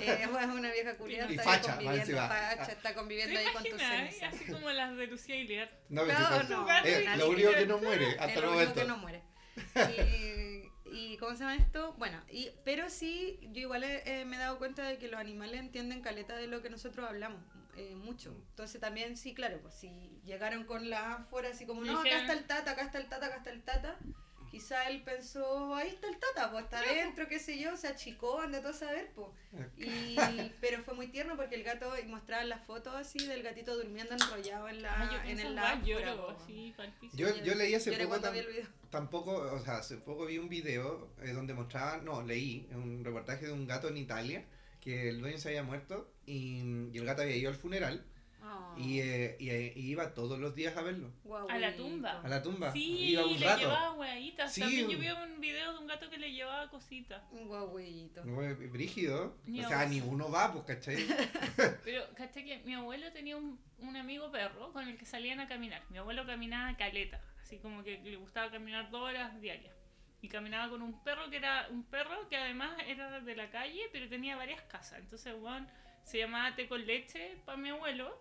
Eh, 0.00 0.26
bueno, 0.30 0.54
una 0.56 0.70
vieja 0.72 0.96
culia 0.96 1.26
Y 1.30 1.32
está 1.36 1.42
facha, 1.44 1.76
conviviendo, 1.76 2.16
facha, 2.18 2.72
está 2.72 2.88
¿Te 2.90 2.94
conviviendo 2.94 3.38
ahí 3.40 3.46
con 3.52 3.62
tus 3.62 3.72
imaginas? 3.72 4.14
cenizas. 4.14 4.34
Así 4.34 4.52
como 4.52 4.70
las 4.70 4.96
de 4.96 5.06
Lucía 5.06 5.36
Iliar. 5.36 5.70
No, 5.88 6.04
No, 6.04 6.12
sí, 6.14 6.46
no, 6.50 6.68
eh, 6.84 7.04
lo 7.16 7.30
único 7.30 7.50
que 7.52 7.66
no 7.66 7.78
muere 7.78 8.06
hasta 8.10 8.26
Es 8.26 8.36
el 8.36 8.42
lo 8.42 8.48
único 8.50 8.60
momento. 8.60 8.80
que 8.80 8.86
no 8.88 8.96
muere. 8.98 9.22
Y, 10.94 11.12
y 11.12 11.16
¿cómo 11.16 11.32
se 11.32 11.38
llama 11.40 11.56
esto? 11.56 11.94
Bueno, 11.98 12.20
y, 12.30 12.50
pero 12.64 12.90
sí, 12.90 13.38
yo 13.52 13.62
igual 13.62 13.82
eh, 13.84 14.24
me 14.26 14.36
he 14.36 14.38
dado 14.38 14.58
cuenta 14.58 14.86
de 14.86 14.98
que 14.98 15.08
los 15.08 15.18
animales 15.18 15.60
entienden 15.60 16.02
caleta 16.02 16.36
de 16.36 16.46
lo 16.46 16.60
que 16.62 16.68
nosotros 16.70 17.08
hablamos. 17.08 17.42
Eh, 17.76 17.94
mucho. 17.96 18.34
Entonces 18.50 18.80
también, 18.80 19.16
sí, 19.16 19.34
claro, 19.34 19.58
pues 19.62 19.74
si 19.74 20.20
llegaron 20.24 20.64
con 20.64 20.90
la 20.90 21.14
afuera 21.14 21.50
así 21.50 21.66
como, 21.66 21.82
no, 21.84 22.00
acá 22.00 22.20
está 22.20 22.32
el 22.34 22.44
tata, 22.44 22.70
acá 22.72 22.82
está 22.82 22.98
el 22.98 23.08
tata, 23.08 23.26
acá 23.26 23.36
está 23.36 23.50
el 23.50 23.62
tata. 23.62 23.98
Quizá 24.50 24.86
él 24.90 25.00
pensó, 25.02 25.74
ahí 25.74 25.88
está 25.88 26.08
el 26.08 26.18
tata, 26.18 26.50
pues 26.50 26.64
está 26.64 26.80
adentro, 26.80 27.26
qué 27.26 27.38
sé 27.38 27.58
yo, 27.58 27.74
se 27.78 27.88
achicó, 27.88 28.38
anda 28.38 28.60
todo 28.60 28.72
a 28.72 28.74
saber, 28.74 29.10
pues. 29.14 29.28
Y, 29.78 30.16
pero 30.60 30.82
fue 30.84 30.92
muy 30.92 31.06
tierno 31.08 31.36
porque 31.36 31.54
el 31.54 31.62
gato 31.62 31.98
y 31.98 32.02
mostraban 32.06 32.50
las 32.50 32.62
fotos 32.66 32.94
así 32.94 33.26
del 33.26 33.42
gatito 33.42 33.74
durmiendo 33.74 34.12
enrollado 34.14 34.68
en 34.68 34.82
la 34.82 34.92
Ah, 34.92 35.10
yo 35.24 35.30
en 35.30 35.40
el 35.40 35.54
lado. 35.54 35.86
lloro, 35.86 36.30
así, 36.38 36.74
palpicio. 36.76 37.18
Yo, 37.34 37.42
yo 37.42 37.54
leí 37.54 37.74
hace 37.74 37.92
poco 37.92 38.16
tam- 38.20 38.68
tampoco, 38.90 39.30
o 39.38 39.58
sea, 39.60 39.78
hace 39.78 39.96
poco 39.96 40.26
vi 40.26 40.36
un 40.36 40.50
video 40.50 41.08
eh, 41.22 41.32
donde 41.32 41.54
mostraban, 41.54 42.04
no, 42.04 42.20
leí 42.20 42.68
un 42.72 43.02
reportaje 43.02 43.46
de 43.46 43.52
un 43.52 43.66
gato 43.66 43.88
en 43.88 43.96
Italia 43.96 44.44
que 44.82 45.08
el 45.08 45.20
dueño 45.20 45.38
se 45.38 45.48
había 45.48 45.62
muerto 45.62 46.12
y, 46.26 46.90
y 46.92 46.98
el 46.98 47.04
gato 47.06 47.22
había 47.22 47.36
ido 47.36 47.48
al 47.50 47.56
funeral 47.56 48.04
Ah, 48.44 48.74
y, 48.76 48.98
eh, 48.98 49.36
y, 49.38 49.50
eh, 49.50 49.72
y 49.76 49.90
iba 49.92 50.14
todos 50.14 50.36
los 50.40 50.56
días 50.56 50.76
a 50.76 50.82
verlo, 50.82 51.12
A 51.48 51.58
la 51.60 51.76
tumba. 51.76 52.20
a 52.22 52.28
la 52.28 52.42
tumba. 52.42 52.72
Sí, 52.72 53.10
iba 53.10 53.24
un 53.24 53.38
le 53.38 53.46
rato. 53.46 53.60
llevaba 53.60 53.92
hueaditas. 53.92 54.52
Sí. 54.52 54.60
También 54.62 54.88
yo 54.90 54.98
vi 54.98 55.08
un 55.10 55.40
video 55.40 55.72
de 55.74 55.78
un 55.78 55.86
gato 55.86 56.10
que 56.10 56.18
le 56.18 56.32
llevaba 56.32 56.68
cositas. 56.68 57.22
Un 57.30 57.48
eh, 58.44 58.54
Brígido. 58.66 59.36
O 59.48 59.68
sea, 59.68 59.82
a- 59.82 59.86
ni 59.86 60.00
uno 60.00 60.28
va, 60.28 60.52
pues, 60.52 60.64
¿cachai? 60.64 60.96
Pero, 61.84 62.02
¿cachai? 62.16 62.44
Que 62.44 62.58
mi 62.64 62.74
abuelo 62.74 63.12
tenía 63.12 63.36
un, 63.36 63.60
un 63.78 63.96
amigo 63.96 64.32
perro 64.32 64.72
con 64.72 64.88
el 64.88 64.98
que 64.98 65.06
salían 65.06 65.38
a 65.38 65.46
caminar. 65.46 65.80
Mi 65.90 65.98
abuelo 65.98 66.26
caminaba 66.26 66.76
caleta, 66.76 67.20
así 67.40 67.58
como 67.58 67.84
que 67.84 68.00
le 68.00 68.16
gustaba 68.16 68.50
caminar 68.50 68.90
dos 68.90 69.02
horas 69.02 69.40
diarias. 69.40 69.72
Y 70.22 70.28
caminaba 70.28 70.70
con 70.70 70.80
un 70.82 71.02
perro 71.02 71.28
que 71.28 71.36
era 71.36 71.66
un 71.70 71.82
perro 71.84 72.28
que 72.28 72.36
además 72.36 72.76
era 72.86 73.20
de 73.20 73.34
la 73.36 73.50
calle, 73.50 73.82
pero 73.92 74.08
tenía 74.08 74.36
varias 74.36 74.62
casas. 74.62 75.00
Entonces, 75.00 75.34
bueno, 75.38 75.66
se 76.04 76.18
llamaba 76.18 76.54
té 76.54 76.68
con 76.68 76.86
leche 76.86 77.36
para 77.44 77.58
mi 77.58 77.70
abuelo, 77.70 78.18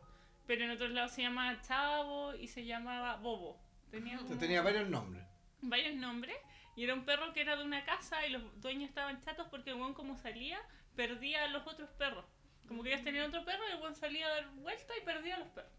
pero 0.48 0.64
en 0.66 0.72
otros 0.72 0.92
lados 0.92 1.12
se 1.12 1.22
llamaba 1.22 1.62
Chavo 1.62 2.34
y 2.36 2.48
se 2.48 2.66
llamaba 2.66 3.18
Bobo. 3.18 3.62
Tenía, 3.92 4.18
como 4.18 4.36
Tenía 4.38 4.62
varios 4.64 4.90
nombres. 4.90 5.24
varios 5.62 5.96
nombres. 5.96 6.36
Y 6.76 6.86
era 6.86 6.96
un 6.96 7.06
perro 7.06 7.34
que 7.34 7.42
era 7.42 7.56
de 7.56 7.64
una 7.64 7.84
casa 7.86 8.26
y 8.26 8.32
los 8.32 8.60
dueños 8.62 8.90
estaban 8.90 9.22
chatos 9.22 9.48
porque 9.52 9.70
el 9.70 9.76
buen 9.76 9.94
como 9.94 10.18
salía, 10.18 10.58
perdía 10.96 11.44
a 11.44 11.48
los 11.50 11.68
otros 11.68 11.90
perros. 11.92 12.26
Como 12.68 12.82
que 12.82 12.90
ellos 12.90 13.04
tenían 13.04 13.28
otro 13.28 13.46
perro 13.46 13.62
y 13.70 13.74
el 13.74 13.78
buen 13.80 13.94
salía 13.94 14.26
a 14.26 14.30
dar 14.30 14.50
vuelta 14.56 14.94
y 15.00 15.06
perdía 15.06 15.36
a 15.36 15.40
los 15.40 15.50
perros. 15.50 15.72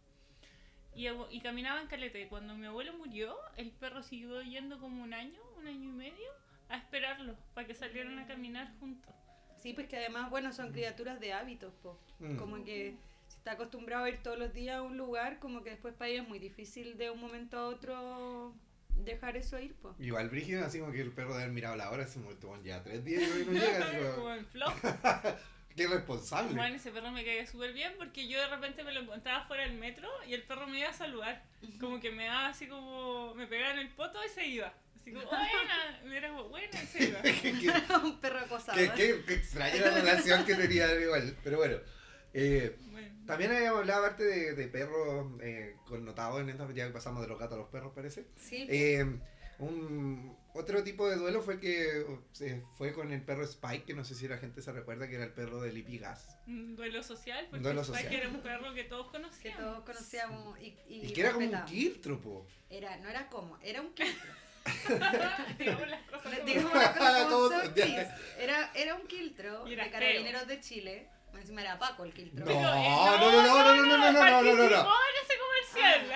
Y, 0.94 1.06
y 1.30 1.40
caminaban 1.40 1.86
caleta. 1.86 2.18
Y 2.18 2.26
cuando 2.26 2.54
mi 2.54 2.66
abuelo 2.66 2.92
murió, 2.94 3.36
el 3.56 3.70
perro 3.70 4.02
siguió 4.02 4.42
yendo 4.42 4.78
como 4.78 5.02
un 5.02 5.14
año, 5.14 5.40
un 5.58 5.66
año 5.66 5.88
y 5.90 5.92
medio, 5.92 6.30
a 6.68 6.76
esperarlo 6.76 7.36
para 7.54 7.66
que 7.66 7.74
salieran 7.74 8.18
a 8.18 8.26
caminar 8.26 8.72
juntos. 8.78 9.14
Sí, 9.62 9.72
pues 9.74 9.86
que 9.88 9.96
además, 9.96 10.28
bueno, 10.28 10.52
son 10.52 10.72
criaturas 10.72 11.20
de 11.20 11.32
hábitos, 11.32 11.72
po. 11.82 11.98
Mm. 12.18 12.36
Como 12.36 12.64
que 12.64 12.96
si 13.28 13.36
está 13.36 13.52
acostumbrado 13.52 14.04
a 14.04 14.10
ir 14.10 14.22
todos 14.22 14.38
los 14.38 14.52
días 14.52 14.76
a 14.76 14.82
un 14.82 14.96
lugar, 14.96 15.38
como 15.38 15.62
que 15.62 15.70
después 15.70 15.94
para 15.94 16.10
ellos 16.10 16.24
es 16.24 16.28
muy 16.28 16.38
difícil 16.38 16.98
de 16.98 17.10
un 17.10 17.20
momento 17.20 17.58
a 17.58 17.68
otro 17.68 18.54
dejar 18.96 19.36
eso 19.36 19.58
ir, 19.58 19.74
pues. 19.76 19.94
Igual 20.00 20.28
Brígido, 20.28 20.64
así 20.64 20.80
como 20.80 20.92
que 20.92 21.00
el 21.00 21.12
perro 21.12 21.34
de 21.34 21.42
haber 21.42 21.52
mirado 21.54 21.76
la 21.76 21.90
hora, 21.90 22.06
como, 22.06 22.30
"Bueno, 22.42 22.64
ya 22.64 22.82
tres 22.82 23.04
días 23.04 23.22
y 23.22 23.44
no 23.46 23.52
llega, 23.52 23.86
como 24.16 24.34
en 24.34 24.46
flop. 24.46 24.72
qué 25.76 25.86
responsable. 25.88 26.54
Bueno, 26.54 26.76
ese 26.76 26.90
perro 26.90 27.10
me 27.10 27.24
caía 27.24 27.46
súper 27.46 27.72
bien 27.72 27.92
porque 27.98 28.28
yo 28.28 28.38
de 28.40 28.48
repente 28.48 28.84
me 28.84 28.92
lo 28.92 29.00
encontraba 29.00 29.44
fuera 29.46 29.64
del 29.64 29.74
metro 29.74 30.08
y 30.28 30.34
el 30.34 30.42
perro 30.42 30.66
me 30.66 30.78
iba 30.80 30.88
a 30.90 30.92
saludar. 30.92 31.42
Como 31.80 32.00
que 32.00 32.10
me 32.10 32.26
daba 32.26 32.48
así 32.48 32.66
como, 32.66 33.34
me 33.34 33.46
pegaba 33.46 33.72
en 33.74 33.78
el 33.80 33.88
poto 33.90 34.18
y 34.24 34.28
se 34.28 34.46
iba. 34.46 34.72
Así 35.00 35.12
como, 35.12 35.26
buena, 35.26 36.00
y 36.06 36.12
era 36.16 36.28
como, 36.28 36.44
buena, 36.48 36.82
y 36.82 36.86
se 36.86 37.04
iba. 37.04 37.22
qué, 37.22 37.32
qué- 37.32 37.94
un 38.04 38.20
perro 38.20 38.38
acosado. 38.40 38.78
qué- 38.78 38.90
qué- 38.94 39.22
qué 39.26 39.34
extraña 39.34 39.80
la 39.80 39.90
relación 39.90 40.44
que 40.44 40.54
tenía 40.54 40.92
igual, 41.00 41.36
pero 41.42 41.58
bueno. 41.58 41.76
Eh, 42.34 42.78
Bueno. 42.90 43.08
también 43.26 43.52
habíamos 43.52 43.80
hablado 43.80 44.04
aparte 44.06 44.24
de, 44.24 44.54
de 44.54 44.68
perros 44.68 45.32
eh, 45.42 45.76
connotados 45.86 46.40
en 46.40 46.48
esta, 46.48 46.66
ya 46.72 46.86
que 46.86 46.92
pasamos 46.92 47.20
de 47.22 47.28
los 47.28 47.38
gatos 47.38 47.56
a 47.56 47.60
los 47.60 47.68
perros 47.68 47.92
parece. 47.94 48.24
Sí, 48.36 48.66
Eh, 48.70 49.04
un, 49.58 50.36
otro 50.54 50.82
tipo 50.84 51.08
de 51.08 51.16
duelo 51.16 51.42
fue 51.42 51.54
el 51.54 51.60
que 51.60 52.04
se 52.32 52.62
fue 52.76 52.92
con 52.92 53.12
el 53.12 53.22
perro 53.22 53.44
Spike, 53.44 53.84
que 53.84 53.94
no 53.94 54.04
sé 54.04 54.14
si 54.14 54.28
la 54.28 54.38
gente 54.38 54.60
se 54.62 54.70
recuerda 54.72 55.08
que 55.08 55.14
era 55.16 55.24
el 55.24 55.32
perro 55.32 55.60
de 55.60 55.72
Lippy 55.72 55.98
Gas. 55.98 56.36
Un 56.46 56.76
duelo 56.76 57.02
social, 57.02 57.46
porque 57.50 57.62
Duelo 57.62 57.80
Spike 57.82 58.02
social. 58.04 58.20
era 58.20 58.28
un 58.28 58.40
perro 58.40 58.74
que 58.74 58.84
todos 58.84 59.06
que 59.06 59.12
conocíamos. 59.18 59.60
todos 59.60 59.84
conocíamos 59.84 60.58
y, 60.60 60.76
y, 60.88 61.06
Y 61.06 61.12
que 61.12 61.20
era 61.22 61.32
como 61.32 61.46
un 61.46 61.52
Era, 62.70 62.96
no 62.98 63.08
era 63.08 63.28
como, 63.28 63.58
era 63.62 63.80
un 63.80 63.92
quiltro. 63.94 64.30
Digamos 65.58 65.88
las 65.88 66.02
cosas 66.08 66.22
como 66.22 66.46
Digamos 66.46 66.72
como. 67.28 67.50
Era, 68.38 68.70
era 68.74 68.94
un 68.94 69.06
quiltro 69.06 69.66
era 69.66 69.84
de 69.84 69.90
carabineros 69.90 70.46
de 70.46 70.60
Chile. 70.60 71.08
Encima 71.34 71.62
era 71.62 71.78
Paco 71.78 72.04
el 72.04 72.12
quiltro. 72.12 72.44
No, 72.44 72.52
Pero, 72.52 72.58
eh, 72.60 72.88
no, 72.90 73.18
no, 73.18 73.32
no, 73.32 73.42
no, 73.42 73.42
no, 73.42 73.86
no, 73.86 73.96
no, 73.96 74.12
no, 74.12 74.12
no, 74.12 74.42
no, 74.42 74.42
no, 74.42 74.42
no. 74.42 74.44
participó 74.44 74.52
en 74.52 74.52
ese 74.52 74.60
comercial. 74.60 74.60
No, 74.60 74.60
al- 74.60 74.80
no, 74.82 74.90
no, 74.92 74.92
lo 74.92 75.22
que 75.22 75.31
A 75.74 75.98
ver, 75.98 76.08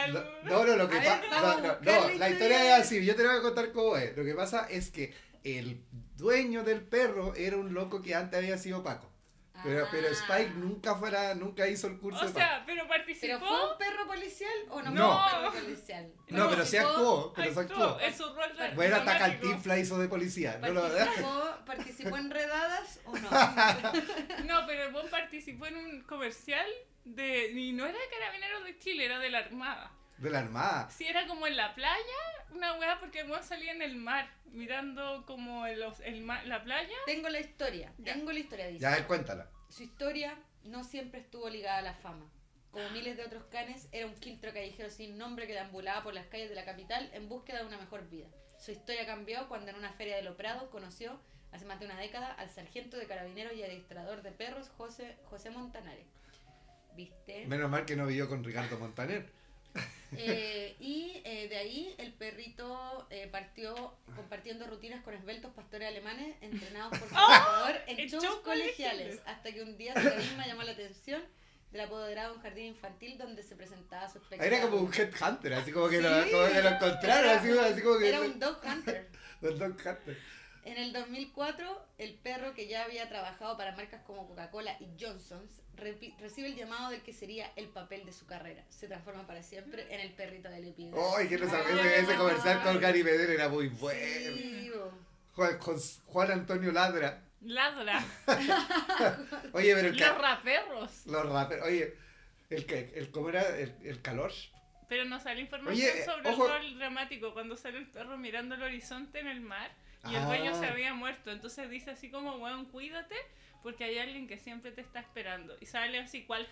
pasa. 0.89 1.21
vamos 1.31 1.33
No, 1.33 1.53
a 1.53 1.57
no, 1.57 1.69
buscar 1.79 1.85
no, 1.85 2.09
la 2.09 2.15
la 2.19 2.31
historia. 2.31 2.77
es 2.79 2.85
así, 2.85 3.05
yo 3.05 3.17
te 3.17 3.23
lo 3.23 3.31
voy 3.31 3.39
a 3.39 3.43
contar 3.43 3.73
cómo 3.73 3.97
es. 3.97 4.17
Lo 4.17 4.25
que 4.25 4.35
pasa 4.35 4.67
es 4.71 4.91
que 4.91 5.15
el 5.45 5.83
dueño 6.17 6.63
del 6.65 6.83
perro 6.83 7.35
era 7.37 7.57
un 7.57 7.73
loco 7.75 8.03
que 8.03 8.15
antes 8.15 8.39
había 8.39 8.59
sido 8.59 8.83
Paco. 8.83 9.11
Pero, 9.65 9.89
pero 9.91 10.09
Ah. 10.09 10.13
Spike 10.13 10.51
nunca 10.57 10.95
fuera, 10.97 11.35
nunca 11.35 11.67
hizo 11.67 11.87
el 11.87 11.99
curso 11.99 12.21
O 12.21 12.27
de 12.27 12.33
Paco. 12.33 12.39
sea, 12.47 12.63
pero 12.67 12.87
participó. 12.87 13.27
¿Pero 13.27 13.39
fue 13.41 13.73
un 13.73 13.79
perro 13.79 14.07
policial 14.07 14.53
o 14.69 14.83
no, 14.83 14.91
No. 14.91 15.19
fue 15.31 15.39
un 15.39 15.53
perro 15.53 15.65
policial? 15.65 16.13
No, 16.29 16.51
pero 16.51 16.65
sí 16.67 16.77
actuó, 16.77 17.33
pero 17.35 17.53
sí 17.55 17.59
actuó 17.61 17.85
actuó. 17.85 18.01
en 18.01 18.15
su 18.17 18.25
rol 18.35 18.57
de 18.59 18.71
Bueno, 18.75 18.97
hasta 18.97 19.13
dramático. 19.15 19.43
Cantinflas 19.43 19.79
hizo 19.79 19.99
de 19.99 20.09
policía. 20.09 20.59
No 20.61 20.69
lo 20.69 20.83
¿Participó, 20.83 21.45
¿Participó 21.65 22.17
en 22.19 22.31
redadas 22.31 23.01
o 23.07 23.17
no? 23.17 23.31
No, 24.45 24.67
pero 24.67 24.85
el 24.85 24.93
buen 24.93 25.09
participó 25.09 25.67
en 25.67 25.77
un 25.79 26.01
comercial 26.03 26.67
de. 27.07 27.51
Y 27.53 27.73
no 27.73 27.87
era 27.87 27.99
de 27.99 28.09
Carabineros 28.09 28.65
de 28.65 28.79
Chile, 28.79 29.05
era 29.07 29.19
de 29.19 29.31
la 29.31 29.39
Armada. 29.39 29.93
De 30.19 30.31
la 30.31 30.39
armada. 30.39 30.89
Sí, 30.89 31.05
era 31.07 31.27
como 31.27 31.47
en 31.47 31.57
la 31.59 31.75
playa, 31.75 31.99
una 32.51 32.73
weá, 32.79 32.99
porque 32.99 33.21
el 33.21 33.43
salía 33.43 33.73
en 33.73 33.83
el 33.83 33.97
mar, 33.97 34.27
mirando 34.47 35.25
como 35.27 35.67
el, 35.67 35.79
los- 35.81 36.01
el 36.01 36.23
mar- 36.23 36.47
la 36.47 36.65
playa. 36.65 36.97
Tengo 37.05 37.29
la 37.29 37.39
historia, 37.41 37.93
Ya. 37.99 38.15
tengo 38.15 38.33
la 38.33 38.39
historia, 38.39 38.67
dice. 38.69 38.81
Ya, 38.81 38.93
a 38.93 38.97
ver, 38.97 39.07
cuéntala. 39.07 39.51
Su 39.69 39.83
historia 39.83 40.39
no 40.65 40.85
siempre 40.85 41.21
estuvo 41.21 41.51
ligada 41.51 41.79
a 41.79 41.83
la 41.83 41.95
fama. 41.95 42.31
Como 42.71 42.89
miles 42.91 43.19
de 43.19 43.25
otros 43.27 43.45
canes, 43.51 43.89
era 43.93 44.07
un 44.07 44.15
quiltro 44.15 44.53
callejero 44.55 44.89
sin 44.89 45.19
nombre 45.19 45.47
que 45.47 45.53
deambulaba 45.53 46.03
por 46.03 46.15
las 46.15 46.27
calles 46.29 46.49
de 46.49 46.55
la 46.55 46.65
capital 46.65 47.11
en 47.13 47.29
búsqueda 47.29 47.61
de 47.61 47.67
una 47.67 47.77
mejor 47.79 48.09
vida. 48.09 48.27
Su 48.59 48.71
historia 48.73 49.05
cambió 49.05 49.49
cuando 49.49 49.71
en 49.71 49.77
una 49.77 49.93
feria 49.93 50.17
de 50.17 50.23
Lo 50.23 50.37
Prado 50.39 50.71
conoció, 50.71 51.21
hace 51.53 51.67
más 51.67 51.79
de 51.79 51.85
una 51.87 51.99
década, 52.01 52.33
al 52.33 52.49
sargento 52.49 52.97
de 52.97 53.07
carabineros 53.07 53.53
y 53.55 53.63
adiestrador 53.63 54.23
de 54.23 54.33
perros 54.33 54.71
José, 54.79 55.17
José 55.25 55.51
Montanare. 55.51 56.07
¿Viste? 56.97 57.47
Menos 57.47 57.71
mal 57.71 57.85
que 57.85 57.95
no 57.97 58.07
vivió 58.07 58.29
con 58.29 58.43
Ricardo 58.43 58.79
Montaner. 58.79 59.27
Eh, 60.19 60.77
y 60.79 61.21
eh, 61.25 61.49
de 61.49 61.57
ahí 61.57 61.95
el 61.99 62.13
perrito 62.13 63.07
eh, 63.11 63.29
partió 63.31 63.75
compartiendo 64.15 64.65
rutinas 64.69 65.03
con 65.03 65.13
esbeltos 65.15 65.53
pastores 65.53 65.89
alemanes 65.89 66.37
entrenados 66.43 66.97
por 66.97 67.09
su 67.09 67.15
entrenador 67.15 67.77
en 67.89 68.01
en 68.01 68.09
shows 68.09 68.25
colegiales, 68.37 68.43
colegiales. 68.45 69.21
hasta 69.27 69.53
que 69.53 69.63
un 69.63 69.77
día 69.77 69.95
su 70.01 70.09
carisma 70.09 70.47
llamó 70.47 70.63
la 70.63 70.73
atención 70.73 71.23
del 71.73 71.81
apoderado 71.81 72.31
de 72.31 72.37
un 72.37 72.43
jardín 72.43 72.67
infantil 72.67 73.19
donde 73.19 73.43
se 73.43 73.57
presentaba 73.57 74.09
su 74.09 74.19
espectáculo. 74.19 74.57
Era 74.57 74.65
como 74.65 74.77
un 74.83 74.95
headhunter, 74.95 75.53
así 75.55 75.73
como 75.73 75.89
que, 75.89 75.97
Sí, 75.97 76.03
lo, 76.05 76.09
como 76.31 76.53
que 76.53 76.63
lo 76.63 76.69
encontraron, 76.69 77.25
era 77.31 77.39
así, 77.41 77.49
un- 77.51 77.59
así 77.59 77.83
como 77.83 77.99
que. 77.99 78.09
Era 78.09 78.21
un 78.21 78.39
dog 78.39 78.61
hunter. 78.65 79.09
un 79.43 79.59
dog 79.59 79.71
hunter. 79.73 80.19
En 80.65 80.79
el 80.79 80.93
2004, 80.93 81.87
el 81.99 82.15
perro 82.15 82.55
que 82.55 82.69
ya 82.69 82.85
había 82.85 83.09
trabajado 83.09 83.57
para 83.57 83.75
marcas 83.77 84.03
como 84.07 84.27
Coca-Cola 84.29 84.77
y 84.81 84.87
Johnson's 84.99 85.51
recibe 85.77 86.49
el 86.49 86.57
llamado 86.57 86.91
del 86.91 87.03
que 87.03 87.13
sería 87.13 87.51
el 87.57 87.69
papel 87.69 88.05
de 88.07 88.13
su 88.13 88.27
carrera. 88.27 88.65
Se 88.71 88.87
transforma 88.89 89.27
para 89.27 89.43
siempre 89.43 89.87
en 89.95 90.01
el 90.01 90.13
perrito 90.13 90.49
del 90.49 90.65
epidemia. 90.69 91.01
¡Ay, 91.17 91.29
que 91.29 91.39
no 91.39 91.49
sabía! 91.49 91.83
Ese, 91.97 92.01
ese 92.05 92.17
comercial 92.17 92.63
con 92.63 92.81
Gary 92.81 93.05
Medel 93.05 93.31
era 93.31 93.49
muy 93.49 93.69
bueno. 93.69 94.37
Sí. 94.37 94.73
Juan, 95.35 95.59
con 95.59 95.79
Juan 96.07 96.31
Antonio 96.31 96.73
Ladra. 96.73 97.23
Ladra. 97.43 98.05
Oye, 99.53 99.75
pero 99.75 99.89
el 99.89 99.97
Los 99.97 100.19
raperros. 100.19 101.07
los 101.07 101.29
rappers. 101.29 101.63
Oye, 101.63 101.95
el, 102.51 102.67
que- 102.67 102.93
el, 102.97 103.11
¿cómo 103.11 103.29
era? 103.29 103.43
El, 103.59 103.75
el 103.85 104.01
calor. 104.03 104.33
Pero 104.89 105.05
nos 105.05 105.23
sale 105.25 105.41
información 105.41 105.91
Oye, 105.93 106.05
sobre 106.05 106.29
ojo. 106.31 106.47
el 106.47 106.53
rol 106.53 106.79
dramático 106.79 107.33
cuando 107.33 107.57
sale 107.57 107.79
el 107.79 107.87
perro 107.87 108.17
mirando 108.17 108.55
el 108.55 108.63
horizonte 108.63 109.19
en 109.19 109.27
el 109.29 109.41
mar 109.41 109.71
y 110.09 110.15
el 110.15 110.23
Ah. 110.23 110.27
dueño 110.27 110.59
se 110.59 110.67
había 110.67 110.95
muerto. 110.95 111.31
Entonces 111.33 111.69
dice 111.71 111.91
así 111.91 112.11
como, 112.11 112.37
weón, 112.37 112.67
cuídate 112.67 113.17
porque 113.63 113.83
hay 113.85 113.99
alguien 113.99 114.29
que 114.29 114.39
siempre 114.39 114.71
te 114.71 114.81
está 114.81 115.01
esperando. 115.01 115.57
Y 115.61 115.67
sale 115.67 115.99
así 115.99 116.23
cual 116.25 116.47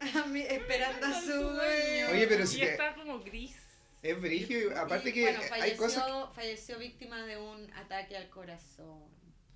mí, 0.28 0.40
esperando 0.40 1.06
a 1.06 1.20
su 1.20 1.32
dueño. 1.32 2.08
Oye, 2.10 2.26
pero 2.26 2.44
y 2.44 2.46
si 2.46 2.60
que- 2.60 2.70
está 2.70 2.94
como 2.94 3.20
gris. 3.20 3.58
Es 4.02 4.20
brígido. 4.20 4.76
Aparte 4.80 5.10
Y, 5.10 5.12
que 5.12 5.20
bueno, 5.22 5.40
hay 5.42 5.48
falleció, 5.48 5.76
cosas. 5.76 6.34
falleció 6.34 6.78
víctima 6.78 7.22
de 7.24 7.36
un 7.36 7.70
ataque 7.74 8.16
al 8.16 8.28
corazón. 8.30 9.04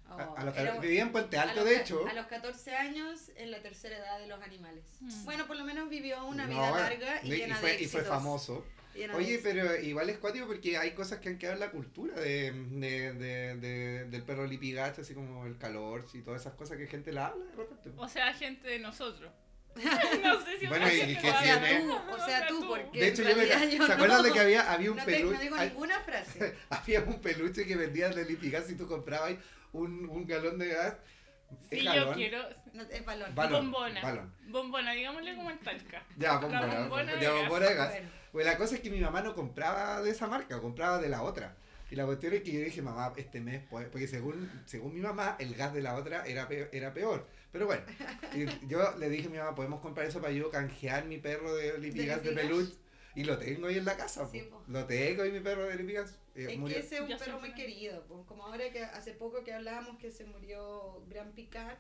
Oh, 0.09 0.19
A, 0.37 0.41
a 0.41 0.45
los 0.45 0.55
que 0.55 0.61
era- 0.61 0.79
vivía 0.79 1.03
en 1.03 1.13
Puente 1.13 1.37
Alto, 1.37 1.57
los 1.57 1.65
de 1.65 1.77
hecho. 1.81 2.07
A 2.09 2.13
los 2.15 2.27
14 2.27 2.75
años, 2.77 3.31
en 3.37 3.51
la 3.51 3.61
tercera 3.61 3.97
edad 3.99 4.19
de 4.21 4.27
los 4.29 4.41
animales. 4.43 4.85
Mm. 5.01 5.25
Bueno, 5.25 5.47
por 5.47 5.57
lo 5.57 5.65
menos 5.65 5.89
vivió 5.89 6.25
una 6.25 6.45
No, 6.47 6.51
vida 6.51 6.71
larga 6.71 7.21
y, 7.23 7.33
y, 7.33 7.37
llena 7.39 7.57
fue, 7.57 7.77
de 7.77 7.83
y 7.83 7.87
fue 7.87 8.03
famoso. 8.03 8.65
Oye, 9.15 9.41
pero 9.43 9.77
igual 9.79 10.09
es 10.09 10.17
cuático 10.17 10.47
porque 10.47 10.79
hay 10.79 10.93
cosas 10.93 11.19
que 11.19 11.29
han 11.29 11.37
quedado 11.37 11.55
en 11.57 11.61
la 11.61 11.71
cultura 11.71 12.15
de, 12.19 12.51
de, 12.53 13.13
de, 13.13 13.57
de- 13.57 14.05
del 14.07 14.23
perro 14.23 14.47
lipigacho, 14.47 15.03
así 15.03 15.13
como 15.13 15.45
el 15.45 15.59
calor 15.59 16.07
y 16.15 16.23
todas 16.23 16.41
esas 16.41 16.55
cosas 16.55 16.79
que 16.79 16.87
gente 16.87 17.13
la 17.13 17.27
habla 17.27 17.45
de 17.45 17.57
repente. 17.57 17.91
O 17.99 18.09
sea, 18.09 18.33
gente 18.33 18.67
de 18.69 18.79
nosotros. 18.79 19.31
no 20.23 20.43
sé 20.47 20.59
si 20.59 20.67
Bueno, 20.67 20.87
me 20.87 20.95
¿y 20.95 21.15
sea, 21.17 21.61
tiene? 21.61 21.81
tú, 21.85 21.93
o 22.11 22.25
sea, 22.25 22.47
tú, 22.47 22.67
porque 22.67 22.99
De 22.99 23.09
hecho, 23.09 23.23
yo 23.23 23.37
me, 23.37 23.47
¿se 23.47 23.93
acuerdan 23.93 24.23
de 24.23 24.29
no. 24.31 24.35
que 24.35 24.41
había, 24.41 24.73
había 24.73 24.91
un 24.91 24.97
no, 24.97 25.05
te- 25.05 25.11
no 25.23 25.29
peluche? 25.29 25.43
digo 25.43 25.57
ninguna 25.59 26.01
frase. 26.01 26.55
había 26.71 27.01
un 27.03 27.21
peluche 27.21 27.67
que 27.67 27.77
vendían 27.77 28.15
de 28.15 28.25
Lipigas 28.25 28.71
y 28.71 28.77
tú 28.77 28.89
comprabas 28.89 29.35
un, 29.73 30.09
un 30.09 30.27
galón 30.27 30.59
de 30.59 30.69
gas. 30.69 30.97
Sí, 31.71 31.79
¿Es 31.79 31.85
yo 31.85 31.91
galón? 31.95 32.15
quiero. 32.15 32.39
No, 32.73 32.83
es 32.83 33.05
balón. 33.05 33.35
Balón, 33.35 33.71
bombona. 33.73 34.03
balón. 34.03 34.35
Bombona, 34.49 34.93
digámosle 34.93 35.37
como 35.37 35.51
en 35.51 35.59
Talca. 35.59 36.03
Ya, 36.17 36.39
bombona. 36.39 36.67
La 36.67 36.81
bombona 36.81 37.13
de 37.13 37.19
de 37.19 37.25
gas. 37.27 37.35
bombona 37.41 37.67
de 37.69 37.75
gas. 37.75 37.89
Bueno, 37.93 38.09
Pues 38.33 38.47
la 38.47 38.57
cosa 38.59 38.75
es 38.75 38.81
que 38.81 38.91
mi 38.91 39.01
mamá 39.01 39.23
no 39.23 39.35
compraba 39.35 40.03
de 40.03 40.11
esa 40.11 40.27
marca, 40.27 40.61
compraba 40.61 40.99
de 40.99 41.09
la 41.09 41.23
otra. 41.23 41.55
Y 41.89 41.95
la 41.95 42.05
cuestión 42.05 42.35
es 42.35 42.43
que 42.43 42.51
yo 42.53 42.61
dije, 42.61 42.83
mamá, 42.83 43.13
este 43.17 43.41
mes, 43.41 43.63
pues, 43.71 43.87
porque 43.89 44.09
según, 44.09 44.51
según 44.67 44.93
mi 44.95 45.01
mamá, 45.01 45.37
el 45.39 45.55
gas 45.55 45.73
de 45.73 45.83
la 45.83 45.95
otra 45.95 46.27
era 46.27 46.49
peor, 46.49 46.69
era 46.73 46.93
peor. 46.93 47.29
Pero 47.53 47.67
bueno, 47.67 47.83
y 48.35 48.45
yo 48.67 48.97
le 48.99 49.09
dije 49.09 49.29
a 49.29 49.31
mi 49.31 49.39
mamá, 49.39 49.55
podemos 49.55 49.81
comprar 49.81 50.07
eso 50.07 50.21
para 50.21 50.33
yo 50.33 50.51
canjear 50.51 51.05
mi 51.05 51.19
perro 51.19 51.55
de 51.55 51.79
Lipigas 51.79 52.23
de, 52.25 52.31
Lipigas? 52.33 52.45
peluche. 52.45 52.75
Y 53.17 53.25
lo 53.25 53.39
tengo 53.39 53.67
ahí 53.67 53.79
en 53.79 53.85
la 53.85 53.97
casa, 53.97 54.29
Sí, 54.29 54.41
po. 54.43 54.59
po. 54.59 54.65
Lo 54.69 54.85
tengo 54.87 55.23
ahí 55.23 55.33
mi 55.33 55.41
perro 55.41 55.65
de 55.67 55.75
Lipigas. 55.77 56.19
eh, 56.35 56.49
Es 56.51 56.59
murió. 56.59 56.77
que 56.77 56.83
ese 56.83 56.95
es 56.97 57.01
un 57.01 57.09
Ya 57.09 57.17
perro 57.17 57.41
muy 57.41 57.53
querido, 57.55 58.05
pues, 58.07 58.25
como 58.27 58.45
ahora 58.47 58.71
que 58.71 58.85
hace 58.85 59.13
poco 59.13 59.43
que 59.43 59.53
hablábamos 59.55 59.99
que 59.99 60.11
se 60.13 60.25
murió 60.25 61.03
Gran 61.09 61.33
Picat, 61.33 61.79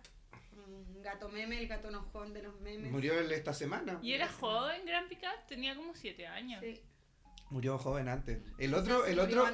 un 0.56 1.02
gato 1.02 1.28
meme, 1.28 1.60
el 1.60 1.68
gato 1.68 1.88
enojón 1.88 2.32
de 2.32 2.42
los 2.42 2.58
memes. 2.60 2.90
Murió 2.90 3.18
él 3.18 3.30
esta 3.32 3.52
semana. 3.52 3.98
Y 4.02 4.12
era 4.14 4.26
joven, 4.28 4.84
Gran 4.86 5.08
Picat, 5.08 5.46
tenía 5.46 5.76
como 5.76 5.94
7 5.94 6.26
años. 6.26 6.60
Sí. 6.62 6.80
Murió 7.50 7.78
joven 7.78 8.08
antes. 8.08 8.40
El 8.58 8.74
otro, 8.74 9.06
el 9.06 9.20
otro, 9.20 9.46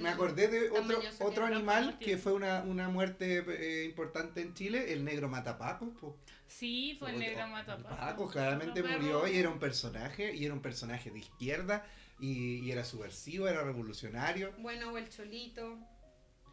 me 0.00 0.08
acordé 0.08 0.48
de 0.48 0.70
otro, 0.70 1.00
otro 1.20 1.44
animal 1.46 1.96
que 2.00 2.16
fue 2.18 2.32
una, 2.32 2.62
una 2.62 2.88
muerte 2.88 3.44
eh, 3.46 3.84
importante 3.84 4.40
en 4.40 4.54
Chile, 4.54 4.92
el 4.92 5.04
negro 5.04 5.28
matapacos, 5.28 5.90
po. 6.00 6.16
Sí, 6.48 6.96
fue 6.98 7.10
el 7.10 7.18
negro 7.18 7.46
matapacos. 7.46 7.98
Paco 7.98 8.28
claramente 8.28 8.80
Otro 8.80 8.92
murió 8.92 9.28
y 9.28 9.38
era 9.38 9.50
un 9.50 9.58
personaje, 9.58 10.34
y 10.34 10.44
era 10.44 10.54
un 10.54 10.62
personaje 10.62 11.10
de 11.10 11.18
izquierda, 11.18 11.86
y, 12.18 12.60
y 12.64 12.72
era 12.72 12.84
subversivo, 12.84 13.46
era 13.46 13.62
revolucionario. 13.62 14.52
Bueno, 14.58 14.92
o 14.92 14.98
el 14.98 15.08
cholito, 15.08 15.78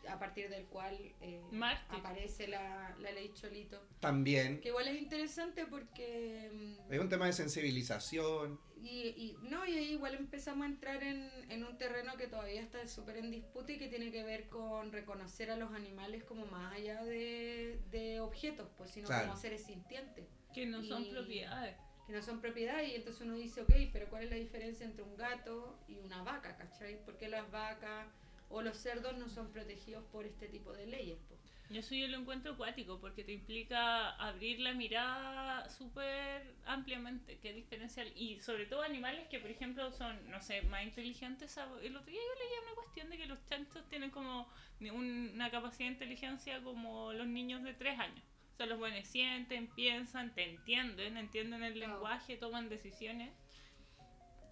a 0.07 0.19
partir 0.19 0.49
del 0.49 0.65
cual 0.65 0.95
eh, 1.21 1.41
aparece 1.89 2.47
la, 2.47 2.95
la 2.99 3.11
ley 3.11 3.31
cholito. 3.33 3.81
También 3.99 4.59
Que 4.61 4.69
igual 4.69 4.87
es 4.87 5.01
interesante 5.01 5.65
porque... 5.65 6.51
mm, 6.53 6.93
es 6.93 6.99
un 6.99 7.09
tema 7.09 7.25
de 7.27 7.33
sensibilización. 7.33 8.59
Y, 8.83 9.07
y- 9.17 9.37
no, 9.49 9.65
y 9.65 9.77
ahí 9.77 9.91
igual 9.93 10.13
empezamos 10.15 10.63
a 10.65 10.69
entrar 10.69 11.01
en, 11.03 11.29
en 11.49 11.63
un 11.63 11.77
terreno 11.77 12.15
que 12.17 12.27
todavía 12.27 12.61
está 12.61 12.87
súper 12.87 13.17
en 13.17 13.31
disputa 13.31 13.71
y 13.71 13.77
que 13.79 13.87
tiene 13.87 14.11
que 14.11 14.23
ver 14.23 14.47
con 14.47 14.91
reconocer 14.91 15.49
a 15.49 15.55
los 15.57 15.71
animales 15.73 16.23
como 16.23 16.45
más 16.45 16.73
allá 16.73 17.03
de, 17.03 17.79
de 17.89 18.19
objetos, 18.19 18.69
pues 18.77 18.91
sino 18.91 19.07
Claro. 19.07 19.27
como 19.29 19.39
seres 19.39 19.63
sintientes, 19.65 20.25
Que 20.53 20.65
no 20.67 20.83
son 20.83 21.03
Y- 21.03 21.11
propiedades. 21.11 21.75
que 22.05 22.13
no 22.13 22.21
son 22.21 22.39
propiedad 22.39 22.83
y 22.83 22.93
entonces 22.93 23.23
uno 23.23 23.33
dice, 23.33 23.61
ok, 23.61 23.73
pero 23.91 24.07
¿cuál 24.11 24.25
es 24.25 24.29
la 24.29 24.35
diferencia 24.35 24.85
entre 24.85 25.01
un 25.03 25.17
gato 25.17 25.79
y 25.87 25.97
una 25.97 26.21
vaca, 26.21 26.55
cachai? 26.55 27.03
¿Por 27.03 27.17
qué 27.17 27.27
las 27.29 27.49
vacas 27.49 28.07
o 28.49 28.61
los 28.61 28.77
cerdos 28.77 29.17
no 29.17 29.29
son 29.29 29.51
protegidos 29.51 30.03
por 30.11 30.25
este 30.25 30.47
tipo 30.47 30.71
de 30.73 30.87
leyes? 30.87 31.19
pues? 31.27 31.39
Yo 31.71 31.79
eso 31.79 31.95
yo 31.95 32.07
lo 32.07 32.19
encuentro 32.19 32.53
acuático 32.53 32.99
porque 33.01 33.23
te 33.23 33.31
implica 33.33 34.11
abrir 34.17 34.59
la 34.59 34.73
mirada 34.73 35.67
súper 35.67 36.53
ampliamente, 36.65 37.39
que 37.39 37.53
diferencial. 37.53 38.11
Y 38.15 38.39
sobre 38.39 38.67
todo 38.67 38.83
animales 38.83 39.27
que, 39.29 39.39
por 39.39 39.49
ejemplo, 39.49 39.91
son, 39.91 40.29
no 40.29 40.39
sé, 40.41 40.61
más 40.61 40.83
inteligentes. 40.83 41.57
El 41.57 41.95
otro 41.97 42.11
día 42.11 42.21
yo 42.21 42.43
leía 42.43 42.61
una 42.67 42.75
cuestión 42.75 43.09
de 43.09 43.17
que 43.17 43.25
los 43.25 43.43
chanchos 43.47 43.89
tienen 43.89 44.11
como 44.11 44.47
un- 44.79 45.31
una 45.33 45.49
capacidad 45.49 45.87
de 45.87 45.93
inteligencia 45.93 46.61
como 46.61 47.13
los 47.13 47.25
niños 47.25 47.63
de 47.63 47.73
tres 47.73 47.97
años. 47.99 48.23
O 48.53 48.57
sea, 48.57 48.67
los 48.67 48.77
buenos 48.77 49.07
sienten, 49.07 49.67
piensan, 49.73 50.35
te 50.35 50.43
entienden, 50.51 51.17
entienden 51.17 51.63
el 51.63 51.79
lenguaje, 51.79 52.37
toman 52.37 52.69
decisiones 52.69 53.33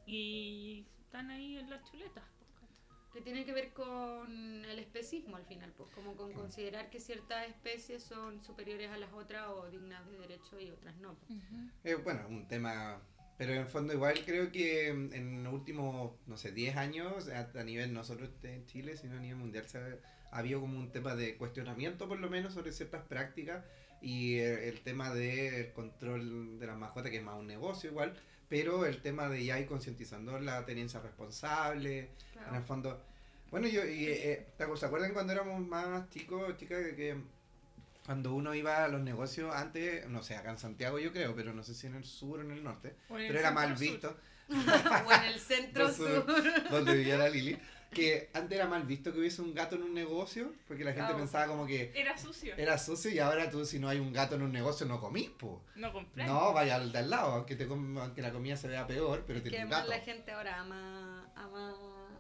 y 0.06 0.86
están 1.00 1.30
ahí 1.30 1.58
en 1.58 1.70
las 1.70 1.89
chuletas. 1.89 2.24
Que 3.14 3.22
tiene 3.22 3.45
que 3.45 3.53
ver 3.53 3.74
con 3.74 4.66
el 4.66 4.80
especismo 4.80 5.38
al 5.38 5.45
final, 5.45 5.72
pues 5.78 5.91
como 5.91 6.16
con 6.16 6.34
considerar 6.34 6.89
que 6.89 6.99
ciertas 6.99 7.47
especies 7.47 8.03
son 8.03 8.43
superiores 8.43 8.89
a 8.89 8.97
las 8.97 9.14
otras 9.14 9.47
o 9.49 9.70
dignas 9.70 10.03
de 10.09 10.18
derecho 10.18 10.59
y 10.59 10.72
otras 10.72 10.97
no. 10.97 11.16
pues. 11.16 11.39
Eh, 11.84 11.95
bueno, 11.95 12.28
un 12.28 12.47
tema... 12.47 13.01
Pero 13.38 13.53
en 13.53 13.68
fondo 13.68 13.93
igual 13.93 14.24
creo 14.26 14.51
que 14.51 14.93
mm, 14.93 15.14
en 15.14 15.43
los 15.43 15.53
últimos, 15.53 16.14
no 16.28 16.38
sé, 16.38 16.51
10 16.51 16.76
años, 16.78 17.30
a, 17.30 17.51
a 17.59 17.64
nivel 17.64 17.93
no 17.93 18.03
solo 18.03 18.28
en 18.43 18.66
Chile, 18.66 18.97
sino 18.97 19.18
a 19.18 19.20
nivel 19.20 19.38
mundial, 19.38 19.68
se 19.68 19.78
ha, 19.78 19.97
ha 20.32 20.39
habido 20.39 20.61
como 20.61 20.80
un 20.80 20.91
tema 20.91 21.16
de 21.16 21.38
cuestionamiento 21.38 22.07
por 22.07 22.20
lo 22.20 22.30
menos 22.30 22.53
sobre 22.53 22.72
ciertas 22.72 23.03
prácticas 23.03 23.64
y 24.01 24.39
el, 24.39 24.59
el 24.59 24.82
tema 24.82 25.14
del 25.14 25.72
control 25.74 26.59
de 26.59 26.68
las 26.68 26.78
mascotas, 26.78 27.11
que 27.11 27.18
es 27.18 27.24
más 27.24 27.39
un 27.39 27.47
negocio 27.47 27.91
igual, 27.91 28.16
pero 28.50 28.86
el 28.86 29.02
tema 29.02 29.30
de 29.30 29.44
ya 29.44 29.60
ir 29.60 29.66
concientizando 29.68 30.39
la 30.39 30.66
tenencia 30.66 31.00
responsable, 31.00 32.10
en 32.50 32.56
el 32.56 32.64
fondo... 32.64 33.02
Bueno, 33.52 33.68
yo, 33.68 33.86
y, 33.86 34.06
eh, 34.08 34.48
¿te- 34.58 34.78
¿se 34.78 34.86
acuerdan 34.86 35.14
cuando 35.14 35.32
éramos 35.34 35.60
más 35.68 36.10
chicos, 36.10 36.58
chicas, 36.58 36.80
que, 36.88 36.96
que 36.96 37.18
cuando 38.06 38.34
uno 38.34 38.54
iba 38.56 38.84
a 38.84 38.88
los 38.88 39.02
negocios 39.02 39.54
antes, 39.56 40.08
no 40.10 40.24
sé, 40.24 40.36
acá 40.36 40.50
en 40.50 40.58
Santiago 40.58 40.98
yo 41.00 41.12
creo, 41.12 41.36
pero 41.36 41.54
no 41.54 41.64
sé 41.64 41.74
si 41.76 41.86
en 41.88 41.96
el 41.96 42.04
sur 42.04 42.39
o 42.39 42.41
en 42.41 42.52
el 42.52 42.64
norte, 42.64 42.96
el 43.12 43.28
pero 43.28 43.39
era 43.39 43.52
mal 43.52 43.76
visto, 43.76 44.18
o 44.50 45.12
en 45.14 45.24
el 45.24 45.39
centro 45.39 45.94
sur. 45.94 46.26
donde 46.72 46.96
vivía 46.96 47.18
la 47.18 47.30
Lili, 47.30 47.58
que 47.94 48.30
antes 48.34 48.58
era 48.58 48.68
mal 48.68 48.84
visto 48.84 49.12
que 49.14 49.20
hubiese 49.20 49.41
un 49.41 49.54
gato 49.54 49.76
en 49.76 49.84
un 49.84 49.94
negocio, 49.94 50.54
porque 50.68 50.84
la 50.84 50.91
gente 50.91 51.06
Claro. 51.08 51.18
pensaba 51.20 51.48
como 51.48 51.66
que 51.66 51.91
Era 51.96 52.18
sucio. 52.18 52.54
era 52.58 52.78
sucio 52.78 53.12
y 53.12 53.20
ahora 53.20 53.50
tú 53.50 53.66
si 53.66 53.80
no 53.80 53.88
hay 53.89 54.00
un 54.00 54.12
gato 54.12 54.36
en 54.36 54.41
un 54.41 54.52
negocio 54.52 54.86
no 54.86 55.00
comís, 55.00 55.30
po. 55.30 55.62
No 55.76 55.91
compré. 55.94 56.26
No, 56.26 56.52
vaya 56.54 56.76
al 56.76 56.91
de 56.91 57.00
al 57.00 57.10
lado, 57.10 57.32
aunque, 57.34 57.56
te 57.56 57.68
com- 57.68 57.98
aunque 57.98 58.22
la 58.22 58.32
comida 58.32 58.56
se 58.58 58.68
vea 58.68 58.86
peor, 58.88 59.24
pero 59.28 59.41
que 59.44 59.50
tiene 59.50 59.66
un 59.66 59.74
además 59.74 59.88
gato. 59.89 60.00
la 60.00 60.06
gente 60.06 60.32
ahora 60.32 60.60
ama, 60.60 61.32
ama 61.36 61.76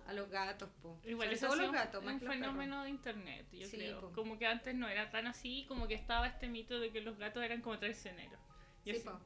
a 0.07 0.13
los 0.13 0.29
gatos, 0.29 0.69
po. 0.81 0.99
Igual 1.05 1.31
eso 1.31 1.51
ha 1.51 1.55
los 1.55 1.71
gatos, 1.71 2.03
más 2.03 2.13
un 2.15 2.19
que 2.19 2.25
los 2.25 2.33
fenómeno 2.35 2.83
de 2.83 2.89
internet, 2.89 3.45
yo 3.51 3.67
Sí, 3.67 3.77
creo. 3.77 4.01
po. 4.01 4.11
Como 4.11 4.37
que 4.37 4.45
antes 4.47 4.75
no 4.75 4.87
era 4.89 5.09
tan 5.09 5.27
así, 5.27 5.65
como 5.67 5.87
que 5.87 5.93
estaba 5.93 6.27
este 6.27 6.47
mito 6.49 6.79
de 6.79 6.91
que 6.91 7.01
los 7.01 7.17
gatos 7.17 7.41
eran 7.43 7.61
como 7.61 7.79
traicioneros. 7.79 8.39
Y. 8.85 8.93
Sí, 8.93 8.99
po. 8.99 9.19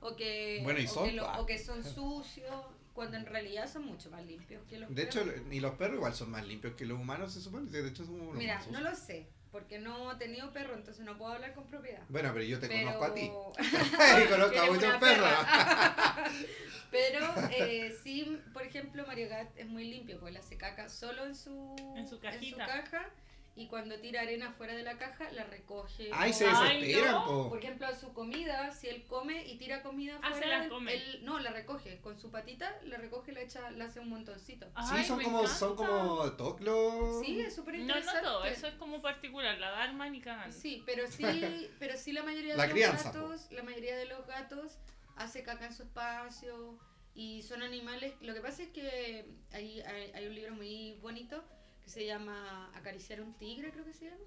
O 0.00 0.14
que, 0.14 0.60
Bueno, 0.62 0.78
y 0.78 0.84
o, 0.84 0.88
son, 0.88 1.06
que 1.08 1.12
lo- 1.16 1.32
o 1.40 1.44
que 1.46 1.58
son 1.58 1.82
sucios, 1.82 2.54
cuando 2.98 3.16
en 3.16 3.26
realidad 3.26 3.70
son 3.72 3.86
mucho 3.86 4.10
más 4.10 4.26
limpios 4.26 4.60
que 4.68 4.76
los 4.76 4.92
De 4.92 5.04
hecho, 5.04 5.22
perros. 5.24 5.40
y 5.52 5.60
los 5.60 5.74
perros 5.76 5.98
igual 5.98 6.14
son 6.16 6.32
más 6.32 6.44
limpios 6.44 6.74
que 6.74 6.84
los 6.84 6.98
humanos, 6.98 7.32
se 7.32 7.40
supone. 7.40 7.70
De 7.70 7.86
hecho, 7.86 8.04
somos 8.04 8.26
los 8.26 8.34
Mira, 8.34 8.56
más 8.56 8.66
no 8.72 8.80
lo 8.80 8.92
sé, 8.96 9.28
porque 9.52 9.78
no 9.78 10.10
he 10.10 10.16
tenido 10.16 10.52
perro, 10.52 10.74
entonces 10.74 11.04
no 11.04 11.16
puedo 11.16 11.32
hablar 11.32 11.54
con 11.54 11.64
propiedad. 11.68 12.02
Bueno, 12.08 12.30
pero 12.32 12.44
yo 12.44 12.58
te 12.58 12.66
Pero- 12.66 12.86
conozco 12.86 13.04
a 13.04 13.14
ti. 13.14 13.30
y 14.24 14.28
conozco 14.28 14.60
a 14.60 14.66
muchos 14.66 14.96
perros. 14.96 15.28
Pero 16.90 17.20
eh, 17.52 17.94
sí, 18.02 18.40
por 18.52 18.62
ejemplo, 18.62 19.06
Mario 19.06 19.28
Gat 19.28 19.48
es 19.56 19.66
muy 19.68 19.84
limpio, 19.84 20.18
porque 20.18 20.32
le 20.32 20.38
hace 20.40 20.56
caca 20.56 20.88
solo 20.88 21.24
en 21.26 21.36
su, 21.36 21.76
En 21.96 22.08
su 22.08 22.18
cajita. 22.18 22.66
caja 22.66 23.10
y 23.58 23.66
cuando 23.66 23.98
tira 23.98 24.20
arena 24.20 24.52
fuera 24.52 24.74
de 24.74 24.84
la 24.84 24.96
caja 24.98 25.30
la 25.32 25.42
recoge. 25.42 26.10
Ay, 26.12 26.32
se 26.32 26.46
Ay, 26.46 26.80
desesperan, 26.80 27.12
no. 27.12 27.24
po. 27.26 27.48
Por 27.48 27.58
ejemplo, 27.58 27.88
su 27.96 28.12
comida, 28.12 28.70
si 28.72 28.86
él 28.86 29.04
come 29.08 29.44
y 29.46 29.58
tira 29.58 29.82
comida 29.82 30.18
Ah, 30.22 30.28
se 30.32 30.38
fuera, 30.38 30.58
la 30.60 30.68
come. 30.68 30.94
él- 30.94 31.20
no, 31.24 31.40
la 31.40 31.50
recoge 31.50 32.00
con 32.00 32.16
su 32.20 32.30
patita, 32.30 32.78
la 32.84 32.98
recoge 32.98 33.32
y 33.32 33.34
la 33.34 33.40
echa, 33.40 33.70
la 33.72 33.86
hace 33.86 33.98
un 33.98 34.10
montoncito. 34.10 34.70
Sí, 34.88 35.02
son 35.04 35.20
como, 35.22 35.46
son 35.48 35.74
como 35.74 36.32
toclos. 36.32 37.20
Sí, 37.24 37.40
es 37.40 37.54
súper 37.54 37.74
No, 37.74 37.80
interesante. 37.82 38.22
no 38.22 38.28
todo, 38.28 38.44
eso 38.44 38.68
es 38.68 38.74
como 38.74 39.02
particular, 39.02 39.58
la 39.58 39.70
Dharma 39.70 40.08
ni 40.08 40.20
cagando. 40.20 40.56
Sí, 40.56 40.82
pero 40.86 41.08
sí, 41.10 41.22
pero 41.80 41.96
sí 41.98 42.12
la 42.12 42.22
mayoría 42.22 42.54
La 42.56 42.66
de 42.66 42.72
crianza, 42.72 43.12
los 43.12 43.14
gatos, 43.30 43.50
la 43.50 43.62
mayoría 43.64 43.96
de 43.96 44.04
los 44.06 44.24
gatos 44.26 44.78
hace 45.16 45.42
caca 45.42 45.66
en 45.66 45.74
su 45.74 45.82
espacio 45.82 46.78
y 47.14 47.42
son 47.42 47.62
animales. 47.64 48.14
Lo 48.20 48.34
que 48.34 48.40
pasa 48.40 48.62
es 48.62 48.68
que 48.68 49.26
hay, 49.52 49.80
hay, 49.80 50.12
hay 50.14 50.26
un 50.28 50.34
libro 50.36 50.54
muy 50.54 50.92
bonito 51.02 51.42
que 51.88 51.94
se 51.94 52.04
llama 52.06 52.70
Acariciar 52.74 53.22
un 53.22 53.32
tigre, 53.38 53.72
creo 53.72 53.84
que 53.84 53.94
se 53.94 54.10
llama, 54.10 54.22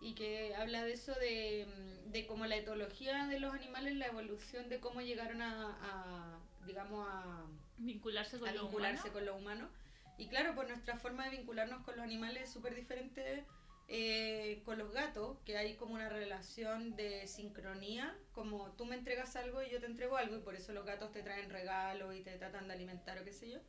y 0.00 0.14
que 0.14 0.52
habla 0.56 0.82
de 0.82 0.92
eso 0.92 1.12
de, 1.14 1.64
de 2.06 2.26
cómo 2.26 2.44
la 2.46 2.56
etología 2.56 3.28
de 3.28 3.38
los 3.38 3.54
animales, 3.54 3.94
la 3.94 4.06
evolución 4.06 4.68
de 4.68 4.80
cómo 4.80 5.00
llegaron 5.00 5.40
a, 5.40 5.78
a, 5.80 6.38
digamos, 6.66 7.06
a, 7.08 7.46
Vincularse 7.78 8.38
con 8.40 8.48
a 8.48 8.52
lo 8.52 8.62
vincularse 8.62 9.10
humano. 9.10 9.12
con 9.12 9.26
lo 9.26 9.36
humano. 9.36 9.68
Y 10.18 10.26
claro, 10.26 10.56
pues 10.56 10.68
nuestra 10.68 10.96
forma 10.96 11.24
de 11.24 11.36
vincularnos 11.36 11.84
con 11.84 11.94
los 11.96 12.04
animales 12.04 12.44
es 12.44 12.52
súper 12.52 12.74
diferente 12.74 13.44
eh, 13.86 14.60
con 14.64 14.78
los 14.78 14.92
gatos, 14.92 15.38
que 15.44 15.56
hay 15.56 15.76
como 15.76 15.94
una 15.94 16.08
relación 16.08 16.96
de 16.96 17.28
sincronía, 17.28 18.16
como 18.32 18.72
tú 18.72 18.86
me 18.86 18.96
entregas 18.96 19.36
algo 19.36 19.62
y 19.62 19.70
yo 19.70 19.78
te 19.78 19.86
entrego 19.86 20.16
algo, 20.16 20.36
y 20.36 20.40
por 20.40 20.56
eso 20.56 20.72
los 20.72 20.84
gatos 20.84 21.12
te 21.12 21.22
traen 21.22 21.48
regalos 21.48 22.14
y 22.16 22.22
te 22.22 22.36
tratan 22.38 22.66
de 22.66 22.74
alimentar 22.74 23.18
o 23.18 23.24
qué 23.24 23.32
sé 23.32 23.50
yo. 23.50 23.60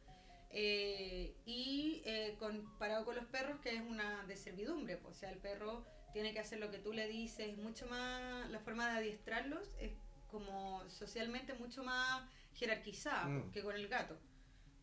Eh, 0.51 1.35
y 1.45 2.01
eh, 2.05 2.35
comparado 2.39 3.03
con 3.05 3.15
los 3.15 3.25
perros, 3.25 3.59
que 3.61 3.75
es 3.75 3.81
una 3.81 4.23
de 4.25 4.37
servidumbre, 4.37 4.97
pues, 4.97 5.17
o 5.17 5.19
sea, 5.19 5.29
el 5.31 5.37
perro 5.39 5.85
tiene 6.13 6.33
que 6.33 6.39
hacer 6.39 6.59
lo 6.59 6.71
que 6.71 6.77
tú 6.77 6.93
le 6.93 7.07
dices, 7.07 7.49
es 7.49 7.57
mucho 7.57 7.87
más, 7.87 8.49
la 8.49 8.59
forma 8.59 8.89
de 8.91 8.97
adiestrarlos 8.99 9.75
es 9.79 9.91
como 10.31 10.87
socialmente 10.89 11.53
mucho 11.55 11.83
más 11.83 12.23
jerarquizada 12.53 13.25
Mm. 13.27 13.51
que 13.51 13.61
con 13.63 13.75
el 13.75 13.87
gato. 13.89 14.17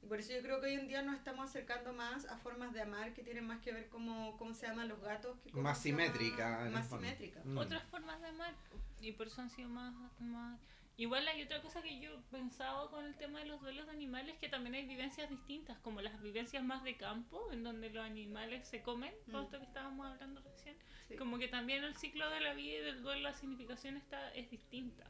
Y 0.02 0.06
por 0.06 0.18
eso 0.18 0.32
yo 0.32 0.42
creo 0.42 0.60
que 0.60 0.66
hoy 0.66 0.74
en 0.74 0.88
día 0.88 1.00
nos 1.02 1.16
estamos 1.16 1.48
acercando 1.48 1.92
más 1.92 2.26
a 2.26 2.36
formas 2.38 2.72
de 2.74 2.82
amar 2.82 3.14
que 3.14 3.22
tienen 3.22 3.46
más 3.46 3.60
que 3.60 3.72
ver 3.72 3.88
cómo, 3.88 4.36
cómo 4.36 4.52
se 4.52 4.66
llaman 4.66 4.88
los 4.88 5.00
gatos. 5.00 5.38
Que 5.40 5.50
cómo 5.52 5.62
Más 5.62 5.82
llama- 5.84 6.02
simétrica, 6.04 6.68
Más 6.72 6.88
simétrica. 6.88 7.40
Mm. 7.44 7.56
Otras 7.56 7.84
formas 7.84 8.20
de 8.20 8.26
amar, 8.28 8.54
y 9.00 9.12
por 9.12 9.28
eso 9.28 9.40
han 9.40 9.48
sido 9.50 9.68
más, 9.68 9.94
más... 10.20 10.60
Igual 11.02 11.26
hay 11.26 11.42
otra 11.42 11.60
cosa 11.60 11.82
que 11.82 11.98
yo 11.98 12.12
he 12.14 12.18
pensado 12.30 12.88
con 12.88 13.04
el 13.04 13.16
tema 13.16 13.40
de 13.40 13.46
los 13.46 13.60
duelos 13.60 13.86
de 13.86 13.92
animales, 13.92 14.38
que 14.38 14.48
también 14.48 14.76
hay 14.76 14.86
vivencias 14.86 15.28
distintas, 15.28 15.76
como 15.80 16.00
las 16.00 16.22
vivencias 16.22 16.62
más 16.62 16.84
de 16.84 16.96
campo, 16.96 17.50
en 17.50 17.64
donde 17.64 17.90
los 17.90 18.06
animales 18.06 18.68
se 18.68 18.82
comen, 18.82 19.12
Mm. 19.26 19.34
esto 19.34 19.58
que 19.58 19.64
estábamos 19.64 20.06
hablando 20.06 20.40
recién. 20.42 20.76
Sí. 21.08 21.16
Como 21.16 21.38
que 21.40 21.48
también 21.48 21.82
el 21.82 21.96
ciclo 21.96 22.30
de 22.30 22.40
la 22.40 22.54
vida 22.54 22.78
y 22.78 22.82
del 22.82 23.02
duelo, 23.02 23.20
la 23.22 23.34
significación 23.34 23.96
está, 23.96 24.32
es 24.32 24.48
distinta. 24.48 25.04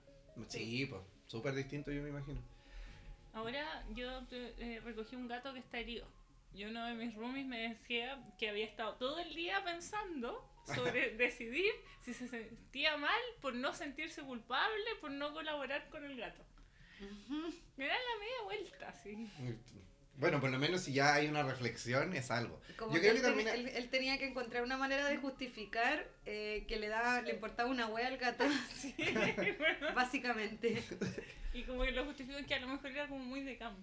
Sí, 0.49 0.87
pues, 0.87 1.03
súper 1.27 1.55
distinto 1.55 1.93
yo 1.93 2.03
me 2.03 2.09
imagino. 2.09 2.41
Ahora 3.35 3.85
yo 3.95 4.23
eh, 4.31 4.81
recogí 4.83 5.15
un 5.15 5.29
gato 5.29 5.53
que 5.53 5.59
está 5.59 5.79
herido. 5.79 6.07
Y 6.55 6.65
uno 6.65 6.87
de 6.87 6.95
mis 6.95 7.15
roomies 7.15 7.45
me 7.45 7.69
decía 7.69 8.19
que 8.39 8.49
había 8.49 8.65
estado 8.65 8.95
todo 8.95 9.19
el 9.19 9.35
día 9.35 9.63
pensando 9.63 10.43
sobre 10.67 11.11
decidir 11.17 11.73
si 12.03 12.15
se 12.15 12.29
sentía 12.29 12.97
mal 12.97 13.21
por 13.41 13.55
no 13.55 13.73
sentirse 13.75 14.23
culpable, 14.23 14.85
por 15.01 15.11
no 15.11 15.33
colaborar 15.33 15.89
con 15.91 16.05
el 16.05 16.17
gato. 16.17 16.45
Me 17.77 17.87
da 17.87 17.95
la 17.95 18.19
media 18.21 18.43
vuelta, 18.45 18.93
sí. 19.03 19.29
Bueno, 20.17 20.41
por 20.41 20.51
lo 20.51 20.59
menos 20.59 20.83
si 20.83 20.93
ya 20.93 21.15
hay 21.15 21.27
una 21.27 21.43
reflexión 21.43 22.15
es 22.15 22.31
algo. 22.31 22.61
Como 22.77 22.95
Yo 22.95 23.01
que 23.01 23.09
creo 23.09 23.13
él, 23.13 23.17
que 23.19 23.23
también... 23.27 23.49
ten- 23.49 23.61
él- 23.69 23.69
él 23.77 23.89
tenía 23.91 24.19
que 24.19 24.27
encontrar 24.27 24.63
una 24.63 24.77
manera 24.77 25.09
de 25.09 25.17
justificar 25.17 26.07
eh, 26.27 26.65
que 26.69 26.77
le 26.77 26.89
daba, 26.89 27.23
le 27.23 27.33
importaba 27.33 27.69
una 27.71 27.87
wea 27.89 28.07
al 28.09 28.19
gato, 28.19 28.45
Sí, 28.75 28.95
bueno. 29.59 29.95
básicamente. 29.95 30.83
Y 31.55 31.65
como 31.65 31.83
que 31.83 31.93
lo 31.93 32.05
justifican 32.05 32.45
que 32.45 32.55
a 32.55 32.61
lo 32.61 32.69
mejor 32.69 32.91
era 32.91 33.09
como 33.09 33.25
muy 33.25 33.43
de 33.43 33.57
campo. 33.57 33.83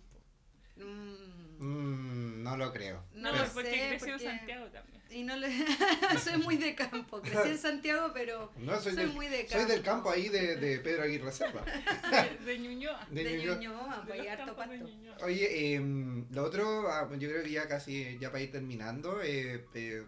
Mm, 0.80 1.30
Mm, 1.62 2.42
no 2.44 2.56
lo 2.56 2.72
creo. 2.72 3.04
No 3.16 3.34
lo 3.34 3.44
porque 3.54 3.70
sé, 3.70 3.88
creció 3.90 4.14
porque- 4.14 4.26
en 4.30 4.38
Santiago 4.38 4.66
también. 4.68 5.02
y 5.12 5.24
no 5.24 5.36
le... 5.36 5.50
soy 6.24 6.38
muy 6.42 6.56
de 6.56 6.74
campo, 6.74 7.22
crecí 7.22 7.50
en 7.50 7.58
Santiago, 7.68 8.12
pero 8.14 8.50
No, 8.58 8.80
soy, 8.80 8.94
soy 8.94 9.04
del, 9.08 9.14
muy 9.14 9.28
de 9.28 9.46
soy 9.46 9.66
del 9.66 9.82
campo. 9.82 10.10
campo 10.10 10.12
ahí 10.12 10.30
de, 10.30 10.56
de 10.56 10.80
Pedro 10.80 11.04
Aguirre 11.04 11.34
Selva. 11.34 11.66
De, 11.66 12.46
de 12.46 12.60
Ñuñoa. 12.60 13.06
De 13.12 13.24
de 13.26 13.44
Ñuñoa. 13.46 14.04
Pues 14.08 14.26
harto 14.30 14.56
pasto. 14.56 14.86
Oye, 15.26 15.74
em, 15.76 16.26
lo 16.32 16.44
otro, 16.46 16.90
ah, 16.90 17.10
yo 17.20 17.28
creo 17.28 17.44
que 17.44 17.52
ya 17.52 17.68
casi, 17.68 18.18
ya 18.22 18.32
para 18.32 18.42
ir 18.42 18.52
terminando, 18.54 19.22
eh, 19.22 19.66
eh, 19.74 20.04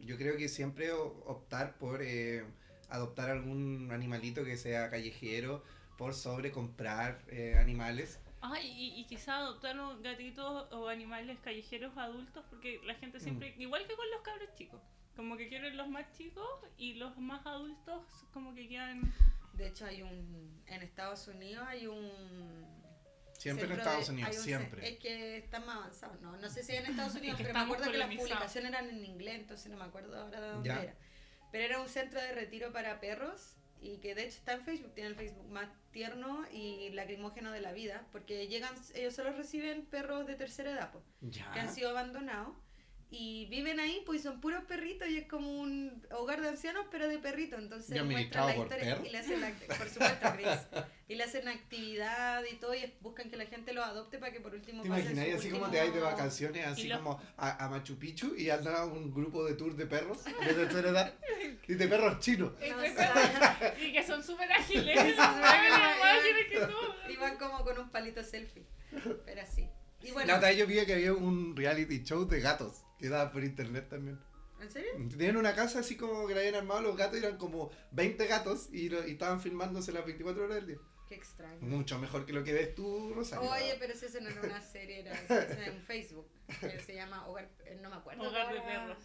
yo 0.00 0.16
creo 0.16 0.36
que 0.36 0.48
siempre 0.48 0.90
optar 0.90 1.78
por 1.78 2.02
eh, 2.02 2.42
adoptar 2.88 3.30
algún 3.30 3.90
animalito 3.92 4.44
que 4.44 4.56
sea 4.56 4.90
callejero 4.90 5.62
por 5.96 6.12
sobre 6.12 6.50
comprar 6.50 7.22
eh, 7.28 7.54
animales. 7.56 8.18
Ay, 8.40 8.66
y, 8.68 9.00
y 9.00 9.04
quizá 9.06 9.38
adoptar 9.38 9.78
un 9.80 10.00
gatitos 10.02 10.72
o 10.72 10.88
animales 10.88 11.38
callejeros 11.40 11.96
adultos, 11.96 12.44
porque 12.50 12.80
la 12.84 12.94
gente 12.94 13.18
siempre, 13.20 13.54
igual 13.58 13.86
que 13.86 13.96
con 13.96 14.08
los 14.10 14.20
cabros 14.22 14.54
chicos, 14.54 14.80
como 15.16 15.36
que 15.36 15.48
quieren 15.48 15.76
los 15.76 15.88
más 15.88 16.10
chicos 16.16 16.48
y 16.76 16.94
los 16.94 17.16
más 17.18 17.44
adultos 17.46 18.04
como 18.32 18.54
que 18.54 18.68
quedan... 18.68 19.12
De 19.54 19.66
hecho, 19.66 19.86
hay 19.86 20.02
un. 20.02 20.62
En 20.68 20.82
Estados 20.82 21.26
Unidos 21.26 21.64
hay 21.66 21.88
un. 21.88 22.08
Siempre 23.36 23.66
en 23.66 23.72
Estados 23.72 24.06
de- 24.06 24.12
Unidos, 24.12 24.36
un 24.36 24.42
siempre. 24.44 24.88
Es 24.88 24.98
que 24.98 25.38
están 25.38 25.66
más 25.66 25.76
avanzados, 25.78 26.20
¿no? 26.20 26.36
No 26.36 26.48
sé 26.48 26.62
si 26.62 26.76
en 26.76 26.86
Estados 26.86 27.14
Unidos, 27.16 27.40
Es 27.40 27.46
que 27.46 27.52
pero 27.52 27.58
me 27.58 27.64
acuerdo 27.64 27.90
que 27.90 27.98
las 27.98 28.14
publicaciones 28.14 28.70
eran 28.70 28.88
en 28.88 29.04
inglés, 29.04 29.34
entonces 29.40 29.68
no 29.72 29.76
me 29.76 29.84
acuerdo 29.84 30.16
ahora 30.16 30.40
de 30.40 30.48
dónde 30.50 30.68
Ya. 30.68 30.80
era. 30.82 30.94
Pero 31.50 31.64
era 31.64 31.80
un 31.80 31.88
centro 31.88 32.20
de 32.20 32.30
retiro 32.32 32.72
para 32.72 33.00
perros 33.00 33.56
y 33.80 33.98
que 33.98 34.14
de 34.14 34.22
hecho 34.24 34.38
está 34.38 34.52
en 34.52 34.62
Facebook, 34.62 34.92
tiene 34.94 35.10
el 35.10 35.16
Facebook 35.16 35.48
más 35.50 35.68
tierno 35.90 36.44
y 36.52 36.90
lacrimógeno 36.90 37.50
de 37.52 37.60
la 37.60 37.72
vida, 37.72 38.06
porque 38.12 38.48
llegan, 38.48 38.74
ellos 38.94 39.14
solo 39.14 39.32
reciben 39.32 39.86
perros 39.86 40.26
de 40.26 40.34
tercera 40.34 40.72
edad, 40.72 40.92
po, 40.92 41.02
que 41.30 41.60
han 41.60 41.72
sido 41.72 41.90
abandonados. 41.90 42.56
Y 43.10 43.46
viven 43.46 43.80
ahí, 43.80 44.02
pues 44.04 44.20
y 44.20 44.22
son 44.22 44.38
puros 44.38 44.64
perritos 44.64 45.08
y 45.08 45.16
es 45.16 45.26
como 45.26 45.50
un 45.50 46.04
hogar 46.10 46.42
de 46.42 46.48
ancianos, 46.48 46.84
pero 46.90 47.08
de 47.08 47.18
perritos. 47.18 47.58
Entonces 47.58 47.88
¿Y 47.96 48.02
muestran 48.02 48.44
administrado 48.44 48.48
la 48.48 48.54
por 48.54 48.64
historia 48.66 48.84
perros? 48.84 49.06
y 49.08 49.10
le 49.10 49.18
hacen 49.18 49.40
la, 49.40 49.50
por 49.78 49.88
supuesto, 49.88 50.28
Chris. 50.34 50.84
Y 51.08 51.14
le 51.14 51.24
hacen 51.24 51.48
actividad 51.48 52.42
y 52.52 52.56
todo 52.56 52.74
y 52.74 52.92
buscan 53.00 53.30
que 53.30 53.38
la 53.38 53.46
gente 53.46 53.72
los 53.72 53.82
adopte 53.86 54.18
para 54.18 54.30
que 54.30 54.40
por 54.40 54.52
último 54.54 54.82
¿Te 54.82 54.88
imaginas 54.88 55.14
su 55.26 55.36
así 55.36 55.48
como 55.50 55.64
último- 55.64 55.70
te 55.70 55.86
vas 55.86 55.94
de 55.94 56.00
vacaciones, 56.02 56.66
así 56.66 56.82
Y 56.82 56.88
los- 56.88 56.98
como 56.98 57.18
a, 57.38 57.64
a 57.64 57.68
Machu 57.70 57.96
Picchu 57.98 58.34
y 58.36 58.50
anda 58.50 58.84
un 58.84 59.14
grupo 59.14 59.42
de 59.46 59.54
tour 59.54 59.74
de 59.74 59.86
perros 59.86 60.22
de 60.24 60.32
tercera 60.54 60.90
edad 60.90 61.14
y 61.66 61.74
de 61.74 61.88
perros 61.88 62.20
chinos? 62.20 62.52
No, 62.60 62.84
Y 62.84 63.86
y 63.88 63.92
que 63.94 64.06
son 64.06 64.22
súper 64.22 64.52
ágiles, 64.52 64.96
son 65.16 65.34
que 66.50 66.58
tú. 66.60 67.10
y 67.12 67.16
van 67.16 67.38
como 67.38 67.64
con 67.64 67.78
un 67.78 67.88
palito 67.90 68.22
selfie. 68.22 68.66
Pero 69.24 69.40
así. 69.40 69.66
Y 70.02 70.08
La 70.08 70.12
bueno, 70.12 70.36
otra 70.36 70.48
vez 70.50 70.58
yo 70.58 70.66
vi 70.66 70.84
que 70.84 70.92
había 70.92 71.14
un 71.14 71.56
reality 71.56 72.02
show 72.04 72.26
de 72.26 72.40
gatos 72.40 72.82
que 72.98 73.08
daba 73.08 73.30
por 73.30 73.44
internet 73.44 73.88
también. 73.88 74.18
¿en 74.60 74.70
serio? 74.72 74.90
Tenían 75.10 75.36
una 75.36 75.54
casa 75.54 75.78
así 75.78 75.96
como 75.96 76.26
que 76.26 76.34
la 76.34 76.40
habían 76.40 76.56
armado 76.56 76.80
los 76.82 76.96
gatos 76.96 77.16
y 77.20 77.24
eran 77.24 77.36
como 77.38 77.70
20 77.92 78.26
gatos 78.26 78.68
y, 78.72 78.88
lo- 78.88 79.06
y 79.06 79.12
estaban 79.12 79.40
filmándose 79.40 79.92
las 79.92 80.04
24 80.04 80.44
horas 80.44 80.56
del 80.56 80.66
día. 80.66 80.78
Qué 81.08 81.14
extraño. 81.14 81.60
Mucho 81.60 81.98
mejor 81.98 82.26
que 82.26 82.32
lo 82.32 82.42
que 82.44 82.52
ves 82.52 82.74
tú, 82.74 83.12
Rosario. 83.14 83.48
Oye, 83.50 83.76
pero 83.78 83.94
si 83.94 84.06
eso 84.06 84.20
no 84.20 84.28
era 84.28 84.42
una 84.42 84.60
serie, 84.60 85.00
era 85.00 85.72
un 85.72 85.80
Facebook. 85.82 86.26
Que 86.60 86.80
se 86.80 86.94
llama 86.96 87.26
Hogar, 87.28 87.48
eh, 87.66 87.78
no 87.80 87.88
me 87.88 87.96
acuerdo. 87.96 88.24
Hogar 88.28 88.52
de 88.52 88.60
perros. 88.60 88.98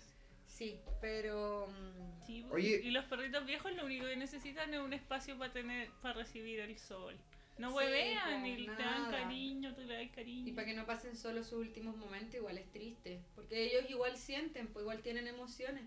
Sí, 0.47 0.79
pero 1.01 1.67
mm, 1.67 2.25
Sí, 2.25 2.45
Oye. 2.51 2.81
y 2.83 2.91
los 2.91 3.05
perritos 3.05 3.45
viejos 3.45 3.73
lo 3.75 3.85
único 3.85 4.05
que 4.05 4.15
necesitan 4.17 4.73
es 4.73 4.79
un 4.79 4.93
espacio 4.93 5.37
para 5.37 5.53
tener 5.53 5.89
para 6.01 6.15
recibir 6.15 6.59
el 6.59 6.77
sol. 6.77 7.17
No 7.57 7.69
Sí, 7.69 7.75
huevean 7.75 8.45
y 8.47 8.65
te 8.65 8.71
dan 8.83 9.11
cariño, 9.11 9.75
tú 9.75 9.81
le 9.83 9.95
das 10.05 10.11
cariño. 10.15 10.47
y 10.47 10.51
para 10.53 10.67
que 10.67 10.73
no 10.73 10.85
pasen 10.85 11.15
solo 11.15 11.43
sus 11.43 11.59
últimos 11.59 11.95
momentos, 11.95 12.35
igual 12.35 12.57
es 12.57 12.71
triste. 12.71 13.21
Porque 13.35 13.63
ellos 13.65 13.89
igual 13.89 14.17
sienten, 14.17 14.67
pues 14.73 14.83
igual 14.83 15.01
tienen 15.01 15.27
emociones. 15.27 15.83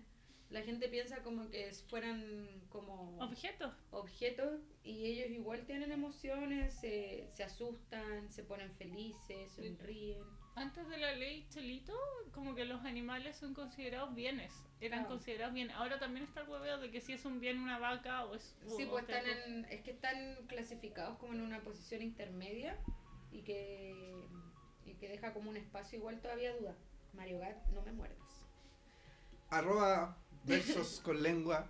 La 0.49 0.61
gente 0.61 0.87
piensa 0.87 1.23
como 1.23 1.49
que 1.49 1.69
fueran 1.89 2.47
como 2.69 3.17
Objetos. 3.19 3.73
objetos 3.91 4.61
y 4.81 5.05
ellos 5.05 5.29
igual 5.29 5.65
tienen 5.65 5.91
emociones, 5.91 6.73
se, 6.79 7.27
se 7.33 7.43
asustan, 7.43 8.31
se 8.31 8.43
ponen 8.43 8.71
felices, 8.75 9.51
sonríen. 9.51 10.23
Antes 10.57 10.87
de 10.89 10.97
la 10.97 11.13
ley 11.13 11.45
Chelito, 11.49 11.93
como 12.33 12.55
que 12.55 12.65
los 12.65 12.83
animales 12.83 13.35
son 13.37 13.53
considerados 13.53 14.13
bienes. 14.15 14.51
Eran 14.81 15.01
Claro. 15.01 15.15
considerados 15.15 15.53
bienes. 15.53 15.75
Ahora 15.75 15.99
también 15.99 16.25
está 16.25 16.41
el 16.41 16.49
hueveo 16.49 16.77
de 16.79 16.91
que 16.91 16.99
si 17.01 17.13
es 17.13 17.25
un 17.25 17.39
bien 17.39 17.59
una 17.59 17.77
vaca 17.79 18.25
o 18.25 18.35
es. 18.35 18.55
Sí, 18.75 18.83
o 18.85 18.89
pues 18.89 19.03
otra 19.03 19.19
están 19.19 19.33
cosa. 19.35 19.45
en, 19.45 19.65
es 19.65 19.81
que 19.81 19.91
están 19.91 20.35
clasificados 20.47 21.17
como 21.19 21.33
en 21.33 21.41
una 21.41 21.61
posición 21.61 22.01
intermedia 22.01 22.77
y 23.31 23.43
que, 23.43 24.15
y 24.85 24.93
que 24.95 25.09
deja 25.09 25.33
como 25.33 25.49
un 25.49 25.57
espacio 25.57 25.97
igual 25.99 26.19
todavía 26.21 26.55
duda. 26.55 26.75
Mario 27.13 27.39
Gat, 27.39 27.65
no 27.67 27.81
me 27.81 27.91
muerdas. 27.93 28.43
Arroba 29.49 30.17
versos 30.43 30.99
con 31.01 31.21
lengua. 31.23 31.69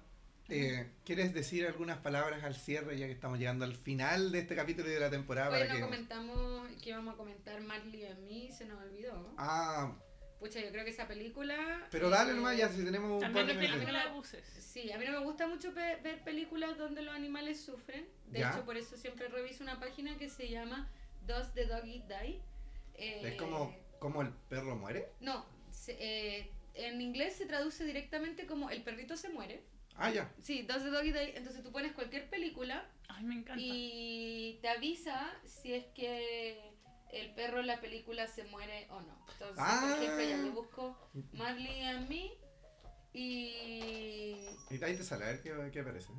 Eh, 0.49 0.89
¿Quieres 1.05 1.33
decir 1.33 1.65
algunas 1.65 1.97
palabras 1.97 2.43
al 2.43 2.55
cierre 2.55 2.97
ya 2.97 3.05
que 3.05 3.11
estamos 3.11 3.37
llegando 3.37 3.65
al 3.65 3.75
final 3.75 4.31
de 4.31 4.39
este 4.39 4.55
capítulo 4.55 4.89
y 4.89 4.93
de 4.93 4.99
la 4.99 5.09
temporada? 5.09 5.49
Hoy 5.49 5.59
para 5.59 5.67
no 5.69 5.75
que... 5.75 5.81
comentamos 5.81 6.71
que 6.81 6.89
íbamos 6.91 7.13
a 7.13 7.17
comentar 7.17 7.59
Marley 7.61 8.05
and 8.05 8.19
Me, 8.29 8.51
se 8.51 8.65
nos 8.65 8.81
olvidó. 8.81 9.33
Ah, 9.37 9.93
Pucha, 10.39 10.59
yo 10.61 10.69
creo 10.71 10.85
que 10.85 10.91
esa 10.91 11.07
película... 11.07 11.87
pero 11.89 12.09
dale 12.11 12.31
eh, 12.31 12.35
nomás 12.35 12.55
ya 12.55 12.69
si 12.69 12.83
tenemos 12.85 13.11
un 13.11 13.19
También 13.19 13.47
par 13.47 13.55
de 13.55 13.67
película 13.67 14.05
de 14.05 14.11
buses. 14.13 14.45
Sí, 14.59 14.91
a 14.91 14.97
mí 14.99 15.05
no 15.05 15.11
me 15.19 15.25
gusta 15.25 15.47
mucho 15.47 15.73
pe- 15.73 15.95
ver 16.03 16.23
películas 16.23 16.77
donde 16.77 17.01
los 17.01 17.13
animales 17.15 17.59
sufren. 17.59 18.05
De 18.27 18.39
Ya. 18.39 18.51
hecho, 18.51 18.63
por 18.63 18.77
eso 18.77 18.95
siempre 18.97 19.27
reviso 19.29 19.63
una 19.63 19.79
página 19.79 20.15
que 20.19 20.29
se 20.29 20.47
llama 20.47 20.87
Does 21.25 21.53
the 21.55 21.65
Doggy 21.65 22.03
Die? 22.07 22.39
Eh, 22.99 23.21
Es 23.23 23.35
como, 23.35 23.75
como 23.99 24.21
el 24.21 24.29
perro 24.47 24.75
muere. 24.75 25.07
No, 25.21 25.43
se- 25.71 25.97
eh, 25.99 26.51
en 26.75 27.01
inglés 27.01 27.33
se 27.35 27.47
traduce 27.47 27.83
directamente 27.83 28.45
como 28.45 28.69
el 28.69 28.83
perrito 28.83 29.17
se 29.17 29.29
muere. 29.29 29.63
Ah, 29.97 30.11
ya. 30.11 30.31
Sí, 30.41 30.61
Does 30.63 30.83
the 30.83 30.89
Doggy 30.89 31.11
Die. 31.11 31.37
Entonces 31.37 31.63
tú 31.63 31.71
pones 31.71 31.91
cualquier 31.93 32.29
película 32.29 32.87
Ay, 33.09 33.23
me 33.23 33.35
encanta. 33.35 33.61
y 33.63 34.59
te 34.61 34.69
avisa 34.69 35.33
si 35.45 35.73
es 35.73 35.85
que 35.87 36.71
el 37.11 37.33
perro 37.33 37.61
en 37.61 37.67
la 37.67 37.79
película 37.81 38.27
se 38.27 38.43
muere 38.45 38.87
o 38.91 39.01
no. 39.01 39.25
Entonces, 39.33 39.57
Ah. 39.57 39.79
por 39.95 40.03
ejemplo, 40.03 40.23
ya 40.23 40.37
yo 40.45 40.51
busco 40.51 41.09
Marley 41.33 41.81
and 41.83 42.09
Me 42.09 42.31
y... 43.13 44.35
Y 44.69 44.83
ahí 44.83 44.95
te 44.95 45.03
sale, 45.03 45.23
a 45.25 45.27
ver 45.29 45.41
qué, 45.41 45.69
qué 45.71 45.79
aparece. 45.79 46.09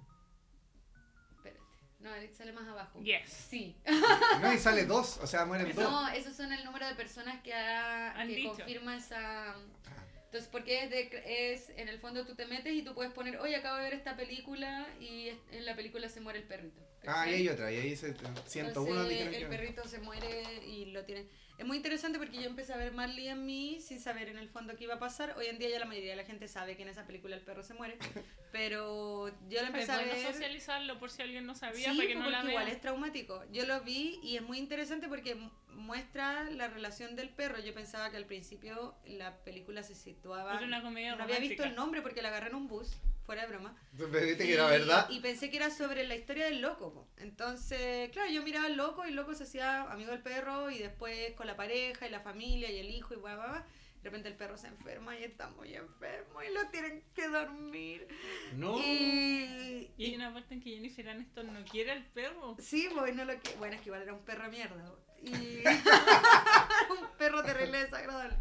Espérate. 1.37 1.61
No, 2.01 2.11
ahí 2.13 2.29
sale 2.35 2.53
más 2.53 2.67
abajo. 2.67 3.01
Yes. 3.01 3.31
Sí. 3.31 3.77
No, 4.43 4.53
y 4.53 4.59
sale 4.59 4.87
dos, 4.87 5.19
o 5.19 5.27
sea, 5.27 5.45
mueren 5.45 5.75
dos. 5.75 5.85
No, 5.85 6.09
esos 6.09 6.35
son 6.35 6.53
el 6.53 6.65
número 6.65 6.87
de 6.87 6.95
personas 6.95 7.41
que, 7.43 7.53
ha, 7.55 8.15
que 8.27 8.45
confirma 8.45 8.97
esa... 8.97 9.51
Ah, 9.55 10.05
Entonces, 10.29 10.51
porque 10.51 10.85
es, 10.85 10.91
de, 10.91 11.53
es, 11.53 11.71
en 11.71 11.89
el 11.89 11.99
fondo 12.01 12.27
tú 12.27 12.35
te 12.35 12.47
metes 12.47 12.75
y 12.75 12.83
tú 12.83 12.95
puedes 12.95 13.13
poner, 13.13 13.39
oye, 13.39 13.57
acabo 13.57 13.77
de 13.77 13.85
ver 13.85 13.95
esta 13.95 14.15
película 14.15 14.87
y 15.01 15.31
en 15.53 15.65
la 15.65 15.75
película 15.75 16.09
se 16.11 16.21
muere 16.21 16.41
el 16.41 16.47
perrito. 16.47 16.88
Ah, 17.07 17.29
y 17.31 17.35
hay 17.35 17.49
otra, 17.49 17.73
y 17.73 17.77
ahí 17.77 17.97
se, 17.97 18.15
101 18.47 18.69
Entonces, 18.69 19.20
el 19.20 19.31
que- 19.39 19.47
perrito 19.47 19.87
se 19.87 19.99
muere 20.01 20.43
y 20.66 20.87
lo 20.87 21.05
tienen. 21.05 21.29
Es 21.57 21.66
muy 21.66 21.77
interesante 21.77 22.19
porque 22.19 22.37
yo 22.37 22.45
empecé 22.45 22.73
a 22.73 22.77
ver 22.77 22.93
Marley 22.93 23.29
en 23.29 23.45
mí 23.45 23.81
sin 23.81 23.99
saber 24.01 24.29
en 24.29 24.39
el 24.39 24.49
fondo 24.49 24.77
qué 24.77 24.85
iba 24.85 24.95
a 24.95 24.99
pasar. 25.01 25.35
Hoy 25.37 25.47
en 25.47 25.59
día 25.59 25.69
ya 25.70 25.79
la 25.81 25.87
mayoría 25.87 26.11
de 26.11 26.16
la 26.16 26.25
gente 26.25 26.47
sabe 26.47 26.77
que 26.77 26.83
en 26.83 26.89
esa 26.89 27.05
película 27.07 27.35
el 27.35 27.43
perro 27.43 27.62
se 27.65 27.75
muere. 27.75 27.99
Pero 28.53 29.29
yo 29.49 29.61
la 29.61 29.69
empecé 29.69 29.93
a 29.93 29.97
bueno 29.99 30.12
ver. 30.12 30.33
socializarlo 30.33 30.99
por 30.99 31.11
si 31.11 31.23
alguien 31.23 31.47
no 31.47 31.55
Sí, 31.55 31.61
sabía, 31.61 31.93
para 31.95 32.07
que 32.07 32.15
no 32.15 32.25
porque 32.25 32.31
la 32.43 32.49
igual 32.51 32.65
vea. 32.66 32.75
es 32.75 32.81
traumático. 32.81 33.45
Yo 33.53 33.66
lo 33.66 33.81
vi 33.83 34.20
y 34.23 34.37
es 34.37 34.43
muy 34.43 34.59
interesante 34.59 35.09
porque 35.09 35.37
muestra 35.73 36.45
la 36.51 36.69
relación 36.69 37.16
del 37.16 37.29
perro. 37.31 37.59
Yo 37.61 37.75
pensaba 37.75 38.11
que 38.11 38.16
al 38.16 38.27
principio 38.27 38.95
la 39.05 39.37
película 39.45 39.83
se 39.83 39.95
situaba... 39.95 40.57
Era 40.57 40.66
una 40.66 40.83
comedia 40.83 41.16
no 41.16 41.25
había 41.25 41.39
visto 41.39 41.65
el 41.65 41.75
nombre 41.75 42.03
porque 42.03 42.23
la 42.23 42.29
agarré 42.29 42.49
en 42.51 42.55
un 42.57 42.69
bus, 42.69 42.97
fuera 43.29 43.43
de 43.43 43.49
broma. 43.49 43.77
Me 43.93 44.21
viste 44.25 44.47
que 44.47 44.55
era 44.55 44.69
verdad. 44.69 45.07
Y 45.11 45.21
pensé 45.21 45.51
que 45.51 45.59
era 45.59 45.69
sobre 45.69 46.03
la 46.07 46.17
historia 46.17 46.47
del 46.47 46.63
loco. 46.63 46.95
po. 46.95 47.07
Entonces, 47.19 48.09
claro, 48.09 48.31
yo 48.31 48.43
miraba 48.43 48.65
al 48.65 48.79
loco 48.79 49.05
y 49.05 49.11
el 49.11 49.17
loco 49.17 49.35
se 49.35 49.43
hacía 49.43 49.83
amigo 49.83 50.13
del 50.13 50.23
perro 50.23 50.71
y 50.71 50.79
después 50.79 51.35
con 51.35 51.47
la 51.47 51.55
pareja 51.55 52.09
y 52.09 52.11
la 52.11 52.21
familia 52.21 52.71
y 52.71 52.79
el 52.79 52.89
hijo 52.89 53.13
y 53.13 53.19
bla, 53.19 53.37
bla, 53.37 53.47
bla. 53.49 53.67
De 54.03 54.05
repente 54.05 54.31
el 54.31 54.35
perro 54.35 54.57
se 54.57 54.69
enferma 54.69 55.19
y 55.19 55.25
está 55.25 55.51
muy 55.51 55.75
enfermo 55.75 56.43
y 56.43 56.55
lo 56.55 56.71
tienen 56.71 57.05
que 57.15 57.29
dormir. 57.29 58.09
No. 58.55 58.79
Y, 58.79 59.91
Y 59.99 60.05
hay 60.07 60.15
una 60.15 60.33
parte 60.33 60.55
en 60.55 60.63
que 60.63 60.71
Jennifer 60.71 61.11
Aniston 61.11 61.53
no 61.53 61.63
quiere 61.67 61.91
al 61.91 62.07
perro. 62.07 62.57
Sí, 62.59 62.89
pues 62.95 63.15
no 63.15 63.27
lo 63.27 63.39
que. 63.39 63.51
Bueno, 63.59 63.75
es 63.75 63.83
que 63.83 63.89
igual 63.89 64.01
era 64.05 64.15
un 64.15 64.25
perro 64.25 64.49
mierda. 64.49 64.91
Y. 65.23 65.33
un 66.99 67.07
perro 67.19 67.45
terrible 67.45 67.81
desagradable. 67.81 68.39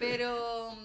Pero. 0.00 0.76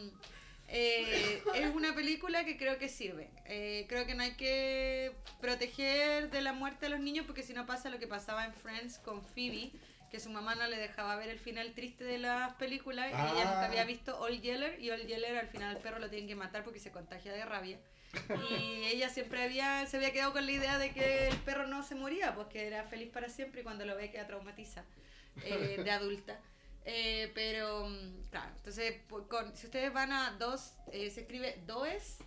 Eh, 0.71 1.43
es 1.55 1.75
una 1.75 1.93
película 1.93 2.45
que 2.45 2.57
creo 2.57 2.77
que 2.77 2.87
sirve. 2.89 3.29
Eh, 3.45 3.85
creo 3.89 4.05
que 4.05 4.15
no 4.15 4.23
hay 4.23 4.31
que 4.31 5.11
proteger 5.41 6.29
de 6.31 6.41
la 6.41 6.53
muerte 6.53 6.85
a 6.85 6.89
los 6.89 6.99
niños 6.99 7.25
porque 7.25 7.43
si 7.43 7.53
no 7.53 7.65
pasa 7.65 7.89
lo 7.89 7.99
que 7.99 8.07
pasaba 8.07 8.45
en 8.45 8.53
Friends 8.53 8.97
con 8.99 9.21
Phoebe, 9.25 9.71
que 10.09 10.19
su 10.19 10.29
mamá 10.29 10.55
no 10.55 10.67
le 10.67 10.77
dejaba 10.77 11.15
ver 11.15 11.29
el 11.29 11.39
final 11.39 11.73
triste 11.73 12.03
de 12.03 12.17
las 12.17 12.53
películas 12.55 13.07
y 13.07 13.13
ella 13.13 13.45
nunca 13.45 13.61
Ah. 13.61 13.65
había 13.65 13.83
visto 13.85 14.19
Old 14.19 14.41
Yeller 14.41 14.79
y 14.81 14.89
Old 14.91 15.07
Yeller 15.07 15.37
al 15.37 15.47
final 15.47 15.75
el 15.75 15.81
perro 15.81 15.99
lo 15.99 16.09
tienen 16.09 16.27
que 16.27 16.35
matar 16.35 16.63
porque 16.63 16.79
se 16.79 16.91
contagia 16.91 17.31
de 17.33 17.45
rabia. 17.45 17.79
Y 18.49 18.83
ella 18.93 19.09
siempre 19.09 19.41
había, 19.43 19.85
se 19.85 19.97
había 19.97 20.11
quedado 20.11 20.33
con 20.33 20.45
la 20.45 20.51
idea 20.51 20.77
de 20.77 20.91
que 20.91 21.27
el 21.29 21.37
perro 21.37 21.67
no 21.67 21.81
se 21.83 21.95
moría, 21.95 22.35
pues 22.35 22.47
que 22.47 22.67
era 22.67 22.83
feliz 22.85 23.09
para 23.09 23.29
siempre 23.29 23.61
y 23.61 23.63
cuando 23.63 23.85
lo 23.85 23.95
ve 23.95 24.11
queda 24.11 24.27
traumatiza 24.27 24.83
eh, 25.45 25.79
de 25.81 25.91
adulta. 25.91 26.39
Eh, 26.85 27.31
pero, 27.35 27.87
mm, 27.87 28.29
claro, 28.31 28.51
entonces, 28.57 28.95
con, 29.27 29.55
si 29.55 29.67
ustedes 29.67 29.93
van 29.93 30.11
a 30.11 30.35
dos, 30.39 30.73
eh, 30.91 31.11
se 31.11 31.21
escribe 31.21 31.61
DOES, 31.67 32.17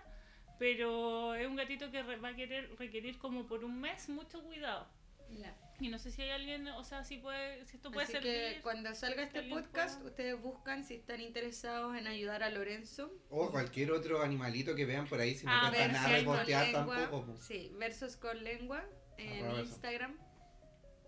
pero 0.59 1.35
es 1.35 1.47
un 1.47 1.55
gatito 1.55 1.91
que 1.91 2.01
va 2.03 2.29
a 2.29 2.35
querer 2.35 2.75
requerir 2.77 3.17
como 3.17 3.45
por 3.47 3.63
un 3.63 3.79
mes 3.81 4.09
mucho 4.09 4.43
cuidado. 4.43 4.87
Ya. 5.29 5.53
Y 5.79 5.89
no 5.89 5.99
sé 5.99 6.09
si 6.09 6.21
hay 6.21 6.29
alguien, 6.31 6.67
o 6.69 6.83
sea, 6.83 7.03
si 7.03 7.17
puede 7.17 7.65
si 7.65 7.75
esto 7.75 7.91
puede 7.91 8.05
Así 8.05 8.13
servir. 8.13 8.31
que 8.55 8.61
cuando 8.63 8.95
salga 8.95 9.23
este 9.23 9.43
podcast, 9.43 9.97
pueda- 9.99 10.09
ustedes 10.09 10.41
buscan 10.41 10.83
si 10.85 10.95
están 10.95 11.19
interesados 11.21 11.95
en 11.97 12.07
ayudar 12.07 12.43
a 12.43 12.49
Lorenzo. 12.49 13.11
O 13.29 13.51
cualquier 13.51 13.91
otro 13.91 14.21
animalito 14.23 14.73
que 14.73 14.85
vean 14.85 15.05
por 15.05 15.19
ahí, 15.19 15.35
si 15.35 15.45
no 15.45 15.51
Ah, 15.51 15.69
nada 15.69 16.07
repostear 16.07 16.71
tampoco. 16.71 17.35
Sí, 17.41 17.71
versos 17.77 18.15
con 18.15 18.41
lengua 18.43 18.83
en. 19.17 19.51
Instagram. 19.59 20.17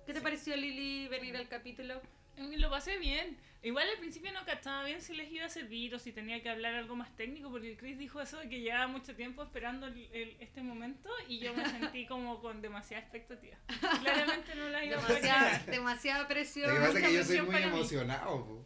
¿Qué 0.09 0.13
te 0.15 0.21
pareció, 0.21 0.55
Lili, 0.55 1.07
venir 1.07 1.37
al 1.37 1.47
capítulo? 1.47 2.01
Mm, 2.35 2.55
Lo 2.55 2.71
pasé 2.71 2.97
bien. 2.97 3.37
Igual 3.61 3.87
al 3.89 3.99
principio 3.99 4.31
no 4.31 4.43
cachaba 4.43 4.83
bien 4.83 5.03
si 5.03 5.13
les 5.13 5.31
iba 5.31 5.45
a 5.45 5.49
servir 5.49 5.93
o 5.93 5.99
si 5.99 6.11
tenía 6.11 6.41
que 6.41 6.49
hablar 6.49 6.73
algo 6.73 6.95
más 6.95 7.15
técnico, 7.15 7.51
porque 7.51 7.77
Chris 7.77 7.99
dijo 7.99 8.19
eso 8.19 8.39
de 8.39 8.49
que 8.49 8.59
llevaba 8.59 8.87
mucho 8.87 9.15
tiempo 9.15 9.43
esperando 9.43 9.85
el- 9.85 10.09
el- 10.11 10.35
este 10.39 10.63
momento 10.63 11.11
y 11.27 11.37
yo 11.37 11.53
me 11.53 11.63
sentí 11.69 12.07
como 12.07 12.41
con 12.41 12.59
demasiada 12.59 13.03
expectativa. 13.03 13.55
Claramente 14.01 14.55
no 14.55 14.69
la 14.69 14.83
iba 14.83 14.97
a 14.97 15.01
Demasiada, 15.01 15.49
llenar. 15.51 15.65
demasiada 15.67 16.21
Lo 16.23 16.27
presión. 16.27 16.71
que 16.73 16.79
pasa 16.79 16.97
es 16.99 17.05
que 17.05 17.13
yo 17.13 17.19
soy 17.19 17.25
presión 17.27 17.45
muy 17.45 17.53
para 17.53 17.67
mí. 17.67 17.77
emocionado. 17.77 18.65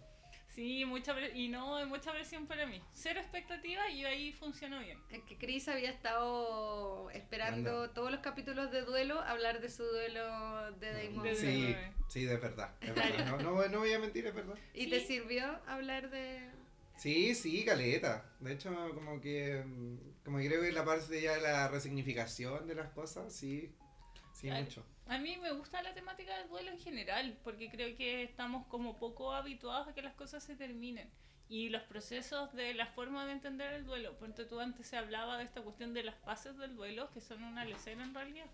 Sí, 0.54 0.86
mucha 0.86 1.16
pre- 1.16 1.36
y 1.36 1.48
no, 1.50 1.78
hay 1.78 1.86
mucha 1.88 2.12
presión 2.12 2.46
para 2.46 2.68
mí. 2.68 2.80
Cero 2.94 3.20
expectativa 3.20 3.90
y 3.90 4.06
ahí 4.06 4.32
funcionó 4.34 4.80
bien. 4.80 5.00
Es 5.10 5.24
que 5.24 5.38
Chris 5.38 5.68
había 5.68 5.90
estado 5.90 7.10
esperando 7.12 7.82
Anda. 7.84 7.94
todos 7.94 8.12
los 8.12 8.20
capítulos 8.20 8.72
de 8.72 8.82
duelo 8.84 9.20
hablar 9.22 9.62
de 9.62 9.70
su 9.70 9.84
duelo 9.84 10.72
de 10.74 11.06
Damon. 11.10 11.24
De- 11.24 11.36
Sí, 11.36 11.76
sí, 12.08 12.26
de 12.26 12.38
verdad. 12.38 12.76
es 12.82 12.94
verdad. 12.94 13.26
No, 13.26 13.38
no, 13.62 13.68
no 13.68 13.80
voy 13.80 13.94
a 13.94 14.00
mentir, 14.00 14.28
es 14.28 14.36
verdad. 14.36 14.56
¿Y 14.76 14.84
Sí. 14.86 14.90
te 14.92 15.00
sirvió 15.00 15.60
hablar 15.66 16.10
de...? 16.12 16.52
Sí, 16.98 17.34
sí, 17.34 17.66
caleta. 17.66 18.24
De 18.40 18.54
hecho, 18.54 18.70
como 18.94 19.20
que, 19.20 19.64
como 20.24 20.38
que 20.38 20.48
creo 20.48 20.62
que 20.62 20.72
la 20.72 20.86
parte 20.86 21.20
ya 21.20 21.34
de 21.34 21.42
la 21.42 21.68
resignificación 21.68 22.68
de 22.68 22.76
las 22.76 22.92
cosas, 22.92 23.34
sí, 23.34 23.72
sí, 24.34 24.48
Claro. 24.48 24.64
mucho. 24.66 24.86
A 25.08 25.18
mí 25.18 25.38
me 25.38 25.52
gusta 25.52 25.82
la 25.84 25.94
temática 25.94 26.38
del 26.38 26.48
duelo 26.48 26.72
en 26.72 26.80
general, 26.80 27.38
porque 27.44 27.70
creo 27.70 27.96
que 27.96 28.24
estamos 28.24 28.66
como 28.68 28.98
poco 28.98 29.34
habituados 29.34 29.88
a 29.88 29.94
que 29.94 30.02
las 30.02 30.14
cosas 30.14 30.44
se 30.44 30.56
terminen. 30.56 31.10
Y 31.50 31.70
los 31.70 31.84
procesos 31.84 32.54
de 32.54 32.74
la 32.74 32.88
forma 32.88 33.26
de 33.26 33.34
entender 33.34 33.74
el 33.74 33.86
duelo, 33.86 34.18
porque 34.18 34.46
tú 34.46 34.60
antes 34.60 34.88
se 34.88 34.98
hablaba 34.98 35.38
de 35.38 35.44
esta 35.44 35.62
cuestión 35.62 35.94
de 35.94 36.04
las 36.04 36.16
fases 36.20 36.58
del 36.58 36.76
duelo, 36.76 37.12
que 37.12 37.22
son 37.22 37.44
una 37.44 37.66
lecera 37.66 38.04
en 38.04 38.14
realidad. 38.14 38.48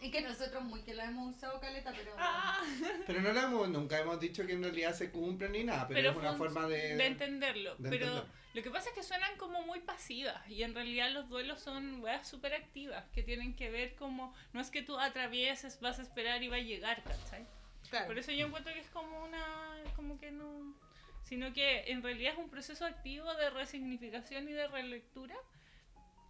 Y 0.00 0.10
que 0.10 0.20
nosotros 0.20 0.62
muy 0.62 0.82
que 0.82 0.94
la 0.94 1.06
hemos 1.06 1.34
usado 1.36 1.58
caleta, 1.60 1.92
pero... 1.96 2.12
Ah, 2.18 2.62
Pero 3.06 3.20
no 3.20 3.32
la 3.32 3.42
hemos, 3.44 3.68
nunca 3.68 3.98
hemos 3.98 4.20
dicho 4.20 4.46
que 4.46 4.52
en 4.52 4.62
realidad 4.62 4.94
se 4.94 5.10
cumplen 5.10 5.52
ni 5.52 5.64
nada, 5.64 5.88
pero, 5.88 5.96
pero 5.96 6.10
es 6.10 6.16
una 6.16 6.34
forma 6.34 6.68
de... 6.68 6.96
de 6.96 7.06
entenderlo. 7.06 7.74
de 7.76 7.90
pero 7.90 8.06
entender. 8.06 8.32
lo 8.54 8.62
que 8.62 8.70
pasa 8.70 8.90
es 8.90 8.94
que 8.94 9.02
suenan 9.02 9.36
como 9.38 9.62
muy 9.62 9.80
pasivas 9.80 10.48
y 10.48 10.62
en 10.62 10.74
realidad 10.74 11.10
los 11.10 11.28
duelos 11.28 11.60
son 11.60 12.00
weas 12.00 12.28
súper 12.28 12.54
activas 12.54 13.06
que 13.12 13.24
tienen 13.24 13.56
que 13.56 13.70
ver 13.70 13.96
como, 13.96 14.32
no 14.52 14.60
es 14.60 14.70
que 14.70 14.82
tú 14.82 14.98
atravieses, 15.00 15.80
vas 15.80 15.98
a 15.98 16.02
esperar 16.02 16.44
y 16.44 16.48
va 16.48 16.56
a 16.56 16.60
llegar, 16.60 17.02
¿cachai? 17.02 17.46
Claro. 17.90 18.06
Por 18.06 18.18
eso 18.18 18.30
yo 18.30 18.46
encuentro 18.46 18.72
que 18.72 18.80
es 18.80 18.90
como 18.90 19.24
una, 19.24 19.82
como 19.96 20.20
que 20.20 20.30
no, 20.30 20.76
sino 21.24 21.52
que 21.52 21.90
en 21.90 22.02
realidad 22.02 22.34
es 22.34 22.38
un 22.38 22.50
proceso 22.50 22.84
activo 22.84 23.34
de 23.34 23.50
resignificación 23.50 24.48
y 24.48 24.52
de 24.52 24.68
relectura 24.68 25.34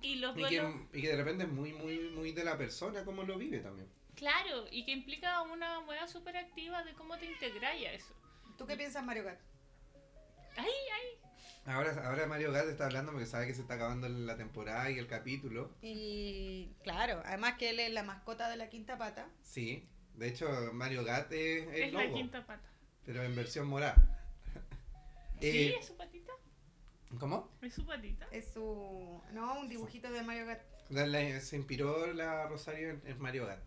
y 0.00 0.16
los 0.16 0.36
Y 0.36 0.44
que, 0.44 0.72
y 0.92 1.02
que 1.02 1.08
de 1.08 1.16
repente 1.16 1.44
es 1.44 1.50
muy, 1.50 1.72
muy, 1.72 1.98
muy 2.10 2.32
de 2.32 2.44
la 2.44 2.56
persona 2.56 3.04
como 3.04 3.22
lo 3.24 3.36
vive 3.38 3.58
también. 3.60 3.88
claro, 4.14 4.66
y 4.70 4.84
que 4.84 4.92
implica 4.92 5.42
una 5.42 5.80
wea 5.80 6.06
súper 6.08 6.36
activa 6.36 6.82
de 6.84 6.92
cómo 6.94 7.16
te 7.18 7.26
integráis 7.26 7.86
a 7.86 7.92
eso. 7.92 8.14
¿Tú 8.56 8.66
qué 8.66 8.76
piensas, 8.76 9.04
Mario 9.04 9.24
Gat? 9.24 9.38
Ay, 10.56 10.66
ay, 10.66 11.18
Ahora, 11.66 11.92
ahora 12.08 12.26
Mario 12.26 12.50
Gat 12.50 12.66
está 12.68 12.86
hablando 12.86 13.12
porque 13.12 13.26
sabe 13.26 13.46
que 13.46 13.54
se 13.54 13.60
está 13.60 13.74
acabando 13.74 14.08
la 14.08 14.36
temporada 14.36 14.90
y 14.90 14.98
el 14.98 15.06
capítulo. 15.06 15.70
Y 15.82 16.70
claro, 16.82 17.20
además 17.26 17.54
que 17.58 17.70
él 17.70 17.78
es 17.80 17.92
la 17.92 18.02
mascota 18.02 18.48
de 18.48 18.56
la 18.56 18.68
quinta 18.70 18.96
pata. 18.96 19.28
Sí, 19.42 19.86
de 20.14 20.28
hecho 20.28 20.48
Mario 20.72 21.04
Gat 21.04 21.30
es 21.32 21.68
el 21.68 21.82
es 21.84 21.92
la 21.92 22.10
quinta 22.10 22.46
pata. 22.46 22.68
pero 23.04 23.22
en 23.22 23.36
versión 23.36 23.66
morada. 23.68 23.96
¿Sí? 25.40 25.46
Eh, 25.46 25.76
¿Es 25.78 25.86
su 25.86 25.96
patita? 25.96 26.17
¿Cómo? 27.18 27.50
¿Es 27.62 27.74
su 27.74 27.86
patita? 27.86 28.26
Es 28.30 28.52
su. 28.52 29.20
No, 29.32 29.60
un 29.60 29.68
dibujito 29.68 30.10
de 30.12 30.22
Mario 30.22 30.46
Gat. 30.46 30.60
La- 30.90 31.06
la- 31.06 31.40
se 31.40 31.56
inspiró 31.56 32.12
la 32.12 32.46
Rosario 32.48 32.90
en, 32.90 33.02
en 33.06 33.18
Mario 33.20 33.46
Gat. 33.46 33.60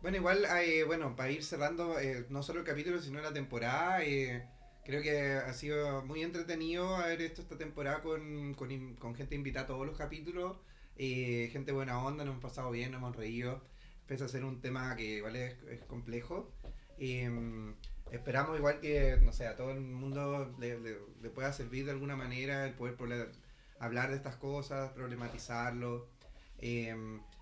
Bueno, 0.00 0.16
igual, 0.16 0.44
hay, 0.46 0.82
bueno, 0.82 1.14
para 1.14 1.30
ir 1.30 1.44
cerrando 1.44 1.98
eh, 2.00 2.26
no 2.28 2.42
solo 2.42 2.60
el 2.60 2.66
capítulo, 2.66 3.00
sino 3.00 3.20
la 3.20 3.32
temporada, 3.32 4.02
eh, 4.02 4.44
creo 4.84 5.00
que 5.00 5.34
ha 5.34 5.52
sido 5.52 6.04
muy 6.04 6.22
entretenido 6.24 6.96
haber 6.96 7.22
hecho 7.22 7.42
esta 7.42 7.56
temporada 7.56 8.02
con, 8.02 8.54
con, 8.54 8.96
con 8.96 9.14
gente 9.14 9.36
invitada 9.36 9.64
a 9.64 9.68
todos 9.68 9.86
los 9.86 9.96
capítulos, 9.96 10.56
eh, 10.96 11.50
gente 11.52 11.70
buena 11.70 12.02
onda, 12.04 12.24
nos 12.24 12.32
hemos 12.32 12.42
pasado 12.42 12.72
bien, 12.72 12.90
nos 12.90 12.98
hemos 12.98 13.14
reído, 13.16 13.62
pese 14.08 14.24
a 14.24 14.28
ser 14.28 14.44
un 14.44 14.60
tema 14.60 14.96
que 14.96 15.18
igual 15.18 15.36
es, 15.36 15.54
es 15.70 15.84
complejo. 15.84 16.52
Esperamos 18.12 18.56
igual 18.58 18.78
que, 18.80 19.18
no 19.22 19.32
sé, 19.32 19.46
a 19.46 19.56
todo 19.56 19.70
el 19.72 19.80
mundo 19.80 20.54
le, 20.60 20.78
le- 20.78 20.98
le 21.22 21.30
pueda 21.30 21.52
servir 21.52 21.84
de 21.86 21.92
alguna 21.92 22.14
manera 22.16 22.66
el 22.66 22.74
poder, 22.74 23.32
hablar 23.80 24.10
de 24.10 24.16
estas 24.16 24.36
cosas, 24.36 24.90
problematizarlo. 24.92 26.06
Eh, 26.58 26.94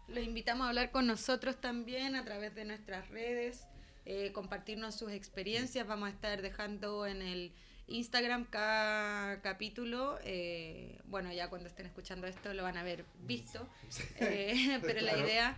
Los 0.09 0.25
invitamos 0.25 0.65
a 0.67 0.69
hablar 0.71 0.91
con 0.91 1.07
nosotros 1.07 1.61
también 1.61 2.15
a 2.17 2.25
través 2.25 2.55
de 2.55 2.65
nuestras 2.65 3.09
redes, 3.11 3.67
eh, 4.07 4.33
compartirnos 4.33 4.95
sus 4.95 5.13
experiencias. 5.13 5.87
Vamos 5.87 6.09
a 6.09 6.13
estar 6.13 6.41
dejando 6.41 7.07
en 7.07 7.21
el 7.23 7.53
Instagram 7.89 8.45
cada 8.45 9.41
capítulo. 9.43 10.19
eh, 10.23 11.01
bueno, 11.07 11.33
ya 11.33 11.51
cuando 11.51 11.69
estén 11.69 11.87
escuchando 11.87 12.27
esto 12.29 12.55
lo 12.55 12.63
van 12.63 12.77
a 12.77 12.81
haber 12.81 13.05
visto. 13.25 13.69
Eh, 14.21 14.79
pero 14.83 15.01
la 15.01 15.19
idea 15.19 15.57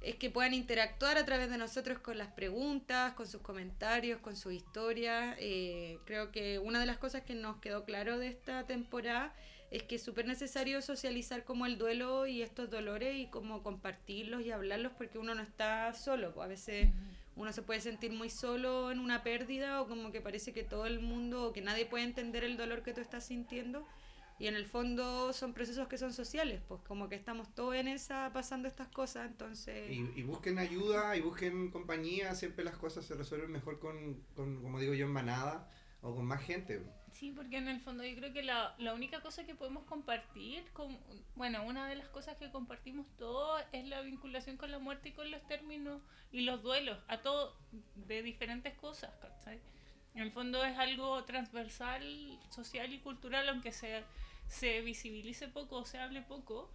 es 0.00 0.16
que 0.16 0.30
puedan 0.30 0.54
interactuar 0.54 1.18
a 1.18 1.26
través 1.26 1.50
de 1.50 1.58
nosotros 1.58 1.98
con 1.98 2.16
las 2.16 2.28
preguntas, 2.28 3.12
con 3.14 3.26
sus 3.26 3.42
comentarios, 3.42 4.20
con 4.20 4.34
sus 4.34 4.52
historias. 4.52 5.36
Eh, 5.38 5.98
creo 6.06 6.32
que 6.32 6.58
una 6.58 6.80
de 6.80 6.86
las 6.86 6.98
cosas 6.98 7.22
que 7.22 7.34
nos 7.34 7.58
quedó 7.58 7.84
claro 7.84 8.18
de 8.18 8.28
esta 8.28 8.66
temporada 8.66 9.34
es 9.70 9.82
que 9.84 9.96
es 9.96 10.02
súper 10.02 10.26
necesario 10.26 10.82
socializar 10.82 11.44
como 11.44 11.66
el 11.66 11.78
duelo 11.78 12.26
y 12.26 12.42
estos 12.42 12.70
dolores 12.70 13.16
y 13.16 13.26
como 13.26 13.62
compartirlos 13.62 14.42
y 14.42 14.50
hablarlos 14.50 14.92
porque 14.96 15.18
uno 15.18 15.34
no 15.34 15.42
está 15.42 15.92
solo. 15.92 16.32
pues, 16.32 16.44
a 16.44 16.48
veces 16.48 16.88
uno 17.36 17.52
se 17.52 17.62
puede 17.62 17.80
sentir 17.80 18.10
muy 18.10 18.30
solo 18.30 18.90
en 18.90 18.98
una 18.98 19.22
pérdida 19.22 19.80
o 19.80 19.86
como 19.86 20.10
que 20.12 20.20
parece 20.20 20.52
que 20.52 20.64
todo 20.64 20.86
el 20.86 21.00
mundo 21.00 21.48
o 21.48 21.52
que 21.52 21.60
nadie 21.60 21.86
puede 21.86 22.04
entender 22.04 22.42
el 22.42 22.56
dolor 22.56 22.82
que 22.82 22.92
tú 22.92 23.00
estás 23.00 23.26
sintiendo. 23.26 23.86
Y 24.40 24.46
en 24.46 24.54
el 24.54 24.64
fondo 24.64 25.34
son 25.34 25.52
procesos 25.52 25.86
que 25.86 25.98
son 25.98 26.14
sociales, 26.14 26.62
pues 26.66 26.80
como 26.88 27.10
que 27.10 27.14
estamos 27.14 27.54
todos 27.54 27.74
en 27.74 27.88
esa 27.88 28.32
pasando 28.32 28.68
estas 28.68 28.88
cosas, 28.88 29.26
entonces... 29.26 29.90
Y, 29.90 30.00
y 30.18 30.22
busquen 30.22 30.58
ayuda 30.58 31.14
y 31.14 31.20
busquen 31.20 31.70
compañía, 31.70 32.34
siempre 32.34 32.64
las 32.64 32.78
cosas 32.78 33.04
se 33.04 33.14
resuelven 33.14 33.52
mejor 33.52 33.78
con, 33.78 34.24
con, 34.34 34.62
como 34.62 34.80
digo 34.80 34.94
yo, 34.94 35.04
en 35.04 35.12
manada 35.12 35.68
o 36.00 36.14
con 36.14 36.24
más 36.24 36.42
gente. 36.42 36.82
Sí, 37.12 37.32
porque 37.32 37.58
en 37.58 37.68
el 37.68 37.80
fondo 37.80 38.02
yo 38.02 38.16
creo 38.16 38.32
que 38.32 38.42
la, 38.42 38.74
la 38.78 38.94
única 38.94 39.20
cosa 39.20 39.44
que 39.44 39.54
podemos 39.54 39.84
compartir, 39.84 40.64
con, 40.72 40.96
bueno, 41.34 41.62
una 41.66 41.86
de 41.86 41.96
las 41.96 42.08
cosas 42.08 42.38
que 42.38 42.50
compartimos 42.50 43.06
todos 43.18 43.62
es 43.72 43.86
la 43.88 44.00
vinculación 44.00 44.56
con 44.56 44.70
la 44.70 44.78
muerte 44.78 45.10
y 45.10 45.12
con 45.12 45.30
los 45.30 45.46
términos 45.48 46.00
y 46.32 46.40
los 46.42 46.62
duelos, 46.62 46.96
a 47.08 47.18
todo 47.18 47.58
de 47.94 48.22
diferentes 48.22 48.72
cosas, 48.78 49.10
¿cachai? 49.20 49.60
En 50.14 50.22
el 50.22 50.32
fondo 50.32 50.64
es 50.64 50.76
algo 50.78 51.22
transversal, 51.24 52.38
social 52.50 52.92
y 52.92 52.98
cultural, 52.98 53.48
aunque 53.48 53.70
se, 53.70 54.02
se 54.50 54.80
visibilice 54.82 55.48
poco 55.48 55.76
o 55.78 55.84
se 55.86 55.98
hable 55.98 56.22
poco, 56.22 56.70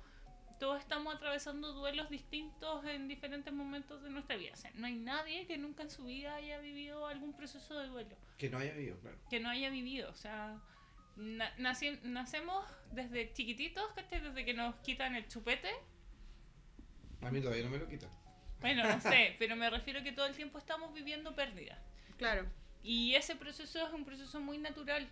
todos 0.60 0.80
estamos 0.80 1.14
atravesando 1.14 1.74
duelos 1.74 2.10
distintos 2.10 2.86
en 2.86 3.08
diferentes 3.10 3.54
momentos 3.54 4.02
de 4.02 4.10
nuestra 4.10 4.38
vida. 4.38 4.52
O 4.54 4.58
sea, 4.58 4.72
no 4.76 4.88
hay 4.88 4.96
nadie 4.96 5.46
que 5.46 5.58
nunca 5.58 5.84
en 5.84 5.90
su 5.92 6.06
vida 6.06 6.34
haya 6.36 6.58
vivido 6.60 7.06
algún 7.08 7.34
proceso 7.36 7.78
de 7.78 7.88
duelo 7.88 8.16
Que 8.38 8.50
no 8.50 8.58
haya 8.60 8.74
vivido, 8.74 8.98
claro. 9.02 9.18
que 9.30 9.40
no 9.42 9.50
haya 9.50 9.70
vivido. 9.70 10.10
O 10.10 10.16
sea, 10.16 10.58
na- 11.18 11.54
naci- 11.58 12.02
nacemos 12.04 12.66
desde 12.94 13.34
chiquititos, 13.34 13.86
¿cachai? 13.94 14.22
Desde 14.22 14.46
que 14.46 14.54
nos 14.54 14.76
quitan 14.78 15.16
el 15.16 15.28
chupete. 15.28 15.70
A 17.22 17.32
mí 17.32 17.42
todavía 17.42 17.66
no 17.66 17.72
me 17.72 17.78
lo 17.80 17.88
quitan. 17.88 18.10
Bueno, 18.62 18.84
no 18.88 19.02
sé, 19.02 19.36
pero 19.40 19.56
me 19.58 19.70
refiero 19.70 20.02
que 20.04 20.14
todo 20.14 20.26
el 20.26 20.36
tiempo 20.36 20.58
estamos 20.58 20.94
viviendo 20.94 21.36
pérdida. 21.36 21.78
Claro. 22.18 22.46
Y 22.82 23.16
ese 23.16 23.36
proceso 23.36 23.86
es 23.86 23.94
un 23.94 24.06
proceso 24.06 24.40
muy 24.40 24.58
natural. 24.58 25.10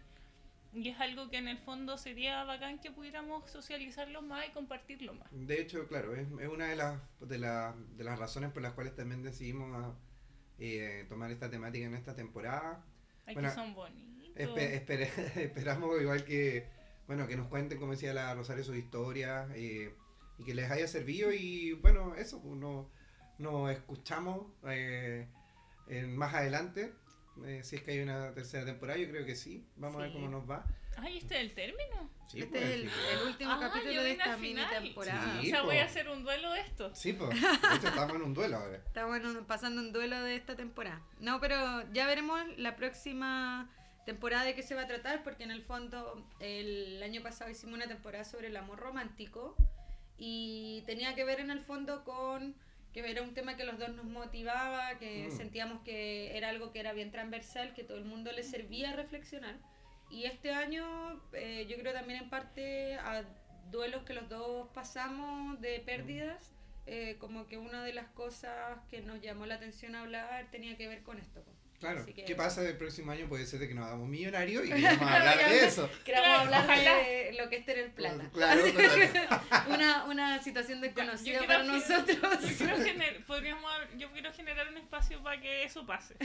Y 0.73 0.89
es 0.89 0.99
algo 0.99 1.29
que 1.29 1.37
en 1.37 1.47
el 1.47 1.57
fondo 1.59 1.97
sería 1.97 2.43
bacán 2.45 2.79
que 2.79 2.91
pudiéramos 2.91 3.49
socializarlo 3.51 4.21
más 4.23 4.47
y 4.47 4.51
compartirlo 4.51 5.13
más. 5.13 5.27
De 5.31 5.61
hecho, 5.61 5.87
claro, 5.87 6.15
es, 6.15 6.27
es 6.39 6.47
una 6.47 6.65
de 6.67 6.75
las, 6.75 6.99
de, 7.19 7.37
la- 7.37 7.75
de 7.95 8.03
las 8.03 8.17
razones 8.17 8.51
por 8.51 8.61
las 8.63 8.73
cuales 8.73 8.95
también 8.95 9.21
decidimos 9.21 9.69
ah, 9.75 9.95
eh, 10.57 11.05
tomar 11.09 11.31
esta 11.31 11.49
temática 11.49 11.85
en 11.85 11.93
esta 11.95 12.15
temporada. 12.15 12.83
Ay, 13.25 13.35
Bueno, 13.35 13.51
son 13.53 13.73
bonitos. 13.75 14.35
Espe- 14.35 14.73
espere- 14.83 15.11
esperamos 15.35 16.01
igual 16.01 16.25
que, 16.25 16.67
bueno, 17.05 17.27
que 17.27 17.35
nos 17.37 17.47
cuenten, 17.47 17.77
como 17.79 17.91
decía 17.91 18.13
la 18.13 18.33
Rosario, 18.33 18.63
sus 18.63 18.75
historias 18.75 19.51
eh, 19.55 19.93
y 20.39 20.43
que 20.43 20.55
les 20.55 20.71
haya 20.71 20.87
servido 20.87 21.31
y 21.31 21.73
bueno, 21.73 22.15
eso, 22.15 22.41
pues, 22.41 22.55
no- 22.55 22.89
nos 23.37 23.69
escuchamos 23.71 24.47
eh, 24.67 25.27
en- 25.87 26.17
más 26.17 26.33
adelante. 26.33 26.93
Eh, 27.45 27.61
si 27.63 27.75
es 27.77 27.83
que 27.83 27.91
hay 27.91 27.99
una 27.99 28.33
tercera 28.33 28.65
temporada, 28.65 28.99
yo 28.99 29.09
creo 29.09 29.25
que 29.25 29.35
sí. 29.35 29.65
Vamos 29.77 29.97
a 29.97 30.05
ver 30.05 30.13
cómo 30.13 30.27
nos 30.27 30.49
va. 30.49 30.65
Ay, 30.97 31.17
este 31.17 31.35
es 31.35 31.41
el 31.41 31.53
término. 31.55 32.09
Sí, 32.27 32.39
este 32.39 32.59
pues, 32.59 32.63
es 32.63 32.71
el, 32.75 33.27
último 33.27 33.51
Ah, 33.51 33.59
capítulo 33.59 34.03
de 34.03 34.11
esta 34.11 34.37
mini 34.37 34.61
temporada. 34.69 35.41
Sí. 35.41 35.47
o 35.47 35.49
sea, 35.49 35.61
voy 35.63 35.77
a 35.77 35.85
hacer 35.85 36.07
un 36.09 36.23
duelo 36.23 36.51
de 36.51 36.59
esto. 36.61 36.93
Sí, 36.93 37.13
pues. 37.13 37.35
Estamos 37.83 38.15
en 38.15 38.21
un 38.21 38.33
duelo 38.33 38.57
ahora. 38.57 38.77
Estamos 38.85 39.17
en 39.17 39.25
un- 39.25 39.45
pasando 39.45 39.81
un 39.81 39.91
duelo 39.91 40.21
de 40.21 40.35
esta 40.35 40.55
temporada. 40.55 41.01
No, 41.19 41.39
pero 41.39 41.83
ya 41.93 42.05
veremos 42.05 42.39
la 42.57 42.75
próxima 42.75 43.69
temporada 44.05 44.43
de 44.43 44.53
qué 44.53 44.61
se 44.63 44.75
va 44.75 44.81
a 44.81 44.87
tratar, 44.87 45.23
porque 45.23 45.43
en 45.43 45.51
el 45.51 45.63
fondo 45.63 46.23
el 46.39 47.01
año 47.01 47.23
pasado 47.23 47.49
hicimos 47.49 47.75
una 47.75 47.87
temporada 47.87 48.23
sobre 48.23 48.47
el 48.47 48.57
amor 48.57 48.79
romántico 48.79 49.55
y 50.17 50.83
tenía 50.85 51.15
que 51.15 51.23
ver 51.23 51.39
en 51.39 51.49
el 51.49 51.59
fondo 51.61 52.03
con 52.03 52.55
que 52.93 52.99
era 53.09 53.21
un 53.21 53.33
tema 53.33 53.57
que 53.57 53.65
los 53.65 53.79
dos 53.79 53.89
nos 53.89 54.05
motivaba, 54.05 54.97
que 54.99 55.27
Mm. 55.27 55.31
sentíamos 55.31 55.81
que 55.83 56.37
era 56.37 56.49
algo 56.49 56.71
que 56.71 56.79
era 56.79 56.93
bien 56.93 57.11
transversal, 57.11 57.73
que 57.73 57.83
todo 57.83 57.97
el 57.97 58.05
mundo 58.05 58.31
le 58.31 58.43
servía 58.43 58.91
a 58.91 58.93
reflexionar. 58.93 59.55
Y 60.09 60.25
este 60.25 60.51
año 60.51 61.21
eh, 61.33 61.65
yo 61.67 61.77
creo 61.77 61.93
también 61.93 62.23
en 62.23 62.29
parte 62.29 62.95
a 62.95 63.23
duelos 63.71 64.03
que 64.03 64.13
los 64.13 64.29
dos 64.29 64.69
pasamos 64.73 65.59
de 65.59 65.79
pérdidas, 65.79 66.53
eh, 66.85 67.15
como 67.19 67.47
que 67.47 67.57
una 67.57 67.83
de 67.83 67.93
las 67.93 68.07
cosas 68.09 68.77
que 68.89 69.01
nos 69.01 69.21
llamó 69.21 69.45
la 69.47 69.55
atención 69.55 69.95
hablar 69.95 70.49
tenía 70.51 70.77
que 70.77 70.87
ver 70.87 71.01
con 71.01 71.17
esto. 71.17 71.43
Claro. 71.83 72.05
Que- 72.05 72.25
¿Qué 72.25 72.35
pasa 72.35 72.61
el 72.67 72.77
próximo 72.77 73.11
año? 73.11 73.27
Puede 73.27 73.45
ser 73.45 73.59
de 73.59 73.67
que 73.67 73.73
nos 73.73 73.85
hagamos 73.85 74.07
millonarios 74.07 74.65
y 74.65 74.69
vamos 74.83 75.01
a 75.01 75.15
hablar 75.17 75.49
de 75.49 75.65
eso. 75.65 75.89
Queremos 76.05 76.27
Claro, 76.47 76.55
hablar 76.55 76.67
de 77.05 77.35
lo 77.37 77.49
que 77.49 77.57
es 77.57 77.65
tener 77.65 77.91
plata. 77.91 78.29
Claro, 78.33 78.61
claro. 78.73 79.43
una, 79.67 80.03
una 80.05 80.41
situación 80.41 80.79
desconocida 80.81 81.41
Yo 81.41 81.45
para 81.47 81.63
nosotros. 81.63 82.17
Yo 82.21 82.57
quiero, 82.57 82.77
gener- 82.77 83.25
podríamos 83.25 83.71
yo 83.97 84.11
quiero 84.13 84.31
generar 84.33 84.67
un 84.69 84.77
espacio 84.77 85.21
para 85.21 85.41
que 85.41 85.63
eso 85.65 85.85
pase. 85.85 86.15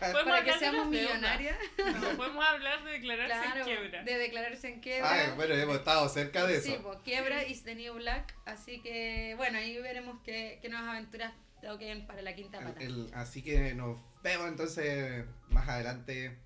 Podemos 0.00 0.22
para 0.24 0.44
que 0.44 0.52
seamos 0.58 0.86
millonarias. 0.88 1.56
No, 1.78 2.16
podemos 2.16 2.44
hablar 2.44 2.84
de 2.84 2.92
declararse 2.92 3.34
Claro, 3.42 3.58
en 3.60 3.64
quiebra. 3.64 4.02
de 4.04 4.18
declararse 4.18 4.68
en 4.68 4.80
quiebra. 4.80 5.10
Ay, 5.12 5.32
bueno, 5.36 5.54
hemos 5.54 5.76
estado 5.76 6.08
cerca 6.08 6.46
de 6.46 6.56
eso. 6.58 6.66
Sí, 6.68 6.76
pues 6.82 6.98
quiebra 7.04 7.44
y 7.46 7.54
The 7.60 7.74
New 7.74 7.94
Black. 7.94 8.34
Así 8.46 8.80
que, 8.82 9.34
bueno, 9.36 9.58
ahí 9.58 9.76
veremos 9.80 10.18
qué, 10.24 10.58
qué 10.62 10.68
nuevas 10.68 10.88
aventuras 10.90 11.32
toquen 11.60 12.06
para 12.06 12.22
la 12.22 12.34
quinta 12.34 12.58
El- 12.58 12.64
pata. 12.64 12.80
el- 12.84 13.10
así 13.14 13.42
que 13.42 13.74
nos 13.74 13.98
vemos 14.22 14.48
entonces 14.48 15.24
más 15.50 15.68
adelante. 15.68 16.38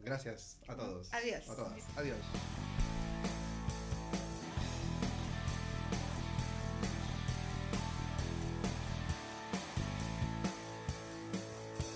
Gracias 0.00 0.58
a 0.68 0.74
todos. 0.76 1.12
Adiós. 1.12 1.48
A 1.48 1.54
todas. 1.56 1.82
Adiós. 1.96 2.16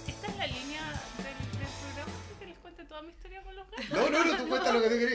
Esta 0.06 0.26
es 0.28 0.36
la 0.36 0.46
línea 0.46 0.82
del, 1.18 1.58
del 1.58 1.68
programa, 1.80 2.12
así 2.12 2.34
que 2.40 2.46
les 2.46 2.58
cuente 2.58 2.84
toda 2.84 3.02
mi 3.02 3.10
historia 3.10 3.42
con 3.42 3.54
los 3.56 3.70
gatos. 3.70 3.90
No, 3.90 4.10
no, 4.10 4.24
no, 4.24 4.36
tú 4.36 4.48
cuenta 4.48 4.72
lo 4.72 4.80
que 4.82 4.88
tú 4.88 4.94
querés. 4.94 5.10